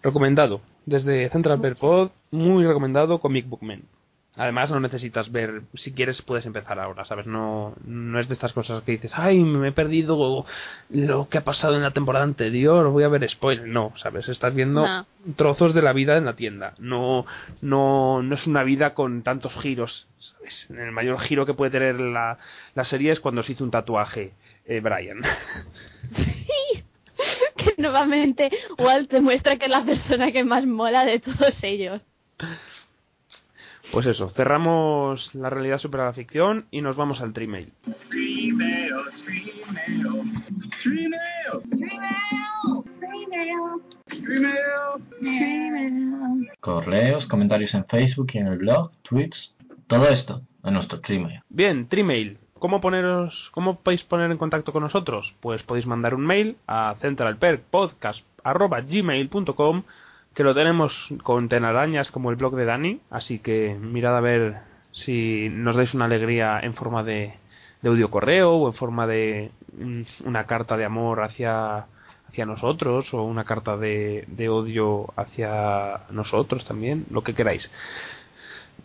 recomendado. 0.03 0.61
Desde 0.87 1.29
Central 1.31 1.59
Bear 1.59 1.77
Pod, 1.77 2.11
muy 2.31 2.67
recomendado 2.67 3.21
Comic 3.21 3.49
Book 3.49 3.63
Men. 3.63 3.85
Además, 4.37 4.71
no 4.71 4.79
necesitas 4.79 5.33
ver, 5.33 5.63
si 5.75 5.93
quieres 5.93 6.23
puedes 6.23 6.47
empezar 6.47 6.79
ahora, 6.79 7.05
¿sabes? 7.05 7.27
No, 7.27 7.75
no 7.85 8.21
es 8.21 8.29
de 8.29 8.35
estas 8.35 8.53
cosas 8.53 8.83
que 8.85 8.93
dices, 8.93 9.11
ay, 9.17 9.41
me 9.41 9.69
he 9.69 9.73
perdido 9.73 10.47
lo 10.89 11.29
que 11.29 11.39
ha 11.39 11.45
pasado 11.45 11.75
en 11.75 11.83
la 11.83 11.91
temporada 11.91 12.25
anterior, 12.25 12.89
voy 12.91 13.03
a 13.03 13.09
ver 13.09 13.29
spoiler. 13.29 13.67
No, 13.67 13.93
¿sabes? 13.97 14.29
Estás 14.29 14.55
viendo 14.55 14.87
No. 14.87 15.05
trozos 15.37 15.75
de 15.75 15.83
la 15.83 15.93
vida 15.93 16.17
en 16.17 16.25
la 16.25 16.37
tienda. 16.37 16.75
No, 16.79 17.27
no, 17.61 18.23
no 18.23 18.35
es 18.37 18.47
una 18.47 18.63
vida 18.63 18.95
con 18.95 19.23
tantos 19.23 19.53
giros, 19.55 20.07
¿sabes? 20.19 20.67
El 20.71 20.93
mayor 20.93 21.19
giro 21.21 21.45
que 21.45 21.55
puede 21.55 21.73
tener 21.73 21.99
la, 22.01 22.39
la 22.75 22.85
serie 22.85 23.11
es 23.13 23.19
cuando 23.21 23.43
se 23.43 23.53
hizo 23.53 23.65
un 23.65 23.73
tatuaje, 23.73 24.33
eh, 24.65 24.81
Brian. 24.81 25.23
que 27.57 27.75
nuevamente 27.79 28.51
Walt 28.79 29.11
demuestra 29.11 29.57
que 29.57 29.65
es 29.67 29.71
la 29.71 29.85
persona 29.85 30.33
que 30.33 30.45
más 30.45 30.65
mola 30.67 31.05
de 31.05 31.19
todos 31.19 31.55
ellos. 31.63 32.01
Pues 33.93 34.07
eso, 34.07 34.31
cerramos 34.31 35.35
la 35.35 35.51
realidad 35.51 35.79
supera 35.79 36.05
la 36.05 36.13
ficción 36.13 36.67
y 36.71 36.81
nos 36.81 36.97
vamos 36.97 37.21
al 37.21 37.33
Trimail. 37.33 37.73
Correos, 46.61 47.27
comentarios 47.27 47.75
en 47.75 47.85
Facebook 47.87 48.29
y 48.35 48.39
en 48.39 48.47
el 48.47 48.59
blog, 48.59 48.93
tweets, 49.03 49.53
todo 49.89 50.09
esto 50.09 50.43
en 50.63 50.75
nuestro 50.75 51.01
Trimail. 51.01 51.43
Bien, 51.49 51.89
Trimail. 51.89 52.39
¿Cómo 52.61 52.81
poneros, 52.81 53.51
cómo 53.53 53.81
podéis 53.81 54.05
poner 54.05 54.31
en 54.31 54.39
contacto 54.39 54.73
con 54.73 54.83
nosotros? 54.83 55.35
Pues 55.41 55.63
podéis 55.63 55.87
mandar 55.87 56.15
un 56.15 56.27
mail 56.27 56.57
a 56.67 56.97
centralperkpodcast@gmail.com 57.01 59.83
que 60.35 60.45
lo 60.45 60.55
tenemos 60.55 60.93
con 61.23 61.49
tenarañas 61.49 62.11
como 62.11 62.31
el 62.31 62.37
blog 62.37 62.57
de 62.57 62.65
Dani, 62.65 63.01
así 63.11 63.39
que 63.41 63.77
mirad 63.81 64.17
a 64.17 64.21
ver 64.21 64.57
si 64.93 65.49
nos 65.51 65.77
dais 65.77 65.95
una 65.95 66.07
alegría 66.07 66.61
en 66.61 66.75
forma 66.75 67.03
de, 67.03 67.35
de 67.83 67.89
audio 67.89 68.11
correo 68.11 68.53
o 68.53 68.69
en 68.69 68.75
forma 68.75 69.07
de 69.07 69.51
mm, 69.77 70.03
una 70.25 70.47
carta 70.47 70.77
de 70.77 70.85
amor 70.85 71.23
hacia 71.23 71.87
hacia 72.31 72.47
nosotros 72.47 73.13
o 73.13 73.25
una 73.25 73.45
carta 73.45 73.77
de, 73.77 74.25
de 74.29 74.49
odio 74.49 75.07
hacia 75.17 76.03
nosotros 76.11 76.65
también, 76.65 77.07
lo 77.11 77.23
que 77.23 77.35
queráis. 77.35 77.69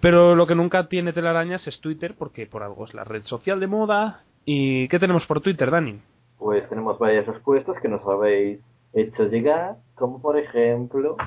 Pero 0.01 0.35
lo 0.35 0.47
que 0.47 0.55
nunca 0.55 0.87
tiene 0.87 1.13
telarañas 1.13 1.65
es 1.67 1.79
Twitter, 1.79 2.15
porque 2.17 2.47
por 2.47 2.63
algo 2.63 2.85
es 2.85 2.93
la 2.93 3.03
red 3.03 3.23
social 3.25 3.59
de 3.59 3.67
moda. 3.67 4.23
¿Y 4.45 4.87
qué 4.87 4.99
tenemos 4.99 5.25
por 5.25 5.41
Twitter, 5.41 5.71
Dani? 5.71 5.99
Pues 6.37 6.67
tenemos 6.69 6.99
varias 6.99 7.25
respuestas 7.25 7.79
que 7.81 7.87
nos 7.87 8.01
habéis 8.05 8.59
hecho 9.01 9.27
llegar, 9.27 9.77
como 9.95 10.21
por 10.21 10.37
ejemplo, 10.37 11.17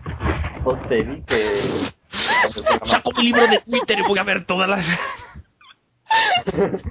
Ocevi, 0.65 1.23
que... 1.23 1.91
Saco 2.87 3.13
mi 3.17 3.25
libro 3.25 3.47
de 3.47 3.61
Twitter 3.61 3.99
y 3.99 4.03
voy 4.03 4.19
a 4.19 4.25
ver 4.25 4.47
todas 4.47 4.69
las... 4.69 4.85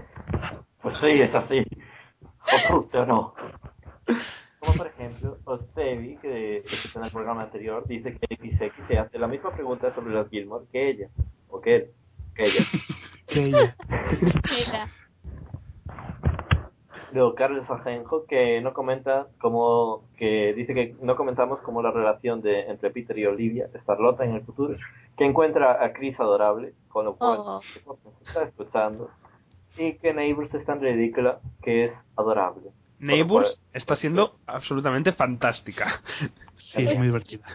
Pues 0.82 0.96
sí, 1.02 1.22
es 1.22 1.36
así. 1.36 1.66
O 2.70 2.76
guste 2.76 3.00
o 3.00 3.06
no. 3.06 3.34
Como 4.60 4.74
por 4.74 4.88
ejemplo, 4.88 5.38
Ostevi, 5.44 6.18
que 6.18 6.64
está 6.86 7.00
en 7.00 7.06
el 7.06 7.12
programa 7.12 7.44
anterior, 7.44 7.86
dice 7.88 8.18
que 8.18 8.36
XX 8.36 8.88
se 8.88 8.98
hace 8.98 9.20
la 9.20 9.28
misma 9.28 9.52
pregunta 9.52 9.94
sobre 9.94 10.14
los 10.14 10.30
Gilmore 10.30 10.66
que 10.72 10.90
ella. 10.90 11.10
O 11.50 11.60
que 11.60 11.76
él. 11.76 11.92
Que 12.36 12.46
ella. 12.46 12.66
Que 13.28 13.44
ella. 13.44 13.76
Luego 17.14 17.36
Carlos 17.36 17.70
Ajenjo 17.70 18.26
que 18.26 18.60
no 18.62 18.74
comenta 18.74 19.28
como 19.40 20.04
que 20.18 20.54
dice 20.54 20.74
que 20.74 20.96
no 21.02 21.16
comentamos 21.16 21.60
como 21.62 21.82
la 21.82 21.92
relación 21.92 22.42
de 22.42 22.62
entre 22.70 22.90
Peter 22.92 23.18
y 23.18 23.26
Olivia, 23.26 23.70
Starlota 23.84 24.26
en 24.26 24.36
el 24.36 24.42
futuro, 24.42 24.76
que 25.18 25.26
encuentra 25.26 25.84
a 25.84 25.94
Chris 25.94 26.20
adorable, 26.20 26.74
con 26.90 27.06
lo 27.06 27.16
cual 27.16 27.40
Oh. 27.40 27.62
se 27.62 28.28
está 28.28 28.44
escuchando, 28.44 29.10
y 29.78 29.94
que 29.94 30.14
Neighbors 30.14 30.54
es 30.54 30.66
tan 30.66 30.82
ridícula 30.82 31.40
que 31.64 31.86
es 31.86 31.92
adorable. 32.18 32.72
Neighbors 33.00 33.58
está 33.74 33.96
siendo 33.96 34.36
absolutamente 34.46 35.14
fantástica. 35.14 36.02
Sí, 36.58 36.84
es 36.84 36.98
muy 36.98 37.08
divertida. 37.08 37.46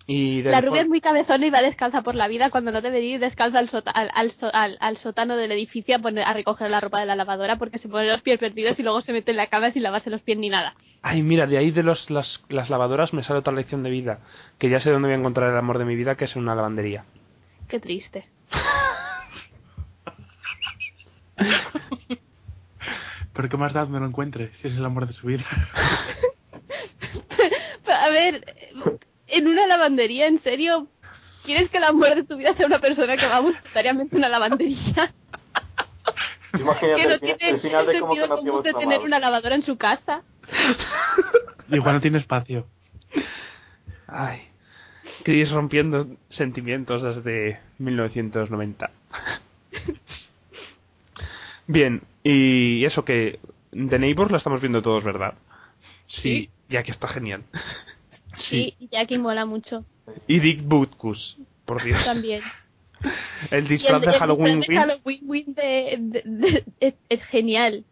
Y 0.06 0.42
La 0.44 0.60
rubia 0.60 0.82
es 0.82 0.90
muy 0.90 1.00
cabezona 1.00 1.46
y 1.46 1.50
va 1.50 1.62
descalza 1.62 2.02
por 2.02 2.14
la 2.16 2.28
vida 2.28 2.50
cuando 2.50 2.74
no 2.74 2.82
debería 2.82 3.14
ir 3.16 3.20
descalza 3.22 3.58
al, 3.60 3.70
sota- 3.70 3.92
al, 3.92 4.12
al- 4.52 4.78
al 4.82 4.98
sótano 4.98 5.38
del 5.38 5.54
edificio 5.54 5.96
a, 5.96 6.00
poner, 6.00 6.26
a 6.26 6.34
recoger 6.34 6.70
la 6.70 6.82
ropa 6.82 7.00
de 7.00 7.06
la 7.06 7.16
lavadora 7.16 7.56
porque 7.58 7.80
se 7.80 7.88
pone 7.88 8.10
los 8.10 8.22
pies 8.22 8.38
perdidos 8.38 8.78
y 8.78 8.84
luego 8.84 9.00
se 9.02 9.14
mete 9.14 9.32
en 9.32 9.38
la 9.38 9.48
cama 9.48 9.72
sin 9.72 9.82
lavarse 9.82 10.10
los 10.10 10.22
pies 10.22 10.38
ni 10.38 10.50
nada. 10.50 10.76
Ay, 11.02 11.22
mira, 11.24 11.48
de 11.48 11.58
ahí 11.58 11.72
de 11.72 11.84
los, 11.84 12.10
las, 12.10 12.42
las 12.50 12.70
lavadoras 12.70 13.14
me 13.14 13.24
sale 13.24 13.40
otra 13.40 13.54
lección 13.54 13.82
de 13.82 13.92
vida. 13.92 14.20
Que 14.60 14.70
ya 14.70 14.82
sé 14.82 14.90
dónde 14.90 15.08
voy 15.08 15.16
a 15.16 15.20
encontrar 15.20 15.50
el 15.52 15.58
amor 15.58 15.78
de 15.80 15.86
mi 15.86 15.96
vida, 15.96 16.16
que 16.16 16.26
es 16.26 16.36
en 16.36 16.42
una 16.42 16.56
lavandería. 16.56 17.06
Qué 17.70 17.80
triste. 17.80 18.26
Pero 23.34 23.50
qué 23.50 23.58
más 23.58 23.74
da 23.74 23.86
me 23.86 24.00
lo 24.00 24.06
encuentre, 24.06 24.52
si 24.62 24.68
es 24.68 24.76
el 24.76 24.86
amor 24.86 25.08
de 25.08 25.14
su 25.14 25.28
vida. 25.28 25.44
a 27.88 28.10
ver, 28.10 28.46
en 29.28 29.48
una 29.48 29.68
lavandería, 29.68 30.28
¿en 30.28 30.42
serio? 30.42 30.88
¿Quieres 31.44 31.70
que 31.70 31.78
el 31.78 31.84
amor 31.84 32.16
de 32.16 32.24
tu 32.24 32.38
vida 32.38 32.54
sea 32.54 32.68
una 32.68 32.80
persona 32.80 33.18
que 33.18 33.28
va 33.28 33.40
voluntariamente 33.40 34.16
a 34.16 34.20
una 34.20 34.30
lavandería? 34.30 35.14
Imagínate 36.54 37.02
que 37.02 37.10
no 37.10 37.20
tiene 37.20 37.50
el 37.50 37.60
final 37.60 37.88
de 37.88 38.00
cómo 38.00 38.14
sentido 38.14 38.28
conoció 38.28 38.30
común 38.36 38.46
de 38.46 38.52
vuestra 38.52 38.80
tener 38.80 39.00
una 39.02 39.20
lavadora 39.20 39.56
en 39.56 39.64
su 39.64 39.78
casa. 39.78 40.22
Igual 41.70 41.96
no 41.96 42.02
tiene 42.02 42.20
espacio. 42.20 42.68
Ay. 44.08 44.48
Chris 45.24 45.52
rompiendo 45.52 46.08
sentimientos 46.30 47.02
desde 47.02 47.60
1990. 47.80 48.92
Bien, 51.68 52.02
y 52.24 52.86
eso 52.86 53.04
que 53.06 53.40
The 53.72 54.00
Neighbors 54.00 54.32
la 54.32 54.38
estamos 54.38 54.62
viendo 54.62 54.82
todos, 54.82 55.04
¿verdad? 55.04 55.36
Sí. 56.08 56.50
Ya 56.70 56.84
que 56.84 56.92
está 56.92 57.08
genial. 57.08 57.44
Sí, 58.38 58.76
y 58.80 58.88
Jackie 58.88 59.18
mola 59.20 59.46
mucho 59.46 59.86
Y 60.28 60.40
Dick 60.40 60.64
Butkus, 60.64 61.38
por 61.66 61.84
Dios. 61.84 62.04
también. 62.04 62.42
El 63.52 63.68
disfraz 63.68 64.02
el, 64.02 64.08
de 64.10 64.14
el 64.14 64.20
Halloween 64.20 64.60
disfraz 64.60 64.88
de. 64.88 64.94
Halloween 64.94 65.20
Win 65.26 65.54
de- 65.54 65.98
de- 66.00 66.24
de- 66.26 66.64
es, 66.80 66.94
es 67.10 67.24
genial. 67.26 67.84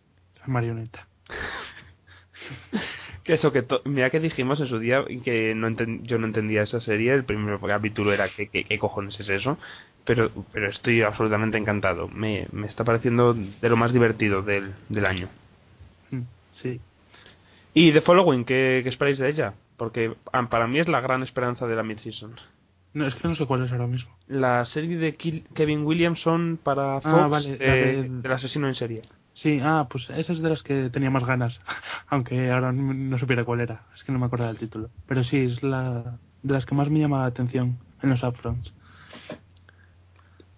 Es 0.41 0.47
marioneta. 0.47 1.07
Que 3.23 3.33
eso 3.33 3.51
que 3.51 3.61
to- 3.61 3.81
mira 3.85 4.09
que 4.09 4.19
dijimos 4.19 4.59
en 4.59 4.67
su 4.67 4.79
día 4.79 5.03
que 5.23 5.53
no 5.55 5.67
enten- 5.69 6.01
yo 6.03 6.17
no 6.17 6.25
entendía 6.27 6.63
esa 6.63 6.79
serie, 6.81 7.13
el 7.13 7.23
primer 7.23 7.59
capítulo 7.59 8.11
era 8.13 8.29
que 8.29 8.47
qué 8.47 8.79
cojones 8.79 9.19
es 9.19 9.29
eso, 9.29 9.57
pero 10.05 10.31
pero 10.51 10.69
estoy 10.69 11.01
absolutamente 11.03 11.57
encantado. 11.57 12.07
Me, 12.07 12.47
me 12.51 12.67
está 12.67 12.83
pareciendo 12.83 13.33
de 13.35 13.69
lo 13.69 13.77
más 13.77 13.93
divertido 13.93 14.41
del, 14.41 14.73
del 14.89 15.05
año. 15.05 15.29
Mm, 16.09 16.21
Sí. 16.53 16.79
Y 17.73 17.93
The 17.93 18.01
Following, 18.01 18.43
¿qué, 18.43 18.81
qué 18.83 18.89
esperáis 18.89 19.17
de 19.19 19.29
ella? 19.29 19.53
Porque 19.77 20.13
ah, 20.33 20.47
para 20.49 20.67
mí 20.67 20.79
es 20.79 20.87
la 20.87 20.99
gran 20.99 21.23
esperanza 21.23 21.67
de 21.67 21.75
la 21.75 21.83
mid-season. 21.83 22.35
No, 22.93 23.07
es 23.07 23.15
que 23.15 23.27
no 23.27 23.35
sé 23.35 23.45
cuál 23.45 23.63
es 23.63 23.71
ahora 23.71 23.87
mismo. 23.87 24.11
La 24.27 24.65
serie 24.65 24.97
de 24.97 25.15
Kevin 25.15 25.85
Williamson 25.85 26.59
para 26.61 26.99
Fox 27.01 27.05
Ah, 27.15 27.27
vale, 27.27 27.57
la 27.57 27.73
de- 27.73 28.03
de- 28.03 28.09
del 28.09 28.31
asesino 28.33 28.67
en 28.67 28.75
serie. 28.75 29.01
Sí, 29.33 29.59
ah, 29.61 29.87
pues 29.89 30.09
esa 30.09 30.33
es 30.33 30.41
de 30.41 30.49
las 30.49 30.61
que 30.63 30.89
tenía 30.89 31.09
más 31.09 31.25
ganas. 31.25 31.59
Aunque 32.07 32.51
ahora 32.51 32.71
no 32.71 33.17
supiera 33.17 33.45
cuál 33.45 33.61
era. 33.61 33.83
Es 33.95 34.03
que 34.03 34.11
no 34.11 34.19
me 34.19 34.25
acuerdo 34.25 34.47
del 34.47 34.57
título. 34.57 34.89
Pero 35.07 35.23
sí, 35.23 35.37
es 35.37 35.63
la 35.63 36.17
de 36.43 36.53
las 36.53 36.65
que 36.65 36.75
más 36.75 36.89
me 36.89 36.99
llama 36.99 37.19
la 37.19 37.25
atención 37.25 37.77
en 38.01 38.09
los 38.09 38.23
upfronts. 38.23 38.73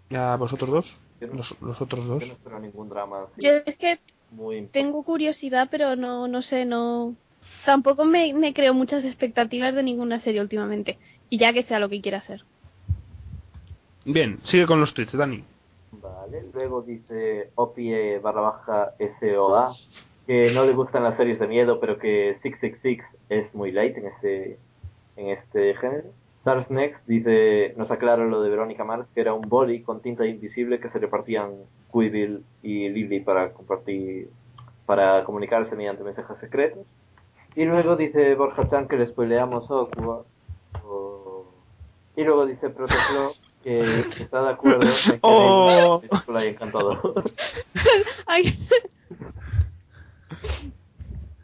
¿Ya 0.10 0.36
vosotros 0.36 0.70
dos? 0.70 0.98
Los, 1.22 1.62
los 1.62 1.82
otros 1.82 2.06
dos. 2.06 2.22
Yo 2.22 2.28
no 2.28 2.34
espero 2.34 2.60
ningún 2.60 2.90
drama 2.90 3.24
así, 3.24 3.42
Yo 3.42 3.52
es 3.66 3.78
que 3.78 4.00
muy 4.32 4.68
tengo 4.68 5.04
curiosidad, 5.04 5.70
pero 5.72 5.96
no, 5.96 6.28
no 6.28 6.42
sé, 6.42 6.66
no. 6.66 7.16
Tampoco 7.66 8.04
me, 8.04 8.34
me 8.34 8.54
creo 8.54 8.74
muchas 8.74 9.06
expectativas 9.06 9.74
de 9.74 9.84
ninguna 9.84 10.20
serie 10.20 10.42
últimamente. 10.42 10.98
Y 11.30 11.38
ya 11.38 11.54
que 11.54 11.64
sea 11.64 11.80
lo 11.80 11.88
que 11.88 12.02
quiera 12.02 12.22
ser. 12.24 12.44
Bien, 14.06 14.40
sigue 14.46 14.68
con 14.68 14.82
los 14.82 14.94
tweets, 14.94 15.14
Dani. 15.14 15.44
Vale, 16.02 16.44
luego 16.54 16.82
dice 16.82 17.52
OPE 17.56 18.20
barra 18.20 18.42
baja 18.42 18.94
SOA 19.20 19.72
que 20.26 20.52
no 20.52 20.66
le 20.66 20.74
gustan 20.74 21.04
las 21.04 21.18
series 21.18 21.40
de 21.40 21.48
miedo, 21.48 21.80
pero 21.80 21.98
que 22.00 22.38
666 22.42 23.02
es 23.30 23.54
muy 23.54 23.72
light 23.72 23.98
en 23.98 24.08
este, 24.08 24.58
en 25.18 25.28
este 25.28 25.76
género. 25.76 26.10
Stars 26.40 26.70
Next 26.72 27.06
dice, 27.06 27.74
nos 27.78 27.92
aclara 27.92 28.26
lo 28.26 28.42
de 28.42 28.50
Verónica 28.50 28.84
Mars, 28.84 29.08
que 29.14 29.22
era 29.22 29.34
un 29.34 29.48
boli 29.50 29.82
con 29.84 30.02
tinta 30.02 30.26
invisible 30.26 30.80
que 30.80 30.90
se 30.90 31.00
repartían 31.00 31.52
Quibill 31.92 32.44
y 32.62 32.90
Lily 32.90 33.20
para 33.22 33.52
compartir, 33.54 34.30
para 34.86 35.24
comunicarse 35.26 35.76
mediante 35.76 36.04
mensajes 36.04 36.38
secretos. 36.40 36.86
Y 37.56 37.66
luego 37.66 37.96
dice 37.96 38.34
Borja 38.36 38.70
Chan 38.70 38.88
que 38.88 38.98
le 38.98 39.08
spoileamos 39.08 39.70
Okua. 39.70 40.26
o- 40.86 41.46
Y 42.16 42.24
luego 42.24 42.46
dice 42.46 42.70
Protoclo 42.70 43.32
que 43.64 44.00
está 44.24 44.44
de 44.44 44.50
acuerdo 44.50 44.82
en 44.84 44.90
que 45.14 45.20
Oh. 45.22 46.00
es 46.04 46.10
película 46.10 46.46
y 46.46 46.48
encantador. 46.50 47.24
Ay, 48.28 48.60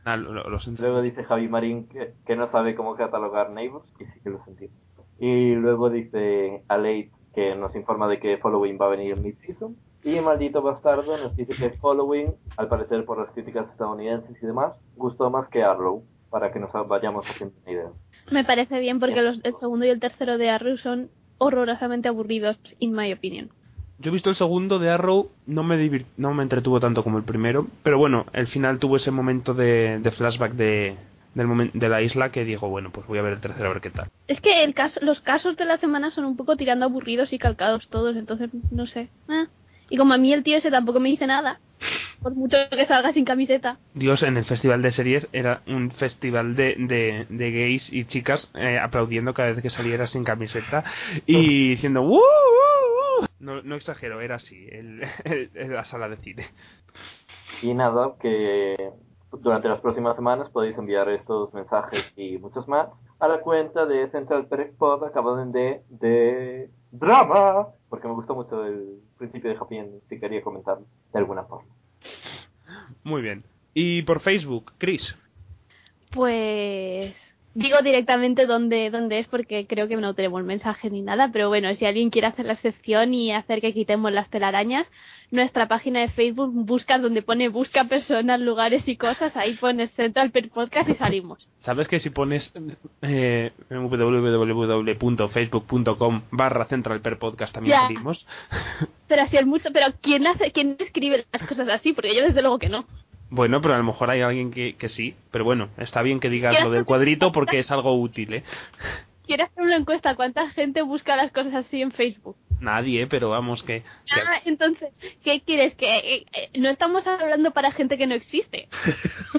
Ah, 0.05 0.17
lo, 0.17 0.33
lo- 0.33 0.49
lo. 0.49 0.59
Luego 0.77 1.01
dice 1.01 1.23
Javi 1.23 1.47
Marín 1.47 1.87
que, 1.87 2.13
que 2.25 2.35
no 2.35 2.49
sabe 2.51 2.75
cómo 2.75 2.95
catalogar 2.95 3.51
Neighbors, 3.51 3.85
y 3.99 4.05
sí 4.05 4.19
que 4.23 4.29
lo 4.31 4.43
sentimos. 4.45 4.75
Y 5.19 5.53
luego 5.55 5.89
dice 5.89 6.63
Aleit 6.67 7.11
que 7.35 7.55
nos 7.55 7.75
informa 7.75 8.07
de 8.07 8.19
que 8.19 8.37
Following 8.37 8.79
va 8.81 8.87
a 8.87 8.89
venir 8.89 9.15
en 9.15 9.23
mid-season. 9.23 9.75
Y 10.03 10.19
Maldito 10.21 10.61
Bastardo 10.61 11.17
nos 11.17 11.35
dice 11.35 11.53
que 11.53 11.71
Following, 11.71 12.33
al 12.57 12.67
parecer 12.69 13.05
por 13.05 13.19
las 13.19 13.29
críticas 13.31 13.69
estadounidenses 13.69 14.41
y 14.41 14.45
demás, 14.45 14.73
gustó 14.95 15.29
más 15.29 15.47
que 15.49 15.61
Arrow, 15.61 16.03
para 16.29 16.51
que 16.51 16.59
nos 16.59 16.71
vayamos 16.87 17.25
haciendo 17.27 17.53
una 17.63 17.71
idea. 17.71 17.89
me 18.31 18.43
parece 18.45 18.79
bien 18.79 18.99
porque 18.99 19.21
los, 19.21 19.39
el 19.43 19.53
segundo 19.55 19.85
y 19.85 19.89
el 19.89 19.99
tercero 19.99 20.37
de 20.37 20.49
Arrow 20.49 20.77
son 20.77 21.09
horrorosamente 21.39 22.07
aburridos, 22.07 22.57
in 22.79 22.93
my 22.93 23.11
opinion. 23.11 23.49
Yo 23.97 24.11
he 24.11 24.13
visto 24.13 24.29
el 24.29 24.35
segundo 24.37 24.79
de 24.79 24.89
Arrow, 24.91 25.29
no 25.45 25.63
me 25.63 25.75
divir- 25.77 26.05
no 26.15 26.33
me 26.33 26.43
entretuvo 26.43 26.79
tanto 26.79 27.03
como 27.03 27.17
el 27.17 27.25
primero, 27.25 27.67
pero 27.83 27.97
bueno, 27.97 28.25
el 28.31 28.47
final 28.47 28.79
tuvo 28.79 28.95
ese 28.95 29.11
momento 29.11 29.53
de, 29.53 29.99
de 29.99 30.11
flashback 30.11 30.53
de, 30.53 30.95
del 31.33 31.71
de 31.73 31.89
la 31.89 32.01
isla 32.01 32.31
que 32.31 32.45
digo, 32.45 32.69
bueno, 32.69 32.91
pues 32.91 33.05
voy 33.07 33.19
a 33.19 33.23
ver 33.23 33.33
el 33.33 33.41
tercero 33.41 33.69
a 33.69 33.73
ver 33.73 33.81
qué 33.81 33.89
tal. 33.89 34.07
Es 34.27 34.39
que 34.39 34.63
el 34.63 34.73
caso, 34.73 34.99
los 35.03 35.19
casos 35.19 35.57
de 35.57 35.65
la 35.65 35.77
semana 35.77 36.11
son 36.11 36.23
un 36.23 36.37
poco 36.37 36.55
tirando 36.55 36.85
aburridos 36.85 37.33
y 37.33 37.39
calcados 37.39 37.89
todos, 37.89 38.15
entonces 38.15 38.49
no 38.71 38.87
sé. 38.87 39.09
Ah. 39.27 39.47
Y 39.89 39.97
como 39.97 40.13
a 40.13 40.17
mí 40.17 40.31
el 40.33 40.43
tío 40.43 40.57
ese 40.57 40.71
tampoco 40.71 40.99
me 40.99 41.09
dice 41.09 41.25
nada, 41.27 41.59
por 42.21 42.35
mucho 42.35 42.57
que 42.69 42.85
salga 42.85 43.11
sin 43.13 43.25
camiseta. 43.25 43.77
Dios, 43.93 44.21
en 44.23 44.37
el 44.37 44.45
festival 44.45 44.81
de 44.81 44.91
series 44.91 45.27
era 45.33 45.61
un 45.67 45.91
festival 45.91 46.55
de, 46.55 46.75
de, 46.77 47.25
de 47.29 47.51
gays 47.51 47.91
y 47.91 48.05
chicas 48.05 48.49
eh, 48.55 48.77
aplaudiendo 48.79 49.33
cada 49.33 49.51
vez 49.51 49.61
que 49.61 49.69
saliera 49.69 50.07
sin 50.07 50.23
camiseta 50.23 50.83
y 51.25 51.69
diciendo 51.69 52.01
¡Woo! 52.01 52.17
woo, 52.19 53.21
woo". 53.21 53.27
No, 53.39 53.61
no 53.61 53.75
exagero, 53.75 54.21
era 54.21 54.35
así, 54.35 54.67
el, 54.71 55.01
el- 55.23 55.49
el- 55.55 55.73
la 55.73 55.85
sala 55.85 56.09
de 56.09 56.17
cine. 56.17 56.47
Y 57.61 57.73
nada, 57.73 58.13
que 58.21 58.75
durante 59.31 59.69
las 59.69 59.79
próximas 59.81 60.15
semanas 60.15 60.49
podéis 60.49 60.77
enviar 60.77 61.07
estos 61.09 61.53
mensajes 61.53 62.03
y 62.15 62.37
muchos 62.37 62.67
más 62.67 62.89
a 63.19 63.27
la 63.27 63.39
cuenta 63.41 63.85
de 63.85 64.09
Central 64.11 64.47
Perez 64.47 64.73
Pod 64.77 65.03
acabado 65.03 65.41
en 65.41 65.51
D 65.51 65.81
de 65.89 66.69
drama, 66.91 67.67
porque 67.89 68.07
me 68.07 68.13
gustó 68.13 68.35
mucho 68.35 68.65
el 68.65 68.99
principio 69.17 69.49
de 69.49 69.57
Happy 69.57 69.77
Ending, 69.77 70.01
si 70.09 70.19
quería 70.19 70.41
comentarlo 70.41 70.85
de 71.13 71.19
alguna 71.19 71.43
forma. 71.43 71.69
Muy 73.03 73.21
bien. 73.21 73.43
Y 73.73 74.01
por 74.03 74.21
Facebook, 74.21 74.73
Chris. 74.77 75.15
Pues 76.11 77.15
digo 77.55 77.77
directamente 77.81 78.45
dónde, 78.45 78.89
dónde 78.89 79.19
es 79.19 79.27
porque 79.27 79.65
creo 79.67 79.87
que 79.87 79.95
no 79.97 80.13
tenemos 80.13 80.43
mensaje 80.43 80.89
ni 80.89 81.01
nada, 81.01 81.29
pero 81.33 81.49
bueno, 81.49 81.73
si 81.75 81.85
alguien 81.85 82.09
quiere 82.09 82.27
hacer 82.27 82.45
la 82.45 82.53
excepción 82.53 83.13
y 83.13 83.31
hacer 83.31 83.61
que 83.61 83.73
quitemos 83.73 84.11
las 84.11 84.29
telarañas, 84.29 84.87
nuestra 85.31 85.67
página 85.67 85.99
de 85.99 86.07
Facebook 86.09 86.51
busca 86.53 86.97
donde 86.97 87.21
pone 87.21 87.49
busca 87.49 87.83
personas, 87.85 88.39
lugares 88.39 88.87
y 88.87 88.95
cosas, 88.97 89.35
ahí 89.35 89.53
pones 89.55 89.91
Central 89.91 90.31
Per 90.31 90.49
Podcast 90.49 90.89
y 90.89 90.95
salimos. 90.95 91.47
¿Sabes 91.61 91.87
que 91.87 91.99
si 91.99 92.09
pones 92.09 92.51
eh, 93.01 93.51
www.facebook.com 93.69 96.21
barra 96.31 96.65
Central 96.65 97.01
Per 97.01 97.19
Podcast 97.19 97.53
también 97.53 97.75
Ya. 97.75 97.81
salimos? 97.83 98.25
Pero 99.07 99.21
así 99.23 99.37
es 99.37 99.45
mucho, 99.45 99.69
pero 99.73 99.87
¿quién 100.01 100.25
hace, 100.27 100.51
quién 100.51 100.75
escribe 100.79 101.25
las 101.31 101.43
cosas 101.47 101.69
así? 101.69 101.93
Porque 101.93 102.15
yo 102.15 102.23
desde 102.23 102.41
luego 102.41 102.59
que 102.59 102.69
no. 102.69 102.85
Bueno, 103.29 103.61
pero 103.61 103.75
a 103.75 103.77
lo 103.77 103.83
mejor 103.83 104.09
hay 104.09 104.21
alguien 104.21 104.51
que, 104.51 104.75
que 104.75 104.89
sí. 104.89 105.15
Pero 105.31 105.43
bueno, 105.45 105.69
está 105.77 106.01
bien 106.01 106.19
que 106.19 106.29
digas 106.29 106.51
¿Quieres 106.51 106.65
lo 106.65 106.71
del 106.71 106.85
cuadrito 106.85 107.31
porque 107.31 107.59
es 107.59 107.69
algo 107.71 107.93
útil, 107.99 108.33
¿eh? 108.33 108.43
Quiero 109.27 109.43
hacer 109.45 109.63
una 109.63 109.75
encuesta, 109.75 110.15
¿cuánta 110.15 110.49
gente 110.49 110.81
busca 110.81 111.15
las 111.15 111.31
cosas 111.31 111.53
así 111.53 111.81
en 111.83 111.91
Facebook? 111.91 112.35
Nadie, 112.59 113.03
¿eh? 113.03 113.07
pero 113.07 113.29
vamos 113.29 113.61
que... 113.61 113.83
que- 113.83 114.21
Ah, 114.21 114.41
entonces, 114.43 114.89
¿qué 115.23 115.41
quieres? 115.41 115.75
Que 115.75 115.97
eh, 115.97 116.25
eh, 116.33 116.49
no 116.59 116.67
estamos 116.69 117.05
hablando 117.05 117.51
para 117.51 117.71
gente 117.71 117.97
que 117.99 118.07
no 118.07 118.15
existe. 118.15 118.67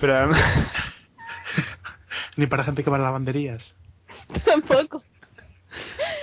Pero 0.00 0.16
además- 0.16 0.42
Ni 2.36 2.46
para 2.46 2.64
gente 2.64 2.82
que 2.82 2.90
va 2.90 2.96
a 2.96 3.00
lavanderías. 3.00 3.62
Tampoco. 4.44 5.02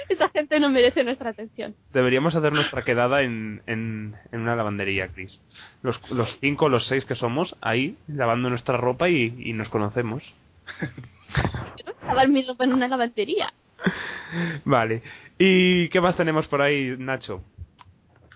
Esa 0.09 0.29
gente 0.29 0.59
no 0.59 0.69
merece 0.69 1.03
nuestra 1.03 1.29
atención. 1.29 1.75
deberíamos 1.93 2.35
hacer 2.35 2.51
nuestra 2.51 2.83
quedada 2.83 3.21
en, 3.21 3.61
en, 3.67 4.15
en 4.31 4.41
una 4.41 4.55
lavandería, 4.55 5.07
Chris. 5.09 5.39
Los, 5.83 5.99
los 6.11 6.37
cinco, 6.41 6.67
los 6.67 6.87
seis 6.87 7.05
que 7.05 7.15
somos, 7.15 7.55
ahí, 7.61 7.95
lavando 8.07 8.49
nuestra 8.49 8.75
ropa 8.77 9.07
y, 9.07 9.35
y 9.37 9.53
nos 9.53 9.69
conocemos. 9.69 10.23
Lavar 12.05 12.27
mi 12.27 12.43
ropa 12.45 12.63
en 12.63 12.73
una 12.73 12.87
lavandería. 12.87 13.53
Vale. 14.65 15.03
¿Y 15.37 15.89
qué 15.89 16.01
más 16.01 16.17
tenemos 16.17 16.47
por 16.47 16.61
ahí, 16.61 16.95
Nacho? 16.97 17.41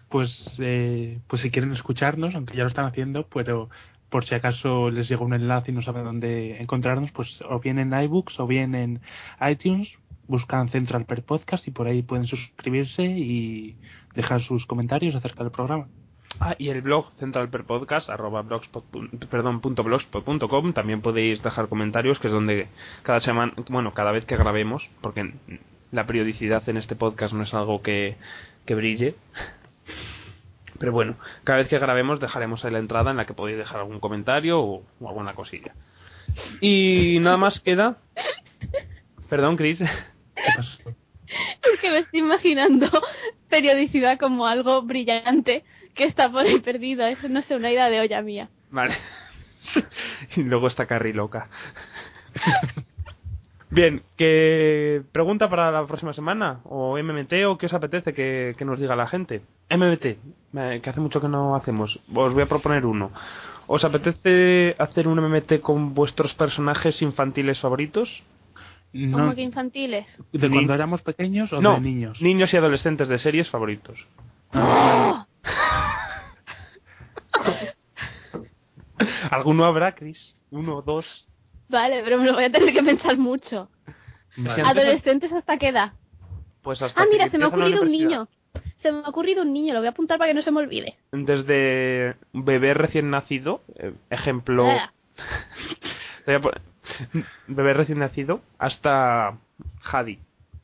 Pues, 0.10 0.30
eh, 0.60 1.20
pues 1.28 1.42
si 1.42 1.50
quieren 1.50 1.74
escucharnos, 1.74 2.36
aunque 2.36 2.56
ya 2.56 2.64
lo 2.64 2.70
están 2.70 2.86
haciendo, 2.86 3.28
pero 3.34 3.70
por 4.10 4.26
si 4.26 4.36
acaso 4.36 4.92
les 4.92 5.10
llega 5.10 5.24
un 5.24 5.34
enlace 5.34 5.72
y 5.72 5.74
no 5.74 5.82
saben 5.82 6.04
dónde 6.04 6.62
encontrarnos, 6.62 7.12
pues 7.14 7.28
o 7.50 7.60
bien 7.60 7.80
en 7.80 8.00
iBooks 8.00 8.40
o 8.40 8.46
bien 8.46 8.76
en 8.76 9.02
iTunes, 9.42 9.90
buscan 10.34 10.68
Central 10.70 11.06
Per 11.06 11.22
Podcast 11.22 11.68
y 11.68 11.72
por 11.72 11.86
ahí 11.86 12.02
pueden 12.02 12.26
suscribirse 12.26 13.04
y 13.04 13.78
dejar 14.16 14.42
sus 14.42 14.66
comentarios 14.66 15.14
acerca 15.14 15.44
del 15.44 15.52
programa. 15.52 15.86
Ah, 16.40 16.56
y 16.58 16.70
el 16.70 16.82
blog 16.82 17.12
centralperpodcast, 17.20 18.10
arroba 18.10 18.42
blogspot, 18.42 18.84
perdón, 19.30 19.62
punto 19.62 19.84
blogspot.com, 19.84 20.74
también 20.74 21.02
podéis 21.02 21.44
dejar 21.44 21.70
comentarios, 21.70 22.18
que 22.18 22.30
es 22.30 22.34
donde 22.34 22.68
cada 23.04 23.20
semana, 23.20 23.54
bueno, 23.70 23.94
cada 23.94 24.12
vez 24.12 24.26
que 24.26 24.36
grabemos, 24.36 24.90
porque 25.02 25.36
la 25.92 26.08
periodicidad 26.08 26.68
en 26.68 26.78
este 26.78 26.96
podcast 26.96 27.36
no 27.36 27.44
es 27.44 27.54
algo 27.54 27.84
que, 27.84 28.18
que 28.66 28.74
brille. 28.74 29.14
Pero 30.80 30.92
bueno, 30.94 31.16
cada 31.44 31.60
vez 31.60 31.68
que 31.68 31.78
grabemos 31.78 32.20
dejaremos 32.20 32.66
ahí 32.66 32.72
la 32.72 32.80
entrada 32.80 33.12
en 33.12 33.18
la 33.18 33.28
que 33.28 33.36
podéis 33.36 33.60
dejar 33.60 33.82
algún 33.82 34.00
comentario 34.00 34.60
o, 34.60 34.84
o 35.00 35.08
alguna 35.08 35.36
cosilla. 35.36 35.76
Y 36.60 37.20
nada 37.22 37.38
más 37.38 37.60
queda. 37.60 37.98
Perdón, 39.30 39.58
Chris. 39.58 39.80
Es 41.28 41.80
que 41.80 41.90
me 41.90 42.00
estoy 42.00 42.20
imaginando 42.20 42.90
periodicidad 43.50 44.20
como 44.20 44.46
algo 44.46 44.82
brillante 44.84 45.64
que 45.96 46.06
está 46.06 46.30
por 46.32 46.46
ahí 46.46 46.60
perdido. 46.60 47.06
Eso 47.06 47.30
no 47.30 47.42
sé, 47.42 47.56
una 47.56 47.72
idea 47.72 47.90
de 47.90 48.02
olla 48.02 48.22
mía. 48.22 48.50
Vale. 48.70 48.98
y 50.36 50.44
luego 50.44 50.68
está 50.68 50.86
Carrie 50.86 51.14
loca. 51.14 51.50
Bien, 53.70 54.04
¿qué 54.18 55.02
pregunta 55.12 55.50
para 55.50 55.72
la 55.72 55.88
próxima 55.88 56.14
semana? 56.14 56.60
¿O 56.66 56.96
MMT 57.02 57.34
o 57.48 57.58
qué 57.58 57.66
os 57.66 57.74
apetece 57.74 58.14
que, 58.14 58.54
que 58.56 58.66
nos 58.66 58.80
diga 58.80 58.96
la 58.96 59.08
gente? 59.08 59.42
MMT, 59.72 60.06
eh, 60.06 60.80
que 60.84 60.90
hace 60.90 61.00
mucho 61.00 61.20
que 61.20 61.28
no 61.28 61.56
hacemos. 61.56 62.00
Os 62.14 62.34
voy 62.34 62.44
a 62.44 62.48
proponer 62.48 62.86
uno. 62.86 63.12
¿Os 63.66 63.84
apetece 63.84 64.76
hacer 64.78 65.08
un 65.08 65.20
MMT 65.20 65.62
con 65.62 65.96
vuestros 65.96 66.36
personajes 66.36 67.02
infantiles 67.02 67.60
favoritos? 67.62 68.22
No, 68.94 69.18
Como 69.18 69.36
que 69.36 69.42
infantiles. 69.42 70.06
¿De 70.32 70.48
Ni- 70.50 70.56
cuando 70.56 70.74
éramos 70.76 71.02
pequeños 71.02 71.52
o 71.52 71.62
no, 71.62 71.76
de 71.76 71.82
niños? 71.82 72.22
niños 72.22 72.54
y 72.54 72.58
adolescentes 72.58 73.08
de 73.08 73.18
series 73.20 73.50
favoritos. 73.50 73.98
Ah, 74.52 75.26
¿Alguno 79.32 79.66
habrá, 79.66 79.94
Chris? 79.96 80.36
¿Uno 80.52 80.78
o 80.78 80.82
dos? 80.82 81.06
Vale, 81.70 82.02
pero 82.04 82.20
me 82.20 82.26
lo 82.28 82.34
voy 82.34 82.44
a 82.46 82.52
tener 82.52 82.74
que 82.74 82.84
pensar 82.84 83.18
mucho. 83.18 83.70
vale. 84.38 84.62
¿Adolescentes 84.64 85.32
hasta 85.34 85.58
qué 85.58 85.70
edad? 85.70 85.94
Pues 86.62 86.82
hasta 86.82 87.02
Ah, 87.02 87.06
mira, 87.10 87.30
se 87.30 87.38
me 87.38 87.46
ha 87.46 87.48
ocurrido 87.48 87.82
un 87.82 87.92
niño. 87.92 88.28
Se 88.82 88.92
me 88.92 89.00
ha 89.00 89.10
ocurrido 89.10 89.42
un 89.42 89.54
niño, 89.54 89.74
lo 89.74 89.80
voy 89.80 89.88
a 89.88 89.92
apuntar 89.92 90.18
para 90.20 90.30
que 90.30 90.34
no 90.36 90.42
se 90.44 90.52
me 90.52 90.60
olvide. 90.60 90.98
desde 91.12 92.16
bebé 92.34 92.74
recién 92.74 93.10
nacido, 93.10 93.64
eh, 93.80 93.94
ejemplo, 94.10 94.68
Bebé 97.48 97.74
recién 97.74 98.00
nacido, 98.00 98.42
hasta 98.58 99.38
Hadi 99.84 100.20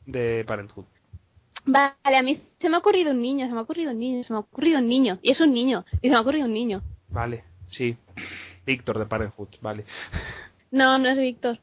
de 0.06 0.44
Parenthood. 0.46 0.84
Vale, 1.64 2.16
a 2.16 2.22
mí 2.22 2.42
se 2.60 2.68
me 2.68 2.76
ha 2.76 2.78
ocurrido 2.78 3.12
un 3.12 3.20
niño, 3.20 3.46
se 3.46 3.52
me 3.52 3.58
ha 3.58 3.62
ocurrido 3.62 3.92
un 3.92 3.98
niño, 3.98 4.24
se 4.24 4.32
me 4.32 4.38
ha 4.38 4.40
ocurrido 4.40 4.78
un 4.78 4.88
niño. 4.88 5.18
Y 5.22 5.30
es 5.30 5.40
un 5.40 5.52
niño, 5.52 5.84
y 6.00 6.08
se 6.08 6.10
me 6.10 6.16
ha 6.16 6.20
ocurrido 6.20 6.46
un 6.46 6.54
niño. 6.54 6.82
Vale, 7.08 7.44
sí. 7.68 7.96
Víctor 8.66 8.98
de 8.98 9.06
Parenthood, 9.06 9.48
vale. 9.60 9.84
No, 10.70 10.98
no 10.98 11.08
es 11.08 11.18
Víctor. 11.18 11.58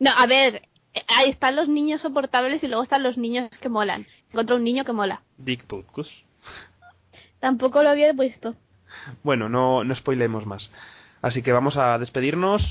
No, 0.00 0.10
a 0.10 0.26
ver, 0.26 0.62
ahí 1.08 1.30
están 1.30 1.56
los 1.56 1.68
niños 1.68 2.00
soportables 2.00 2.62
y 2.62 2.68
luego 2.68 2.82
están 2.82 3.02
los 3.02 3.16
niños 3.16 3.50
que 3.60 3.68
molan. 3.68 4.06
Encontré 4.30 4.56
un 4.56 4.64
niño 4.64 4.84
que 4.84 4.92
mola. 4.92 5.22
Dick 5.38 5.64
Putkus. 5.64 6.10
Tampoco 7.40 7.82
lo 7.82 7.90
había 7.90 8.12
puesto. 8.14 8.54
Bueno, 9.22 9.48
no, 9.48 9.84
no 9.84 9.94
spoilemos 9.94 10.46
más. 10.46 10.70
Así 11.22 11.42
que 11.42 11.52
vamos 11.52 11.76
a 11.76 11.98
despedirnos. 11.98 12.62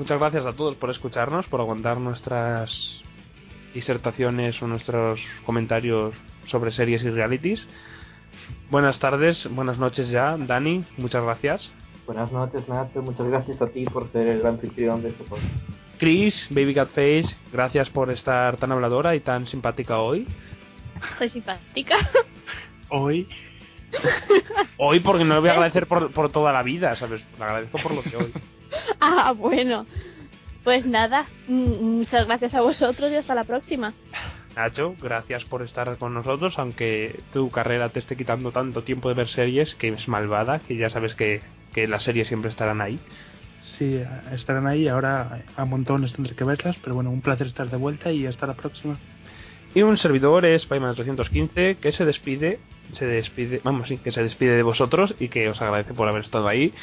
Muchas 0.00 0.18
gracias 0.18 0.46
a 0.46 0.54
todos 0.54 0.76
por 0.76 0.88
escucharnos, 0.88 1.46
por 1.48 1.60
aguantar 1.60 1.98
nuestras 1.98 2.70
disertaciones 3.74 4.62
o 4.62 4.66
nuestros 4.66 5.20
comentarios 5.44 6.14
sobre 6.46 6.72
series 6.72 7.02
y 7.02 7.10
realities. 7.10 7.68
Buenas 8.70 8.98
tardes, 8.98 9.46
buenas 9.50 9.76
noches 9.76 10.08
ya, 10.08 10.38
Dani, 10.38 10.86
muchas 10.96 11.22
gracias. 11.22 11.70
Buenas 12.06 12.32
noches, 12.32 12.66
Nacho. 12.66 13.02
Muchas 13.02 13.26
gracias 13.26 13.60
a 13.60 13.66
ti 13.66 13.84
por 13.84 14.10
ser 14.10 14.26
el 14.28 14.46
anfitrión 14.46 15.02
de 15.02 15.10
este 15.10 15.22
podcast. 15.22 15.52
Chris, 15.98 16.46
Baby 16.48 16.76
Cat 16.76 16.88
Face, 16.88 17.36
gracias 17.52 17.90
por 17.90 18.10
estar 18.10 18.56
tan 18.56 18.72
habladora 18.72 19.14
y 19.14 19.20
tan 19.20 19.46
simpática 19.48 19.98
hoy. 19.98 20.26
Soy 21.18 21.28
simpática. 21.28 21.96
Hoy, 22.88 23.28
Hoy 24.78 25.00
porque 25.00 25.26
no 25.26 25.34
le 25.34 25.40
voy 25.40 25.50
a 25.50 25.52
agradecer 25.52 25.86
por, 25.86 26.10
por 26.10 26.32
toda 26.32 26.54
la 26.54 26.62
vida, 26.62 26.96
¿sabes? 26.96 27.22
Le 27.38 27.44
agradezco 27.44 27.78
por 27.82 27.92
lo 27.92 28.02
que 28.02 28.16
hoy. 28.16 28.32
ah, 29.00 29.32
bueno. 29.36 29.86
Pues 30.64 30.84
nada, 30.84 31.26
mm, 31.48 31.98
muchas 31.98 32.26
gracias 32.26 32.54
a 32.54 32.60
vosotros 32.60 33.10
y 33.10 33.16
hasta 33.16 33.34
la 33.34 33.44
próxima. 33.44 33.94
Nacho, 34.56 34.94
gracias 35.00 35.44
por 35.44 35.62
estar 35.62 35.96
con 35.96 36.12
nosotros, 36.12 36.58
aunque 36.58 37.20
tu 37.32 37.50
carrera 37.50 37.88
te 37.88 38.00
esté 38.00 38.16
quitando 38.16 38.52
tanto 38.52 38.82
tiempo 38.82 39.08
de 39.08 39.14
ver 39.14 39.28
series, 39.28 39.74
que 39.76 39.88
es 39.88 40.08
malvada, 40.08 40.58
que 40.58 40.76
ya 40.76 40.90
sabes 40.90 41.14
que, 41.14 41.40
que 41.72 41.86
las 41.86 42.02
series 42.02 42.28
siempre 42.28 42.50
estarán 42.50 42.80
ahí. 42.80 42.98
sí, 43.78 44.02
estarán 44.32 44.66
ahí. 44.66 44.88
Ahora 44.88 45.44
a 45.56 45.64
montones 45.64 46.12
tendré 46.12 46.34
que 46.34 46.44
verlas, 46.44 46.76
pero 46.82 46.94
bueno, 46.94 47.10
un 47.10 47.22
placer 47.22 47.46
estar 47.46 47.70
de 47.70 47.76
vuelta 47.76 48.12
y 48.12 48.26
hasta 48.26 48.46
la 48.46 48.54
próxima. 48.54 48.98
Y 49.74 49.82
un 49.82 49.96
servidor 49.96 50.44
es 50.44 50.66
Payman 50.66 50.94
315 50.96 51.76
que 51.76 51.92
se 51.92 52.04
despide, 52.04 52.58
se 52.94 53.06
despide, 53.06 53.60
vamos, 53.62 53.88
sí, 53.88 53.98
que 53.98 54.10
se 54.10 54.22
despide 54.22 54.56
de 54.56 54.64
vosotros 54.64 55.14
y 55.20 55.28
que 55.28 55.48
os 55.48 55.62
agradece 55.62 55.94
por 55.94 56.08
haber 56.08 56.22
estado 56.22 56.48
ahí 56.48 56.74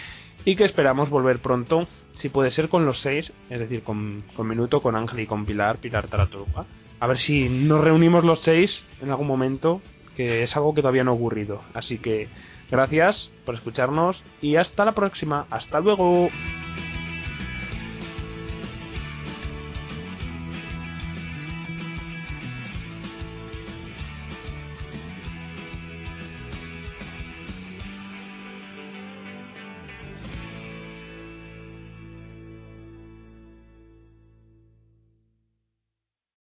y 0.45 0.55
que 0.55 0.65
esperamos 0.65 1.09
volver 1.09 1.39
pronto, 1.39 1.87
si 2.15 2.29
puede 2.29 2.51
ser 2.51 2.69
con 2.69 2.85
los 2.85 2.99
seis, 3.01 3.31
es 3.49 3.59
decir, 3.59 3.83
con, 3.83 4.23
con 4.35 4.47
Minuto, 4.47 4.81
con 4.81 4.95
Ángel 4.95 5.19
y 5.19 5.27
con 5.27 5.45
Pilar, 5.45 5.77
Pilar 5.77 6.07
Taraturuga. 6.07 6.65
A 6.99 7.07
ver 7.07 7.17
si 7.19 7.47
nos 7.47 7.83
reunimos 7.83 8.23
los 8.23 8.41
seis 8.41 8.83
en 9.01 9.11
algún 9.11 9.27
momento, 9.27 9.81
que 10.15 10.43
es 10.43 10.55
algo 10.55 10.73
que 10.73 10.81
todavía 10.81 11.03
no 11.03 11.11
ha 11.11 11.15
ocurrido. 11.15 11.61
Así 11.73 11.99
que 11.99 12.27
gracias 12.71 13.29
por 13.45 13.55
escucharnos 13.55 14.21
y 14.41 14.55
hasta 14.55 14.83
la 14.83 14.93
próxima. 14.93 15.45
Hasta 15.51 15.79
luego. 15.79 16.29